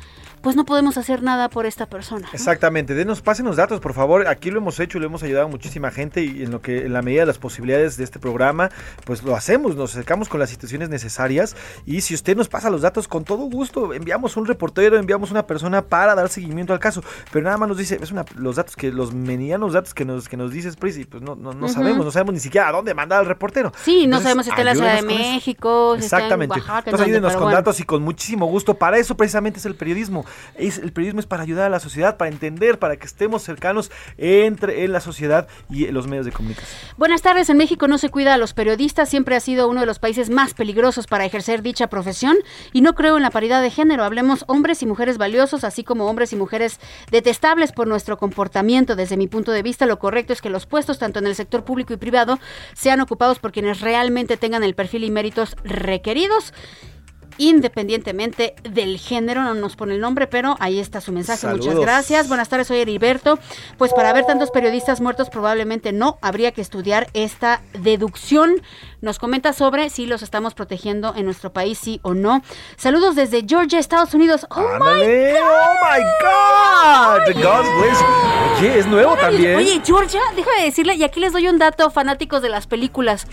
pues 0.46 0.54
no 0.54 0.64
podemos 0.64 0.96
hacer 0.96 1.24
nada 1.24 1.48
por 1.48 1.66
esta 1.66 1.86
persona. 1.86 2.28
Exactamente, 2.32 2.94
denos, 2.94 3.20
pasen 3.20 3.46
los 3.46 3.56
datos, 3.56 3.80
por 3.80 3.94
favor. 3.94 4.28
Aquí 4.28 4.52
lo 4.52 4.58
hemos 4.58 4.78
hecho 4.78 4.96
y 4.96 5.00
lo 5.00 5.08
hemos 5.08 5.24
ayudado 5.24 5.46
a 5.46 5.48
muchísima 5.48 5.90
gente 5.90 6.22
y 6.22 6.44
en 6.44 6.52
lo 6.52 6.62
que 6.62 6.86
en 6.86 6.92
la 6.92 7.02
medida 7.02 7.22
de 7.22 7.26
las 7.26 7.38
posibilidades 7.38 7.96
de 7.96 8.04
este 8.04 8.20
programa, 8.20 8.70
pues 9.04 9.24
lo 9.24 9.34
hacemos, 9.34 9.74
nos 9.74 9.90
acercamos 9.90 10.28
con 10.28 10.38
las 10.38 10.50
instituciones 10.50 10.88
necesarias 10.88 11.56
y 11.84 12.02
si 12.02 12.14
usted 12.14 12.36
nos 12.36 12.48
pasa 12.48 12.70
los 12.70 12.80
datos 12.80 13.08
con 13.08 13.24
todo 13.24 13.38
gusto, 13.50 13.92
enviamos 13.92 14.36
un 14.36 14.46
reportero, 14.46 14.96
enviamos 14.96 15.32
una 15.32 15.48
persona 15.48 15.82
para 15.82 16.14
dar 16.14 16.28
seguimiento 16.28 16.72
al 16.72 16.78
caso, 16.78 17.02
pero 17.32 17.44
nada 17.44 17.56
más 17.56 17.68
nos 17.68 17.78
dice, 17.78 17.98
es 18.00 18.12
una, 18.12 18.24
los 18.36 18.54
datos 18.54 18.76
que 18.76 18.92
los 18.92 19.12
medianos 19.12 19.72
datos 19.72 19.94
que 19.94 20.04
nos 20.04 20.28
que 20.28 20.36
nos 20.36 20.52
dice 20.52 20.70
Sprisi, 20.70 21.06
pues 21.06 21.24
no 21.24 21.34
no, 21.34 21.54
no 21.54 21.68
sabemos, 21.68 22.04
no 22.04 22.12
sabemos 22.12 22.34
ni 22.34 22.40
siquiera 22.40 22.68
a 22.68 22.70
dónde 22.70 22.94
mandar 22.94 23.18
al 23.18 23.26
reportero. 23.26 23.72
Sí, 23.82 24.06
no 24.06 24.20
sabemos 24.20 24.44
si 24.44 24.50
está 24.50 24.62
en 24.62 24.66
la 24.66 24.74
Ciudad 24.76 24.94
de. 24.94 25.02
México, 25.02 25.96
si 25.98 26.04
está 26.04 26.18
en 26.18 26.22
Exactamente. 26.22 26.60
Oaxaca, 26.60 26.78
en 26.78 26.84
Entonces 26.86 27.06
ayúdenos 27.06 27.32
con 27.32 27.42
bueno. 27.42 27.56
datos 27.56 27.80
y 27.80 27.82
con 27.82 28.02
muchísimo 28.04 28.46
gusto. 28.46 28.74
Para 28.74 28.98
eso 28.98 29.16
precisamente 29.16 29.58
es 29.58 29.66
el 29.66 29.74
periodismo. 29.74 30.24
El 30.56 30.92
periodismo 30.92 31.20
es 31.20 31.26
para 31.26 31.42
ayudar 31.42 31.66
a 31.66 31.70
la 31.70 31.80
sociedad, 31.80 32.16
para 32.16 32.30
entender, 32.30 32.78
para 32.78 32.96
que 32.96 33.06
estemos 33.06 33.42
cercanos 33.42 33.90
entre 34.18 34.84
en 34.84 34.92
la 34.92 35.00
sociedad 35.00 35.48
y 35.70 35.86
los 35.88 36.06
medios 36.06 36.26
de 36.26 36.32
comunicación. 36.32 36.78
Buenas 36.96 37.22
tardes. 37.22 37.48
En 37.50 37.56
México 37.56 37.88
no 37.88 37.98
se 37.98 38.08
cuida 38.08 38.34
a 38.34 38.38
los 38.38 38.54
periodistas. 38.54 39.08
Siempre 39.08 39.36
ha 39.36 39.40
sido 39.40 39.68
uno 39.68 39.80
de 39.80 39.86
los 39.86 39.98
países 39.98 40.30
más 40.30 40.54
peligrosos 40.54 41.06
para 41.06 41.24
ejercer 41.24 41.62
dicha 41.62 41.88
profesión. 41.88 42.36
Y 42.72 42.80
no 42.80 42.94
creo 42.94 43.16
en 43.16 43.22
la 43.22 43.30
paridad 43.30 43.62
de 43.62 43.70
género. 43.70 44.04
Hablemos 44.04 44.44
hombres 44.48 44.82
y 44.82 44.86
mujeres 44.86 45.18
valiosos, 45.18 45.64
así 45.64 45.84
como 45.84 46.06
hombres 46.06 46.32
y 46.32 46.36
mujeres 46.36 46.80
detestables 47.10 47.72
por 47.72 47.86
nuestro 47.86 48.16
comportamiento. 48.16 48.96
Desde 48.96 49.16
mi 49.16 49.28
punto 49.28 49.52
de 49.52 49.62
vista, 49.62 49.86
lo 49.86 49.98
correcto 49.98 50.32
es 50.32 50.40
que 50.40 50.50
los 50.50 50.66
puestos, 50.66 50.98
tanto 50.98 51.18
en 51.18 51.26
el 51.26 51.34
sector 51.34 51.64
público 51.64 51.92
y 51.92 51.96
privado, 51.96 52.38
sean 52.74 53.00
ocupados 53.00 53.38
por 53.38 53.52
quienes 53.52 53.80
realmente 53.80 54.36
tengan 54.36 54.62
el 54.62 54.74
perfil 54.74 55.04
y 55.04 55.10
méritos 55.10 55.56
requeridos. 55.64 56.52
Independientemente 57.38 58.54
del 58.62 58.98
género, 58.98 59.42
no 59.42 59.54
nos 59.54 59.76
pone 59.76 59.94
el 59.94 60.00
nombre, 60.00 60.26
pero 60.26 60.56
ahí 60.60 60.78
está 60.78 61.00
su 61.00 61.12
mensaje. 61.12 61.46
Muchas 61.46 61.78
gracias. 61.78 62.28
Buenas 62.28 62.48
tardes, 62.48 62.66
soy 62.66 62.78
Heriberto. 62.78 63.38
Pues 63.78 63.92
para 63.92 64.12
ver 64.12 64.24
tantos 64.24 64.50
periodistas 64.50 65.00
muertos, 65.00 65.30
probablemente 65.30 65.92
no 65.92 66.18
habría 66.22 66.52
que 66.52 66.60
estudiar 66.60 67.08
esta 67.12 67.62
deducción. 67.74 68.62
Nos 69.00 69.18
comenta 69.18 69.52
sobre 69.52 69.90
si 69.90 70.06
los 70.06 70.22
estamos 70.22 70.54
protegiendo 70.54 71.14
en 71.16 71.26
nuestro 71.26 71.52
país, 71.52 71.78
sí 71.78 72.00
o 72.02 72.14
no. 72.14 72.42
Saludos 72.76 73.14
desde 73.14 73.44
Georgia, 73.46 73.78
Estados 73.78 74.14
Unidos. 74.14 74.46
¡Oh, 74.50 74.60
¡Ándale! 74.60 75.40
¡Oh, 75.40 75.74
my 75.82 76.02
God! 76.22 77.42
God 77.42 77.64
bless. 77.80 77.98
Oye, 78.58 78.78
es 78.78 78.86
nuevo 78.86 79.16
también. 79.16 79.56
Oye, 79.56 79.80
Georgia, 79.84 80.20
déjame 80.34 80.64
decirle, 80.64 80.94
y 80.94 81.04
aquí 81.04 81.20
les 81.20 81.32
doy 81.32 81.46
un 81.48 81.58
dato, 81.58 81.90
fanáticos 81.90 82.42
de 82.42 82.48
las 82.48 82.66
películas. 82.66 83.26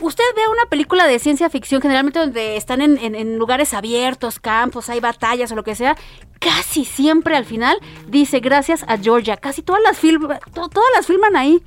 Usted 0.00 0.24
ve 0.34 0.42
una 0.50 0.64
película 0.68 1.06
de 1.06 1.18
ciencia 1.18 1.50
ficción, 1.50 1.82
generalmente 1.82 2.18
donde 2.18 2.56
están 2.56 2.80
en, 2.80 2.98
en- 3.14 3.38
lugares 3.38 3.74
abiertos, 3.74 4.40
campos, 4.40 4.88
hay 4.88 4.98
batallas 5.00 5.52
o 5.52 5.54
lo 5.56 5.62
que 5.64 5.74
sea, 5.74 5.96
casi 6.38 6.84
siempre 6.84 7.36
al 7.36 7.44
final 7.44 7.76
dice 8.08 8.40
gracias 8.40 8.84
a 8.88 8.96
Georgia. 8.96 9.36
Casi 9.36 9.62
todas 9.62 9.82
las, 9.82 9.98
film- 9.98 10.26
to- 10.54 10.68
todas 10.68 10.90
las 10.96 11.06
filman 11.06 11.36
ahí. 11.36 11.62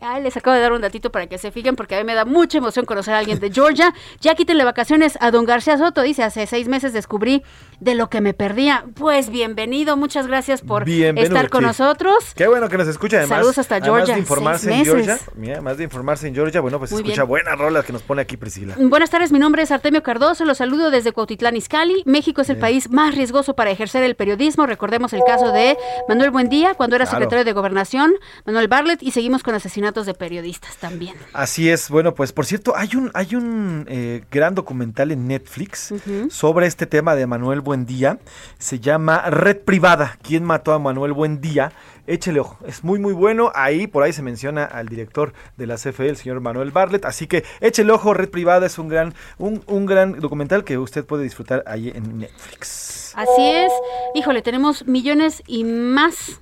Ay, 0.00 0.22
les 0.22 0.36
acabo 0.36 0.54
de 0.54 0.62
dar 0.62 0.72
un 0.72 0.80
datito 0.80 1.10
para 1.10 1.26
que 1.26 1.38
se 1.38 1.50
fijen 1.50 1.74
porque 1.74 1.96
a 1.96 1.98
mí 1.98 2.04
me 2.04 2.14
da 2.14 2.24
mucha 2.24 2.58
emoción 2.58 2.84
conocer 2.84 3.14
a 3.14 3.18
alguien 3.18 3.38
de 3.40 3.50
Georgia. 3.50 3.92
Ya 4.20 4.34
quítenle 4.34 4.64
vacaciones 4.64 5.16
a 5.20 5.30
don 5.30 5.44
García 5.44 5.78
Soto. 5.78 6.02
Dice, 6.02 6.22
hace 6.24 6.46
seis 6.46 6.66
meses 6.68 6.92
descubrí 6.92 7.42
de 7.80 7.94
lo 7.94 8.10
que 8.10 8.20
me 8.20 8.34
perdía. 8.34 8.84
Pues 8.94 9.30
bienvenido, 9.30 9.96
muchas 9.96 10.26
gracias 10.26 10.60
por 10.60 10.84
Bienvenido, 10.84 11.34
estar 11.34 11.50
con 11.50 11.60
sí. 11.60 11.66
nosotros. 11.66 12.14
Qué 12.34 12.48
bueno 12.48 12.68
que 12.68 12.76
nos 12.78 12.88
escucha 12.88 13.18
además. 13.18 13.36
Saludos 13.38 13.58
hasta 13.58 13.76
Además 13.76 13.96
Georgia, 13.98 14.14
de 14.14 14.20
informarse 14.20 14.72
en 14.74 14.84
Georgia. 14.84 15.18
Mira, 15.36 15.52
además 15.54 15.78
de 15.78 15.84
informarse 15.84 16.26
en 16.28 16.34
Georgia, 16.34 16.60
bueno, 16.60 16.78
pues 16.78 16.90
Muy 16.92 17.00
escucha 17.02 17.22
bien. 17.22 17.28
buenas 17.28 17.58
rolas 17.58 17.84
que 17.84 17.92
nos 17.92 18.02
pone 18.02 18.22
aquí 18.22 18.36
Priscila. 18.36 18.74
Buenas 18.78 19.10
tardes, 19.10 19.30
mi 19.32 19.38
nombre 19.38 19.62
es 19.62 19.70
Artemio 19.70 20.02
Cardoso, 20.02 20.44
los 20.44 20.58
saludo 20.58 20.90
desde 20.90 21.12
Cuautitlán 21.12 21.56
Izcalli. 21.56 22.02
México 22.06 22.40
es 22.42 22.50
el 22.50 22.58
país 22.58 22.90
más 22.90 23.14
riesgoso 23.14 23.54
para 23.54 23.70
ejercer 23.70 24.02
el 24.02 24.16
periodismo. 24.16 24.66
Recordemos 24.66 25.12
el 25.12 25.22
caso 25.24 25.52
de 25.52 25.76
Manuel 26.08 26.30
Buendía 26.30 26.74
cuando 26.74 26.96
era 26.96 27.04
Claro. 27.04 27.18
secretario 27.18 27.44
de 27.44 27.52
Gobernación, 27.52 28.12
Manuel 28.46 28.68
Bartlett, 28.68 29.02
y 29.02 29.12
seguimos 29.12 29.42
con 29.42 29.54
asesinatos 29.54 29.87
de 29.92 30.14
periodistas 30.14 30.76
también. 30.76 31.16
Así 31.32 31.70
es, 31.70 31.88
bueno, 31.88 32.14
pues 32.14 32.32
por 32.32 32.46
cierto, 32.46 32.76
hay 32.76 32.94
un, 32.94 33.10
hay 33.14 33.34
un 33.34 33.86
eh, 33.88 34.24
gran 34.30 34.54
documental 34.54 35.10
en 35.10 35.26
Netflix 35.26 35.94
sobre 36.30 36.66
este 36.66 36.86
tema 36.86 37.14
de 37.14 37.26
Manuel 37.26 37.60
Buendía. 37.60 38.18
Se 38.58 38.80
llama 38.80 39.22
Red 39.30 39.58
Privada. 39.58 40.18
¿Quién 40.22 40.44
mató 40.44 40.72
a 40.72 40.78
Manuel 40.78 41.12
Buendía? 41.12 41.72
Échele 42.06 42.40
ojo, 42.40 42.58
es 42.66 42.84
muy 42.84 42.98
muy 42.98 43.12
bueno. 43.12 43.52
Ahí 43.54 43.86
por 43.86 44.02
ahí 44.02 44.12
se 44.12 44.22
menciona 44.22 44.64
al 44.64 44.88
director 44.88 45.32
de 45.56 45.66
la 45.66 45.76
CFE, 45.76 46.08
el 46.08 46.16
señor 46.16 46.40
Manuel 46.40 46.70
Bartlett. 46.70 47.04
Así 47.04 47.26
que 47.26 47.44
échele 47.60 47.92
ojo, 47.92 48.14
Red 48.14 48.30
Privada 48.30 48.66
es 48.66 48.78
un 48.78 48.88
gran, 48.88 49.14
un, 49.36 49.62
un 49.66 49.86
gran 49.86 50.18
documental 50.18 50.64
que 50.64 50.78
usted 50.78 51.04
puede 51.04 51.24
disfrutar 51.24 51.64
ahí 51.66 51.92
en 51.94 52.18
Netflix. 52.18 53.12
Así 53.14 53.50
es. 53.50 53.72
Híjole, 54.14 54.42
tenemos 54.42 54.86
millones 54.86 55.42
y 55.46 55.64
más. 55.64 56.40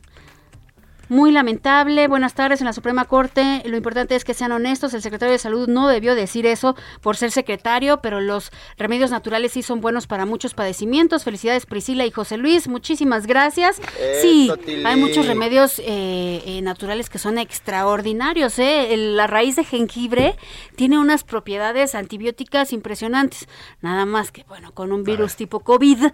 Muy 1.09 1.31
lamentable. 1.31 2.09
Buenas 2.09 2.35
tardes 2.35 2.61
en 2.61 2.65
la 2.65 2.73
Suprema 2.73 3.05
Corte. 3.05 3.63
Lo 3.65 3.77
importante 3.77 4.17
es 4.17 4.25
que 4.25 4.35
sean 4.35 4.51
honestos. 4.51 4.93
El 4.93 5.03
secretario 5.03 5.31
de 5.33 5.39
Salud 5.39 5.69
no 5.69 5.87
debió 5.87 6.17
decir 6.17 6.47
eso 6.47 6.75
por 7.01 7.17
ser 7.17 7.31
secretario, 7.31 8.01
pero 8.03 8.21
los 8.21 8.51
remedios 8.77 9.13
naturales 9.13 9.53
sí 9.53 9.63
son 9.63 9.81
buenos 9.81 10.09
para 10.09 10.27
muchos 10.27 10.55
padecimientos. 10.55 11.23
Felicidades 11.23 11.65
Priscila 11.65 12.05
y 12.07 12.11
José 12.11 12.39
Luis. 12.39 12.67
Muchísimas 12.67 13.29
gracias. 13.29 13.81
sí, 14.21 14.51
Tili. 14.65 14.85
hay 14.85 14.97
muchos 14.97 15.29
remedios 15.29 15.79
eh, 15.79 16.43
eh, 16.45 16.61
naturales 16.63 17.09
que 17.09 17.19
son 17.21 17.39
extraordinarios. 17.39 18.59
¿eh? 18.59 18.93
El- 18.93 19.17
la 19.17 19.29
raíz 19.29 19.55
de 19.55 19.63
jengibre 19.65 20.37
tiene 20.75 20.99
unas 20.99 21.23
propiedades 21.23 21.95
antibióticas 21.95 22.73
impresionantes. 22.73 23.47
Nada 23.81 24.07
más 24.07 24.33
que, 24.33 24.43
bueno, 24.49 24.73
con 24.73 24.91
un 24.91 25.05
virus 25.05 25.37
tipo 25.37 25.61
COVID. 25.61 26.07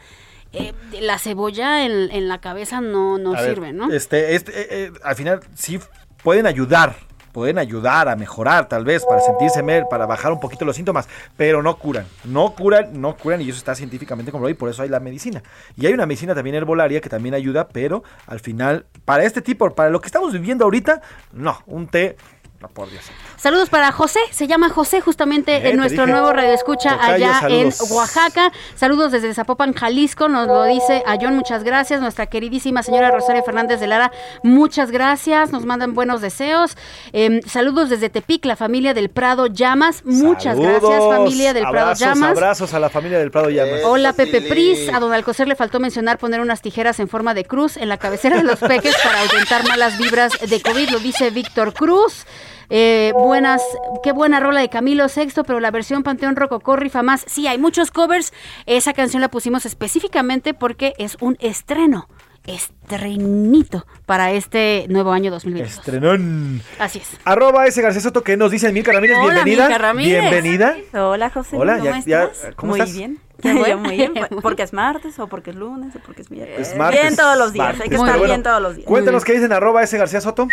Eh, 0.52 0.72
la 1.00 1.18
cebolla 1.18 1.84
en, 1.86 2.10
en 2.10 2.28
la 2.28 2.40
cabeza 2.40 2.80
no, 2.80 3.18
no 3.18 3.34
A 3.34 3.40
ver, 3.40 3.54
sirve, 3.54 3.72
¿no? 3.72 3.90
Este, 3.90 4.34
este, 4.34 4.52
eh, 4.52 4.66
eh, 4.70 4.92
al 5.02 5.16
final 5.16 5.40
sí 5.54 5.80
pueden 6.22 6.46
ayudar, 6.46 6.94
pueden 7.32 7.58
ayudar 7.58 8.08
a 8.08 8.16
mejorar 8.16 8.68
tal 8.68 8.84
vez 8.84 9.04
para 9.04 9.20
sentirse 9.20 9.62
mejor, 9.62 9.88
para 9.88 10.06
bajar 10.06 10.30
un 10.32 10.40
poquito 10.40 10.64
los 10.64 10.76
síntomas, 10.76 11.08
pero 11.36 11.62
no 11.62 11.76
curan, 11.78 12.04
no 12.24 12.54
curan, 12.54 13.00
no 13.00 13.16
curan 13.16 13.40
y 13.40 13.48
eso 13.48 13.58
está 13.58 13.74
científicamente 13.74 14.30
comprobado 14.30 14.50
y 14.50 14.58
por 14.58 14.68
eso 14.68 14.82
hay 14.82 14.88
la 14.88 15.00
medicina. 15.00 15.42
Y 15.76 15.86
hay 15.86 15.94
una 15.94 16.06
medicina 16.06 16.34
también 16.34 16.56
herbolaria 16.56 17.00
que 17.00 17.08
también 17.08 17.34
ayuda, 17.34 17.68
pero 17.68 18.04
al 18.26 18.40
final 18.40 18.86
para 19.04 19.24
este 19.24 19.40
tipo, 19.40 19.74
para 19.74 19.90
lo 19.90 20.00
que 20.00 20.06
estamos 20.06 20.32
viviendo 20.32 20.64
ahorita, 20.64 21.00
no, 21.32 21.58
un 21.66 21.88
té, 21.88 22.16
no 22.62 22.68
por 22.68 22.88
Dios. 22.90 23.04
Saludos 23.36 23.68
para 23.68 23.90
José, 23.92 24.20
se 24.30 24.46
llama 24.46 24.70
José 24.70 25.00
justamente 25.00 25.56
Eh, 25.56 25.70
en 25.70 25.76
nuestro 25.76 26.04
dije. 26.04 26.12
nuevo 26.12 26.32
radio 26.32 26.52
escucha 26.54 26.92
Tocayo, 26.92 27.14
allá 27.26 27.40
saludos. 27.40 27.80
en 27.90 27.96
Oaxaca. 27.96 28.52
Saludos 28.76 29.12
desde 29.12 29.34
Zapopan, 29.34 29.74
Jalisco, 29.74 30.28
nos 30.28 30.46
lo 30.46 30.64
dice 30.64 31.02
a 31.06 31.16
John, 31.20 31.34
muchas 31.36 31.64
gracias. 31.64 32.00
Nuestra 32.00 32.26
queridísima 32.26 32.82
señora 32.82 33.10
Rosario 33.10 33.42
Fernández 33.42 33.80
de 33.80 33.88
Lara, 33.88 34.12
muchas 34.44 34.90
gracias, 34.90 35.50
nos 35.52 35.66
mandan 35.66 35.92
buenos 35.94 36.20
deseos. 36.20 36.76
Em, 37.12 37.42
saludos 37.42 37.90
desde 37.90 38.08
Tepic, 38.08 38.44
la 38.44 38.56
familia 38.56 38.94
del 38.94 39.10
Prado 39.10 39.46
Llamas, 39.48 40.04
muchas 40.04 40.56
gracias 40.58 41.02
familia 41.02 41.52
del 41.52 41.66
Prado 41.68 41.94
Llamas. 41.94 42.30
Abrazos 42.30 42.72
a 42.74 42.78
la 42.78 42.88
familia 42.90 43.18
del 43.18 43.30
Prado 43.32 43.50
Llamas. 43.50 43.80
Hola 43.84 44.12
Pepe 44.12 44.40
Pris, 44.42 44.88
a 44.92 45.00
don 45.00 45.12
Alcocer 45.12 45.48
le 45.48 45.56
faltó 45.56 45.80
mencionar 45.80 46.18
poner 46.18 46.40
unas 46.40 46.62
tijeras 46.62 47.00
en 47.00 47.08
forma 47.08 47.34
de 47.34 47.44
cruz 47.44 47.76
en 47.76 47.88
la 47.88 47.96
cabecera 47.98 48.36
de 48.36 48.44
los 48.44 48.60
peques 48.60 48.94
para 49.02 49.20
ahuyentar 49.20 49.66
malas 49.66 49.98
vibras 49.98 50.32
de 50.48 50.62
COVID, 50.62 50.90
lo 50.90 51.00
dice 51.00 51.30
Víctor 51.30 51.74
Cruz. 51.74 52.24
Eh, 52.70 53.12
buenas, 53.14 53.62
qué 54.02 54.12
buena 54.12 54.40
rola 54.40 54.60
de 54.60 54.68
Camilo 54.68 55.08
Sexto, 55.08 55.44
pero 55.44 55.60
la 55.60 55.70
versión 55.70 56.02
Panteón 56.02 56.36
Rococó 56.36 56.76
rifa 56.76 57.02
más. 57.02 57.24
Sí, 57.26 57.46
hay 57.46 57.58
muchos 57.58 57.90
covers. 57.90 58.32
Esa 58.66 58.92
canción 58.92 59.20
la 59.20 59.28
pusimos 59.28 59.66
específicamente 59.66 60.54
porque 60.54 60.94
es 60.98 61.16
un 61.20 61.36
estreno, 61.40 62.08
estrenito 62.44 63.86
para 64.06 64.32
este 64.32 64.86
nuevo 64.88 65.12
año 65.12 65.30
2022. 65.30 65.78
Estrenón. 65.78 66.62
Así 66.78 66.98
es. 66.98 67.08
Arroba 67.24 67.66
ese 67.66 67.82
García 67.82 68.00
Soto 68.02 68.22
que 68.22 68.36
nos 68.36 68.50
dice 68.50 68.72
Milka 68.72 68.92
Ramírez, 68.92 69.16
Hola, 69.18 69.44
bienvenida. 69.44 69.66
Milka 69.68 69.78
Ramírez. 69.78 70.20
Bienvenida. 70.30 70.76
Hola, 70.94 71.30
José. 71.30 71.56
Hola, 71.56 71.78
¿cómo 71.78 71.84
ya- 71.84 72.02
ya, 72.04 72.22
estás? 72.24 72.54
¿cómo 72.56 72.70
muy 72.72 72.80
estás? 72.80 72.96
bien. 72.96 73.18
Bueno. 73.58 73.78
muy 73.78 73.96
bien. 73.96 74.12
Porque 74.42 74.62
es 74.62 74.72
martes 74.72 75.18
o 75.18 75.26
porque 75.26 75.50
es 75.50 75.56
lunes 75.56 75.94
o 75.96 75.98
porque 76.00 76.22
es 76.22 76.30
miércoles. 76.30 76.68
Es 76.72 76.76
martes, 76.78 77.00
bien 77.02 77.16
todos 77.16 77.36
los 77.38 77.52
días. 77.52 77.66
martes. 77.66 77.82
Hay 77.82 77.88
que 77.90 77.96
Muy 77.96 78.06
estar 78.06 78.18
bueno. 78.18 78.32
bien 78.32 78.42
todos 78.42 78.62
los 78.62 78.76
días. 78.76 78.86
Cuéntanos 78.88 79.24
qué 79.24 79.32
dicen 79.34 79.52
arroba 79.52 79.82
ese 79.82 79.98
García 79.98 80.20
Soto. 80.20 80.48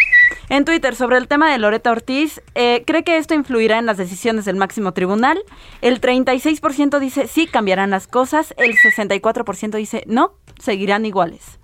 En 0.49 0.66
Twitter, 0.66 0.95
sobre 0.95 1.18
el 1.18 1.28
tema 1.28 1.52
de 1.52 1.57
Loreta 1.60 1.91
Ortiz, 1.91 2.41
eh, 2.56 2.84
¿cree 2.88 3.03
que 3.03 3.18
esto 3.18 3.34
influirá 3.36 3.78
en 3.78 3.86
las 3.86 3.98
decisiones 3.98 4.45
del 4.45 4.56
máximo 4.56 4.94
tribunal? 4.94 5.40
El 5.82 6.02
36% 6.02 6.99
dice 6.99 7.28
sí, 7.28 7.45
cambiarán 7.48 7.90
las 7.91 8.07
cosas. 8.07 8.53
El 8.57 8.76
64% 8.76 9.78
dice 9.78 10.03
no, 10.07 10.34
seguirán 10.60 11.06
iguales. 11.06 11.60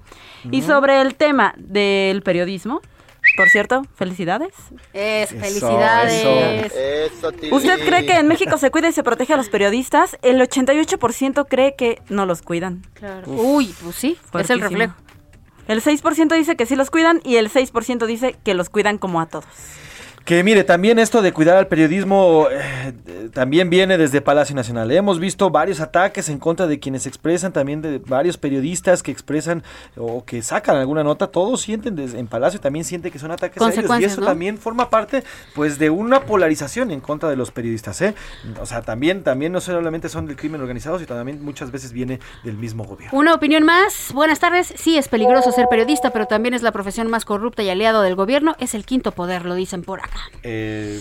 Y 0.52 0.62
Mm. 0.62 0.66
sobre 0.68 1.02
el 1.02 1.16
tema 1.16 1.56
del 1.58 2.22
periodismo, 2.22 2.82
por 3.36 3.50
cierto, 3.50 3.86
felicidades. 3.96 4.54
Es, 4.94 5.30
felicidades. 5.30 6.72
¿Usted 7.52 7.86
cree 7.86 8.06
que 8.06 8.18
en 8.18 8.28
México 8.28 8.58
se 8.58 8.72
cuida 8.72 8.90
y 8.90 8.94
se 8.94 9.04
protege 9.04 9.34
a 9.34 9.38
los 9.38 9.50
periodistas? 9.50 10.18
El 10.22 10.40
88% 10.40 11.46
cree 11.50 11.76
que 11.76 12.02
no 12.10 12.26
los 12.26 12.42
cuidan. 12.42 12.84
Claro. 12.94 13.30
Uy, 13.30 13.74
pues 13.84 13.96
sí, 13.96 14.18
es 14.40 14.50
el 14.50 14.62
reflejo. 14.62 14.96
El 15.68 15.82
6% 15.82 16.36
dice 16.36 16.56
que 16.56 16.66
sí 16.66 16.76
los 16.76 16.92
cuidan 16.92 17.22
y 17.24 17.38
el 17.38 17.52
6% 17.52 18.06
dice 18.06 18.36
que 18.44 18.54
los 18.54 18.70
cuidan 18.70 18.98
como 18.98 19.20
a 19.20 19.26
todos. 19.26 19.46
Que 20.26 20.44
mire, 20.44 20.64
también 20.64 20.98
esto 20.98 21.22
de 21.22 21.32
cuidar 21.32 21.56
al 21.56 21.68
periodismo 21.68 22.48
eh, 22.50 23.30
también 23.32 23.70
viene 23.70 23.96
desde 23.96 24.22
Palacio 24.22 24.56
Nacional. 24.56 24.90
Hemos 24.90 25.20
visto 25.20 25.52
varios 25.52 25.82
ataques 25.82 26.30
en 26.30 26.40
contra 26.40 26.66
de 26.66 26.80
quienes 26.80 27.06
expresan, 27.06 27.54
también 27.54 27.84
de 27.84 28.00
varios 28.00 28.36
periodistas 28.36 29.04
que 29.04 29.12
expresan 29.12 29.62
o 29.96 30.26
que 30.26 30.42
sacan 30.42 30.78
alguna 30.78 31.04
nota. 31.04 31.28
Todos 31.28 31.62
sienten 31.62 31.96
desde, 31.96 32.18
en 32.18 32.26
Palacio 32.26 32.60
también 32.60 32.86
sienten 32.86 33.12
que 33.12 33.20
son 33.20 33.30
ataques 33.30 33.62
a 33.62 33.72
ellos. 33.72 34.00
Y 34.00 34.04
eso 34.04 34.22
¿no? 34.22 34.26
también 34.26 34.58
forma 34.58 34.90
parte 34.90 35.24
pues 35.54 35.78
de 35.78 35.92
una 35.92 36.22
polarización 36.22 36.90
en 36.90 37.02
contra 37.02 37.30
de 37.30 37.36
los 37.36 37.52
periodistas. 37.52 38.02
¿eh? 38.02 38.16
O 38.60 38.66
sea, 38.66 38.82
también, 38.82 39.24
también 39.24 39.52
no 39.52 39.62
solamente 39.62 40.10
son 40.10 40.26
del 40.26 40.38
crimen 40.38 40.60
organizado, 40.60 40.98
sino 40.98 41.14
también 41.14 41.46
muchas 41.46 41.70
veces 41.70 41.92
viene 41.92 42.20
del 42.44 42.58
mismo 42.58 42.84
gobierno. 42.84 43.16
Una 43.16 43.36
opinión 43.36 43.64
más. 43.64 44.12
Buenas 44.12 44.40
tardes. 44.40 44.74
Sí, 44.76 44.98
es 44.98 45.08
peligroso 45.08 45.52
ser 45.52 45.68
periodista, 45.70 46.10
pero 46.10 46.26
también 46.26 46.56
es 46.56 46.64
la 46.64 46.72
profesión 46.72 47.12
más 47.12 47.26
corrupta 47.26 47.62
y 47.62 47.70
aliado 47.70 48.02
del 48.02 48.16
gobierno. 48.16 48.56
Es 48.58 48.74
el 48.74 48.86
quinto 48.86 49.12
poder, 49.12 49.46
lo 49.46 49.54
dicen 49.54 49.84
por 49.84 50.00
acá. 50.00 50.15
Eh, 50.44 51.00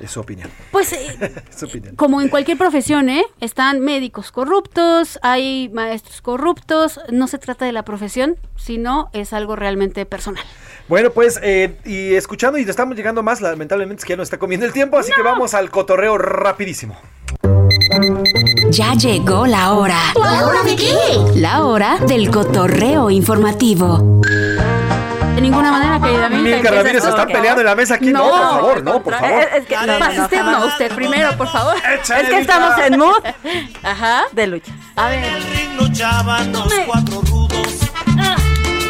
es 0.00 0.10
su 0.10 0.20
opinión. 0.20 0.50
Pues 0.72 0.92
eh, 0.92 1.16
Es 1.50 1.58
su 1.58 1.66
opinión. 1.66 1.94
como 1.96 2.20
en 2.20 2.28
cualquier 2.28 2.58
profesión, 2.58 3.08
¿eh? 3.08 3.24
Están 3.40 3.80
médicos 3.80 4.32
corruptos, 4.32 5.18
hay 5.22 5.70
maestros 5.72 6.20
corruptos. 6.20 7.00
No 7.10 7.26
se 7.28 7.38
trata 7.38 7.64
de 7.64 7.72
la 7.72 7.84
profesión, 7.84 8.36
sino 8.56 9.08
es 9.12 9.32
algo 9.32 9.56
realmente 9.56 10.04
personal. 10.06 10.44
Bueno, 10.88 11.10
pues, 11.10 11.38
eh, 11.42 11.76
y 11.84 12.14
escuchando, 12.14 12.58
y 12.58 12.62
estamos 12.62 12.96
llegando 12.96 13.22
más, 13.22 13.40
lamentablemente 13.40 14.00
es 14.00 14.04
que 14.04 14.12
ya 14.12 14.16
nos 14.16 14.26
está 14.26 14.38
comiendo 14.38 14.66
el 14.66 14.72
tiempo, 14.72 14.98
así 14.98 15.12
que 15.16 15.22
vamos 15.22 15.54
al 15.54 15.70
cotorreo 15.70 16.18
rapidísimo. 16.18 16.96
Ya 18.70 18.94
llegó 18.94 19.46
la 19.46 19.72
hora. 19.72 19.98
¿La 20.20 20.46
hora 20.46 20.62
de 20.64 20.76
qué? 20.76 20.92
La 21.36 21.64
hora 21.64 21.98
del 22.06 22.30
cotorreo 22.30 23.10
informativo. 23.10 24.20
De 25.44 25.50
ninguna 25.50 25.72
manera, 25.72 26.00
querida 26.00 26.24
amiga. 26.24 26.56
Milka 26.56 26.70
Ramírez 26.70 27.02
todo, 27.02 27.10
está 27.10 27.26
peleando 27.26 27.60
en 27.60 27.66
la 27.66 27.74
mesa 27.74 27.96
aquí. 27.96 28.10
No, 28.10 28.22
por 28.22 28.40
favor, 28.40 28.82
no, 28.82 29.02
por 29.02 29.12
favor. 29.12 29.42
Es, 29.42 29.54
es 29.56 29.66
que, 29.66 29.76
no, 29.76 29.86
no, 29.86 29.98
Pase 29.98 30.16
no, 30.16 30.24
usted, 30.24 30.42
no, 30.42 30.66
usted 30.66 30.94
primero, 30.94 31.36
por 31.36 31.48
favor. 31.52 31.74
Es 31.92 32.08
que 32.08 32.38
estamos 32.38 32.78
en 32.78 32.98
mood 32.98 33.22
Ajá. 33.82 34.22
de 34.32 34.46
lucha. 34.46 34.72
A 34.96 35.08
ver. 35.10 35.42
luchaban 35.78 36.50
los 36.50 36.72
cuatro 36.86 37.20
rudos, 37.20 37.90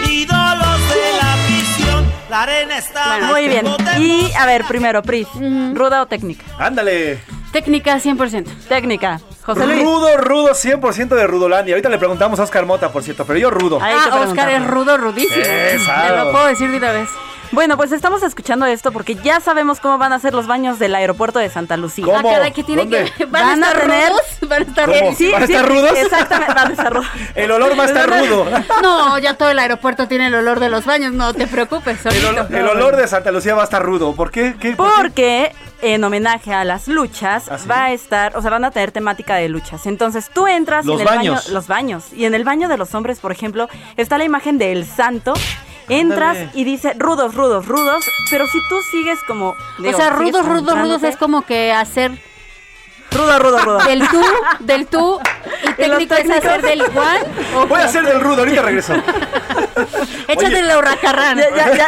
ídolos 0.08 0.78
de 0.90 1.12
la 1.20 1.36
prisión. 1.44 2.12
La 2.30 2.42
arena 2.42 2.78
estaba 2.78 3.18
Muy 3.32 3.48
bien. 3.48 3.66
Y 3.98 4.32
a 4.38 4.46
ver, 4.46 4.64
primero, 4.64 5.02
Pris, 5.02 5.26
¿ruda 5.74 6.02
o 6.02 6.06
técnica? 6.06 6.44
Ándale. 6.56 7.18
Técnica 7.50 7.96
100%. 7.98 8.46
Técnica. 8.68 9.20
José 9.44 9.66
Luis. 9.66 9.82
Rudo, 9.82 10.16
rudo, 10.16 10.50
100% 10.54 11.08
de 11.08 11.26
Rudolandia. 11.26 11.74
Ahorita 11.74 11.88
le 11.90 11.98
preguntamos 11.98 12.40
a 12.40 12.44
Oscar 12.44 12.64
Mota, 12.64 12.90
por 12.90 13.02
cierto, 13.02 13.24
pero 13.26 13.38
yo 13.38 13.50
rudo. 13.50 13.78
Ahí 13.80 13.94
te 14.04 14.10
Ah, 14.10 14.20
Oscar 14.22 14.48
es 14.50 14.66
rudo, 14.66 14.96
rudísimo. 14.96 15.44
Esa. 15.44 16.08
Te 16.08 16.16
lo 16.16 16.30
puedo 16.32 16.46
decir 16.46 16.70
de 16.70 16.78
una 16.78 16.92
vez. 16.92 17.08
Bueno, 17.54 17.76
pues 17.76 17.92
estamos 17.92 18.22
escuchando 18.22 18.66
esto 18.66 18.90
porque 18.92 19.14
ya 19.14 19.40
sabemos 19.40 19.80
cómo 19.80 19.96
van 19.98 20.12
a 20.12 20.18
ser 20.18 20.34
los 20.34 20.46
baños 20.46 20.78
del 20.78 20.94
aeropuerto 20.94 21.38
de 21.38 21.48
Santa 21.48 21.76
Lucía. 21.76 22.04
¿Cómo? 22.04 22.18
Ah, 22.28 22.34
caray, 22.34 22.52
que 22.52 22.64
tiene 22.64 22.82
¿Dónde? 22.82 23.12
que. 23.16 23.24
¿Van, 23.26 23.44
a 23.44 23.54
estar 23.68 23.80
tener- 23.80 24.08
rudos? 24.10 24.22
¿Van 24.48 24.62
a 24.62 24.64
estar 24.64 24.84
¿Cómo? 24.86 24.98
rudos? 25.00 25.32
¿Van 25.32 25.42
a 25.42 25.44
estar 25.44 25.68
rudos? 25.68 25.98
Exactamente, 25.98 26.54
van 26.54 26.68
a 26.68 26.70
estar 26.72 26.92
rudos. 26.92 27.06
El 27.34 27.50
olor 27.50 27.78
va 27.78 27.82
a 27.84 27.86
estar 27.86 28.08
rudo. 28.08 28.46
No, 28.82 29.18
ya 29.18 29.34
todo 29.34 29.50
el 29.50 29.58
aeropuerto 29.58 30.08
tiene 30.08 30.26
el 30.28 30.34
olor 30.34 30.60
de 30.60 30.68
los 30.68 30.84
baños, 30.84 31.12
no 31.12 31.32
te 31.32 31.46
preocupes. 31.46 32.04
El, 32.06 32.24
olor- 32.24 32.52
el 32.54 32.68
olor 32.68 32.96
de 32.96 33.06
Santa 33.08 33.30
Lucía 33.30 33.54
va 33.54 33.62
a 33.62 33.64
estar 33.64 33.82
rudo. 33.82 34.14
¿Por 34.14 34.30
qué? 34.30 34.54
¿Qué? 34.60 34.72
¿Por 34.76 34.88
qué? 34.88 34.94
Porque 34.96 35.52
en 35.82 36.02
homenaje 36.02 36.52
a 36.52 36.64
las 36.64 36.88
luchas 36.88 37.44
¿Ah, 37.50 37.58
sí? 37.58 37.68
va 37.68 37.84
a 37.86 37.92
estar, 37.92 38.36
o 38.36 38.42
sea, 38.42 38.50
van 38.50 38.64
a 38.64 38.70
tener 38.70 38.90
temática 38.92 39.34
de 39.36 39.48
luchas. 39.48 39.86
Entonces 39.86 40.30
tú 40.32 40.46
entras 40.46 40.84
y 40.84 40.88
Los 40.88 41.00
en 41.00 41.08
el 41.08 41.14
baños. 41.16 41.44
baño, 41.44 41.54
los 41.54 41.66
baños. 41.66 42.04
Y 42.14 42.24
en 42.24 42.34
el 42.34 42.44
baño 42.44 42.68
de 42.68 42.76
los 42.78 42.94
hombres, 42.94 43.20
por 43.20 43.32
ejemplo, 43.32 43.68
está 43.96 44.18
la 44.18 44.24
imagen 44.24 44.58
del 44.58 44.86
santo. 44.86 45.34
Entras 45.88 46.38
Ándale. 46.38 46.50
y 46.54 46.64
dice 46.64 46.94
rudos, 46.98 47.34
rudos, 47.34 47.66
rudos. 47.66 48.04
Pero 48.30 48.46
si 48.46 48.58
tú 48.68 48.76
sigues 48.90 49.22
como. 49.24 49.50
O 49.50 49.96
sea, 49.96 50.10
rudos, 50.10 50.46
rudos, 50.46 50.78
rudos 50.78 51.02
es 51.02 51.16
como 51.16 51.42
que 51.42 51.72
hacer 51.72 52.12
Rudo, 53.10 53.38
rudo, 53.38 53.58
rudo. 53.58 53.78
del 53.84 54.08
tú, 54.08 54.22
del 54.60 54.86
tú, 54.88 55.20
y 55.78 55.82
técnico 55.82 56.14
es 56.14 56.30
hacer 56.30 56.62
del 56.62 56.82
Juan. 56.82 57.18
o- 57.56 57.66
Voy 57.66 57.80
a 57.80 57.84
hacer 57.84 58.04
del 58.04 58.20
rudo, 58.20 58.38
ahorita 58.40 58.62
regreso. 58.62 58.94
Échate 60.28 60.62
la 60.62 60.78
hurracarrán. 60.78 61.38
Ya, 61.38 61.50
ya, 61.54 61.74
ya. 61.76 61.86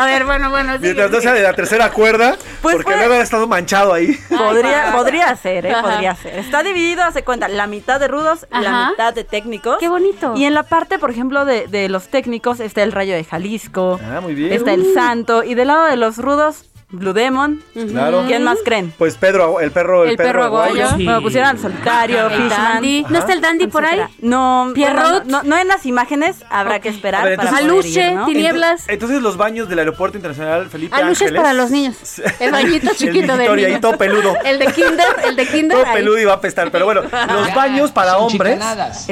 A 0.00 0.06
ver, 0.06 0.24
bueno, 0.24 0.50
bueno. 0.50 0.72
sigue, 0.74 0.84
Mientras 0.94 1.10
no 1.10 1.20
sea 1.20 1.32
de 1.32 1.42
la 1.42 1.52
tercera 1.52 1.90
cuerda, 1.90 2.36
Pues 2.62 2.76
porque 2.76 2.96
luego 2.96 3.14
ha 3.14 3.20
estado 3.20 3.46
manchado 3.46 3.92
ahí. 3.94 4.18
Podría, 4.28 4.92
podría 4.92 5.36
ser, 5.36 5.66
¿eh? 5.66 5.72
Ajá. 5.72 5.82
Podría 5.82 6.14
ser. 6.16 6.38
Está 6.38 6.62
dividido, 6.62 7.02
hace 7.04 7.22
cuenta, 7.24 7.48
la 7.48 7.66
mitad 7.66 8.00
de 8.00 8.08
rudos, 8.08 8.46
la 8.50 8.90
mitad 8.90 9.14
de 9.14 9.24
técnicos. 9.24 9.78
Qué 9.78 9.88
bonito. 9.88 10.34
Y 10.36 10.44
en 10.44 10.54
la 10.54 10.62
parte, 10.64 10.98
por 10.98 11.10
ejemplo, 11.10 11.44
de, 11.44 11.66
de 11.66 11.88
los 11.88 12.08
técnicos 12.08 12.60
está 12.60 12.82
el 12.82 12.92
Rayo 12.92 13.14
de 13.14 13.24
Jalisco, 13.24 14.00
Ah, 14.02 14.20
muy 14.20 14.34
bien. 14.34 14.52
está 14.52 14.72
el 14.72 14.92
Santo, 14.94 15.42
y 15.44 15.54
del 15.54 15.68
lado 15.68 15.84
de 15.86 15.96
los 15.96 16.16
rudos, 16.18 16.64
Blue 16.92 17.12
Demon. 17.12 17.62
Claro. 17.90 18.24
¿Quién 18.26 18.42
más 18.42 18.58
creen? 18.64 18.92
Pues 18.98 19.16
Pedro, 19.16 19.60
el 19.60 19.70
perro, 19.70 20.04
el, 20.04 20.10
El 20.10 20.16
perro 20.16 20.44
aguayo. 20.44 20.88
Bueno, 20.96 21.22
pusieron 21.22 21.50
al 21.50 21.58
solitario, 21.58 22.26
El 22.26 22.30
Fishman. 22.32 22.48
dandy. 22.50 23.06
¿No 23.08 23.18
está 23.18 23.32
el 23.32 23.40
dandy 23.40 23.66
por 23.68 23.84
ahí? 23.84 24.00
No, 24.20 24.72
Pierrot. 24.74 25.24
no, 25.24 25.42
no 25.44 25.56
en 25.56 25.68
las 25.68 25.86
imágenes, 25.86 26.44
habrá 26.50 26.80
que 26.80 26.88
esperar 26.88 27.20
A 27.22 27.24
ver, 27.24 27.32
entonces- 27.34 27.58
Aluche, 27.58 28.08
ir, 28.08 28.12
¿no? 28.14 28.26
tinieblas. 28.26 28.88
Entonces 28.88 29.22
los 29.22 29.36
baños 29.36 29.68
del 29.68 29.78
aeropuerto 29.78 30.18
internacional 30.18 30.68
Felipe 30.68 30.94
Aluche 30.96 31.26
es 31.26 31.32
para 31.32 31.52
los 31.52 31.70
niños. 31.70 31.96
El 32.40 32.50
bañito 32.50 32.90
El 32.90 32.96
chiquito 32.96 33.32
de 33.34 33.38
Victoria, 33.38 33.68
ahí 33.68 33.80
todo 33.80 33.96
peludo. 33.96 34.34
El 34.44 34.58
de 34.58 34.66
kinder, 34.66 35.06
el 35.24 35.36
de 35.36 35.46
kinder. 35.46 35.78
Todo 35.78 35.86
ahí. 35.86 35.94
peludo 35.94 36.18
y 36.18 36.24
va 36.24 36.32
a 36.32 36.36
apestar. 36.36 36.70
Pero 36.70 36.84
bueno, 36.86 37.02
los 37.02 37.54
baños 37.54 37.92
para 37.92 38.16
hombres 38.18 38.58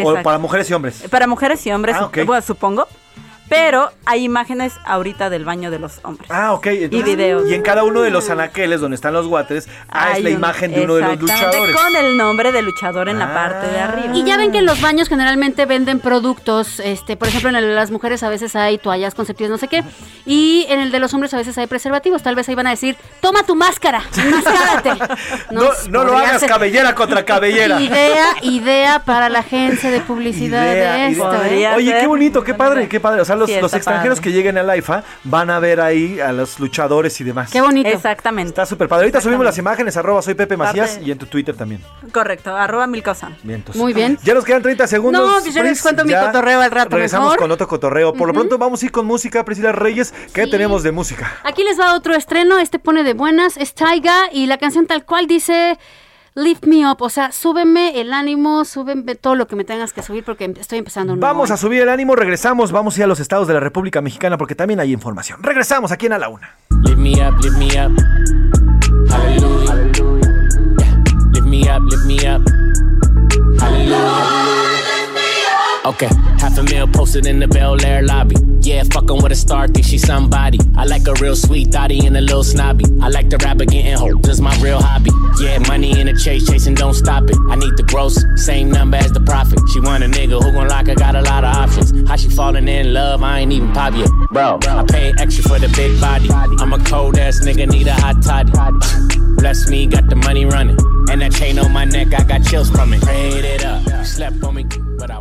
o 0.03 0.15
para 0.23 0.39
mujeres 0.39 0.69
y 0.71 0.75
hombres. 0.75 1.05
Para 1.11 1.27
mujeres 1.27 1.65
y 1.67 1.71
hombres, 1.73 1.97
Ah, 1.99 2.11
supongo. 2.45 2.89
Pero 3.49 3.91
hay 4.05 4.25
imágenes 4.25 4.75
ahorita 4.85 5.31
del 5.31 5.45
baño 5.45 5.71
de 5.71 5.79
los 5.79 6.01
hombres. 6.05 6.31
Ah, 6.31 6.53
ok. 6.53 6.67
entonces- 6.67 7.05
videos. 7.05 7.49
Y 7.51 7.55
en 7.55 7.63
cada 7.63 7.85
uno 7.85 8.03
de 8.03 8.11
los 8.11 8.29
anaqueles 8.31 8.81
donde 8.81 8.95
están 8.97 9.13
los 9.15 9.27
guates, 9.27 9.69
ah, 9.89 10.11
es 10.11 10.17
Hay 10.17 10.23
la 10.25 10.29
un- 10.31 10.35
imagen 10.37 10.73
de 10.75 10.83
uno 10.83 10.95
de 10.97 11.03
los 11.03 11.21
luchadores. 11.21 11.75
Con 11.77 11.97
el 11.97 12.17
nombre 12.17 12.53
del 12.53 12.65
luchador 12.67 13.09
en 13.09 13.19
la 13.19 13.33
parte 13.35 13.67
de 13.69 13.81
arriba. 13.81 14.15
Y 14.17 14.25
ya 14.25 14.37
ven 14.37 14.53
que 14.53 14.59
en 14.59 14.67
los 14.67 14.81
baños 14.81 15.09
generalmente 15.09 15.65
venden 15.67 16.01
productos, 16.01 16.81
este, 16.81 17.17
por 17.17 17.29
ejemplo, 17.29 17.49
en 17.51 17.57
el 17.57 17.65
de 17.67 17.75
las 17.75 17.91
mujeres 17.91 18.23
a 18.23 18.29
veces 18.29 18.55
hay 18.57 18.79
toallas 18.79 19.15
con 19.15 19.25
cepillos, 19.27 19.51
no 19.51 19.59
sé 19.59 19.69
qué, 19.69 19.83
y 20.27 20.67
en 20.69 20.81
el 20.81 20.91
de 20.93 20.99
los 20.99 21.15
hombres 21.15 21.33
a 21.35 21.37
veces 21.39 21.57
hay 21.59 21.67
preservativos. 21.67 22.23
Tal 22.23 22.35
vez 22.35 22.49
ahí 22.49 22.55
van 22.55 22.67
a 22.67 22.71
decir, 22.71 22.97
toma 23.21 23.45
tu 23.45 23.55
máscara, 23.55 24.03
máscárate. 24.31 24.93
No, 25.51 25.63
no 25.91 26.05
lo 26.05 26.17
hagas 26.17 26.41
ser. 26.41 26.49
cabellera 26.49 26.95
contra 26.95 27.25
cabellera. 27.25 27.81
Idea, 27.81 28.27
idea 28.43 28.99
para 29.05 29.29
la 29.29 29.41
agencia 29.41 29.91
de 29.91 30.01
publicidad 30.01 30.65
Idea, 30.73 30.95
de 30.95 31.07
esto. 31.09 31.45
¿eh? 31.45 31.69
Oye, 31.75 31.97
qué 32.01 32.07
bonito, 32.07 32.45
qué 32.45 32.55
padre, 32.55 32.89
qué 32.89 33.01
padre. 33.01 33.21
O 33.23 33.25
sea, 33.25 33.37
los, 33.39 33.49
Sí, 33.51 33.57
los 33.61 33.73
extranjeros 33.75 34.19
padre. 34.19 34.31
que 34.31 34.37
lleguen 34.37 34.59
a 34.59 34.63
la 34.63 34.77
IFA 34.77 35.05
van 35.25 35.51
a 35.51 35.59
ver 35.59 35.81
ahí 35.81 36.21
a 36.21 36.33
los 36.33 36.59
luchadores 36.61 37.21
y 37.21 37.25
demás. 37.25 37.51
Qué 37.51 37.61
bonito. 37.61 37.89
Exactamente. 37.89 38.49
Está 38.51 38.67
súper 38.67 38.89
padre. 38.89 39.05
Ahorita 39.05 39.21
subimos 39.21 39.45
las 39.45 39.57
imágenes, 39.59 39.97
arroba 39.97 40.21
soy 40.23 40.35
Pepe 40.35 40.57
Parte- 40.59 40.81
Macías 40.81 41.01
y 41.05 41.11
en 41.11 41.19
tu 41.19 41.27
Twitter 41.27 41.55
también. 41.57 41.83
Correcto, 42.13 42.55
arroba 42.57 42.87
mil 42.87 43.03
cosas. 43.03 43.31
Bien, 43.43 43.61
entonces. 43.61 43.81
Muy 43.81 43.93
bien. 43.93 44.19
Ya 44.25 44.35
nos 44.35 44.45
quedan 44.45 44.63
30 44.63 44.87
segundos. 44.87 45.27
No, 45.27 45.41
pues 45.43 45.55
yo 45.55 45.63
les 45.63 45.81
cuento 45.81 46.05
mi 46.05 46.13
cotorreo 46.15 46.61
al 46.61 46.71
rato 46.71 46.91
Regresamos 46.97 47.27
mejor. 47.29 47.39
con 47.39 47.51
otro 47.51 47.69
cotorreo. 47.69 48.13
Por 48.13 48.29
lo 48.29 48.35
pronto 48.35 48.59
vamos 48.59 48.83
a 48.83 48.87
ir 48.87 48.93
con 48.93 49.07
música, 49.07 49.45
Priscila 49.45 49.73
Reyes. 49.73 50.13
¿Qué 50.33 50.45
Sí. 50.45 50.51
tenemos 50.51 50.83
de 50.83 50.93
música? 50.93 51.33
Aquí 51.45 51.63
les 51.65 51.79
va 51.79 51.95
otro 51.95 52.15
estreno, 52.15 52.59
este 52.59 52.79
pone 52.79 53.05
de 53.05 53.15
buenas, 53.15 53.57
es 53.57 53.75
Taiga 53.75 54.31
y 54.33 54.47
la 54.47 54.59
canción 54.59 54.87
tal 54.87 55.05
cual 55.05 55.27
dice 55.27 55.79
Lift 56.39 56.67
me 56.67 56.89
up, 56.89 56.99
o 57.01 57.11
sea, 57.11 57.33
súbeme 57.33 58.01
el 58.01 58.13
ánimo, 58.13 58.65
súbeme 58.65 59.17
todo 59.17 59.35
lo 59.35 59.49
que 59.49 59.57
me 59.57 59.65
tengas 59.65 59.93
que 59.93 60.03
subir 60.03 60.23
porque 60.23 60.45
estoy 60.61 60.79
empezando 60.79 61.15
un 61.15 61.19
nuevo 61.19 61.35
Vamos 61.35 61.51
a 61.51 61.57
subir 61.57 61.83
el 61.83 61.89
ánimo, 61.89 62.15
regresamos, 62.15 62.71
vamos 62.71 62.95
a 62.95 63.01
ir 63.01 63.05
a 63.05 63.07
los 63.09 63.19
estados 63.19 63.49
de 63.49 63.55
la 63.55 63.61
República 63.61 64.01
Mexicana 64.01 64.39
porque 64.39 64.55
también 64.55 64.79
hay 64.79 64.93
información. 64.93 65.43
Regresamos 65.43 65.91
aquí 65.91 66.07
en 66.07 66.13
A 66.13 66.19
la 66.19 66.29
Una. 66.29 66.55
Lift 66.85 66.97
me 66.97 67.15
up, 67.15 67.35
lift 67.43 67.59
me 67.59 67.67
up. 67.85 67.91
Hallelujah. 69.11 69.91
Yeah. 70.79 71.05
Lift 71.33 71.47
me 71.47 71.69
up, 71.69 71.83
lift 71.91 72.05
me 72.07 72.19
up. 72.29 72.43
Hallelujah. 73.61 74.68
Okay, 75.85 76.09
half 76.39 76.59
a 76.59 76.63
meal 76.65 76.87
posted 76.87 77.27
in 77.27 77.39
the 77.39 77.49
Bel 77.49 77.83
Air 77.85 78.03
lobby. 78.03 78.37
Yeah, 78.61 78.83
fucking 78.93 79.23
with 79.23 79.33
a 79.33 79.37
star, 79.37 79.69
think 79.69 79.87
she 79.87 79.97
somebody. 79.97 80.59
I 80.77 80.85
like 80.85 81.07
a 81.07 81.15
real 81.15 81.35
sweet 81.35 81.73
thotty 81.73 82.07
and 82.07 82.17
a 82.17 82.21
little 82.21 82.45
snobby. 82.45 82.85
I 83.01 83.09
like 83.09 83.31
the 83.31 83.39
rapper 83.39 83.65
getting 83.65 83.97
hope, 83.97 84.21
this 84.23 84.33
is 84.33 84.41
my 84.41 84.55
real 84.61 84.83
hobby. 84.83 85.11
Yeah, 85.41 85.59
money 85.61 85.99
in 85.99 86.07
the 86.07 86.13
chase, 86.13 86.47
chasing, 86.47 86.75
don't 86.75 86.95
stop 86.95 87.25
it. 87.31 87.37
I 87.49 87.55
need 87.55 87.77
the 87.77 87.85
gross, 87.85 88.23
same 88.37 88.71
number 88.71 88.99
as 88.99 89.13
the 89.13 89.21
profit. 89.21 89.61
She 89.73 89.81
want 89.81 90.03
a 90.05 90.09
nigga 90.09 90.43
who 90.43 90.53
gon' 90.53 90.69
lock 90.69 90.89
her, 90.89 90.95
got 90.95 91.15
a 91.15 91.23
lot 91.23 91.45
of 91.45 91.55
options. 91.55 92.09
How 92.09 92.17
she 92.17 92.29
falling 92.29 92.69
in 92.69 92.93
love, 92.93 93.23
I 93.23 93.39
ain't 93.39 93.53
even 93.53 93.73
pop 93.73 93.95
yet. 93.95 94.11
Bro, 94.31 94.59
I 94.67 94.85
pay 94.87 95.15
extra 95.19 95.45
for 95.45 95.59
the 95.59 95.69
big 95.75 95.99
body. 96.01 96.29
I'm 96.31 96.73
a 96.73 96.85
cold 96.85 97.17
ass 97.17 97.41
nigga, 97.41 97.67
need 97.71 97.87
a 97.87 97.95
hot 97.95 98.23
toddy. 98.23 98.53
Bless 99.37 99.71
me, 99.71 99.87
got 99.87 100.09
the 100.11 100.17
money 100.17 100.45
running. 100.45 100.77
And 101.11 101.23
that 101.23 101.33
chain 101.33 101.59
on 101.59 101.73
my 101.73 101.87
neck, 101.87 102.09
I 102.13 102.25
got 102.25 102.45
chills 102.45 102.69
from 102.69 102.93
it. 102.93 103.01
Prayed 103.01 103.45
it 103.45 103.65
up, 103.65 104.05
slept 104.05 104.43
on 104.45 104.57
me, 104.57 104.65
but 104.99 105.11
I 105.11 105.21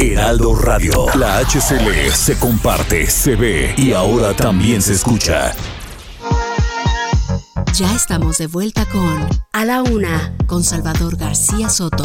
Heraldo 0.00 0.54
Radio. 0.54 1.06
La 1.14 1.40
HCL 1.40 2.10
se 2.14 2.38
comparte, 2.38 3.06
se 3.06 3.36
ve 3.36 3.74
y 3.76 3.92
ahora 3.92 4.34
también 4.34 4.80
se 4.80 4.94
escucha. 4.94 5.54
Ya 7.74 7.94
estamos 7.94 8.38
de 8.38 8.46
vuelta 8.46 8.86
con 8.86 9.28
A 9.52 9.64
la 9.66 9.82
Una, 9.82 10.34
con 10.46 10.64
Salvador 10.64 11.18
García 11.18 11.68
Soto. 11.68 12.04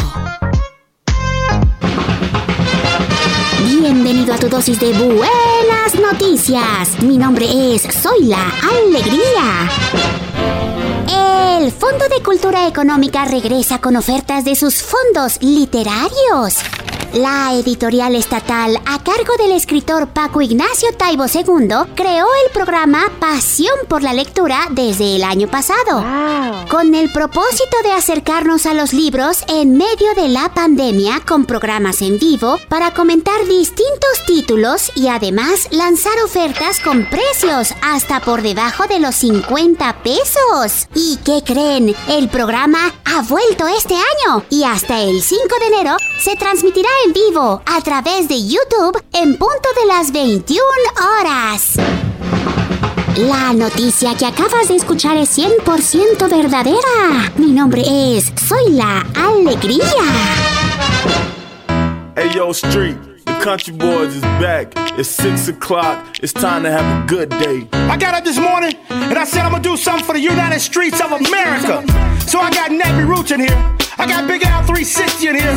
Bienvenido 3.63 4.33
a 4.33 4.37
tu 4.39 4.49
dosis 4.49 4.77
de 4.77 4.91
buenas 4.91 5.95
noticias. 5.95 7.01
Mi 7.01 7.17
nombre 7.17 7.45
es 7.75 7.83
Soy 7.83 8.25
la 8.25 8.51
Alegría. 8.77 9.69
El 11.57 11.71
Fondo 11.71 12.09
de 12.09 12.21
Cultura 12.21 12.67
Económica 12.67 13.23
regresa 13.23 13.79
con 13.79 13.95
ofertas 13.95 14.43
de 14.43 14.55
sus 14.55 14.83
fondos 14.83 15.41
literarios. 15.41 16.57
La 17.15 17.53
editorial 17.53 18.13
estatal 18.13 18.75
a 18.85 19.01
cargo 19.01 19.37
del 19.37 19.53
escritor 19.53 20.09
Paco 20.09 20.41
Ignacio 20.41 20.89
Taibo 20.97 21.27
II 21.33 21.93
creó 21.95 22.25
el 22.43 22.51
programa 22.53 23.09
Pasión 23.21 23.73
por 23.87 24.03
la 24.03 24.11
Lectura 24.11 24.67
desde 24.71 25.15
el 25.15 25.23
año 25.23 25.47
pasado, 25.47 26.03
con 26.69 26.93
el 26.93 27.09
propósito 27.13 27.77
de 27.85 27.93
acercarnos 27.93 28.65
a 28.65 28.73
los 28.73 28.91
libros 28.91 29.45
en 29.47 29.77
medio 29.77 30.13
de 30.17 30.27
la 30.27 30.53
pandemia 30.53 31.21
con 31.25 31.45
programas 31.45 32.01
en 32.01 32.19
vivo 32.19 32.57
para 32.67 32.93
comentar 32.93 33.45
distintos 33.47 34.25
títulos 34.27 34.91
y 34.95 35.07
además 35.07 35.69
lanzar 35.71 36.19
ofertas 36.25 36.81
con 36.81 37.09
precios 37.09 37.73
hasta 37.81 38.19
por 38.19 38.41
debajo 38.41 38.87
de 38.87 38.99
los 38.99 39.15
50 39.15 40.03
pesos. 40.03 40.89
¿Y 40.93 41.17
qué 41.23 41.41
creen? 41.45 41.95
El 42.09 42.27
programa 42.27 42.93
ha 43.05 43.21
vuelto 43.21 43.67
este 43.67 43.93
año 43.95 44.43
y 44.49 44.65
hasta 44.65 45.01
el 45.01 45.21
5 45.21 45.43
de 45.61 45.67
enero 45.67 45.95
se 46.21 46.35
transmitirá 46.35 46.89
en 47.05 47.13
vivo 47.13 47.61
a 47.65 47.81
través 47.81 48.27
de 48.27 48.47
YouTube 48.47 49.01
en 49.13 49.37
punto 49.37 49.69
de 49.79 49.85
las 49.87 50.11
21 50.11 50.61
horas. 51.19 51.73
La 53.17 53.53
noticia 53.53 54.15
que 54.15 54.25
acabas 54.25 54.67
de 54.69 54.75
escuchar 54.75 55.17
es 55.17 55.37
100% 55.37 56.29
verdadera. 56.29 57.31
Mi 57.37 57.51
nombre 57.51 57.83
es 57.85 58.31
Soy 58.47 58.71
la 58.71 59.05
Alegría. 59.15 59.83
Hey 62.15 62.31
yo, 62.33 62.51
Street, 62.51 62.97
Country 63.41 63.73
Boys 63.73 64.15
is 64.15 64.21
back. 64.21 64.73
It's 64.97 65.09
6 65.09 65.49
o'clock. 65.49 66.17
It's 66.21 66.33
time 66.33 66.63
to 66.63 66.71
have 66.71 67.03
a 67.03 67.07
good 67.07 67.29
day. 67.29 67.67
I 67.73 67.97
got 67.97 68.15
up 68.15 68.23
this 68.23 68.39
morning 68.39 68.73
and 68.89 69.17
I 69.17 69.23
said 69.23 69.41
I'm 69.41 69.51
gonna 69.51 69.63
do 69.63 69.77
something 69.77 70.05
for 70.05 70.13
the 70.13 70.19
United 70.19 70.59
Streets 70.59 70.99
of 70.99 71.11
America. 71.11 71.85
So 72.27 72.39
I 72.39 72.49
got 72.51 72.71
Nappy 72.71 73.07
Roots 73.07 73.31
in 73.31 73.41
here. 73.41 73.75
I 73.97 74.05
got 74.07 74.27
Big 74.27 74.43
Al 74.43 74.63
360 74.63 75.27
in 75.27 75.35
here. 75.35 75.53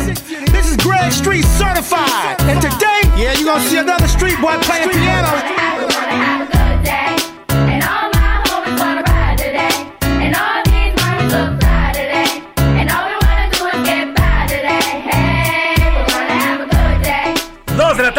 This 0.53 0.69
is 0.69 0.77
Greg 0.77 1.11
Street 1.11 1.43
certified. 1.43 2.39
And 2.41 2.61
today, 2.61 3.01
yeah, 3.17 3.33
you're 3.33 3.45
gonna 3.45 3.67
see 3.67 3.77
another 3.77 4.07
street 4.07 4.39
boy 4.39 4.57
playing 4.61 4.89
piano. 4.89 5.78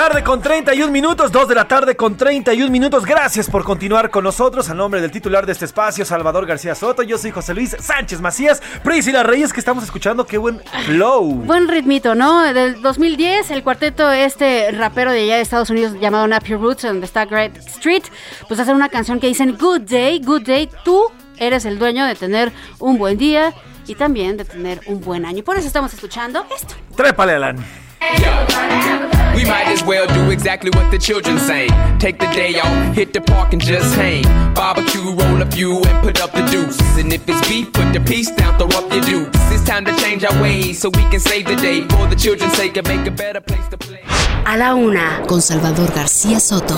Tarde 0.00 0.24
con 0.24 0.40
31 0.40 0.90
minutos, 0.90 1.30
2 1.30 1.48
de 1.48 1.54
la 1.54 1.68
tarde 1.68 1.94
con 1.94 2.16
31 2.16 2.70
minutos. 2.70 3.04
Gracias 3.04 3.50
por 3.50 3.64
continuar 3.64 4.08
con 4.08 4.24
nosotros. 4.24 4.70
A 4.70 4.74
nombre 4.74 5.02
del 5.02 5.10
titular 5.10 5.44
de 5.44 5.52
este 5.52 5.66
espacio, 5.66 6.06
Salvador 6.06 6.46
García 6.46 6.74
Soto, 6.74 7.02
yo 7.02 7.18
soy 7.18 7.32
José 7.32 7.52
Luis 7.52 7.76
Sánchez 7.78 8.18
Macías. 8.22 8.62
Priscila 8.82 9.22
Reyes, 9.24 9.52
que 9.52 9.60
estamos 9.60 9.84
escuchando, 9.84 10.24
qué 10.24 10.38
buen 10.38 10.62
flow. 10.86 11.42
Buen 11.44 11.68
ritmito, 11.68 12.14
¿no? 12.14 12.40
Del 12.54 12.80
2010, 12.80 13.50
el 13.50 13.62
cuarteto, 13.62 14.10
este 14.10 14.70
rapero 14.70 15.12
de 15.12 15.24
allá 15.24 15.36
de 15.36 15.42
Estados 15.42 15.68
Unidos 15.68 15.92
llamado 16.00 16.26
Nappy 16.26 16.54
Roots, 16.54 16.84
donde 16.84 17.04
está 17.04 17.26
Great 17.26 17.58
Street, 17.58 18.04
pues 18.48 18.58
hacen 18.58 18.76
una 18.76 18.88
canción 18.88 19.20
que 19.20 19.26
dicen 19.26 19.58
Good 19.58 19.82
Day, 19.82 20.22
Good 20.24 20.46
Day, 20.46 20.70
tú 20.82 21.04
eres 21.36 21.66
el 21.66 21.78
dueño 21.78 22.06
de 22.06 22.14
tener 22.14 22.52
un 22.78 22.96
buen 22.96 23.18
día 23.18 23.52
y 23.86 23.96
también 23.96 24.38
de 24.38 24.46
tener 24.46 24.80
un 24.86 25.02
buen 25.02 25.26
año. 25.26 25.44
Por 25.44 25.58
eso 25.58 25.66
estamos 25.66 25.92
escuchando 25.92 26.46
esto. 26.56 26.74
Trépale, 26.96 27.34
Alan. 27.34 27.89
We 28.00 29.44
might 29.44 29.68
as 29.68 29.84
well 29.84 30.06
do 30.06 30.30
exactly 30.30 30.70
what 30.70 30.90
the 30.90 30.98
children 30.98 31.38
say. 31.38 31.68
Take 31.98 32.18
the 32.18 32.26
day 32.26 32.58
off, 32.58 32.94
hit 32.94 33.12
the 33.12 33.20
park 33.20 33.52
and 33.52 33.62
just 33.62 33.94
hang. 33.94 34.24
Barbecue, 34.54 35.02
roll 35.02 35.40
a 35.42 35.46
few 35.46 35.82
and 35.82 36.02
put 36.02 36.20
up 36.20 36.32
the 36.32 36.42
deuce. 36.50 36.78
And 36.98 37.12
if 37.12 37.28
it's 37.28 37.48
beef, 37.48 37.72
put 37.72 37.92
the 37.92 38.00
piece 38.00 38.30
down, 38.30 38.58
throw 38.58 38.68
up 38.78 38.92
your 38.92 39.02
dukes. 39.02 39.38
It's 39.52 39.64
time 39.64 39.84
to 39.84 39.94
change 39.96 40.24
our 40.24 40.42
ways 40.42 40.80
so 40.80 40.88
we 40.88 41.04
can 41.10 41.20
save 41.20 41.46
the 41.46 41.56
day. 41.56 41.82
For 41.88 42.06
the 42.06 42.16
children's 42.16 42.54
sake 42.54 42.76
and 42.76 42.86
make 42.88 43.06
a 43.06 43.10
better 43.10 43.40
place 43.40 43.66
to 43.68 43.78
play. 43.78 44.02
A 44.46 44.56
la 44.56 44.74
Una, 44.74 45.24
con 45.26 45.40
Salvador 45.40 45.88
García 45.92 46.40
Soto. 46.40 46.76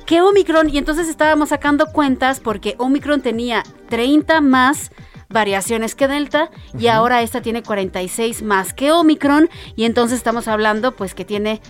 que 0.05 0.21
Omicron. 0.21 0.69
Y 0.69 0.77
entonces 0.77 1.07
estábamos 1.07 1.49
sacando 1.49 1.87
cuentas 1.87 2.39
porque 2.39 2.75
Omicron 2.79 3.21
tenía 3.21 3.63
30 3.89 4.41
más 4.41 4.91
variaciones 5.29 5.93
que 5.93 6.07
Delta 6.07 6.49
y 6.77 6.87
ahora 6.87 7.21
esta 7.21 7.41
tiene 7.41 7.61
46 7.61 8.41
más 8.43 8.73
que 8.73 8.91
Omicron. 8.91 9.49
Y 9.75 9.85
entonces 9.85 10.17
estamos 10.17 10.47
hablando 10.47 10.95
pues 10.95 11.13
que 11.13 11.25
tiene 11.25 11.61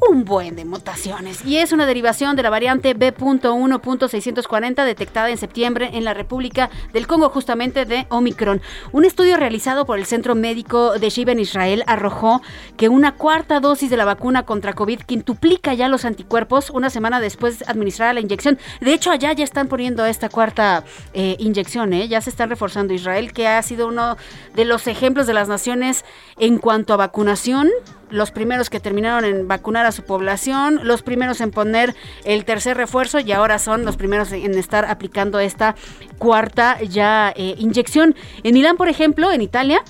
un 0.00 0.24
buen 0.24 0.56
de 0.56 0.64
mutaciones. 0.64 1.44
Y 1.44 1.58
es 1.58 1.72
una 1.72 1.86
derivación 1.86 2.36
de 2.36 2.42
la 2.42 2.50
variante 2.50 2.94
B.1.640 2.94 4.84
detectada 4.84 5.30
en 5.30 5.38
septiembre 5.38 5.90
en 5.94 6.04
la 6.04 6.14
República 6.14 6.70
del 6.92 7.06
Congo, 7.06 7.28
justamente 7.30 7.84
de 7.84 8.06
Omicron. 8.10 8.60
Un 8.92 9.04
estudio 9.04 9.36
realizado 9.36 9.86
por 9.86 9.98
el 9.98 10.06
Centro 10.06 10.34
Médico 10.34 10.98
de 10.98 11.10
Shiva 11.10 11.32
en 11.32 11.40
Israel 11.40 11.84
arrojó 11.86 12.42
que 12.76 12.88
una 12.88 13.14
cuarta 13.16 13.60
dosis 13.60 13.90
de 13.90 13.96
la 13.96 14.04
vacuna 14.04 14.44
contra 14.44 14.72
COVID 14.72 15.00
quintuplica 15.00 15.74
ya 15.74 15.88
los 15.88 16.04
anticuerpos 16.04 16.70
una 16.70 16.90
semana 16.90 17.20
después 17.20 17.60
de 17.60 17.66
administrar 17.68 18.14
la 18.14 18.20
inyección. 18.20 18.58
De 18.80 18.92
hecho, 18.92 19.10
allá 19.10 19.32
ya 19.32 19.44
están 19.44 19.68
poniendo 19.68 20.04
esta 20.06 20.28
cuarta 20.28 20.84
eh, 21.12 21.36
inyección, 21.38 21.92
¿eh? 21.92 22.08
ya 22.08 22.20
se 22.20 22.30
están 22.30 22.50
reforzando 22.50 22.94
Israel, 22.94 23.32
que 23.32 23.48
ha 23.48 23.62
sido 23.62 23.88
uno 23.88 24.16
de 24.54 24.64
los 24.64 24.86
ejemplos 24.86 25.26
de 25.26 25.34
las 25.34 25.48
naciones 25.48 26.04
en 26.38 26.58
cuanto 26.58 26.94
a 26.94 26.96
vacunación 26.96 27.70
los 28.10 28.30
primeros 28.30 28.70
que 28.70 28.80
terminaron 28.80 29.24
en 29.24 29.48
vacunar 29.48 29.86
a 29.86 29.92
su 29.92 30.02
población, 30.02 30.80
los 30.82 31.02
primeros 31.02 31.40
en 31.40 31.50
poner 31.50 31.94
el 32.24 32.44
tercer 32.44 32.76
refuerzo 32.76 33.20
y 33.20 33.32
ahora 33.32 33.58
son 33.58 33.84
los 33.84 33.96
primeros 33.96 34.32
en 34.32 34.54
estar 34.54 34.84
aplicando 34.84 35.38
esta 35.38 35.74
cuarta 36.18 36.80
ya 36.82 37.32
eh, 37.36 37.54
inyección. 37.58 38.14
En 38.42 38.54
Milán, 38.54 38.76
por 38.76 38.88
ejemplo, 38.88 39.32
en 39.32 39.42
Italia, 39.42 39.82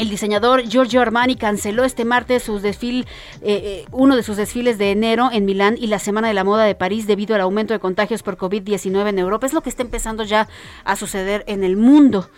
el 0.00 0.08
diseñador 0.08 0.62
Giorgio 0.62 1.02
Armani 1.02 1.36
canceló 1.36 1.84
este 1.84 2.06
martes 2.06 2.42
sus 2.42 2.62
desfil, 2.62 3.06
eh, 3.42 3.84
eh, 3.84 3.84
uno 3.92 4.16
de 4.16 4.22
sus 4.22 4.38
desfiles 4.38 4.78
de 4.78 4.92
enero 4.92 5.28
en 5.30 5.44
Milán 5.44 5.76
y 5.78 5.88
la 5.88 5.98
Semana 5.98 6.28
de 6.28 6.32
la 6.32 6.42
Moda 6.42 6.64
de 6.64 6.74
París 6.74 7.06
debido 7.06 7.34
al 7.34 7.42
aumento 7.42 7.74
de 7.74 7.80
contagios 7.80 8.22
por 8.22 8.38
COVID-19 8.38 9.08
en 9.08 9.18
Europa. 9.18 9.46
Es 9.46 9.52
lo 9.52 9.60
que 9.60 9.68
está 9.68 9.82
empezando 9.82 10.24
ya 10.24 10.48
a 10.84 10.96
suceder 10.96 11.44
en 11.46 11.64
el 11.64 11.76
mundo. 11.76 12.30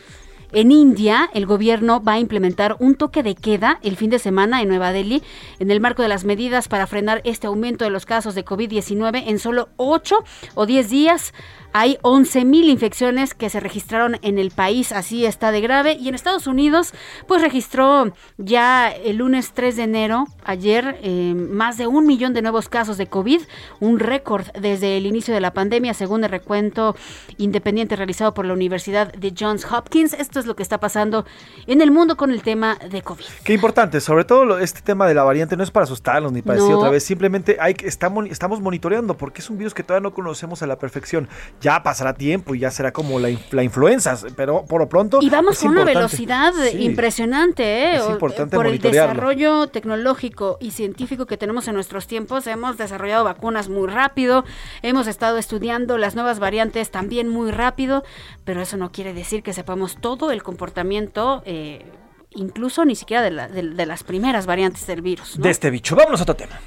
En 0.54 0.70
India, 0.70 1.30
el 1.32 1.46
gobierno 1.46 2.02
va 2.02 2.12
a 2.12 2.18
implementar 2.18 2.76
un 2.78 2.94
toque 2.94 3.22
de 3.22 3.34
queda 3.34 3.78
el 3.82 3.96
fin 3.96 4.10
de 4.10 4.18
semana 4.18 4.60
en 4.60 4.68
Nueva 4.68 4.92
Delhi 4.92 5.22
en 5.58 5.70
el 5.70 5.80
marco 5.80 6.02
de 6.02 6.08
las 6.08 6.24
medidas 6.24 6.68
para 6.68 6.86
frenar 6.86 7.22
este 7.24 7.46
aumento 7.46 7.86
de 7.86 7.90
los 7.90 8.04
casos 8.04 8.34
de 8.34 8.44
COVID-19 8.44 9.24
en 9.28 9.38
solo 9.38 9.70
8 9.78 10.22
o 10.54 10.66
10 10.66 10.90
días. 10.90 11.32
Hay 11.74 11.98
11.000 12.02 12.64
infecciones 12.68 13.34
que 13.34 13.48
se 13.48 13.58
registraron 13.60 14.18
en 14.22 14.38
el 14.38 14.50
país, 14.50 14.92
así 14.92 15.24
está 15.24 15.52
de 15.52 15.60
grave. 15.60 15.94
Y 15.94 16.08
en 16.08 16.14
Estados 16.14 16.46
Unidos, 16.46 16.92
pues 17.26 17.40
registró 17.42 18.12
ya 18.36 18.90
el 18.90 19.16
lunes 19.16 19.52
3 19.54 19.76
de 19.76 19.82
enero, 19.84 20.26
ayer, 20.44 20.98
eh, 21.02 21.34
más 21.34 21.78
de 21.78 21.86
un 21.86 22.06
millón 22.06 22.34
de 22.34 22.42
nuevos 22.42 22.68
casos 22.68 22.98
de 22.98 23.06
COVID, 23.06 23.40
un 23.80 23.98
récord 23.98 24.46
desde 24.60 24.96
el 24.98 25.06
inicio 25.06 25.32
de 25.32 25.40
la 25.40 25.52
pandemia, 25.54 25.94
según 25.94 26.24
el 26.24 26.30
recuento 26.30 26.94
independiente 27.38 27.96
realizado 27.96 28.34
por 28.34 28.44
la 28.44 28.52
Universidad 28.52 29.12
de 29.12 29.32
Johns 29.38 29.64
Hopkins. 29.70 30.12
Esto 30.14 30.40
es 30.40 30.46
lo 30.46 30.56
que 30.56 30.62
está 30.62 30.78
pasando 30.78 31.24
en 31.66 31.80
el 31.80 31.90
mundo 31.90 32.16
con 32.16 32.30
el 32.32 32.42
tema 32.42 32.76
de 32.90 33.02
COVID. 33.02 33.24
Qué 33.44 33.54
importante, 33.54 34.00
sobre 34.00 34.24
todo 34.24 34.44
lo- 34.44 34.58
este 34.58 34.80
tema 34.82 35.06
de 35.06 35.14
la 35.14 35.22
variante 35.24 35.56
no 35.56 35.62
es 35.64 35.70
para 35.70 35.84
asustarnos 35.84 36.32
ni 36.32 36.42
para 36.42 36.58
decir 36.58 36.74
otra 36.74 36.90
vez, 36.90 37.02
simplemente 37.04 37.56
hay 37.60 37.74
que 37.74 37.86
estamos, 37.86 38.26
estamos 38.30 38.60
monitoreando 38.60 39.16
porque 39.16 39.40
es 39.40 39.48
un 39.50 39.58
virus 39.58 39.74
que 39.74 39.82
todavía 39.82 40.08
no 40.08 40.14
conocemos 40.14 40.62
a 40.62 40.66
la 40.66 40.76
perfección. 40.78 41.28
Ya 41.62 41.82
pasará 41.82 42.12
tiempo 42.14 42.54
y 42.54 42.58
ya 42.58 42.70
será 42.70 42.92
como 42.92 43.18
la, 43.20 43.30
inf- 43.30 43.52
la 43.52 43.62
influenza, 43.62 44.18
pero 44.36 44.64
por 44.66 44.80
lo 44.80 44.88
pronto 44.88 45.18
Y 45.22 45.30
vamos 45.30 45.58
con 45.60 45.70
una 45.70 45.84
velocidad 45.84 46.52
Sí. 46.70 46.82
impresionante, 46.84 47.62
¿eh? 47.62 47.96
Es 47.96 48.08
importante 48.10 48.56
Por 48.56 48.66
el 48.66 48.78
desarrollo 48.80 49.68
tecnológico 49.68 50.58
y 50.60 50.72
científico 50.72 51.26
que 51.26 51.36
tenemos 51.36 51.68
en 51.68 51.74
nuestros 51.74 52.06
tiempos, 52.08 52.46
hemos 52.48 52.76
desarrollado 52.78 53.22
vacunas 53.24 53.68
muy 53.68 53.88
rápido, 53.88 54.44
hemos 54.82 55.06
estado 55.06 55.38
estudiando 55.38 55.98
las 55.98 56.14
nuevas 56.16 56.38
variantes 56.40 56.90
también 56.90 57.28
muy 57.28 57.50
rápido, 57.52 58.02
pero 58.44 58.60
eso 58.60 58.76
no 58.76 58.90
quiere 58.90 59.14
decir 59.14 59.42
que 59.44 59.52
sepamos 59.52 59.96
todo 60.00 60.32
el 60.32 60.42
comportamiento, 60.42 61.42
eh, 61.46 61.86
incluso 62.30 62.84
ni 62.84 62.96
siquiera 62.96 63.22
de, 63.22 63.30
la- 63.30 63.46
de- 63.48 63.62
de 63.70 63.86
las 63.86 64.02
primeras 64.02 64.46
variantes 64.46 64.86
del 64.88 65.00
virus. 65.02 65.38
¿no? 65.38 65.44
De 65.44 65.50
este 65.50 65.70
bicho. 65.70 65.94
Vámonos 65.94 66.18
a 66.20 66.24
otro 66.24 66.34
tema. 66.34 66.58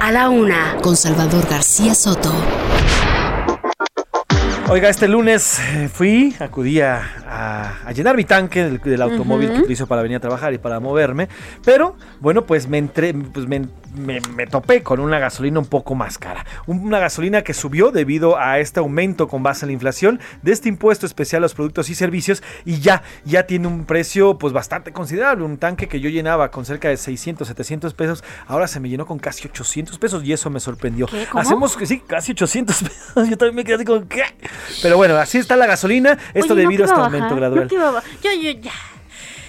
A 0.00 0.10
la 0.10 0.30
una, 0.30 0.78
con 0.82 0.96
Salvador 0.96 1.46
García 1.48 1.94
Soto. 1.94 2.32
Oiga, 4.70 4.88
este 4.88 5.08
lunes 5.08 5.58
eh, 5.74 5.88
fui, 5.92 6.34
acudí 6.38 6.80
a, 6.80 7.02
a- 7.28 7.74
a 7.86 7.92
llenar 7.92 8.16
mi 8.16 8.24
tanque 8.24 8.62
del, 8.64 8.78
del 8.78 9.02
automóvil 9.02 9.50
que 9.52 9.58
utilizo 9.60 9.88
para 9.88 10.00
venir 10.02 10.18
a 10.18 10.20
trabajar 10.20 10.54
y 10.54 10.58
para 10.58 10.78
moverme, 10.78 11.28
pero 11.64 11.96
bueno, 12.20 12.46
pues 12.46 12.68
me 12.68 12.78
entré, 12.78 13.12
pues 13.12 13.48
me, 13.48 13.66
me- 13.96 14.20
me 14.36 14.46
topé 14.46 14.84
con 14.84 15.00
una 15.00 15.18
gasolina 15.18 15.58
un 15.58 15.66
poco 15.66 15.96
más 15.96 16.18
cara. 16.18 16.46
Un- 16.66 16.80
Una 16.86 17.00
gasolina 17.00 17.42
que 17.42 17.52
subió 17.52 17.90
debido 17.90 18.38
a 18.38 18.60
este 18.60 18.78
aumento 18.78 19.26
con 19.26 19.42
base 19.42 19.64
en 19.64 19.70
la 19.70 19.72
inflación 19.72 20.20
de 20.42 20.52
este 20.52 20.68
impuesto 20.68 21.04
especial 21.04 21.40
a 21.40 21.44
los 21.46 21.54
productos 21.54 21.90
y 21.90 21.96
servicios 21.96 22.40
y 22.64 22.78
ya, 22.78 23.02
ya 23.24 23.46
tiene 23.48 23.66
un 23.66 23.86
precio 23.86 24.38
pues 24.38 24.52
bastante 24.52 24.92
considerable. 24.92 25.44
Un 25.44 25.58
tanque 25.58 25.88
que 25.88 25.98
yo 25.98 26.08
llenaba 26.10 26.52
con 26.52 26.64
cerca 26.64 26.88
de 26.88 26.96
600, 26.96 27.48
700 27.48 27.92
pesos, 27.94 28.22
ahora 28.46 28.68
se 28.68 28.78
me 28.78 28.88
llenó 28.88 29.04
con 29.04 29.18
casi 29.18 29.48
800 29.48 29.98
pesos 29.98 30.22
y 30.24 30.32
eso 30.32 30.48
me 30.48 30.60
sorprendió. 30.60 31.06
¿Qué? 31.06 31.26
¿Cómo? 31.28 31.40
Hacemos 31.42 31.76
que 31.76 31.86
sí, 31.86 32.00
casi 32.06 32.32
800 32.32 32.82
pesos. 32.84 33.28
Yo 33.28 33.36
también 33.36 33.56
me 33.56 33.64
quedé 33.64 33.74
así 33.74 33.84
como, 33.84 34.06
¿qué? 34.06 34.22
Pero 34.82 34.96
bueno, 34.96 35.16
así 35.16 35.38
está 35.38 35.56
la 35.56 35.66
gasolina. 35.66 36.18
Esto 36.34 36.54
Oye, 36.54 36.62
¿no 36.64 36.68
debido 36.68 36.84
a 36.84 36.86
te 36.86 36.90
este 36.92 37.00
a 37.00 37.04
aumento 37.04 37.36
gradual. 37.36 37.68
¿No 37.72 37.98
a 37.98 38.02
Yo, 38.22 38.32
yo, 38.32 38.50
ya. 38.60 38.72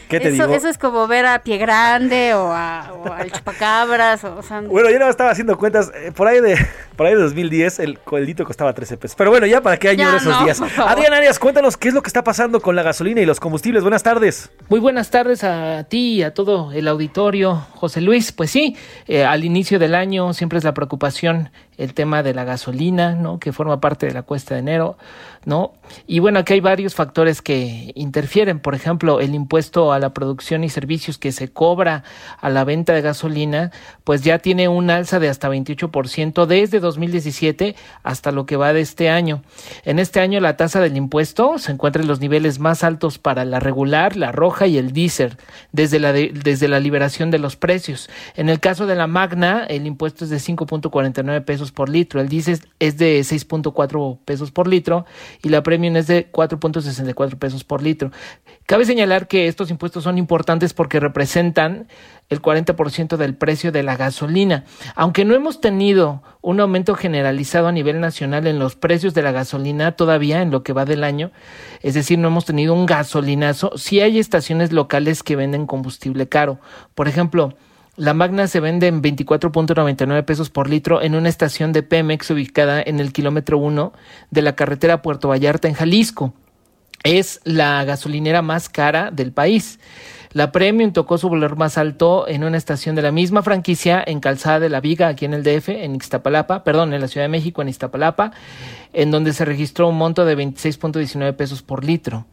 ¿Qué 0.10 0.20
te 0.20 0.28
eso, 0.28 0.44
digo? 0.46 0.56
eso 0.58 0.68
es 0.68 0.78
como 0.78 1.08
ver 1.08 1.26
a 1.26 1.40
Pie 1.42 1.58
Grande 1.58 2.34
o, 2.34 2.52
a, 2.52 2.92
o 2.94 3.14
al 3.14 3.32
Chupacabras. 3.32 4.22
O, 4.26 4.36
o 4.36 4.44
sea, 4.44 4.60
Bueno, 4.60 4.90
yo 4.90 5.00
no 5.00 5.08
estaba 5.10 5.30
haciendo 5.32 5.58
cuentas. 5.58 5.90
eh, 5.96 6.12
por 6.14 6.28
ahí 6.28 6.42
de 6.42 6.58
por 7.02 7.08
ahí 7.08 7.16
de 7.16 7.22
2010 7.24 7.80
el 7.80 7.98
coelito 7.98 8.46
costaba 8.46 8.76
13 8.76 8.96
pesos. 8.98 9.16
Pero 9.18 9.32
bueno, 9.32 9.48
ya 9.48 9.60
para 9.60 9.78
qué 9.78 9.98
Ya 9.98 10.18
esos 10.18 10.26
no, 10.26 10.44
días. 10.44 10.62
Adrián 10.78 11.12
Arias, 11.14 11.40
cuéntanos 11.40 11.76
qué 11.76 11.88
es 11.88 11.96
lo 11.96 12.04
que 12.04 12.10
está 12.10 12.24
pasando 12.24 12.62
con 12.62 12.76
la 12.76 12.84
gasolina 12.84 13.22
y 13.22 13.26
los 13.26 13.40
combustibles. 13.40 13.82
Buenas 13.82 14.04
tardes. 14.04 14.52
Muy 14.70 14.80
buenas 14.80 15.10
tardes 15.10 15.44
a 15.44 15.84
ti 15.86 16.18
y 16.18 16.22
a 16.22 16.36
todo 16.36 16.72
el 16.72 16.88
auditorio, 16.88 17.56
José 17.74 18.02
Luis. 18.02 18.32
Pues 18.32 18.52
sí, 18.52 18.78
eh, 19.08 19.26
al 19.26 19.44
inicio 19.44 19.80
del 19.80 19.96
año 19.96 20.32
siempre 20.34 20.60
es 20.60 20.64
la 20.64 20.76
preocupación 20.76 21.50
el 21.82 21.96
tema 21.96 22.22
de 22.22 22.36
la 22.36 22.44
gasolina, 22.44 23.16
¿no? 23.16 23.40
Que 23.40 23.52
forma 23.52 23.82
parte 23.82 24.06
de 24.06 24.14
la 24.14 24.22
cuesta 24.22 24.54
de 24.54 24.60
enero, 24.60 24.98
¿no? 25.46 25.74
Y 26.06 26.20
bueno, 26.20 26.38
aquí 26.38 26.54
hay 26.54 26.60
varios 26.60 26.94
factores 26.94 27.42
que 27.42 27.92
interfieren. 27.96 28.60
Por 28.60 28.76
ejemplo, 28.76 29.20
el 29.20 29.34
impuesto 29.34 29.92
a 29.92 29.98
la 29.98 30.14
producción 30.14 30.64
y 30.64 30.70
servicios 30.70 31.18
que 31.18 31.32
se 31.32 31.52
cobra 31.52 32.04
a 32.40 32.50
la 32.52 32.66
venta 32.66 32.94
de 32.94 33.02
gasolina, 33.02 33.72
pues 34.04 34.22
ya 34.22 34.38
tiene 34.38 34.68
un 34.68 34.92
alza 34.92 35.20
de 35.20 35.30
hasta 35.30 35.50
28% 35.50 36.46
desde 36.46 36.80
2017 36.96 37.76
hasta 38.04 38.32
lo 38.32 38.46
que 38.46 38.56
va 38.58 38.74
de 38.74 38.82
este 38.82 39.10
año. 39.10 39.42
En 39.84 40.00
este 40.00 40.20
año 40.20 40.40
la 40.40 40.58
tasa 40.58 40.80
del 40.82 40.98
impuesto 40.98 41.58
se 41.58 41.72
encuentra 41.72 42.02
en 42.02 42.08
los 42.08 42.20
niveles 42.20 42.60
más 42.60 42.84
altos 42.84 43.18
para 43.18 43.46
la 43.46 43.60
regular, 43.60 44.16
la 44.18 44.32
roja 44.32 44.68
y 44.68 44.78
el 44.78 44.92
diésel 44.92 45.38
desde 45.72 46.00
la, 46.00 46.14
de- 46.14 46.32
desde 46.34 46.68
la 46.68 46.80
liberación 46.80 47.32
de 47.32 47.40
los 47.40 47.56
precios. 47.56 48.10
En 48.36 48.50
el 48.50 48.60
caso 48.60 48.86
de 48.88 48.96
la 48.96 49.08
magna, 49.08 49.66
el 49.66 49.86
impuesto 49.88 50.26
es 50.26 50.30
de 50.30 50.38
5.49 50.38 51.44
pesos 51.46 51.72
por 51.72 51.90
litro, 51.90 52.22
el 52.22 52.30
diésel 52.30 52.60
es 52.80 52.98
de 52.98 53.20
6.4 53.22 54.20
pesos 54.26 54.52
por 54.52 54.68
litro 54.68 55.06
y 55.44 55.50
la 55.50 55.64
premium 55.64 55.96
es 55.96 56.08
de 56.08 56.32
4.64 56.32 57.38
pesos 57.38 57.64
por 57.64 57.82
litro. 57.82 58.12
Cabe 58.66 58.86
señalar 58.86 59.28
que 59.28 59.48
estos 59.48 59.70
impuestos 59.72 60.04
son 60.04 60.18
importantes 60.18 60.74
porque 60.74 61.00
representan 61.00 61.88
el 62.32 62.42
40% 62.42 63.18
del 63.18 63.36
precio 63.36 63.72
de 63.72 63.84
la 63.84 63.98
gasolina. 63.98 64.64
Aunque 64.96 65.26
no 65.26 65.36
hemos 65.36 65.62
tenido 65.62 66.24
un 66.42 66.62
aumento 66.62 66.96
generalizado 66.96 67.68
a 67.68 67.74
nivel 67.74 68.00
nacional 68.00 68.48
en 68.48 68.58
los 68.58 68.76
precios 68.76 69.14
de 69.14 69.22
la 69.22 69.34
gasolina 69.34 69.92
todavía 69.92 70.42
en 70.42 70.50
lo 70.50 70.64
que 70.64 70.74
va 70.74 70.86
del 70.86 71.04
año, 71.04 71.32
es 71.82 71.94
decir, 71.94 72.18
no 72.18 72.30
hemos 72.30 72.46
tenido 72.46 72.74
un 72.74 72.86
gasolinazo, 72.86 73.74
sí 73.78 74.00
hay 74.00 74.18
estaciones 74.18 74.72
locales 74.72 75.24
que 75.24 75.36
venden 75.36 75.68
combustible 75.68 76.30
caro. 76.30 76.60
Por 76.96 77.10
ejemplo, 77.10 77.54
la 77.98 78.14
Magna 78.14 78.48
se 78.48 78.62
vende 78.62 78.88
en 78.88 79.02
24.99 79.02 80.24
pesos 80.24 80.50
por 80.50 80.70
litro 80.70 81.02
en 81.02 81.16
una 81.16 81.28
estación 81.28 81.74
de 81.74 81.84
Pemex 81.84 82.32
ubicada 82.32 82.82
en 82.82 83.02
el 83.02 83.12
kilómetro 83.12 83.58
1 83.58 83.92
de 84.30 84.42
la 84.42 84.56
carretera 84.56 85.02
Puerto 85.02 85.28
Vallarta 85.28 85.68
en 85.68 85.74
Jalisco. 85.74 86.34
Es 87.04 87.42
la 87.44 87.84
gasolinera 87.84 88.42
más 88.42 88.70
cara 88.70 89.12
del 89.12 89.34
país. 89.34 89.80
La 90.34 90.52
Premium 90.52 90.94
tocó 90.94 91.18
su 91.18 91.30
valor 91.30 91.58
más 91.58 91.78
alto 91.78 92.26
en 92.28 92.44
una 92.44 92.58
estación 92.58 92.96
de 92.96 93.02
la 93.02 93.12
misma 93.12 93.44
franquicia 93.44 94.02
en 94.06 94.22
Calzada 94.22 94.62
de 94.62 94.70
la 94.70 94.80
Viga, 94.80 95.10
aquí 95.10 95.26
en 95.26 95.34
el 95.34 95.44
DF, 95.44 95.70
en 95.70 95.96
Ixtapalapa, 95.96 96.64
perdón, 96.64 96.94
en 96.94 97.02
la 97.02 97.08
Ciudad 97.10 97.26
de 97.26 97.30
México, 97.30 97.62
en 97.62 97.68
Iztapalapa, 97.68 98.32
en 98.94 99.12
donde 99.12 99.34
se 99.34 99.44
registró 99.44 99.90
un 99.90 99.98
monto 99.98 100.24
de 100.24 100.38
26.19 100.38 101.36
pesos 101.36 101.62
por 101.62 101.84
litro. 101.84 102.26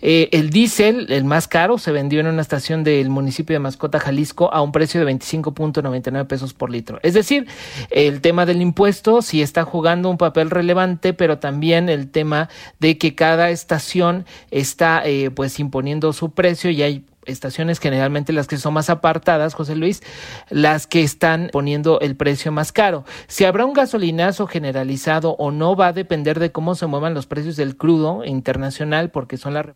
Eh, 0.00 0.28
el 0.32 0.50
diésel, 0.50 1.06
el 1.10 1.24
más 1.24 1.48
caro, 1.48 1.78
se 1.78 1.92
vendió 1.92 2.20
en 2.20 2.26
una 2.26 2.42
estación 2.42 2.84
del 2.84 3.08
municipio 3.08 3.54
de 3.54 3.60
Mascota, 3.60 4.00
Jalisco, 4.00 4.52
a 4.52 4.60
un 4.60 4.72
precio 4.72 5.04
de 5.04 5.12
25.99 5.12 6.26
pesos 6.26 6.54
por 6.54 6.70
litro. 6.70 6.98
Es 7.02 7.14
decir, 7.14 7.46
el 7.90 8.20
tema 8.20 8.44
del 8.44 8.60
impuesto 8.60 9.22
sí 9.22 9.42
está 9.42 9.64
jugando 9.64 10.10
un 10.10 10.18
papel 10.18 10.50
relevante, 10.50 11.12
pero 11.12 11.38
también 11.38 11.88
el 11.88 12.10
tema 12.10 12.48
de 12.80 12.98
que 12.98 13.14
cada 13.14 13.50
estación 13.50 14.26
está 14.50 15.02
eh, 15.04 15.30
pues 15.30 15.58
imponiendo 15.60 16.12
su 16.12 16.32
precio 16.32 16.70
y 16.70 16.82
hay 16.82 17.04
estaciones 17.26 17.78
generalmente 17.78 18.32
las 18.32 18.46
que 18.46 18.56
son 18.56 18.74
más 18.74 18.90
apartadas, 18.90 19.54
José 19.54 19.76
Luis, 19.76 20.02
las 20.50 20.86
que 20.86 21.02
están 21.02 21.50
poniendo 21.52 22.00
el 22.00 22.16
precio 22.16 22.52
más 22.52 22.72
caro. 22.72 23.04
Si 23.26 23.44
habrá 23.44 23.64
un 23.64 23.72
gasolinazo 23.72 24.46
generalizado 24.46 25.36
o 25.38 25.50
no 25.50 25.76
va 25.76 25.88
a 25.88 25.92
depender 25.92 26.38
de 26.38 26.52
cómo 26.52 26.74
se 26.74 26.86
muevan 26.86 27.14
los 27.14 27.26
precios 27.26 27.56
del 27.56 27.76
crudo 27.76 28.24
internacional, 28.24 29.10
porque 29.10 29.36
son 29.36 29.54
la 29.54 29.74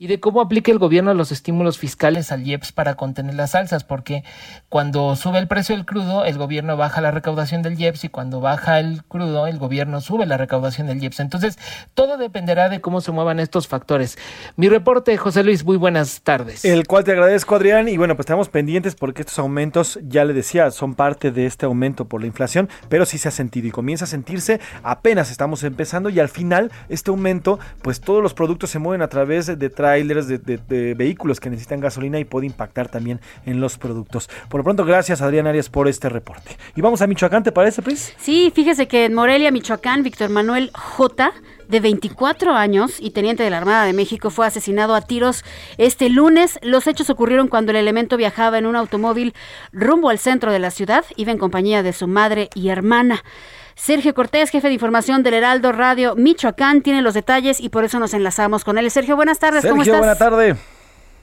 y 0.00 0.06
de 0.06 0.20
cómo 0.20 0.40
aplica 0.40 0.70
el 0.70 0.78
gobierno 0.78 1.12
los 1.12 1.32
estímulos 1.32 1.76
fiscales 1.76 2.30
al 2.30 2.46
IEPS 2.46 2.70
para 2.70 2.94
contener 2.94 3.34
las 3.34 3.56
alzas, 3.56 3.82
porque 3.82 4.22
cuando 4.68 5.16
sube 5.16 5.40
el 5.40 5.48
precio 5.48 5.74
del 5.74 5.84
crudo, 5.84 6.24
el 6.24 6.38
gobierno 6.38 6.76
baja 6.76 7.00
la 7.00 7.10
recaudación 7.10 7.62
del 7.62 7.80
IEPS 7.80 8.04
y 8.04 8.08
cuando 8.08 8.40
baja 8.40 8.78
el 8.78 9.02
crudo, 9.04 9.48
el 9.48 9.58
gobierno 9.58 10.00
sube 10.00 10.24
la 10.24 10.36
recaudación 10.36 10.86
del 10.86 11.02
IEPS. 11.02 11.18
Entonces, 11.18 11.58
todo 11.94 12.16
dependerá 12.16 12.68
de 12.68 12.80
cómo 12.80 13.00
se 13.00 13.10
muevan 13.10 13.40
estos 13.40 13.66
factores. 13.66 14.18
Mi 14.54 14.68
reporte, 14.68 15.16
José 15.16 15.42
Luis, 15.42 15.64
muy 15.64 15.76
buenas 15.76 16.20
tardes. 16.22 16.64
El 16.64 16.86
cual 16.86 17.02
te 17.02 17.10
agradezco, 17.10 17.56
Adrián. 17.56 17.88
Y 17.88 17.96
bueno, 17.96 18.14
pues 18.14 18.26
estamos 18.26 18.48
pendientes 18.48 18.94
porque 18.94 19.22
estos 19.22 19.40
aumentos, 19.40 19.98
ya 20.04 20.24
le 20.24 20.32
decía, 20.32 20.70
son 20.70 20.94
parte 20.94 21.32
de 21.32 21.46
este 21.46 21.66
aumento 21.66 22.04
por 22.04 22.20
la 22.20 22.28
inflación, 22.28 22.68
pero 22.88 23.04
sí 23.04 23.18
se 23.18 23.28
ha 23.28 23.32
sentido 23.32 23.66
y 23.66 23.72
comienza 23.72 24.04
a 24.04 24.08
sentirse 24.08 24.60
apenas 24.84 25.32
estamos 25.32 25.64
empezando 25.64 26.08
y 26.08 26.20
al 26.20 26.28
final 26.28 26.70
este 26.88 27.10
aumento, 27.10 27.58
pues 27.82 28.00
todos 28.00 28.22
los 28.22 28.32
productos 28.32 28.70
se 28.70 28.78
mueven 28.78 29.02
a 29.02 29.08
través 29.08 29.46
de 29.58 29.70
trailers, 29.88 30.28
de, 30.28 30.94
vehículos 30.94 31.40
que 31.40 31.48
necesitan 31.48 31.80
gasolina 31.80 32.18
y 32.18 32.24
puede 32.24 32.46
impactar 32.46 32.88
también 32.88 33.20
en 33.46 33.60
los 33.60 33.78
productos. 33.78 34.28
Por 34.48 34.60
lo 34.60 34.64
pronto, 34.64 34.84
gracias, 34.84 35.22
Adrián 35.22 35.46
Arias, 35.46 35.70
por 35.70 35.88
este 35.88 36.08
reporte. 36.08 36.56
Y 36.76 36.80
vamos 36.82 37.00
a 37.00 37.06
Michoacán, 37.06 37.42
¿te 37.42 37.52
parece, 37.52 37.80
Pris? 37.80 38.12
Sí, 38.18 38.52
fíjese 38.54 38.86
que 38.86 39.06
en 39.06 39.14
Morelia, 39.14 39.50
Michoacán, 39.50 40.02
Víctor 40.02 40.28
Manuel 40.28 40.70
J 40.74 41.32
de 41.68 41.80
24 41.80 42.52
años 42.52 42.96
y 42.98 43.10
teniente 43.10 43.42
de 43.42 43.50
la 43.50 43.58
Armada 43.58 43.84
de 43.84 43.92
México, 43.92 44.30
fue 44.30 44.46
asesinado 44.46 44.94
a 44.94 45.00
tiros 45.00 45.44
este 45.76 46.08
lunes. 46.08 46.58
Los 46.62 46.86
hechos 46.86 47.10
ocurrieron 47.10 47.48
cuando 47.48 47.70
el 47.70 47.76
elemento 47.76 48.16
viajaba 48.16 48.58
en 48.58 48.66
un 48.66 48.76
automóvil 48.76 49.34
rumbo 49.72 50.10
al 50.10 50.18
centro 50.18 50.52
de 50.52 50.58
la 50.58 50.70
ciudad. 50.70 51.04
Iba 51.16 51.32
en 51.32 51.38
compañía 51.38 51.82
de 51.82 51.92
su 51.92 52.06
madre 52.06 52.50
y 52.54 52.68
hermana. 52.68 53.22
Sergio 53.78 54.12
Cortés, 54.12 54.50
jefe 54.50 54.66
de 54.66 54.74
información 54.74 55.22
del 55.22 55.34
Heraldo 55.34 55.70
Radio 55.70 56.16
Michoacán, 56.16 56.82
tiene 56.82 57.00
los 57.00 57.14
detalles 57.14 57.60
y 57.60 57.68
por 57.68 57.84
eso 57.84 58.00
nos 58.00 58.12
enlazamos 58.12 58.64
con 58.64 58.76
él. 58.76 58.90
Sergio, 58.90 59.14
buenas 59.14 59.38
tardes. 59.38 59.64
¿Cómo 59.64 59.84
Sergio, 59.84 59.94
estás? 60.02 60.18
buena 60.18 60.36
tarde. 60.36 60.60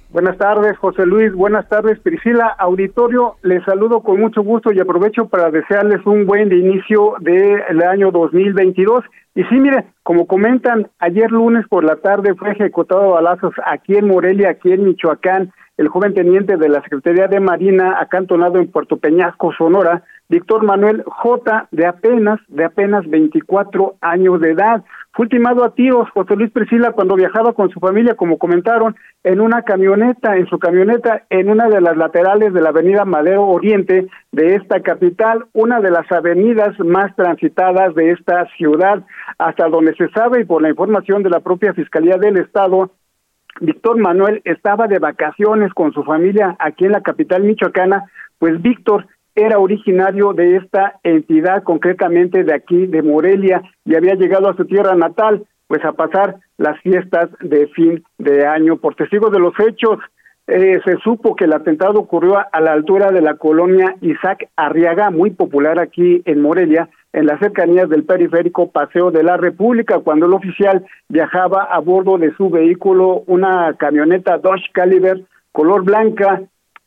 Buenas 0.09 0.37
tardes, 0.37 0.77
José 0.77 1.05
Luis. 1.05 1.33
Buenas 1.33 1.67
tardes, 1.67 1.99
Priscila. 1.99 2.47
Auditorio, 2.57 3.35
les 3.43 3.61
saludo 3.65 3.99
con 4.01 4.21
mucho 4.21 4.41
gusto 4.41 4.71
y 4.71 4.79
aprovecho 4.79 5.27
para 5.27 5.51
desearles 5.51 6.05
un 6.05 6.25
buen 6.25 6.51
inicio 6.53 7.15
del 7.19 7.83
año 7.83 8.11
2022. 8.11 9.03
Y 9.35 9.43
sí, 9.43 9.55
mire, 9.55 9.87
como 10.03 10.25
comentan, 10.25 10.87
ayer 10.99 11.29
lunes 11.31 11.67
por 11.67 11.83
la 11.83 11.97
tarde 11.97 12.35
fue 12.35 12.51
ejecutado 12.51 13.03
a 13.03 13.21
balazos 13.21 13.53
aquí 13.65 13.97
en 13.97 14.07
Morelia, 14.07 14.51
aquí 14.51 14.71
en 14.71 14.85
Michoacán, 14.85 15.51
el 15.77 15.89
joven 15.89 16.13
teniente 16.13 16.55
de 16.55 16.69
la 16.69 16.81
Secretaría 16.83 17.27
de 17.27 17.41
Marina, 17.41 17.97
acantonado 17.99 18.59
en 18.59 18.71
Puerto 18.71 18.95
Peñasco, 18.95 19.51
Sonora, 19.57 20.03
Víctor 20.27 20.63
Manuel 20.63 21.03
J, 21.05 21.67
de 21.71 21.85
apenas, 21.85 22.39
de 22.47 22.65
apenas 22.65 23.07
24 23.07 23.95
años 24.01 24.41
de 24.41 24.51
edad. 24.51 24.83
Fue 25.11 25.25
ultimado 25.25 25.63
a 25.63 25.75
tiros 25.75 26.09
José 26.09 26.35
Luis 26.35 26.51
Priscila 26.51 26.93
cuando 26.93 27.15
viajaba 27.15 27.53
con 27.53 27.69
su 27.69 27.79
familia, 27.79 28.15
como 28.15 28.39
comentaron, 28.39 28.95
en 29.23 29.39
una 29.39 29.61
camioneta, 29.61 30.35
en 30.35 30.47
su 30.47 30.57
camioneta, 30.57 31.23
en 31.29 31.49
una 31.49 31.69
de 31.69 31.79
las 31.79 31.95
laterales 31.95 32.53
de 32.53 32.61
la 32.61 32.69
avenida 32.69 33.05
Madero 33.05 33.45
Oriente 33.45 34.07
de 34.31 34.55
esta 34.55 34.81
capital, 34.81 35.45
una 35.53 35.79
de 35.79 35.91
las 35.91 36.11
avenidas 36.11 36.77
más 36.79 37.15
transitadas 37.15 37.93
de 37.93 38.11
esta 38.11 38.47
ciudad, 38.57 39.03
hasta 39.37 39.69
donde 39.69 39.95
se 39.95 40.09
sabe 40.09 40.41
y 40.41 40.45
por 40.45 40.61
la 40.61 40.69
información 40.69 41.21
de 41.21 41.29
la 41.29 41.39
propia 41.39 41.73
Fiscalía 41.73 42.17
del 42.17 42.37
Estado, 42.37 42.89
Víctor 43.61 43.97
Manuel 43.97 44.41
estaba 44.43 44.87
de 44.87 44.99
vacaciones 44.99 45.73
con 45.73 45.93
su 45.93 46.03
familia 46.03 46.57
aquí 46.59 46.85
en 46.85 46.91
la 46.91 47.01
capital 47.01 47.43
michoacana, 47.43 48.03
pues 48.37 48.61
Víctor 48.61 49.07
era 49.35 49.59
originario 49.59 50.33
de 50.33 50.57
esta 50.57 50.99
entidad, 51.03 51.63
concretamente 51.63 52.43
de 52.43 52.53
aquí, 52.53 52.87
de 52.87 53.01
Morelia, 53.01 53.61
y 53.83 53.95
había 53.95 54.15
llegado 54.15 54.49
a 54.49 54.55
su 54.55 54.65
tierra 54.65 54.95
natal, 54.95 55.45
pues 55.67 55.83
a 55.83 55.91
pasar 55.91 56.37
las 56.57 56.79
fiestas 56.81 57.29
de 57.41 57.67
fin 57.67 58.03
de 58.17 58.45
año. 58.45 58.77
Por 58.77 58.95
testigos 58.95 59.31
de 59.31 59.39
los 59.39 59.53
hechos, 59.59 59.99
eh, 60.47 60.79
se 60.85 60.97
supo 60.97 61.35
que 61.35 61.45
el 61.45 61.53
atentado 61.53 61.99
ocurrió 61.99 62.37
a, 62.37 62.61
la 62.61 62.71
altura 62.71 63.11
de 63.11 63.21
la 63.21 63.35
colonia 63.35 63.95
Isaac 64.01 64.47
Arriaga, 64.55 65.09
muy 65.09 65.31
popular 65.31 65.79
aquí 65.79 66.21
en 66.25 66.41
Morelia, 66.41 66.89
en 67.13 67.25
las 67.25 67.39
cercanías 67.39 67.89
del 67.89 68.03
periférico 68.03 68.71
Paseo 68.71 69.09
de 69.09 69.23
la 69.23 69.37
República, 69.37 69.99
cuando 69.99 70.27
el 70.27 70.33
oficial 70.33 70.85
viajaba 71.09 71.63
a 71.63 71.79
bordo 71.79 72.17
de 72.17 72.33
su 72.35 72.49
vehículo, 72.49 73.23
una 73.27 73.73
camioneta 73.77 74.37
Dodge 74.37 74.71
Caliber 74.71 75.23
color 75.55 75.85
blanca, 75.85 76.41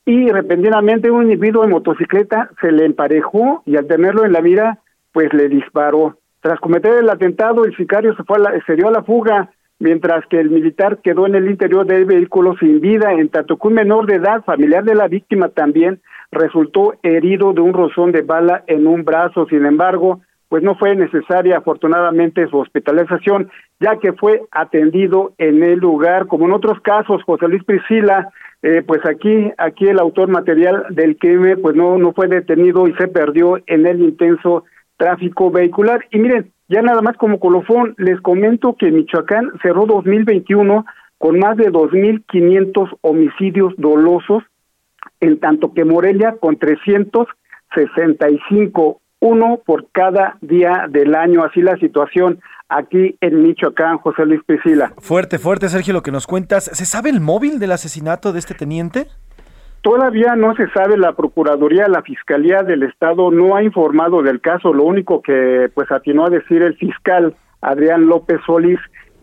y 0.08 0.30
repentinamente 0.30 1.10
un 1.10 1.24
individuo 1.24 1.64
en 1.64 1.70
motocicleta 1.70 2.48
se 2.62 2.72
le 2.72 2.86
emparejó 2.86 3.62
y 3.66 3.76
al 3.76 3.86
tenerlo 3.86 4.24
en 4.24 4.32
la 4.32 4.40
mira, 4.40 4.78
pues 5.12 5.30
le 5.34 5.50
disparó. 5.50 6.16
Tras 6.40 6.58
cometer 6.60 6.94
el 6.94 7.10
atentado, 7.10 7.66
el 7.66 7.76
sicario 7.76 8.16
se, 8.16 8.24
fue 8.24 8.38
a 8.38 8.40
la, 8.40 8.64
se 8.64 8.74
dio 8.74 8.88
a 8.88 8.90
la 8.90 9.02
fuga, 9.02 9.50
mientras 9.78 10.24
que 10.30 10.40
el 10.40 10.48
militar 10.48 11.00
quedó 11.04 11.26
en 11.26 11.34
el 11.34 11.50
interior 11.50 11.84
del 11.84 12.06
vehículo 12.06 12.56
sin 12.58 12.80
vida, 12.80 13.12
en 13.12 13.28
tanto 13.28 13.58
que 13.58 13.68
un 13.68 13.74
menor 13.74 14.06
de 14.06 14.14
edad, 14.14 14.42
familiar 14.44 14.82
de 14.82 14.94
la 14.94 15.08
víctima 15.08 15.50
también, 15.50 16.00
resultó 16.32 16.94
herido 17.02 17.52
de 17.52 17.60
un 17.60 17.74
rozón 17.74 18.10
de 18.10 18.22
bala 18.22 18.64
en 18.66 18.86
un 18.86 19.04
brazo. 19.04 19.46
Sin 19.50 19.66
embargo, 19.66 20.22
pues 20.48 20.62
no 20.62 20.74
fue 20.76 20.96
necesaria 20.96 21.58
afortunadamente 21.58 22.48
su 22.48 22.56
hospitalización, 22.56 23.50
ya 23.78 23.98
que 23.98 24.14
fue 24.14 24.40
atendido 24.52 25.34
en 25.36 25.62
el 25.62 25.80
lugar, 25.80 26.28
como 26.28 26.46
en 26.46 26.52
otros 26.52 26.80
casos, 26.80 27.22
José 27.24 27.46
Luis 27.46 27.62
Priscila, 27.64 28.30
eh, 28.62 28.82
pues 28.86 29.04
aquí, 29.06 29.50
aquí 29.56 29.86
el 29.86 30.00
autor 30.00 30.28
material 30.28 30.84
del 30.90 31.16
crimen, 31.16 31.62
pues 31.62 31.74
no, 31.76 31.96
no 31.98 32.12
fue 32.12 32.26
detenido 32.26 32.88
y 32.88 32.94
se 32.94 33.08
perdió 33.08 33.58
en 33.66 33.86
el 33.86 34.00
intenso 34.00 34.64
tráfico 34.96 35.50
vehicular. 35.50 36.04
Y 36.10 36.18
miren, 36.18 36.50
ya 36.68 36.82
nada 36.82 37.00
más 37.00 37.16
como 37.16 37.38
colofón, 37.38 37.94
les 37.98 38.20
comento 38.20 38.74
que 38.76 38.90
Michoacán 38.90 39.52
cerró 39.62 39.86
2021 39.86 40.84
con 41.18 41.38
más 41.38 41.56
de 41.56 41.70
2.500 41.70 42.98
homicidios 43.00 43.74
dolosos, 43.76 44.42
en 45.20 45.38
tanto 45.40 45.72
que 45.72 45.84
Morelia 45.84 46.34
con 46.40 46.58
365, 46.58 49.00
uno 49.20 49.60
por 49.64 49.86
cada 49.92 50.36
día 50.40 50.86
del 50.88 51.14
año. 51.14 51.44
Así 51.44 51.62
la 51.62 51.78
situación 51.78 52.40
aquí 52.68 53.16
en 53.20 53.42
Michoacán, 53.42 53.98
José 53.98 54.26
Luis 54.26 54.40
Priscila. 54.44 54.92
Fuerte, 54.98 55.38
fuerte, 55.38 55.68
Sergio, 55.68 55.94
lo 55.94 56.02
que 56.02 56.12
nos 56.12 56.26
cuentas. 56.26 56.64
¿Se 56.64 56.84
sabe 56.84 57.10
el 57.10 57.20
móvil 57.20 57.58
del 57.58 57.72
asesinato 57.72 58.32
de 58.32 58.38
este 58.38 58.54
teniente? 58.54 59.06
Todavía 59.82 60.34
no 60.34 60.54
se 60.56 60.68
sabe, 60.70 60.98
la 60.98 61.12
Procuraduría, 61.12 61.88
la 61.88 62.02
Fiscalía 62.02 62.62
del 62.62 62.82
Estado 62.82 63.30
no 63.30 63.54
ha 63.54 63.62
informado 63.62 64.22
del 64.22 64.40
caso. 64.40 64.72
Lo 64.72 64.84
único 64.84 65.22
que 65.22 65.70
pues 65.72 65.90
atinó 65.90 66.26
a 66.26 66.30
decir 66.30 66.62
el 66.62 66.76
fiscal 66.76 67.34
Adrián 67.60 68.06
López 68.06 68.40
Solís 68.44 68.80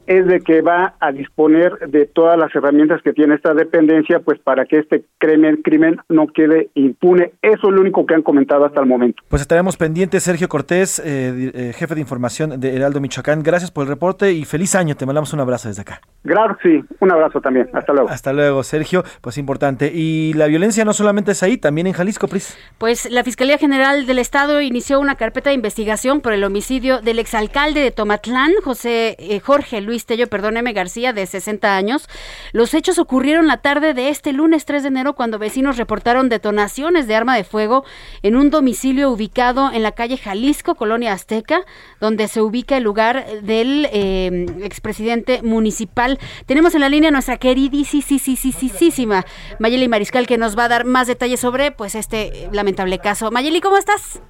es 0.08 0.26
de 0.26 0.42
que 0.42 0.62
va 0.62 0.96
a 1.00 1.12
disponer 1.12 1.78
de 1.88 2.06
todas 2.06 2.38
las 2.38 2.54
herramientas 2.56 3.02
que 3.02 3.14
tiene 3.14 3.36
esta 3.36 3.54
dependencia, 3.54 4.20
pues 4.20 4.40
para 4.40 4.66
que 4.66 4.80
este 4.80 5.06
crimen, 5.18 5.58
crimen 5.64 5.98
no 6.10 6.28
quede 6.28 6.70
impune. 6.76 7.34
Eso 7.42 7.68
es 7.68 7.74
lo 7.74 7.82
único 7.82 8.06
que 8.06 8.14
han 8.14 8.22
comentado 8.22 8.66
hasta 8.66 8.82
el 8.82 8.88
momento. 8.88 9.24
Pues 9.30 9.42
estaremos 9.42 9.78
pendientes, 9.78 10.24
Sergio 10.24 10.48
Cortés, 10.50 11.00
eh, 11.00 11.52
eh, 11.54 11.74
jefe 11.74 11.96
de 11.96 12.02
información 12.02 12.60
de 12.60 12.76
Heraldo 12.76 13.02
Michoacán. 13.02 13.44
Gracias 13.44 13.72
por 13.72 13.84
el 13.84 13.90
reporte 13.90 14.32
y 14.32 14.46
feliz 14.46 14.76
año. 14.76 14.96
Te 14.96 15.06
mandamos 15.06 15.34
un 15.34 15.40
abrazo 15.40 15.68
desde 15.68 15.82
acá. 15.82 16.02
Claro, 16.24 16.58
sí. 16.62 16.84
Un 17.00 17.12
abrazo 17.12 17.42
también. 17.42 17.70
Hasta 17.74 17.94
luego. 17.94 18.10
Hasta 18.10 18.34
luego, 18.34 18.64
Sergio. 18.64 19.04
Pues 19.22 19.38
importante. 19.38 19.92
Y 19.94 20.34
la 20.34 20.48
violencia 20.48 20.86
no 20.86 20.94
solamente 20.94 21.32
es 21.32 21.44
ahí, 21.44 21.58
también 21.58 21.88
en 21.88 21.94
Jalisco, 21.94 22.28
Pris. 22.28 22.58
Pues 22.78 23.10
la 23.10 23.24
Fiscalía 23.24 23.58
General 23.58 24.06
del 24.06 24.20
Estado 24.20 24.62
inició 24.62 25.00
una 25.00 25.16
carpeta 25.16 25.50
de 25.50 25.56
investigación 25.56 26.22
por 26.22 26.34
el 26.34 26.44
homicidio 26.44 27.02
del 27.02 27.20
exalcalde 27.20 27.82
de 27.82 27.92
Tomatlán, 27.92 28.52
José 28.64 29.16
eh, 29.20 29.40
Jorge 29.40 29.82
Luis 29.82 29.95
Tello, 30.04 30.28
perdón, 30.28 30.58
M. 30.58 30.74
García, 30.74 31.14
de 31.14 31.26
60 31.26 31.78
años. 31.78 32.10
Los 32.52 32.74
hechos 32.74 33.00
ocurrieron 33.00 33.48
la 33.48 33.58
tarde 33.58 33.94
de 33.94 34.10
este 34.10 34.34
lunes 34.34 34.66
3 34.66 34.84
de 34.84 34.90
enero 34.90 35.14
cuando 35.14 35.40
vecinos 35.40 35.78
reportaron 35.78 36.28
detonaciones 36.28 37.08
de 37.08 37.16
arma 37.16 37.36
de 37.36 37.44
fuego 37.46 37.86
en 38.22 38.36
un 38.36 38.50
domicilio 38.50 39.10
ubicado 39.10 39.72
en 39.72 39.84
la 39.84 39.94
calle 39.94 40.18
Jalisco, 40.18 40.76
Colonia 40.76 41.14
Azteca, 41.14 41.62
donde 42.02 42.28
se 42.28 42.42
ubica 42.42 42.78
el 42.78 42.84
lugar 42.84 43.26
del 43.42 43.88
eh, 43.94 44.46
expresidente 44.64 45.42
municipal. 45.42 46.20
Tenemos 46.46 46.76
en 46.76 46.82
la 46.82 46.90
línea 46.90 47.12
nuestra 47.12 47.38
queridísima 47.38 49.26
Mayeli 49.60 49.88
Mariscal 49.88 50.28
que 50.28 50.38
nos 50.38 50.58
va 50.58 50.66
a 50.66 50.70
dar 50.70 50.86
más 50.86 51.08
detalles 51.08 51.40
sobre 51.40 51.72
pues 51.72 51.96
este 51.96 52.50
lamentable 52.52 53.00
caso. 53.00 53.32
Mayeli, 53.32 53.62
¿cómo 53.62 53.78
estás? 53.78 54.22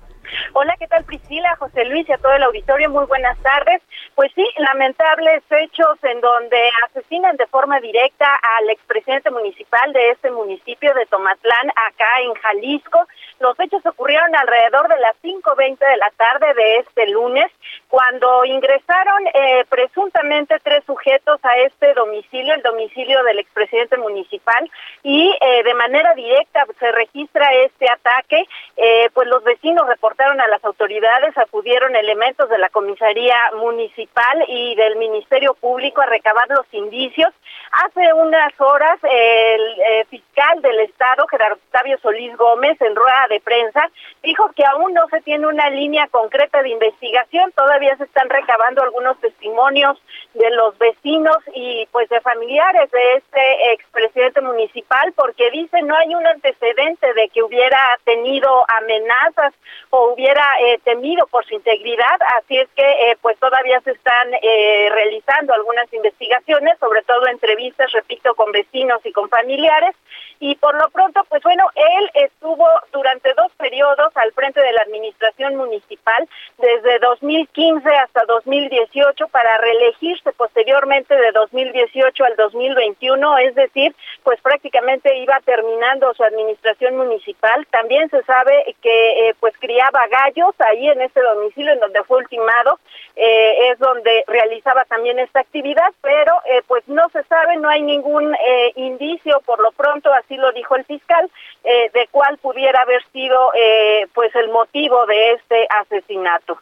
Hola, 0.54 0.76
¿qué 0.80 0.88
tal 0.88 1.04
Priscila, 1.04 1.56
José 1.60 1.86
Luis 1.86 2.08
y 2.10 2.12
a 2.12 2.18
todo 2.18 2.34
el 2.34 2.44
auditorio? 2.44 2.90
Muy 2.90 3.06
buenas 3.06 3.38
tardes. 3.40 3.82
Pues 4.16 4.32
sí, 4.34 4.48
lamentables 4.60 5.44
hechos 5.50 6.02
en 6.04 6.22
donde 6.22 6.58
asesinan 6.86 7.36
de 7.36 7.48
forma 7.48 7.82
directa 7.82 8.26
al 8.58 8.70
expresidente 8.70 9.30
municipal 9.30 9.92
de 9.92 10.12
este 10.12 10.32
municipio 10.32 10.94
de 10.94 11.06
Tomatlán, 11.08 11.70
acá 11.76 12.22
en 12.22 12.34
Jalisco. 12.36 13.06
Los 13.42 13.60
hechos 13.60 13.86
ocurrieron 13.86 14.34
alrededor 14.34 14.88
de 14.88 15.00
las 15.02 15.18
5.20 15.22 15.78
de 15.80 15.98
la 15.98 16.10
tarde 16.16 16.54
de 16.54 16.78
este 16.78 17.08
lunes, 17.08 17.48
cuando 17.90 18.46
ingresaron 18.46 19.28
eh, 19.34 19.66
presuntamente 19.68 20.56
tres 20.64 20.86
sujetos 20.86 21.42
a 21.44 21.58
este 21.58 21.94
domicilio, 21.94 22.54
el 22.54 22.62
domicilio 22.62 23.22
del 23.26 23.40
expresidente 23.40 23.98
municipal, 23.98 24.72
y 25.04 25.36
eh, 25.42 25.64
de 25.64 25.74
manera 25.74 26.14
directa 26.14 26.66
se 26.80 26.90
registra 26.94 27.54
este 27.66 27.92
ataque. 27.92 28.46
Eh, 28.78 29.10
pues 29.14 29.28
los 29.28 29.44
vecinos 29.44 29.86
reportaron 29.88 30.40
a 30.40 30.48
las 30.48 30.64
autoridades, 30.64 31.38
acudieron 31.38 31.98
elementos 31.98 32.50
de 32.50 32.58
la 32.58 32.70
comisaría 32.70 33.36
municipal 33.58 34.05
y 34.48 34.76
del 34.76 34.96
Ministerio 34.98 35.54
Público 35.54 36.02
a 36.02 36.06
recabar 36.06 36.48
los 36.50 36.66
indicios. 36.72 37.34
Hace 37.72 38.14
unas 38.14 38.54
horas 38.60 39.00
el 39.04 39.62
eh, 39.82 40.06
fiscal 40.10 40.62
del 40.62 40.80
Estado, 40.82 41.26
Gerardo 41.28 41.56
Octavio 41.56 41.98
Solís 42.00 42.36
Gómez, 42.38 42.80
en 42.82 42.96
rueda 42.96 43.28
de 43.30 43.40
prensa, 43.40 43.90
dijo 44.24 44.52
que 44.56 44.66
aún 44.66 44.94
no 44.94 45.08
se 45.10 45.22
tiene 45.22 45.48
una 45.48 45.70
línea 45.70 46.08
concreta 46.08 46.62
de 46.62 46.70
investigación, 46.70 47.52
todavía 47.52 47.96
se 47.98 48.06
están 48.06 48.30
recabando 48.30 48.84
algunos 48.84 49.20
testimonios 49.20 50.02
de 50.34 50.50
los 50.52 50.78
vecinos 50.78 51.38
y 51.54 51.88
pues 51.92 52.08
de 52.10 52.22
familiares 52.22 52.90
de 52.92 53.16
este 53.16 53.74
expresidente 53.74 54.42
municipal, 54.42 55.14
porque 55.14 55.52
dice 55.52 55.82
no 55.82 55.96
hay 55.96 56.16
un 56.16 56.26
antecedente 56.26 57.14
de 57.14 57.30
que 57.30 57.44
hubiera 57.44 57.80
tenido 58.04 58.66
amenazas 58.80 59.54
o 59.90 60.14
hubiera 60.14 60.46
eh, 60.62 60.80
temido 60.84 61.28
por 61.28 61.46
su 61.46 61.56
integridad, 61.56 62.20
así 62.38 62.58
es 62.58 62.70
que 62.76 62.84
eh, 62.84 63.18
pues 63.22 63.38
todavía 63.40 63.82
se 63.82 63.95
están 63.96 64.34
eh, 64.42 64.90
realizando 64.92 65.54
algunas 65.54 65.92
investigaciones, 65.94 66.78
sobre 66.80 67.02
todo 67.04 67.28
entrevistas, 67.28 67.92
repito, 67.92 68.36
con 68.36 68.52
vecinos 68.52 69.00
y 69.06 69.12
con 69.12 69.30
familiares, 69.30 69.96
y 70.40 70.56
por 70.56 70.76
lo 70.76 70.90
pronto, 70.90 71.22
pues 71.30 71.42
bueno, 71.44 71.66
él 71.76 72.12
estuvo 72.14 72.68
durante 72.92 73.34
dos 73.34 73.52
periodos 73.58 74.12
al 74.16 74.32
frente 74.34 74.62
de 74.62 74.74
la 74.74 74.82
administración 74.82 75.56
municipal, 75.56 76.28
desde 76.58 77.00
2015 77.00 77.90
hasta 77.90 78.26
2018, 78.26 79.28
para 79.30 79.58
reelegirse 79.58 80.32
posteriormente 80.34 81.16
de 81.16 81.32
2018 81.32 82.26
al 82.26 82.36
2021, 82.36 83.38
es 83.40 83.56
decir, 83.56 83.96
pues 84.24 84.40
prácticamente 84.42 85.16
iba 85.18 85.40
terminando 85.46 86.14
su 86.14 86.24
administración 86.24 86.98
municipal. 86.98 87.66
También 87.72 88.10
se 88.10 88.22
sabe 88.24 88.76
que 88.82 89.30
eh, 89.30 89.36
pues 89.40 89.54
criaba 89.60 90.06
gallos 90.08 90.54
ahí 90.60 90.90
en 90.90 91.02
este 91.02 91.22
domicilio 91.22 91.74
en 91.74 91.80
donde 91.80 92.04
fue 92.04 92.18
ultimado, 92.18 92.80
eh, 93.16 93.72
donde 93.86 94.24
realizaba 94.28 94.84
también 94.86 95.20
esta 95.20 95.42
actividad, 95.42 95.94
pero 96.02 96.34
eh, 96.50 96.64
pues 96.68 96.84
no 96.88 97.08
se 97.10 97.24
sabe, 97.26 97.58
no 97.58 97.70
hay 97.70 97.84
ningún 97.84 98.34
eh, 98.34 98.74
indicio 98.76 99.40
por 99.46 99.62
lo 99.62 99.72
pronto, 99.72 100.12
así 100.12 100.38
lo 100.38 100.52
dijo 100.54 100.76
el 100.76 100.86
fiscal, 100.86 101.30
eh, 101.64 101.92
de 101.94 102.08
cuál 102.10 102.38
pudiera 102.40 102.82
haber 102.82 103.04
sido 103.14 103.52
eh, 103.54 104.08
pues 104.16 104.34
el 104.36 104.50
motivo 104.50 105.06
de 105.06 105.34
este 105.34 105.68
asesinato. 105.70 106.58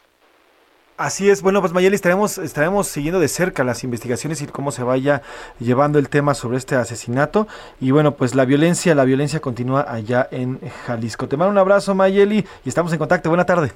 Así 0.98 1.30
es, 1.30 1.42
bueno, 1.42 1.60
pues 1.60 1.72
Mayeli, 1.72 1.96
estaremos, 1.96 2.36
estaremos 2.38 2.86
siguiendo 2.86 3.18
de 3.18 3.28
cerca 3.28 3.64
las 3.64 3.82
investigaciones 3.82 4.42
y 4.42 4.46
cómo 4.46 4.70
se 4.70 4.84
vaya 4.84 5.22
llevando 5.58 5.98
el 5.98 6.08
tema 6.08 6.34
sobre 6.34 6.58
este 6.58 6.76
asesinato. 6.76 7.48
Y 7.80 7.90
bueno, 7.90 8.12
pues 8.12 8.34
la 8.34 8.44
violencia, 8.44 8.94
la 8.94 9.04
violencia 9.04 9.40
continúa 9.40 9.86
allá 9.88 10.28
en 10.30 10.60
Jalisco. 10.86 11.26
Te 11.26 11.36
mando 11.36 11.50
un 11.50 11.58
abrazo, 11.58 11.94
Mayeli, 11.94 12.46
y 12.64 12.68
estamos 12.68 12.92
en 12.92 12.98
contacto. 12.98 13.28
Buena 13.28 13.46
tarde. 13.46 13.72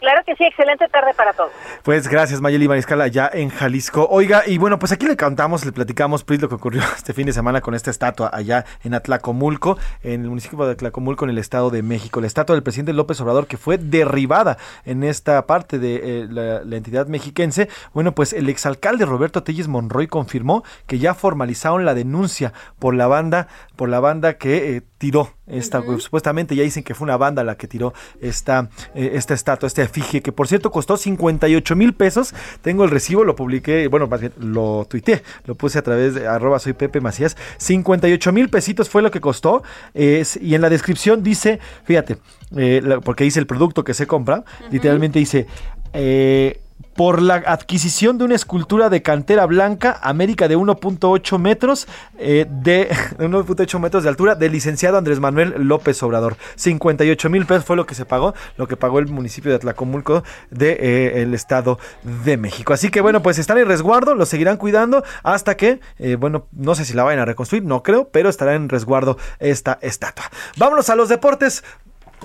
Claro 0.00 0.22
que 0.24 0.34
sí, 0.34 0.44
excelente 0.44 0.88
tarde 0.88 1.12
para 1.14 1.34
todos. 1.34 1.50
Pues 1.82 2.08
gracias, 2.08 2.40
Mayeli 2.40 2.66
Mariscal, 2.68 3.02
allá 3.02 3.30
en 3.32 3.50
Jalisco. 3.50 4.08
Oiga, 4.10 4.44
y 4.46 4.56
bueno, 4.56 4.78
pues 4.78 4.92
aquí 4.92 5.06
le 5.06 5.14
contamos, 5.14 5.66
le 5.66 5.72
platicamos, 5.72 6.24
Pris, 6.24 6.40
lo 6.40 6.48
que 6.48 6.54
ocurrió 6.54 6.82
este 6.96 7.12
fin 7.12 7.26
de 7.26 7.34
semana 7.34 7.60
con 7.60 7.74
esta 7.74 7.90
estatua 7.90 8.30
allá 8.32 8.64
en 8.82 8.94
Atlacomulco, 8.94 9.76
en 10.02 10.22
el 10.22 10.30
municipio 10.30 10.64
de 10.64 10.72
Atlacomulco, 10.72 11.24
en 11.24 11.30
el 11.30 11.38
Estado 11.38 11.68
de 11.68 11.82
México. 11.82 12.22
La 12.22 12.26
estatua 12.26 12.56
del 12.56 12.62
presidente 12.62 12.94
López 12.94 13.20
Obrador, 13.20 13.46
que 13.46 13.58
fue 13.58 13.76
derribada 13.76 14.56
en 14.86 15.04
esta 15.04 15.46
parte 15.46 15.78
de 15.78 16.22
eh, 16.22 16.26
la, 16.30 16.76
entidad 16.76 17.06
mexiquense. 17.06 17.68
Bueno, 17.92 18.14
pues 18.14 18.32
el 18.32 18.48
exalcalde 18.48 19.04
Roberto 19.04 19.42
Telles 19.42 19.68
Monroy 19.68 20.06
confirmó 20.06 20.64
que 20.86 20.98
ya 20.98 21.12
formalizaron 21.12 21.84
la 21.84 21.92
denuncia 21.92 22.54
por 22.78 22.94
la 22.94 23.06
banda, 23.06 23.48
por 23.76 23.90
la 23.90 24.00
banda 24.00 24.38
que 24.38 24.76
eh, 24.76 24.82
tiró 25.00 25.32
esta, 25.46 25.80
pues, 25.80 26.02
supuestamente 26.02 26.54
ya 26.54 26.62
dicen 26.62 26.84
que 26.84 26.94
fue 26.94 27.06
una 27.06 27.16
banda 27.16 27.42
la 27.42 27.56
que 27.56 27.66
tiró 27.66 27.94
esta, 28.20 28.68
eh, 28.94 29.12
esta 29.14 29.32
estatua, 29.32 29.66
esta 29.66 29.82
efigie, 29.82 30.20
que 30.20 30.30
por 30.30 30.46
cierto 30.46 30.70
costó 30.70 30.98
58 30.98 31.74
mil 31.74 31.94
pesos. 31.94 32.34
Tengo 32.60 32.84
el 32.84 32.90
recibo, 32.90 33.24
lo 33.24 33.34
publiqué, 33.34 33.88
bueno, 33.88 34.08
más 34.08 34.20
bien 34.20 34.34
lo 34.38 34.86
tuiteé, 34.90 35.22
lo 35.46 35.54
puse 35.54 35.78
a 35.78 35.82
través 35.82 36.14
de 36.14 36.28
arroba 36.28 36.58
soy 36.58 36.74
Pepe 36.74 37.00
Macías. 37.00 37.38
58 37.56 38.30
mil 38.30 38.50
pesitos 38.50 38.90
fue 38.90 39.00
lo 39.00 39.10
que 39.10 39.22
costó. 39.22 39.62
y 39.94 40.54
en 40.54 40.60
la 40.60 40.68
descripción 40.68 41.22
dice, 41.22 41.60
fíjate, 41.84 42.18
eh, 42.54 42.82
porque 43.02 43.24
dice 43.24 43.40
el 43.40 43.46
producto 43.46 43.82
que 43.82 43.94
se 43.94 44.06
compra, 44.06 44.44
literalmente 44.70 45.18
dice. 45.18 45.46
eh, 45.94 46.60
por 47.00 47.22
la 47.22 47.36
adquisición 47.36 48.18
de 48.18 48.24
una 48.24 48.34
escultura 48.34 48.90
de 48.90 49.00
cantera 49.00 49.46
blanca, 49.46 49.98
América 50.02 50.48
de 50.48 50.58
1.8 50.58 51.38
metros, 51.38 51.88
eh, 52.18 52.46
de 52.50 52.90
1.8 53.18 53.78
metros 53.78 54.02
de 54.02 54.10
altura, 54.10 54.34
del 54.34 54.52
licenciado 54.52 54.98
Andrés 54.98 55.18
Manuel 55.18 55.54
López 55.66 56.02
Obrador. 56.02 56.36
58 56.56 57.30
mil 57.30 57.46
pesos 57.46 57.64
fue 57.64 57.76
lo 57.76 57.86
que 57.86 57.94
se 57.94 58.04
pagó, 58.04 58.34
lo 58.58 58.68
que 58.68 58.76
pagó 58.76 58.98
el 58.98 59.08
municipio 59.08 59.50
de 59.50 59.56
Atlacomulco 59.56 60.24
del 60.50 61.32
Estado 61.32 61.78
de 62.02 62.36
México. 62.36 62.74
Así 62.74 62.90
que 62.90 63.00
bueno, 63.00 63.22
pues 63.22 63.38
están 63.38 63.56
en 63.56 63.66
resguardo, 63.66 64.14
lo 64.14 64.26
seguirán 64.26 64.58
cuidando 64.58 65.02
hasta 65.22 65.56
que, 65.56 65.80
eh, 65.98 66.16
bueno, 66.16 66.48
no 66.52 66.74
sé 66.74 66.84
si 66.84 66.92
la 66.92 67.02
vayan 67.02 67.20
a 67.20 67.24
reconstruir, 67.24 67.64
no 67.64 67.82
creo, 67.82 68.10
pero 68.10 68.28
estará 68.28 68.54
en 68.54 68.68
resguardo 68.68 69.16
esta 69.38 69.78
estatua. 69.80 70.26
Vámonos 70.58 70.90
a 70.90 70.96
los 70.96 71.08
deportes. 71.08 71.64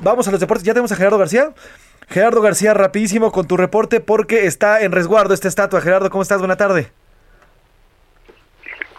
Vamos 0.01 0.27
a 0.27 0.31
los 0.31 0.41
deportes. 0.41 0.65
Ya 0.65 0.73
tenemos 0.73 0.91
a 0.91 0.97
Gerardo 0.97 1.17
García. 1.17 1.53
Gerardo 2.07 2.41
García, 2.41 2.73
rapidísimo 2.73 3.31
con 3.31 3.47
tu 3.47 3.57
reporte 3.57 3.99
porque 3.99 4.45
está 4.45 4.81
en 4.81 4.91
resguardo 4.91 5.33
esta 5.33 5.47
estatua. 5.47 5.81
Gerardo, 5.81 6.09
¿cómo 6.09 6.21
estás? 6.21 6.39
Buena 6.39 6.57
tarde. 6.57 6.91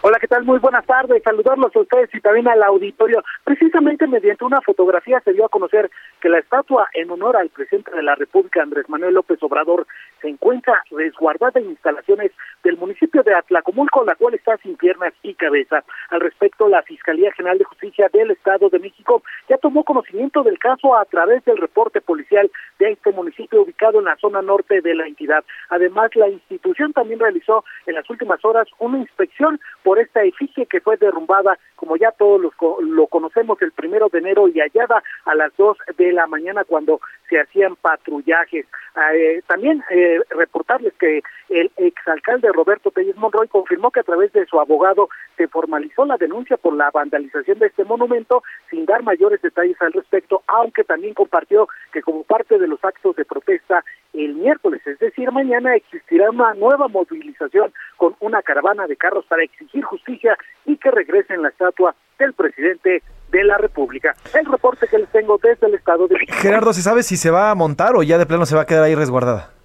Hola, 0.01 0.19
¿qué 0.21 0.27
tal? 0.27 0.45
Muy 0.45 0.59
buenas 0.59 0.85
tardes. 0.85 1.21
Saludarlos 1.23 1.75
a 1.75 1.79
ustedes 1.79 2.09
y 2.13 2.21
también 2.21 2.47
al 2.47 2.61
auditorio. 2.63 3.23
Precisamente 3.43 4.07
mediante 4.07 4.45
una 4.45 4.61
fotografía 4.61 5.19
se 5.21 5.33
dio 5.33 5.45
a 5.45 5.49
conocer 5.49 5.89
que 6.21 6.29
la 6.29 6.39
estatua 6.39 6.87
en 6.93 7.09
honor 7.09 7.35
al 7.35 7.49
presidente 7.49 7.91
de 7.91 8.03
la 8.03 8.15
República, 8.15 8.61
Andrés 8.61 8.87
Manuel 8.87 9.15
López 9.15 9.41
Obrador, 9.41 9.87
se 10.21 10.29
encuentra 10.29 10.81
resguardada 10.91 11.59
en 11.59 11.71
instalaciones 11.71 12.31
del 12.63 12.77
municipio 12.77 13.23
de 13.23 13.33
Atlacomulco, 13.33 14.03
la 14.03 14.15
cual 14.15 14.33
está 14.33 14.57
sin 14.57 14.75
piernas 14.75 15.13
y 15.23 15.33
cabeza. 15.33 15.83
Al 16.09 16.21
respecto, 16.21 16.67
la 16.67 16.81
Fiscalía 16.83 17.31
General 17.33 17.57
de 17.57 17.63
Justicia 17.63 18.09
del 18.11 18.31
Estado 18.31 18.69
de 18.69 18.79
México 18.79 19.23
ya 19.49 19.57
tomó 19.57 19.83
conocimiento 19.83 20.43
del 20.43 20.59
caso 20.59 20.95
a 20.95 21.05
través 21.05 21.43
del 21.45 21.57
reporte 21.57 22.01
policial 22.01 22.49
de 22.79 22.91
este 22.91 23.11
municipio 23.11 23.61
ubicado 23.61 23.99
en 23.99 24.05
la 24.05 24.17
zona 24.17 24.41
norte 24.41 24.81
de 24.81 24.95
la 24.95 25.07
entidad. 25.07 25.43
Además, 25.69 26.15
la 26.15 26.29
institución 26.29 26.93
también 26.93 27.19
realizó 27.19 27.63
en 27.85 27.95
las 27.95 28.09
últimas 28.09 28.43
horas 28.43 28.67
una 28.79 28.97
inspección 28.97 29.59
por 29.83 29.99
esta 29.99 30.23
efigie 30.23 30.65
que 30.65 30.81
fue 30.81 30.97
derrumbada, 30.97 31.57
como 31.75 31.95
ya 31.97 32.11
todos 32.11 32.41
los 32.41 32.53
lo 32.81 33.07
conocemos, 33.07 33.61
el 33.61 33.71
primero 33.71 34.09
de 34.09 34.19
enero 34.19 34.47
y 34.47 34.59
hallada 34.59 35.03
a 35.25 35.35
las 35.35 35.55
dos 35.57 35.77
de 35.97 36.11
la 36.11 36.27
mañana 36.27 36.63
cuando 36.63 36.99
se 37.29 37.39
hacían 37.39 37.75
patrullajes. 37.75 38.65
Eh, 39.13 39.41
también 39.47 39.83
eh, 39.91 40.06
reportarles 40.29 40.93
que 40.99 41.21
el 41.49 41.71
exalcalde 41.77 42.51
Roberto 42.51 42.91
Telles 42.91 43.15
Monroy 43.15 43.47
confirmó 43.47 43.91
que 43.91 44.01
a 44.01 44.03
través 44.03 44.31
de 44.33 44.45
su 44.45 44.59
abogado 44.59 45.09
se 45.37 45.47
formalizó 45.47 46.05
la 46.05 46.17
denuncia 46.17 46.57
por 46.57 46.75
la 46.75 46.91
vandalización 46.91 47.59
de 47.59 47.67
este 47.67 47.83
monumento 47.83 48.43
sin 48.69 48.85
dar 48.85 49.03
mayores 49.03 49.41
detalles 49.41 49.81
al 49.81 49.93
respecto, 49.93 50.41
aunque 50.47 50.83
también 50.83 51.13
compartió 51.13 51.67
que 51.91 52.01
como 52.01 52.23
parte 52.23 52.57
de 52.57 52.67
los 52.67 52.83
actos 52.83 53.15
de 53.15 53.25
protesta 53.25 53.83
el 54.13 54.35
miércoles, 54.35 54.81
es 54.85 54.97
decir, 54.99 55.31
mañana 55.31 55.75
existirá 55.75 56.31
una 56.31 56.53
nueva 56.55 56.87
movilización 56.87 57.71
con 57.97 58.15
una 58.19 58.41
caravana 58.41 58.87
de 58.87 58.95
carros 58.95 59.25
para 59.25 59.43
exigir 59.43 59.83
justicia 59.83 60.37
y 60.65 60.77
que 60.77 60.91
regresen 60.91 61.41
la 61.41 61.49
estatua 61.49 61.95
del 62.17 62.33
presidente 62.33 63.03
de 63.31 63.43
la 63.43 63.57
República. 63.57 64.15
El 64.33 64.45
reporte 64.45 64.87
que 64.87 64.97
les 64.97 65.09
tengo 65.09 65.37
desde 65.41 65.67
el 65.67 65.75
Estado 65.75 66.07
de. 66.07 66.17
Gerardo, 66.27 66.73
¿se 66.73 66.81
sabe 66.81 67.03
si 67.03 67.17
se 67.17 67.29
va 67.29 67.51
a 67.51 67.55
montar 67.55 67.95
o 67.95 68.03
ya 68.03 68.17
de 68.17 68.25
plano 68.25 68.45
se 68.45 68.55
va 68.55 68.63
a 68.63 68.65
quedar 68.65 68.83
ahí 68.83 68.95
resguardada? 68.95 69.56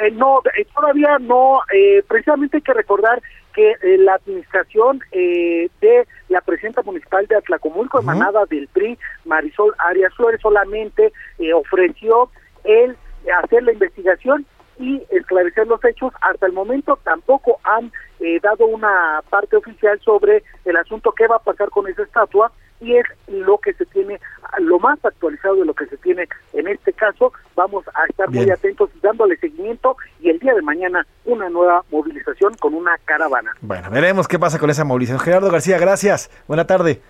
Eh, 0.00 0.10
no, 0.12 0.40
eh, 0.56 0.66
todavía 0.74 1.18
no. 1.18 1.60
eh, 1.72 2.02
precisamente 2.06 2.58
hay 2.58 2.62
que 2.62 2.74
recordar 2.74 3.22
que 3.54 3.70
eh, 3.70 3.98
la 3.98 4.14
administración 4.14 5.00
eh, 5.12 5.70
de 5.80 6.06
la 6.28 6.40
presidenta 6.42 6.82
municipal 6.82 7.26
de 7.26 7.36
Atlacomulco, 7.36 7.98
emanada 7.98 8.44
del 8.46 8.68
PRI, 8.68 8.98
Marisol 9.24 9.74
Arias 9.78 10.12
Flores, 10.14 10.40
solamente 10.42 11.12
eh, 11.38 11.54
ofreció 11.54 12.30
el 12.64 12.96
hacer 13.42 13.62
la 13.62 13.72
investigación 13.72 14.44
y 14.78 15.02
esclarecer 15.10 15.66
los 15.66 15.82
hechos. 15.84 16.12
Hasta 16.20 16.46
el 16.46 16.52
momento 16.52 16.98
tampoco 17.02 17.58
han 17.64 17.90
eh, 18.20 18.38
dado 18.42 18.66
una 18.66 19.22
parte 19.30 19.56
oficial 19.56 19.98
sobre 20.00 20.42
el 20.66 20.76
asunto 20.76 21.12
qué 21.12 21.26
va 21.26 21.36
a 21.36 21.42
pasar 21.42 21.70
con 21.70 21.88
esa 21.88 22.02
estatua 22.02 22.52
y 22.80 22.96
es 22.96 23.06
lo 23.28 23.58
que 23.58 23.72
se 23.74 23.86
tiene, 23.86 24.20
lo 24.58 24.78
más 24.78 25.02
actualizado 25.04 25.56
de 25.56 25.64
lo 25.64 25.74
que 25.74 25.86
se 25.86 25.96
tiene 25.96 26.28
en 26.52 26.68
este 26.68 26.92
caso. 26.92 27.32
Vamos 27.54 27.84
a 27.88 28.06
estar 28.08 28.28
muy 28.30 28.50
atentos 28.50 28.90
dándole 29.02 29.36
seguimiento 29.36 29.96
y 30.20 30.30
el 30.30 30.38
día 30.38 30.54
de 30.54 30.62
mañana 30.62 31.06
una 31.24 31.48
nueva 31.48 31.84
movilización 31.90 32.54
con 32.54 32.74
una 32.74 32.96
caravana. 33.04 33.52
Bueno, 33.60 33.90
veremos 33.90 34.28
qué 34.28 34.38
pasa 34.38 34.58
con 34.58 34.70
esa 34.70 34.84
movilización. 34.84 35.20
Gerardo 35.20 35.50
García, 35.50 35.78
gracias. 35.78 36.30
Buena 36.46 36.66
tarde. 36.66 37.00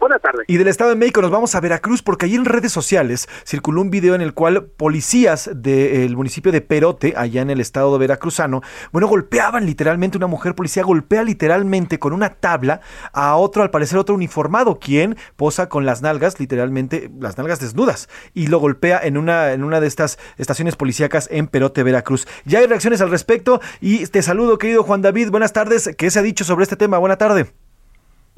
Buenas 0.00 0.22
tardes. 0.22 0.44
Y 0.46 0.56
del 0.56 0.68
Estado 0.68 0.90
de 0.90 0.96
México 0.96 1.20
nos 1.20 1.30
vamos 1.30 1.54
a 1.54 1.60
Veracruz 1.60 2.02
porque 2.02 2.26
allí 2.26 2.36
en 2.36 2.44
redes 2.44 2.72
sociales 2.72 3.28
circuló 3.44 3.80
un 3.80 3.90
video 3.90 4.14
en 4.14 4.20
el 4.20 4.34
cual 4.34 4.66
policías 4.66 5.50
del 5.54 6.16
municipio 6.16 6.52
de 6.52 6.60
Perote, 6.60 7.14
allá 7.16 7.42
en 7.42 7.50
el 7.50 7.60
estado 7.60 7.92
de 7.92 7.98
Veracruzano, 7.98 8.62
bueno, 8.92 9.08
golpeaban 9.08 9.66
literalmente, 9.66 10.16
una 10.16 10.26
mujer 10.26 10.54
policía 10.54 10.82
golpea 10.82 11.22
literalmente 11.24 11.98
con 11.98 12.12
una 12.12 12.34
tabla 12.34 12.80
a 13.12 13.36
otro, 13.36 13.62
al 13.62 13.70
parecer 13.70 13.98
otro 13.98 14.14
uniformado, 14.14 14.78
quien 14.78 15.16
posa 15.36 15.68
con 15.68 15.84
las 15.84 16.02
nalgas, 16.02 16.38
literalmente 16.40 17.10
las 17.18 17.36
nalgas 17.36 17.60
desnudas, 17.60 18.08
y 18.34 18.46
lo 18.46 18.58
golpea 18.58 19.00
en 19.02 19.16
una, 19.16 19.52
en 19.52 19.64
una 19.64 19.80
de 19.80 19.86
estas 19.86 20.18
estaciones 20.36 20.76
policíacas 20.76 21.28
en 21.30 21.48
Perote, 21.48 21.82
Veracruz. 21.82 22.26
Ya 22.44 22.60
hay 22.60 22.66
reacciones 22.66 23.00
al 23.00 23.10
respecto 23.10 23.60
y 23.80 24.06
te 24.06 24.22
saludo, 24.22 24.58
querido 24.58 24.82
Juan 24.82 25.02
David. 25.02 25.30
Buenas 25.30 25.52
tardes. 25.52 25.90
¿Qué 25.96 26.10
se 26.10 26.18
ha 26.18 26.22
dicho 26.22 26.44
sobre 26.44 26.62
este 26.62 26.76
tema? 26.76 26.98
Buena 26.98 27.16
tarde. 27.16 27.67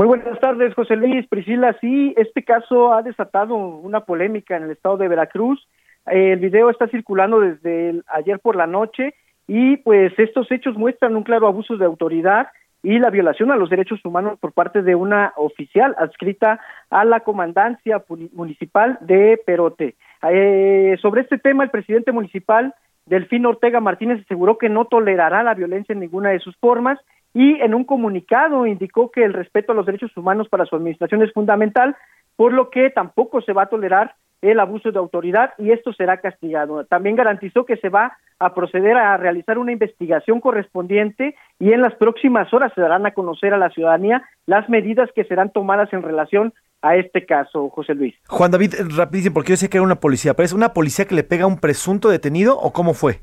Muy 0.01 0.07
buenas 0.07 0.41
tardes, 0.41 0.73
José 0.73 0.97
Luis, 0.97 1.29
Priscila. 1.29 1.77
Sí, 1.79 2.15
este 2.17 2.43
caso 2.43 2.95
ha 2.95 3.03
desatado 3.03 3.55
una 3.55 4.01
polémica 4.01 4.57
en 4.57 4.63
el 4.63 4.71
estado 4.71 4.97
de 4.97 5.09
Veracruz. 5.09 5.69
El 6.07 6.39
video 6.39 6.71
está 6.71 6.89
circulando 6.89 7.39
desde 7.39 7.91
el- 7.91 8.05
ayer 8.09 8.39
por 8.39 8.57
la 8.57 8.67
noche 8.67 9.13
y 9.47 9.77
pues 9.77 10.19
estos 10.19 10.51
hechos 10.51 10.79
muestran 10.79 11.17
un 11.17 11.23
claro 11.23 11.47
abuso 11.47 11.77
de 11.77 11.85
autoridad 11.85 12.47
y 12.83 12.99
la 12.99 13.11
violación 13.11 13.51
a 13.51 13.57
los 13.57 13.69
derechos 13.69 14.03
humanos 14.03 14.39
por 14.41 14.53
parte 14.53 14.81
de 14.81 14.95
una 14.95 15.35
oficial 15.37 15.95
adscrita 15.99 16.61
a 16.89 17.05
la 17.05 17.21
comandancia 17.21 18.03
municipal 18.33 18.97
de 19.03 19.39
Perote. 19.45 19.97
Eh, 20.31 20.97
sobre 21.03 21.21
este 21.21 21.37
tema, 21.37 21.65
el 21.65 21.71
presidente 21.71 22.11
municipal, 22.11 22.75
Delfín 23.05 23.45
Ortega 23.45 23.81
Martínez, 23.81 24.23
aseguró 24.23 24.57
que 24.57 24.71
no 24.71 24.87
tolerará 24.87 25.43
la 25.43 25.53
violencia 25.53 25.93
en 25.93 26.01
ninguna 26.01 26.31
de 26.31 26.39
sus 26.39 26.57
formas 26.57 26.99
y 27.35 27.61
en 27.61 27.75
un 27.75 27.85
comunicado 27.85 28.67
indicó 28.67 29.11
que 29.11 29.25
el 29.25 29.33
respeto 29.33 29.73
a 29.73 29.75
los 29.75 29.87
derechos 29.87 30.17
humanos 30.17 30.49
para 30.49 30.67
su 30.67 30.77
administración 30.77 31.23
es 31.23 31.33
fundamental, 31.33 31.97
por 32.37 32.53
lo 32.53 32.71
que 32.71 32.91
tampoco 32.91 33.41
se 33.41 33.53
va 33.53 33.65
a 33.65 33.69
tolerar 33.69 34.15
el 34.43 34.59
abuso 34.59 34.91
de 34.91 34.99
autoridad 34.99 35.53
y 35.59 35.71
esto 35.71 35.93
será 35.93 36.19
castigado. 36.19 36.85
También 36.87 37.17
garantizó 37.17 37.67
que 37.67 37.77
se 37.77 37.91
va 37.91 38.17
a 38.39 38.55
proceder 38.55 38.97
a 38.97 39.17
realizar 39.19 39.59
una 39.59 39.73
investigación 39.73 40.41
correspondiente 40.41 41.37
y 41.59 41.73
en 41.73 41.83
las 41.83 41.95
próximas 41.97 42.53
horas 42.55 42.73
se 42.75 42.81
darán 42.81 43.05
a 43.05 43.13
conocer 43.13 43.53
a 43.53 43.59
la 43.59 43.71
ciudadanía 43.71 44.25
las 44.47 44.69
medidas 44.69 45.11
que 45.15 45.25
serán 45.25 45.53
tomadas 45.53 45.93
en 45.93 46.03
relación 46.03 46.55
a 46.83 46.97
este 46.97 47.27
caso, 47.27 47.69
José 47.69 47.95
Luis. 47.95 48.15
Juan 48.27 48.51
David, 48.51 48.75
eh, 48.75 48.85
rapidísimo, 48.97 49.35
porque 49.35 49.51
yo 49.51 49.57
sé 49.57 49.69
que 49.69 49.77
era 49.77 49.85
una 49.85 50.01
policía, 50.01 50.33
pero 50.33 50.47
¿es 50.47 50.55
una 50.55 50.73
policía 50.73 51.05
que 51.05 51.15
le 51.15 51.25
pega 51.25 51.45
a 51.45 51.47
un 51.49 51.61
presunto 51.61 52.09
detenido 52.09 52.57
o 52.59 52.73
cómo 52.73 52.95
fue? 52.95 53.21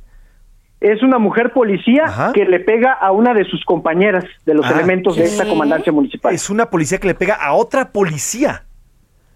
Es 0.80 1.02
una 1.02 1.18
mujer 1.18 1.54
policía 1.54 2.32
que 2.34 2.46
le 2.46 2.60
pega 2.60 2.94
a 2.94 3.12
una 3.12 3.34
de 3.34 3.46
sus 3.46 3.66
compañeras 3.66 4.26
de 4.46 4.54
los 4.54 4.66
Ah, 4.66 4.74
elementos 4.74 5.16
de 5.16 5.24
esta 5.24 5.48
comandancia 5.48 5.92
municipal. 5.92 6.34
Es 6.36 6.50
una 6.52 6.70
policía 6.70 7.00
que 7.00 7.08
le 7.08 7.16
pega 7.16 7.34
a 7.36 7.54
otra 7.54 7.90
policía. 7.92 8.64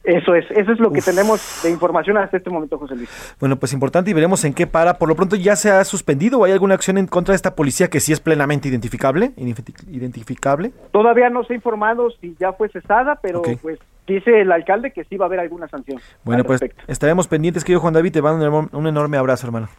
Eso 0.04 0.34
es, 0.34 0.46
eso 0.52 0.72
es 0.72 0.80
lo 0.80 0.92
que 0.92 1.02
tenemos 1.02 1.62
de 1.64 1.70
información 1.70 2.18
hasta 2.18 2.38
este 2.38 2.50
momento, 2.50 2.76
José 2.80 2.96
Luis. 2.96 3.36
Bueno, 3.40 3.56
pues 3.58 3.72
importante 3.72 4.10
y 4.10 4.14
veremos 4.14 4.44
en 4.46 4.54
qué 4.54 4.66
para. 4.66 4.96
Por 4.98 5.08
lo 5.08 5.16
pronto 5.16 5.36
ya 5.36 5.56
se 5.56 5.70
ha 5.70 5.84
suspendido 5.84 6.40
o 6.40 6.44
hay 6.46 6.52
alguna 6.52 6.74
acción 6.74 6.98
en 6.98 7.06
contra 7.06 7.34
de 7.34 7.36
esta 7.36 7.56
policía 7.56 7.88
que 7.88 8.00
sí 8.00 8.12
es 8.12 8.20
plenamente 8.20 8.68
identificable. 8.68 9.32
Identifi- 9.36 9.76
Identificable. 9.92 10.72
Todavía 10.92 11.30
no 11.30 11.44
se 11.44 11.54
ha 11.54 11.56
informado 11.56 12.10
si 12.20 12.36
ya 12.40 12.54
fue 12.54 12.70
cesada, 12.70 13.20
pero 13.22 13.44
pues 13.62 13.78
dice 14.08 14.42
el 14.42 14.52
alcalde 14.52 14.92
que 14.92 15.04
sí 15.04 15.18
va 15.18 15.26
a 15.26 15.28
haber 15.28 15.40
alguna 15.40 15.68
sanción. 15.68 16.00
Bueno, 16.24 16.44
pues 16.46 16.62
estaremos 16.88 17.28
pendientes, 17.28 17.64
querido 17.64 17.80
Juan 17.82 17.94
David. 17.94 18.12
Te 18.14 18.22
mando 18.24 18.70
un 18.74 18.88
enorme 18.88 19.18
abrazo, 19.18 19.46
hermano. 19.46 19.70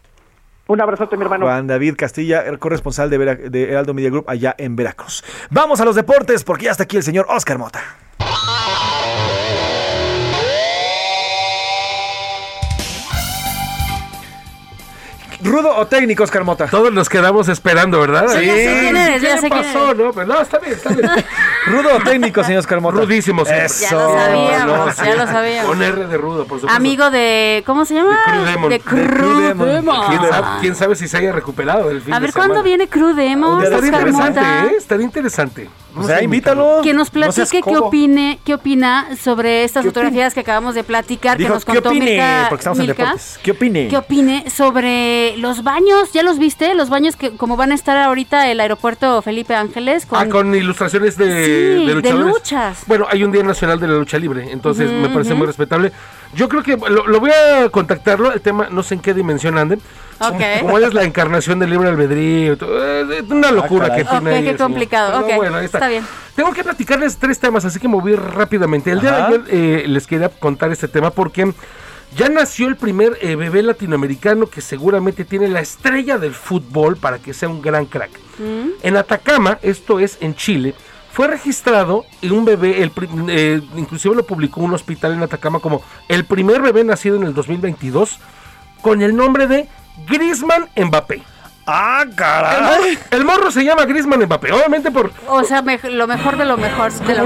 Un 0.67 0.79
abrazote, 0.81 1.17
mi 1.17 1.23
hermano. 1.23 1.45
Juan 1.45 1.67
David 1.67 1.95
Castilla, 1.97 2.41
el 2.41 2.57
corresponsal 2.57 3.09
de, 3.09 3.17
Vera- 3.17 3.35
de 3.35 3.63
Heraldo 3.71 3.93
Media 3.93 4.09
Group 4.09 4.25
allá 4.29 4.55
en 4.57 4.75
Veracruz. 4.75 5.23
Vamos 5.49 5.81
a 5.81 5.85
los 5.85 5.95
deportes 5.95 6.43
porque 6.43 6.65
ya 6.65 6.71
está 6.71 6.83
aquí 6.83 6.95
el 6.97 7.03
señor 7.03 7.25
Oscar 7.29 7.57
Mota. 7.57 7.81
¿Rudo 15.43 15.75
o 15.75 15.87
técnico, 15.87 16.23
Oscar 16.23 16.43
Mota? 16.43 16.67
Todos 16.67 16.91
nos 16.93 17.09
quedamos 17.09 17.47
esperando, 17.49 17.99
¿verdad? 17.99 18.27
Sí, 18.29 18.45
ya 18.45 18.53
sé 18.53 18.77
quién 18.79 18.97
eres, 18.97 19.21
ya 19.21 19.35
¿Qué 19.35 19.49
quién 19.49 19.49
pasó, 19.49 19.91
eres. 19.91 19.97
no? 19.97 20.13
Pero 20.13 20.27
no, 20.27 20.41
está 20.41 20.59
bien, 20.59 20.73
está 20.73 20.89
bien. 20.89 21.09
¿Rudo 21.67 21.97
o 21.97 21.99
técnico, 21.99 22.43
señor 22.43 22.59
Oscar 22.59 22.81
Mota? 22.81 22.97
Rudísimo, 22.97 23.43
siempre. 23.45 23.65
Eso. 23.65 23.83
Ya 23.89 23.95
lo 23.95 24.13
sabíamos, 24.13 24.95
sí. 24.95 25.05
ya 25.05 25.15
lo 25.15 25.27
sabíamos. 25.27 25.69
Con 25.69 25.83
R 25.83 26.07
de 26.07 26.17
rudo, 26.17 26.45
por 26.45 26.59
supuesto. 26.59 26.69
Amigo 26.69 27.11
de, 27.11 27.63
¿cómo 27.65 27.85
se 27.85 27.95
llama? 27.95 28.19
Crew 28.25 28.45
Demon. 28.45 28.69
De 28.69 28.79
Crew 28.79 29.39
Demon. 29.41 30.07
¿Quién 30.07 30.21
sabe, 30.29 30.47
quién 30.61 30.75
sabe 30.75 30.95
si 30.95 31.07
se 31.07 31.17
haya 31.17 31.31
recuperado 31.31 31.89
del 31.89 32.01
fin 32.01 32.13
A 32.13 32.19
de 32.19 32.25
ver? 32.27 32.33
¿cuándo 32.33 32.63
viene 32.63 32.87
Crew 32.87 33.13
Demon? 33.13 33.63
Estaría 33.63 33.87
interesante? 33.87 34.39
¿eh? 34.39 34.75
Estaría 34.77 35.05
interesante. 35.05 35.69
O 35.95 36.03
sea, 36.03 36.23
invítalo. 36.23 36.81
Que 36.83 36.93
nos 36.93 37.09
No 37.09 37.13
platique 37.13 37.47
qué 37.51 37.61
codo. 37.61 37.85
opine, 37.85 38.39
qué 38.43 38.53
opina 38.55 39.09
sobre 39.21 39.63
estas 39.63 39.83
¿Qué 39.83 39.89
fotografías 39.89 40.33
que 40.33 40.39
acabamos 40.39 40.73
de 40.75 40.83
platicar, 40.83 41.37
Dijo, 41.37 41.49
que 41.49 41.53
nos 41.53 41.65
¿qué 41.65 41.73
contó 41.73 41.89
opine? 41.89 42.05
Milka, 42.05 42.45
Porque 42.49 42.61
estamos 42.61 42.79
en 42.79 42.85
Milka. 42.87 43.03
deportes. 43.03 43.39
¿Qué 43.43 43.51
opine? 43.51 43.87
¿Qué 43.89 43.97
opine 43.97 44.49
sobre 44.49 45.37
los 45.37 45.63
baños? 45.63 46.11
¿Ya 46.13 46.23
los 46.23 46.39
viste? 46.39 46.73
Los 46.75 46.89
baños 46.89 47.15
que 47.15 47.35
como 47.37 47.57
van 47.57 47.71
a 47.71 47.75
estar 47.75 47.97
ahorita 47.97 48.49
el 48.49 48.59
aeropuerto 48.59 49.21
Felipe 49.21 49.55
Ángeles 49.55 50.05
con, 50.05 50.19
Ah, 50.19 50.29
con 50.29 50.53
ilustraciones 50.55 51.17
de, 51.17 51.25
Sí, 51.25 51.51
de 51.51 51.85
de 51.85 51.93
luchadores. 51.95 52.25
luchas. 52.33 52.83
Bueno, 52.87 53.05
hay 53.09 53.23
un 53.23 53.31
Día 53.31 53.43
Nacional 53.43 53.79
de 53.79 53.87
la 53.87 53.93
Lucha 53.95 54.17
Libre, 54.17 54.51
entonces 54.51 54.89
me 54.91 55.09
parece 55.09 55.33
muy 55.35 55.45
respetable. 55.47 55.91
Yo 56.33 56.49
creo 56.49 56.63
que 56.63 56.75
lo, 56.77 57.05
lo 57.07 57.19
voy 57.19 57.29
a 57.31 57.69
contactarlo, 57.69 58.31
el 58.33 58.41
tema 58.41 58.67
no 58.71 58.81
sé 58.81 58.95
en 58.95 59.01
qué 59.01 59.13
dimensión 59.13 59.57
anden. 59.57 59.79
Como 60.19 60.77
él 60.77 60.83
es 60.83 60.93
la 60.93 61.03
encarnación 61.03 61.59
del 61.59 61.69
libre 61.69 61.89
albedrío, 61.89 62.57
una 63.29 63.51
locura 63.51 63.89
caray. 63.89 64.03
que 64.03 64.09
tiene 64.09 64.29
Ok, 64.31 64.35
ahí 64.37 64.43
qué 64.45 64.55
complicado. 64.55 65.11
Pero 65.11 65.25
ok, 65.25 65.35
bueno, 65.35 65.57
ahí 65.57 65.65
está. 65.65 65.79
está 65.79 65.87
bien. 65.89 66.05
Tengo 66.35 66.51
que 66.53 66.63
platicarles 66.63 67.17
tres 67.17 67.39
temas, 67.39 67.65
así 67.65 67.79
que 67.79 67.87
me 67.87 67.99
voy 67.99 68.15
rápidamente. 68.15 68.91
El 68.91 69.01
día 69.01 69.11
de 69.11 69.21
ayer 69.21 69.43
eh, 69.49 69.85
les 69.87 70.07
quería 70.07 70.29
contar 70.29 70.71
este 70.71 70.87
tema 70.87 71.11
porque 71.11 71.53
ya 72.15 72.29
nació 72.29 72.67
el 72.67 72.75
primer 72.75 73.17
eh, 73.21 73.35
bebé 73.35 73.63
latinoamericano 73.63 74.47
que 74.47 74.61
seguramente 74.61 75.25
tiene 75.25 75.47
la 75.47 75.61
estrella 75.61 76.17
del 76.17 76.33
fútbol 76.33 76.97
para 76.97 77.19
que 77.19 77.33
sea 77.33 77.49
un 77.49 77.61
gran 77.61 77.85
crack. 77.85 78.11
En 78.81 78.97
Atacama, 78.97 79.59
esto 79.61 79.99
es 79.99 80.17
en 80.21 80.35
Chile, 80.35 80.73
fue 81.11 81.27
registrado 81.27 82.05
y 82.21 82.29
un 82.29 82.43
bebé, 82.45 82.81
el, 82.81 82.91
eh, 83.29 83.61
inclusive 83.75 84.15
lo 84.15 84.25
publicó 84.25 84.61
un 84.61 84.73
hospital 84.73 85.13
en 85.13 85.21
Atacama 85.21 85.59
como 85.59 85.83
el 86.07 86.25
primer 86.25 86.61
bebé 86.61 86.83
nacido 86.83 87.15
en 87.17 87.23
el 87.23 87.35
2022 87.35 88.19
con 88.81 89.03
el 89.03 89.15
nombre 89.15 89.45
de 89.45 89.69
Grisman 90.07 90.67
Mbappé. 90.75 91.21
¡Ah, 91.65 92.01
El 92.01 92.09
morro, 92.09 92.15
caray! 92.17 92.99
el 93.11 93.23
morro 93.23 93.49
se 93.49 93.63
llama 93.63 93.85
Grisman 93.85 94.19
Mbappé, 94.25 94.51
obviamente 94.51 94.91
por... 94.91 95.13
O 95.29 95.45
sea, 95.45 95.61
lo 95.61 96.07
mejor 96.07 96.35
de 96.35 96.43
lo 96.43 96.57
mejor. 96.57 96.91
De 96.91 97.15
lo 97.15 97.25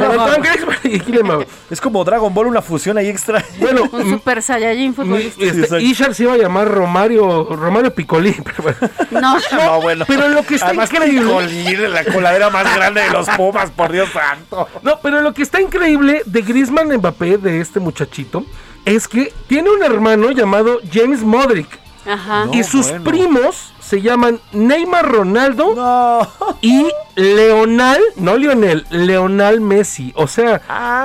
Griezmann. 1.07 1.45
Es 1.71 1.81
como 1.81 2.03
Dragon 2.03 2.31
Ball, 2.31 2.45
una 2.45 2.61
fusión 2.61 2.99
ahí 2.99 3.07
extra. 3.09 3.43
Bueno, 3.59 3.89
Un 3.91 4.11
super 4.11 4.43
saiyajin 4.43 4.89
Mi- 4.89 4.95
futbolista. 4.95 5.43
Este, 5.43 5.81
Ishar 5.81 6.13
se 6.13 6.23
iba 6.23 6.33
a 6.33 6.37
llamar 6.37 6.67
Romario, 6.67 7.45
Romario 7.55 7.91
Picolín, 7.95 8.35
pero 8.43 8.61
bueno. 8.61 8.77
No, 9.09 9.37
No, 9.57 9.81
bueno. 9.81 10.05
Pero 10.07 10.27
lo 10.29 10.43
que 10.43 10.53
está 10.53 10.67
Además, 10.67 10.93
increíble. 10.93 11.21
Picolín, 11.47 11.93
la 11.93 12.03
coladera 12.05 12.49
más 12.51 12.75
grande 12.75 13.01
de 13.01 13.09
los 13.09 13.27
Pumas, 13.29 13.71
por 13.71 13.91
Dios 13.91 14.09
santo. 14.11 14.67
No, 14.83 14.99
pero 15.01 15.21
lo 15.21 15.33
que 15.33 15.41
está 15.41 15.59
increíble 15.59 16.21
de 16.27 16.41
Griezmann 16.43 16.95
Mbappé, 16.95 17.39
de 17.39 17.59
este 17.59 17.79
muchachito, 17.79 18.45
es 18.85 19.07
que 19.07 19.33
tiene 19.47 19.71
un 19.71 19.81
hermano 19.81 20.29
llamado 20.29 20.77
James 20.93 21.21
Modric. 21.23 21.67
Ajá. 22.07 22.47
y 22.53 22.63
sus 22.63 22.87
primos 22.87 23.73
se 23.79 24.01
llaman 24.01 24.39
Neymar 24.51 25.09
Ronaldo 25.09 26.27
y 26.61 26.87
Leonal, 27.15 28.01
no 28.17 28.37
Lionel, 28.37 28.85
Leonal 28.89 29.61
Messi. 29.61 30.11
O 30.15 30.27
sea, 30.27 30.61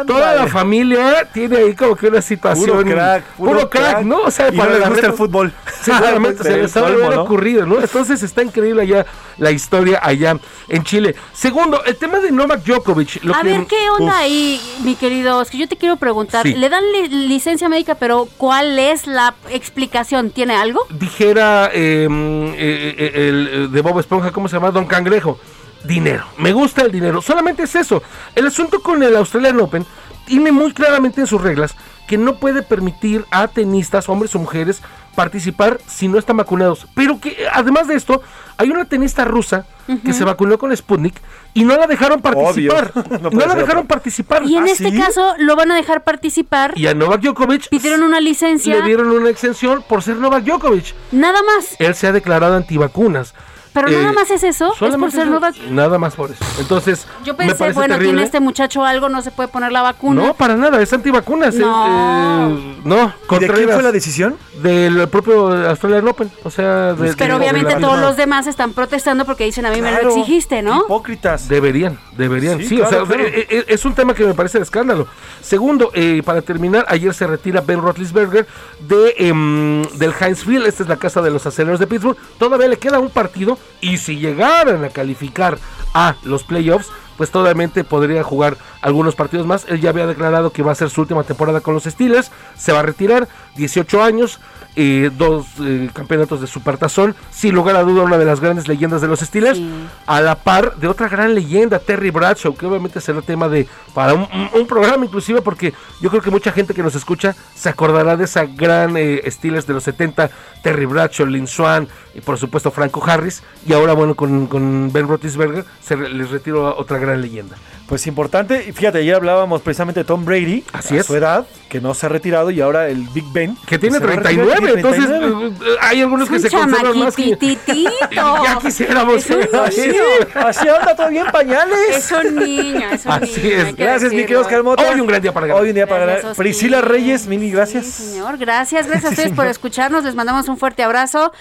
toda 0.07 0.35
la 0.35 0.47
familia 0.49 1.29
tiene 1.33 1.59
ahí 1.59 1.75
como 1.75 1.97
que 1.97 2.09
una 2.09 2.21
situación. 2.23 2.71
Puro 2.71 2.85
crack, 2.85 3.25
puro 3.37 3.71
crack, 3.71 3.91
crack. 3.91 4.05
¿no? 4.05 4.23
O 4.23 4.31
sea, 4.31 4.49
Y 4.53 4.57
no 4.57 4.69
les 4.69 4.89
gusta 4.89 5.07
el 5.07 5.13
fútbol. 5.13 5.53
Seguramente 5.83 6.43
se 6.45 6.57
les 6.57 6.77
haber 6.77 6.99
¿no? 7.17 7.23
ocurrido, 7.23 7.67
¿no? 7.67 7.81
Entonces 7.81 8.23
está 8.23 8.43
increíble 8.43 8.83
allá 8.83 9.07
la 9.39 9.51
historia 9.51 10.01
allá 10.03 10.37
en 10.69 10.85
Chile. 10.85 11.15
Segundo, 11.33 11.83
el 11.85 11.97
tema 11.97 12.19
de 12.21 12.31
Novak 12.33 12.65
Djokovic. 12.65 13.23
Lo 13.25 13.35
A 13.35 13.41
que- 13.43 13.49
ver, 13.49 13.67
¿qué 13.67 13.91
onda 13.91 14.13
Uf. 14.13 14.21
ahí, 14.21 14.61
mi 14.85 14.95
querido? 14.95 15.41
Es 15.43 15.51
que 15.51 15.59
yo 15.59 15.69
te 15.69 15.77
quiero 15.77 15.97
preguntar. 15.97 16.45
Sí. 16.47 16.55
Le 16.55 16.69
dan 16.69 16.85
li- 16.93 17.09
licencia 17.29 17.69
médica, 17.69 17.95
pero 17.97 18.29
¿cuál 18.39 18.79
es 18.79 19.07
la 19.07 19.35
explicación? 19.51 20.31
¿Tiene 20.31 20.55
algo? 20.55 20.87
dijera 20.91 21.71
eh, 21.73 22.07
eh, 22.11 22.95
eh, 22.99 23.29
el 23.29 23.49
eh, 23.53 23.69
de 23.69 23.81
Bob 23.81 23.99
Esponja, 24.01 24.31
¿cómo 24.33 24.49
se 24.49 24.57
llama? 24.57 24.71
Don 24.71 24.87
Cangrejo. 24.87 25.39
Dinero. 25.85 26.25
Me 26.39 26.53
gusta 26.53 26.83
el 26.83 26.93
dinero. 26.93 27.21
Solamente 27.21 27.65
es 27.65 27.75
eso. 27.75 28.03
El 28.37 28.47
asunto 28.47 28.81
con 28.81 29.03
el 29.03 29.17
Australian 29.17 29.59
Open 29.61 29.85
tiene 30.27 30.53
muy 30.53 30.73
claramente 30.73 31.21
en 31.23 31.27
sus 31.27 31.41
reglas 31.43 31.75
que 32.13 32.19
no 32.19 32.35
puede 32.35 32.61
permitir 32.61 33.25
a 33.31 33.49
tenistas, 33.49 34.07
hombres 34.11 34.35
o 34.35 34.39
mujeres, 34.39 34.83
participar 35.15 35.81
si 35.87 36.09
no 36.09 36.19
están 36.19 36.37
vacunados. 36.37 36.87
Pero 36.95 37.19
que 37.19 37.47
además 37.51 37.89
de 37.89 37.95
esto, 37.95 38.21
hay 38.59 38.69
una 38.69 38.85
tenista 38.85 39.25
rusa 39.25 39.65
que 40.05 40.13
se 40.13 40.23
vacunó 40.23 40.59
con 40.59 40.77
Sputnik 40.77 41.15
y 41.55 41.65
no 41.65 41.75
la 41.75 41.87
dejaron 41.87 42.21
participar. 42.21 42.93
Obvio. 42.95 43.31
No 43.31 43.47
la 43.47 43.55
dejaron 43.55 43.87
participar. 43.87 44.43
Y 44.45 44.57
en 44.57 44.65
¿Ah, 44.65 44.67
este 44.67 44.91
sí? 44.91 44.99
caso 44.99 45.37
lo 45.39 45.57
van 45.57 45.71
a 45.71 45.75
dejar 45.75 46.05
participar. 46.05 46.75
Y 46.77 46.87
a 46.87 46.93
Novak 46.93 47.23
Djokovic 47.23 47.71
Pidieron 47.71 48.03
una 48.03 48.21
licencia. 48.21 48.77
le 48.77 48.83
dieron 48.83 49.11
una 49.11 49.31
exención 49.31 49.83
por 49.89 50.03
ser 50.03 50.17
Novak 50.17 50.45
Djokovic. 50.45 50.95
Nada 51.13 51.41
más. 51.43 51.77
Él 51.79 51.95
se 51.95 52.09
ha 52.09 52.13
declarado 52.13 52.57
antivacunas. 52.57 53.33
Pero 53.73 53.89
Eh, 53.89 53.93
nada 53.93 54.13
más 54.13 54.31
es 54.31 54.43
eso. 54.43 54.73
Es 54.73 54.97
por 54.97 55.11
ser 55.11 55.23
eso. 55.23 55.31
Novak. 55.31 55.57
Nada 55.71 55.99
más 55.99 56.15
por 56.15 56.31
eso. 56.31 56.45
Entonces, 56.59 57.07
Yo 57.25 57.33
me 57.33 57.39
pensé, 57.39 57.55
parece 57.57 57.75
bueno, 57.79 57.95
terrible. 57.95 58.13
tiene 58.13 58.23
este 58.25 58.41
muchacho 58.41 58.85
algo, 58.85 59.09
no 59.09 59.23
se 59.23 59.31
puede 59.31 59.49
poner 59.49 59.73
la 59.73 59.81
vacuna. 59.83 60.23
No, 60.27 60.35
para 60.35 60.57
nada, 60.57 60.81
es 60.83 60.93
antivacunas. 60.93 61.55
es, 61.55 61.61
No. 61.61 62.49
eh, 62.51 62.77
no, 62.85 63.15
¿Y 63.31 63.39
de 63.39 63.49
quién 63.49 63.69
fue 63.71 63.83
la 63.83 63.91
decisión? 63.93 64.37
Del 64.63 65.09
propio 65.09 65.49
Australian 65.69 66.07
Open. 66.07 66.31
O 66.45 66.51
sea, 66.51 66.93
de- 66.93 67.15
Pero 67.15 67.35
de- 67.39 67.41
obviamente 67.41 67.75
de 67.77 67.81
todos 67.81 67.99
los 67.99 68.17
demás 68.17 68.47
están 68.47 68.73
protestando 68.75 69.25
porque 69.25 69.45
dicen 69.45 69.65
a 69.67 69.71
mí 69.71 69.81
me 69.81 69.91
lo 69.91 70.09
exigiste, 70.11 70.61
¿no? 70.63 70.83
Hipócritas. 70.85 71.49
Deberían, 71.49 71.99
deberían, 72.17 72.59
sí, 72.59 72.69
Sí, 72.69 72.77
claro, 72.77 73.05
o 73.05 73.07
sea, 73.07 73.17
claro. 73.17 73.25
eh, 73.29 73.47
eh, 73.49 73.65
es 73.69 73.85
un 73.85 73.95
tema 73.95 74.15
que 74.15 74.25
me 74.27 74.35
parece 74.35 74.59
de 74.59 74.65
escándalo. 74.65 75.07
Segundo, 75.41 75.91
eh, 75.95 76.23
para 76.25 76.43
terminar, 76.43 76.85
ayer 76.89 77.13
se 77.15 77.27
retira 77.27 77.61
Ben 77.63 77.81
Roethlisberger 77.81 78.47
de, 78.81 79.15
em, 79.19 79.83
del 79.99 80.13
Heinz 80.21 80.45
Field, 80.45 80.67
esta 80.67 80.83
es 80.83 80.89
la 80.89 80.97
casa 80.97 81.23
de 81.23 81.31
los 81.31 81.45
aceleros 81.47 81.81
de 81.81 81.87
Pittsburgh, 81.87 82.17
todavía 82.39 82.69
le 82.69 82.77
queda 82.79 82.99
un 83.01 83.11
partido 83.11 83.59
y 83.81 83.99
si 83.99 84.19
llegaran 84.19 84.85
a 84.85 84.91
calificar 84.91 85.59
a 85.95 86.15
los 86.23 86.45
playoffs, 86.45 86.89
pues 87.17 87.31
todavía 87.31 87.69
podría 87.89 88.23
jugar 88.23 88.57
algunos 88.81 89.15
partidos 89.15 89.47
más. 89.47 89.67
Él 89.69 89.81
ya 89.81 89.91
había 89.91 90.07
declarado 90.07 90.51
que 90.51 90.63
va 90.63 90.73
a 90.73 90.77
ser 90.77 90.91
su 90.91 91.03
última 91.03 91.25
temporada 91.25 91.61
con 91.61 91.75
los 91.75 91.85
Steelers, 91.85 92.31
se 92.57 92.73
va 92.73 92.81
a 92.81 92.83
retirar, 92.83 93.29
18 93.57 94.03
años, 94.03 94.41
eh, 94.75 95.11
dos 95.17 95.47
eh, 95.61 95.91
campeonatos 95.93 96.41
de 96.41 96.47
Supertazón, 96.47 97.15
sin 97.31 97.55
lugar 97.55 97.77
a 97.77 97.83
duda 97.83 98.03
una 98.03 98.19
de 98.19 98.25
las 98.25 98.41
grandes 98.41 98.69
leyendas 98.69 99.01
de 99.03 99.09
los 99.09 99.21
Steelers, 99.21 99.61
a 100.07 100.21
la 100.21 100.37
par 100.37 100.77
de 100.77 100.89
otra 100.89 101.09
gran 101.09 101.35
leyenda, 101.35 101.79
Terry 101.79 102.11
Bradshaw, 102.11 102.55
que 102.55 102.67
obviamente 102.67 103.01
será 103.01 103.21
tema 103.23 103.49
de 103.49 103.67
para 103.95 104.15
un, 104.15 104.27
programa 104.67 105.05
inclusive, 105.05 105.43
porque 105.43 105.75
yo 106.01 106.09
creo 106.09 106.23
que 106.23 106.31
mucha 106.31 106.53
gente 106.53 106.73
que 106.73 106.83
nos 106.83 106.95
escucha 106.95 107.35
se 107.55 107.69
acordará 107.69 108.17
de 108.17 108.25
esa 108.25 108.45
gran 108.47 108.97
eh, 108.97 109.23
Steelers 109.31 109.67
de 109.67 109.75
los 109.75 109.83
70, 109.85 110.31
Terry 110.63 110.87
Bradshaw, 110.87 111.27
Lynn 111.27 111.47
Swan 111.47 111.89
y 112.15 112.21
por 112.21 112.39
supuesto 112.39 112.71
Franco 112.71 113.03
Harris, 113.05 113.43
y 113.67 113.73
ahora 113.75 113.93
bueno 113.93 114.15
con, 114.15 114.47
con 114.47 114.91
Ben 114.93 115.07
Roethlisberger 115.09 115.65
se 115.83 115.97
re- 115.97 116.09
les 116.09 116.31
retiro 116.31 116.67
a 116.67 116.77
otra 116.79 116.99
gran 116.99 117.21
leyenda. 117.21 117.57
Pues 117.89 118.07
importante, 118.07 118.65
y 118.67 118.73
fíjate, 118.73 118.99
ayer 118.99 119.15
hablábamos 119.17 119.61
precisamente 119.61 120.01
de 120.01 120.05
Tom 120.05 120.25
Brady, 120.25 120.65
Así 120.73 120.97
a 120.97 121.01
es. 121.01 121.07
su 121.07 121.15
edad, 121.15 121.47
que 121.69 121.81
no 121.81 121.93
se 121.93 122.07
ha 122.07 122.09
retirado, 122.09 122.51
y 122.51 122.61
ahora 122.63 122.89
el 122.89 123.07
Big 123.09 123.25
Ben. 123.35 123.55
Que 123.67 123.79
tiene 123.79 123.99
a 123.99 124.01
retirar, 124.01 124.62
39, 124.63 124.83
tiene 124.83 125.27
entonces 125.27 125.55
39. 125.59 125.73
eh, 125.75 125.77
hay 125.81 126.01
algunos 126.01 126.29
que 126.29 126.39
se 126.41 126.51
conservan 126.51 126.99
más 126.99 127.17
que... 127.17 127.37
Ya 128.13 128.59
quisiéramos 128.61 129.17
Es 129.17 129.31
un 129.31 129.43
ser 129.43 129.57
así. 129.57 129.81
niño. 129.89 130.03
Así 130.35 130.69
anda 130.69 130.95
todavía 130.97 131.23
en 131.23 131.31
pañales. 131.33 131.79
Es 131.97 132.13
un 132.13 132.35
niño, 132.37 132.89
es 132.91 133.05
un 133.07 133.13
Así 133.13 133.41
niño. 133.43 133.57
es. 133.63 133.77
Gracias, 133.77 134.13
mi 134.13 134.21
querido 134.23 134.41
Oscar 134.43 134.63
Mota. 134.63 134.83
Hoy 134.91 135.01
un 135.01 135.07
gran 135.07 135.23
día 135.23 135.33
para 135.33 135.47
ganar. 135.47 135.63
Hoy 135.63 135.69
un 135.71 135.75
día 135.75 135.87
para 135.87 136.03
Gracias, 136.05 136.23
ganar. 136.25 136.37
Priscila 136.37 136.81
Reyes, 136.81 137.27
mini 137.27 137.51
gracias. 137.51 137.87
Señor, 137.87 138.37
gracias, 138.39 138.87
gracias 138.87 139.07
a 139.07 139.15
ustedes 139.15 139.33
por 139.33 139.47
escucharnos. 139.49 140.05
Les 140.05 140.15
mandamos 140.15 140.49
un 140.49 140.57
fuerte 140.59 140.83
abrazo. 140.83 141.33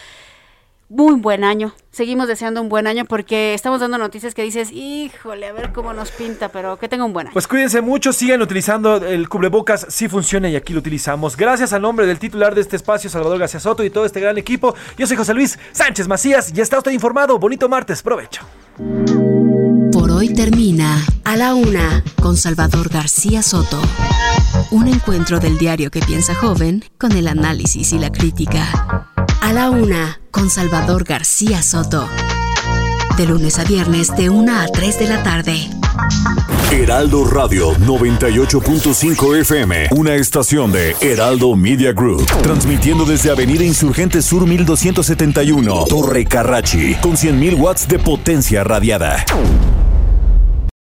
Muy 0.93 1.15
buen 1.15 1.45
año. 1.45 1.73
Seguimos 1.89 2.27
deseando 2.27 2.61
un 2.61 2.67
buen 2.67 2.85
año 2.85 3.05
porque 3.05 3.53
estamos 3.53 3.79
dando 3.79 3.97
noticias 3.97 4.33
que 4.33 4.43
dices, 4.43 4.73
híjole, 4.73 5.47
a 5.47 5.53
ver 5.53 5.71
cómo 5.71 5.93
nos 5.93 6.11
pinta, 6.11 6.49
pero 6.49 6.77
que 6.77 6.89
tenga 6.89 7.05
un 7.05 7.13
buen 7.13 7.27
año. 7.27 7.33
Pues 7.33 7.47
cuídense 7.47 7.79
mucho, 7.79 8.11
sigan 8.11 8.41
utilizando 8.41 8.97
el 8.97 9.29
cubrebocas, 9.29 9.87
sí 9.87 10.09
funciona 10.09 10.49
y 10.49 10.57
aquí 10.57 10.73
lo 10.73 10.79
utilizamos. 10.79 11.37
Gracias 11.37 11.71
al 11.71 11.83
nombre 11.83 12.05
del 12.05 12.19
titular 12.19 12.53
de 12.53 12.59
este 12.59 12.75
espacio, 12.75 13.09
Salvador 13.09 13.39
García 13.39 13.61
Soto 13.61 13.85
y 13.85 13.89
todo 13.89 14.03
este 14.03 14.19
gran 14.19 14.37
equipo. 14.37 14.75
Yo 14.97 15.07
soy 15.07 15.15
José 15.15 15.33
Luis 15.33 15.57
Sánchez 15.71 16.09
Macías 16.09 16.51
y 16.53 16.59
está 16.59 16.77
usted 16.77 16.91
informado. 16.91 17.39
Bonito 17.39 17.69
martes, 17.69 18.03
provecho. 18.03 18.41
Por 19.93 20.11
hoy 20.11 20.33
termina 20.33 21.05
A 21.23 21.37
la 21.37 21.55
Una 21.55 22.03
con 22.21 22.35
Salvador 22.35 22.89
García 22.89 23.43
Soto. 23.43 23.81
Un 24.71 24.89
encuentro 24.89 25.39
del 25.39 25.57
diario 25.57 25.89
que 25.89 26.01
piensa 26.01 26.35
joven 26.35 26.83
con 26.97 27.13
el 27.13 27.29
análisis 27.29 27.93
y 27.93 27.97
la 27.97 28.11
crítica. 28.11 29.07
A 29.39 29.53
la 29.53 29.69
Una 29.69 30.20
con 30.31 30.49
Salvador 30.49 31.03
García 31.03 31.61
Soto. 31.61 32.07
De 33.17 33.25
lunes 33.25 33.59
a 33.59 33.63
viernes 33.63 34.15
de 34.15 34.29
1 34.29 34.59
a 34.59 34.67
3 34.67 34.99
de 34.99 35.07
la 35.07 35.23
tarde. 35.23 35.69
Heraldo 36.71 37.25
Radio 37.25 37.73
98.5 37.75 39.39
FM, 39.41 39.89
una 39.91 40.15
estación 40.15 40.71
de 40.71 40.95
Heraldo 41.01 41.55
Media 41.55 41.91
Group, 41.91 42.25
transmitiendo 42.41 43.05
desde 43.05 43.29
Avenida 43.29 43.63
Insurgente 43.63 44.21
Sur 44.21 44.47
1271, 44.47 45.85
Torre 45.87 46.25
Carrachi, 46.25 46.95
con 46.95 47.17
100.000 47.17 47.59
watts 47.59 47.87
de 47.87 47.99
potencia 47.99 48.63
radiada. 48.63 49.25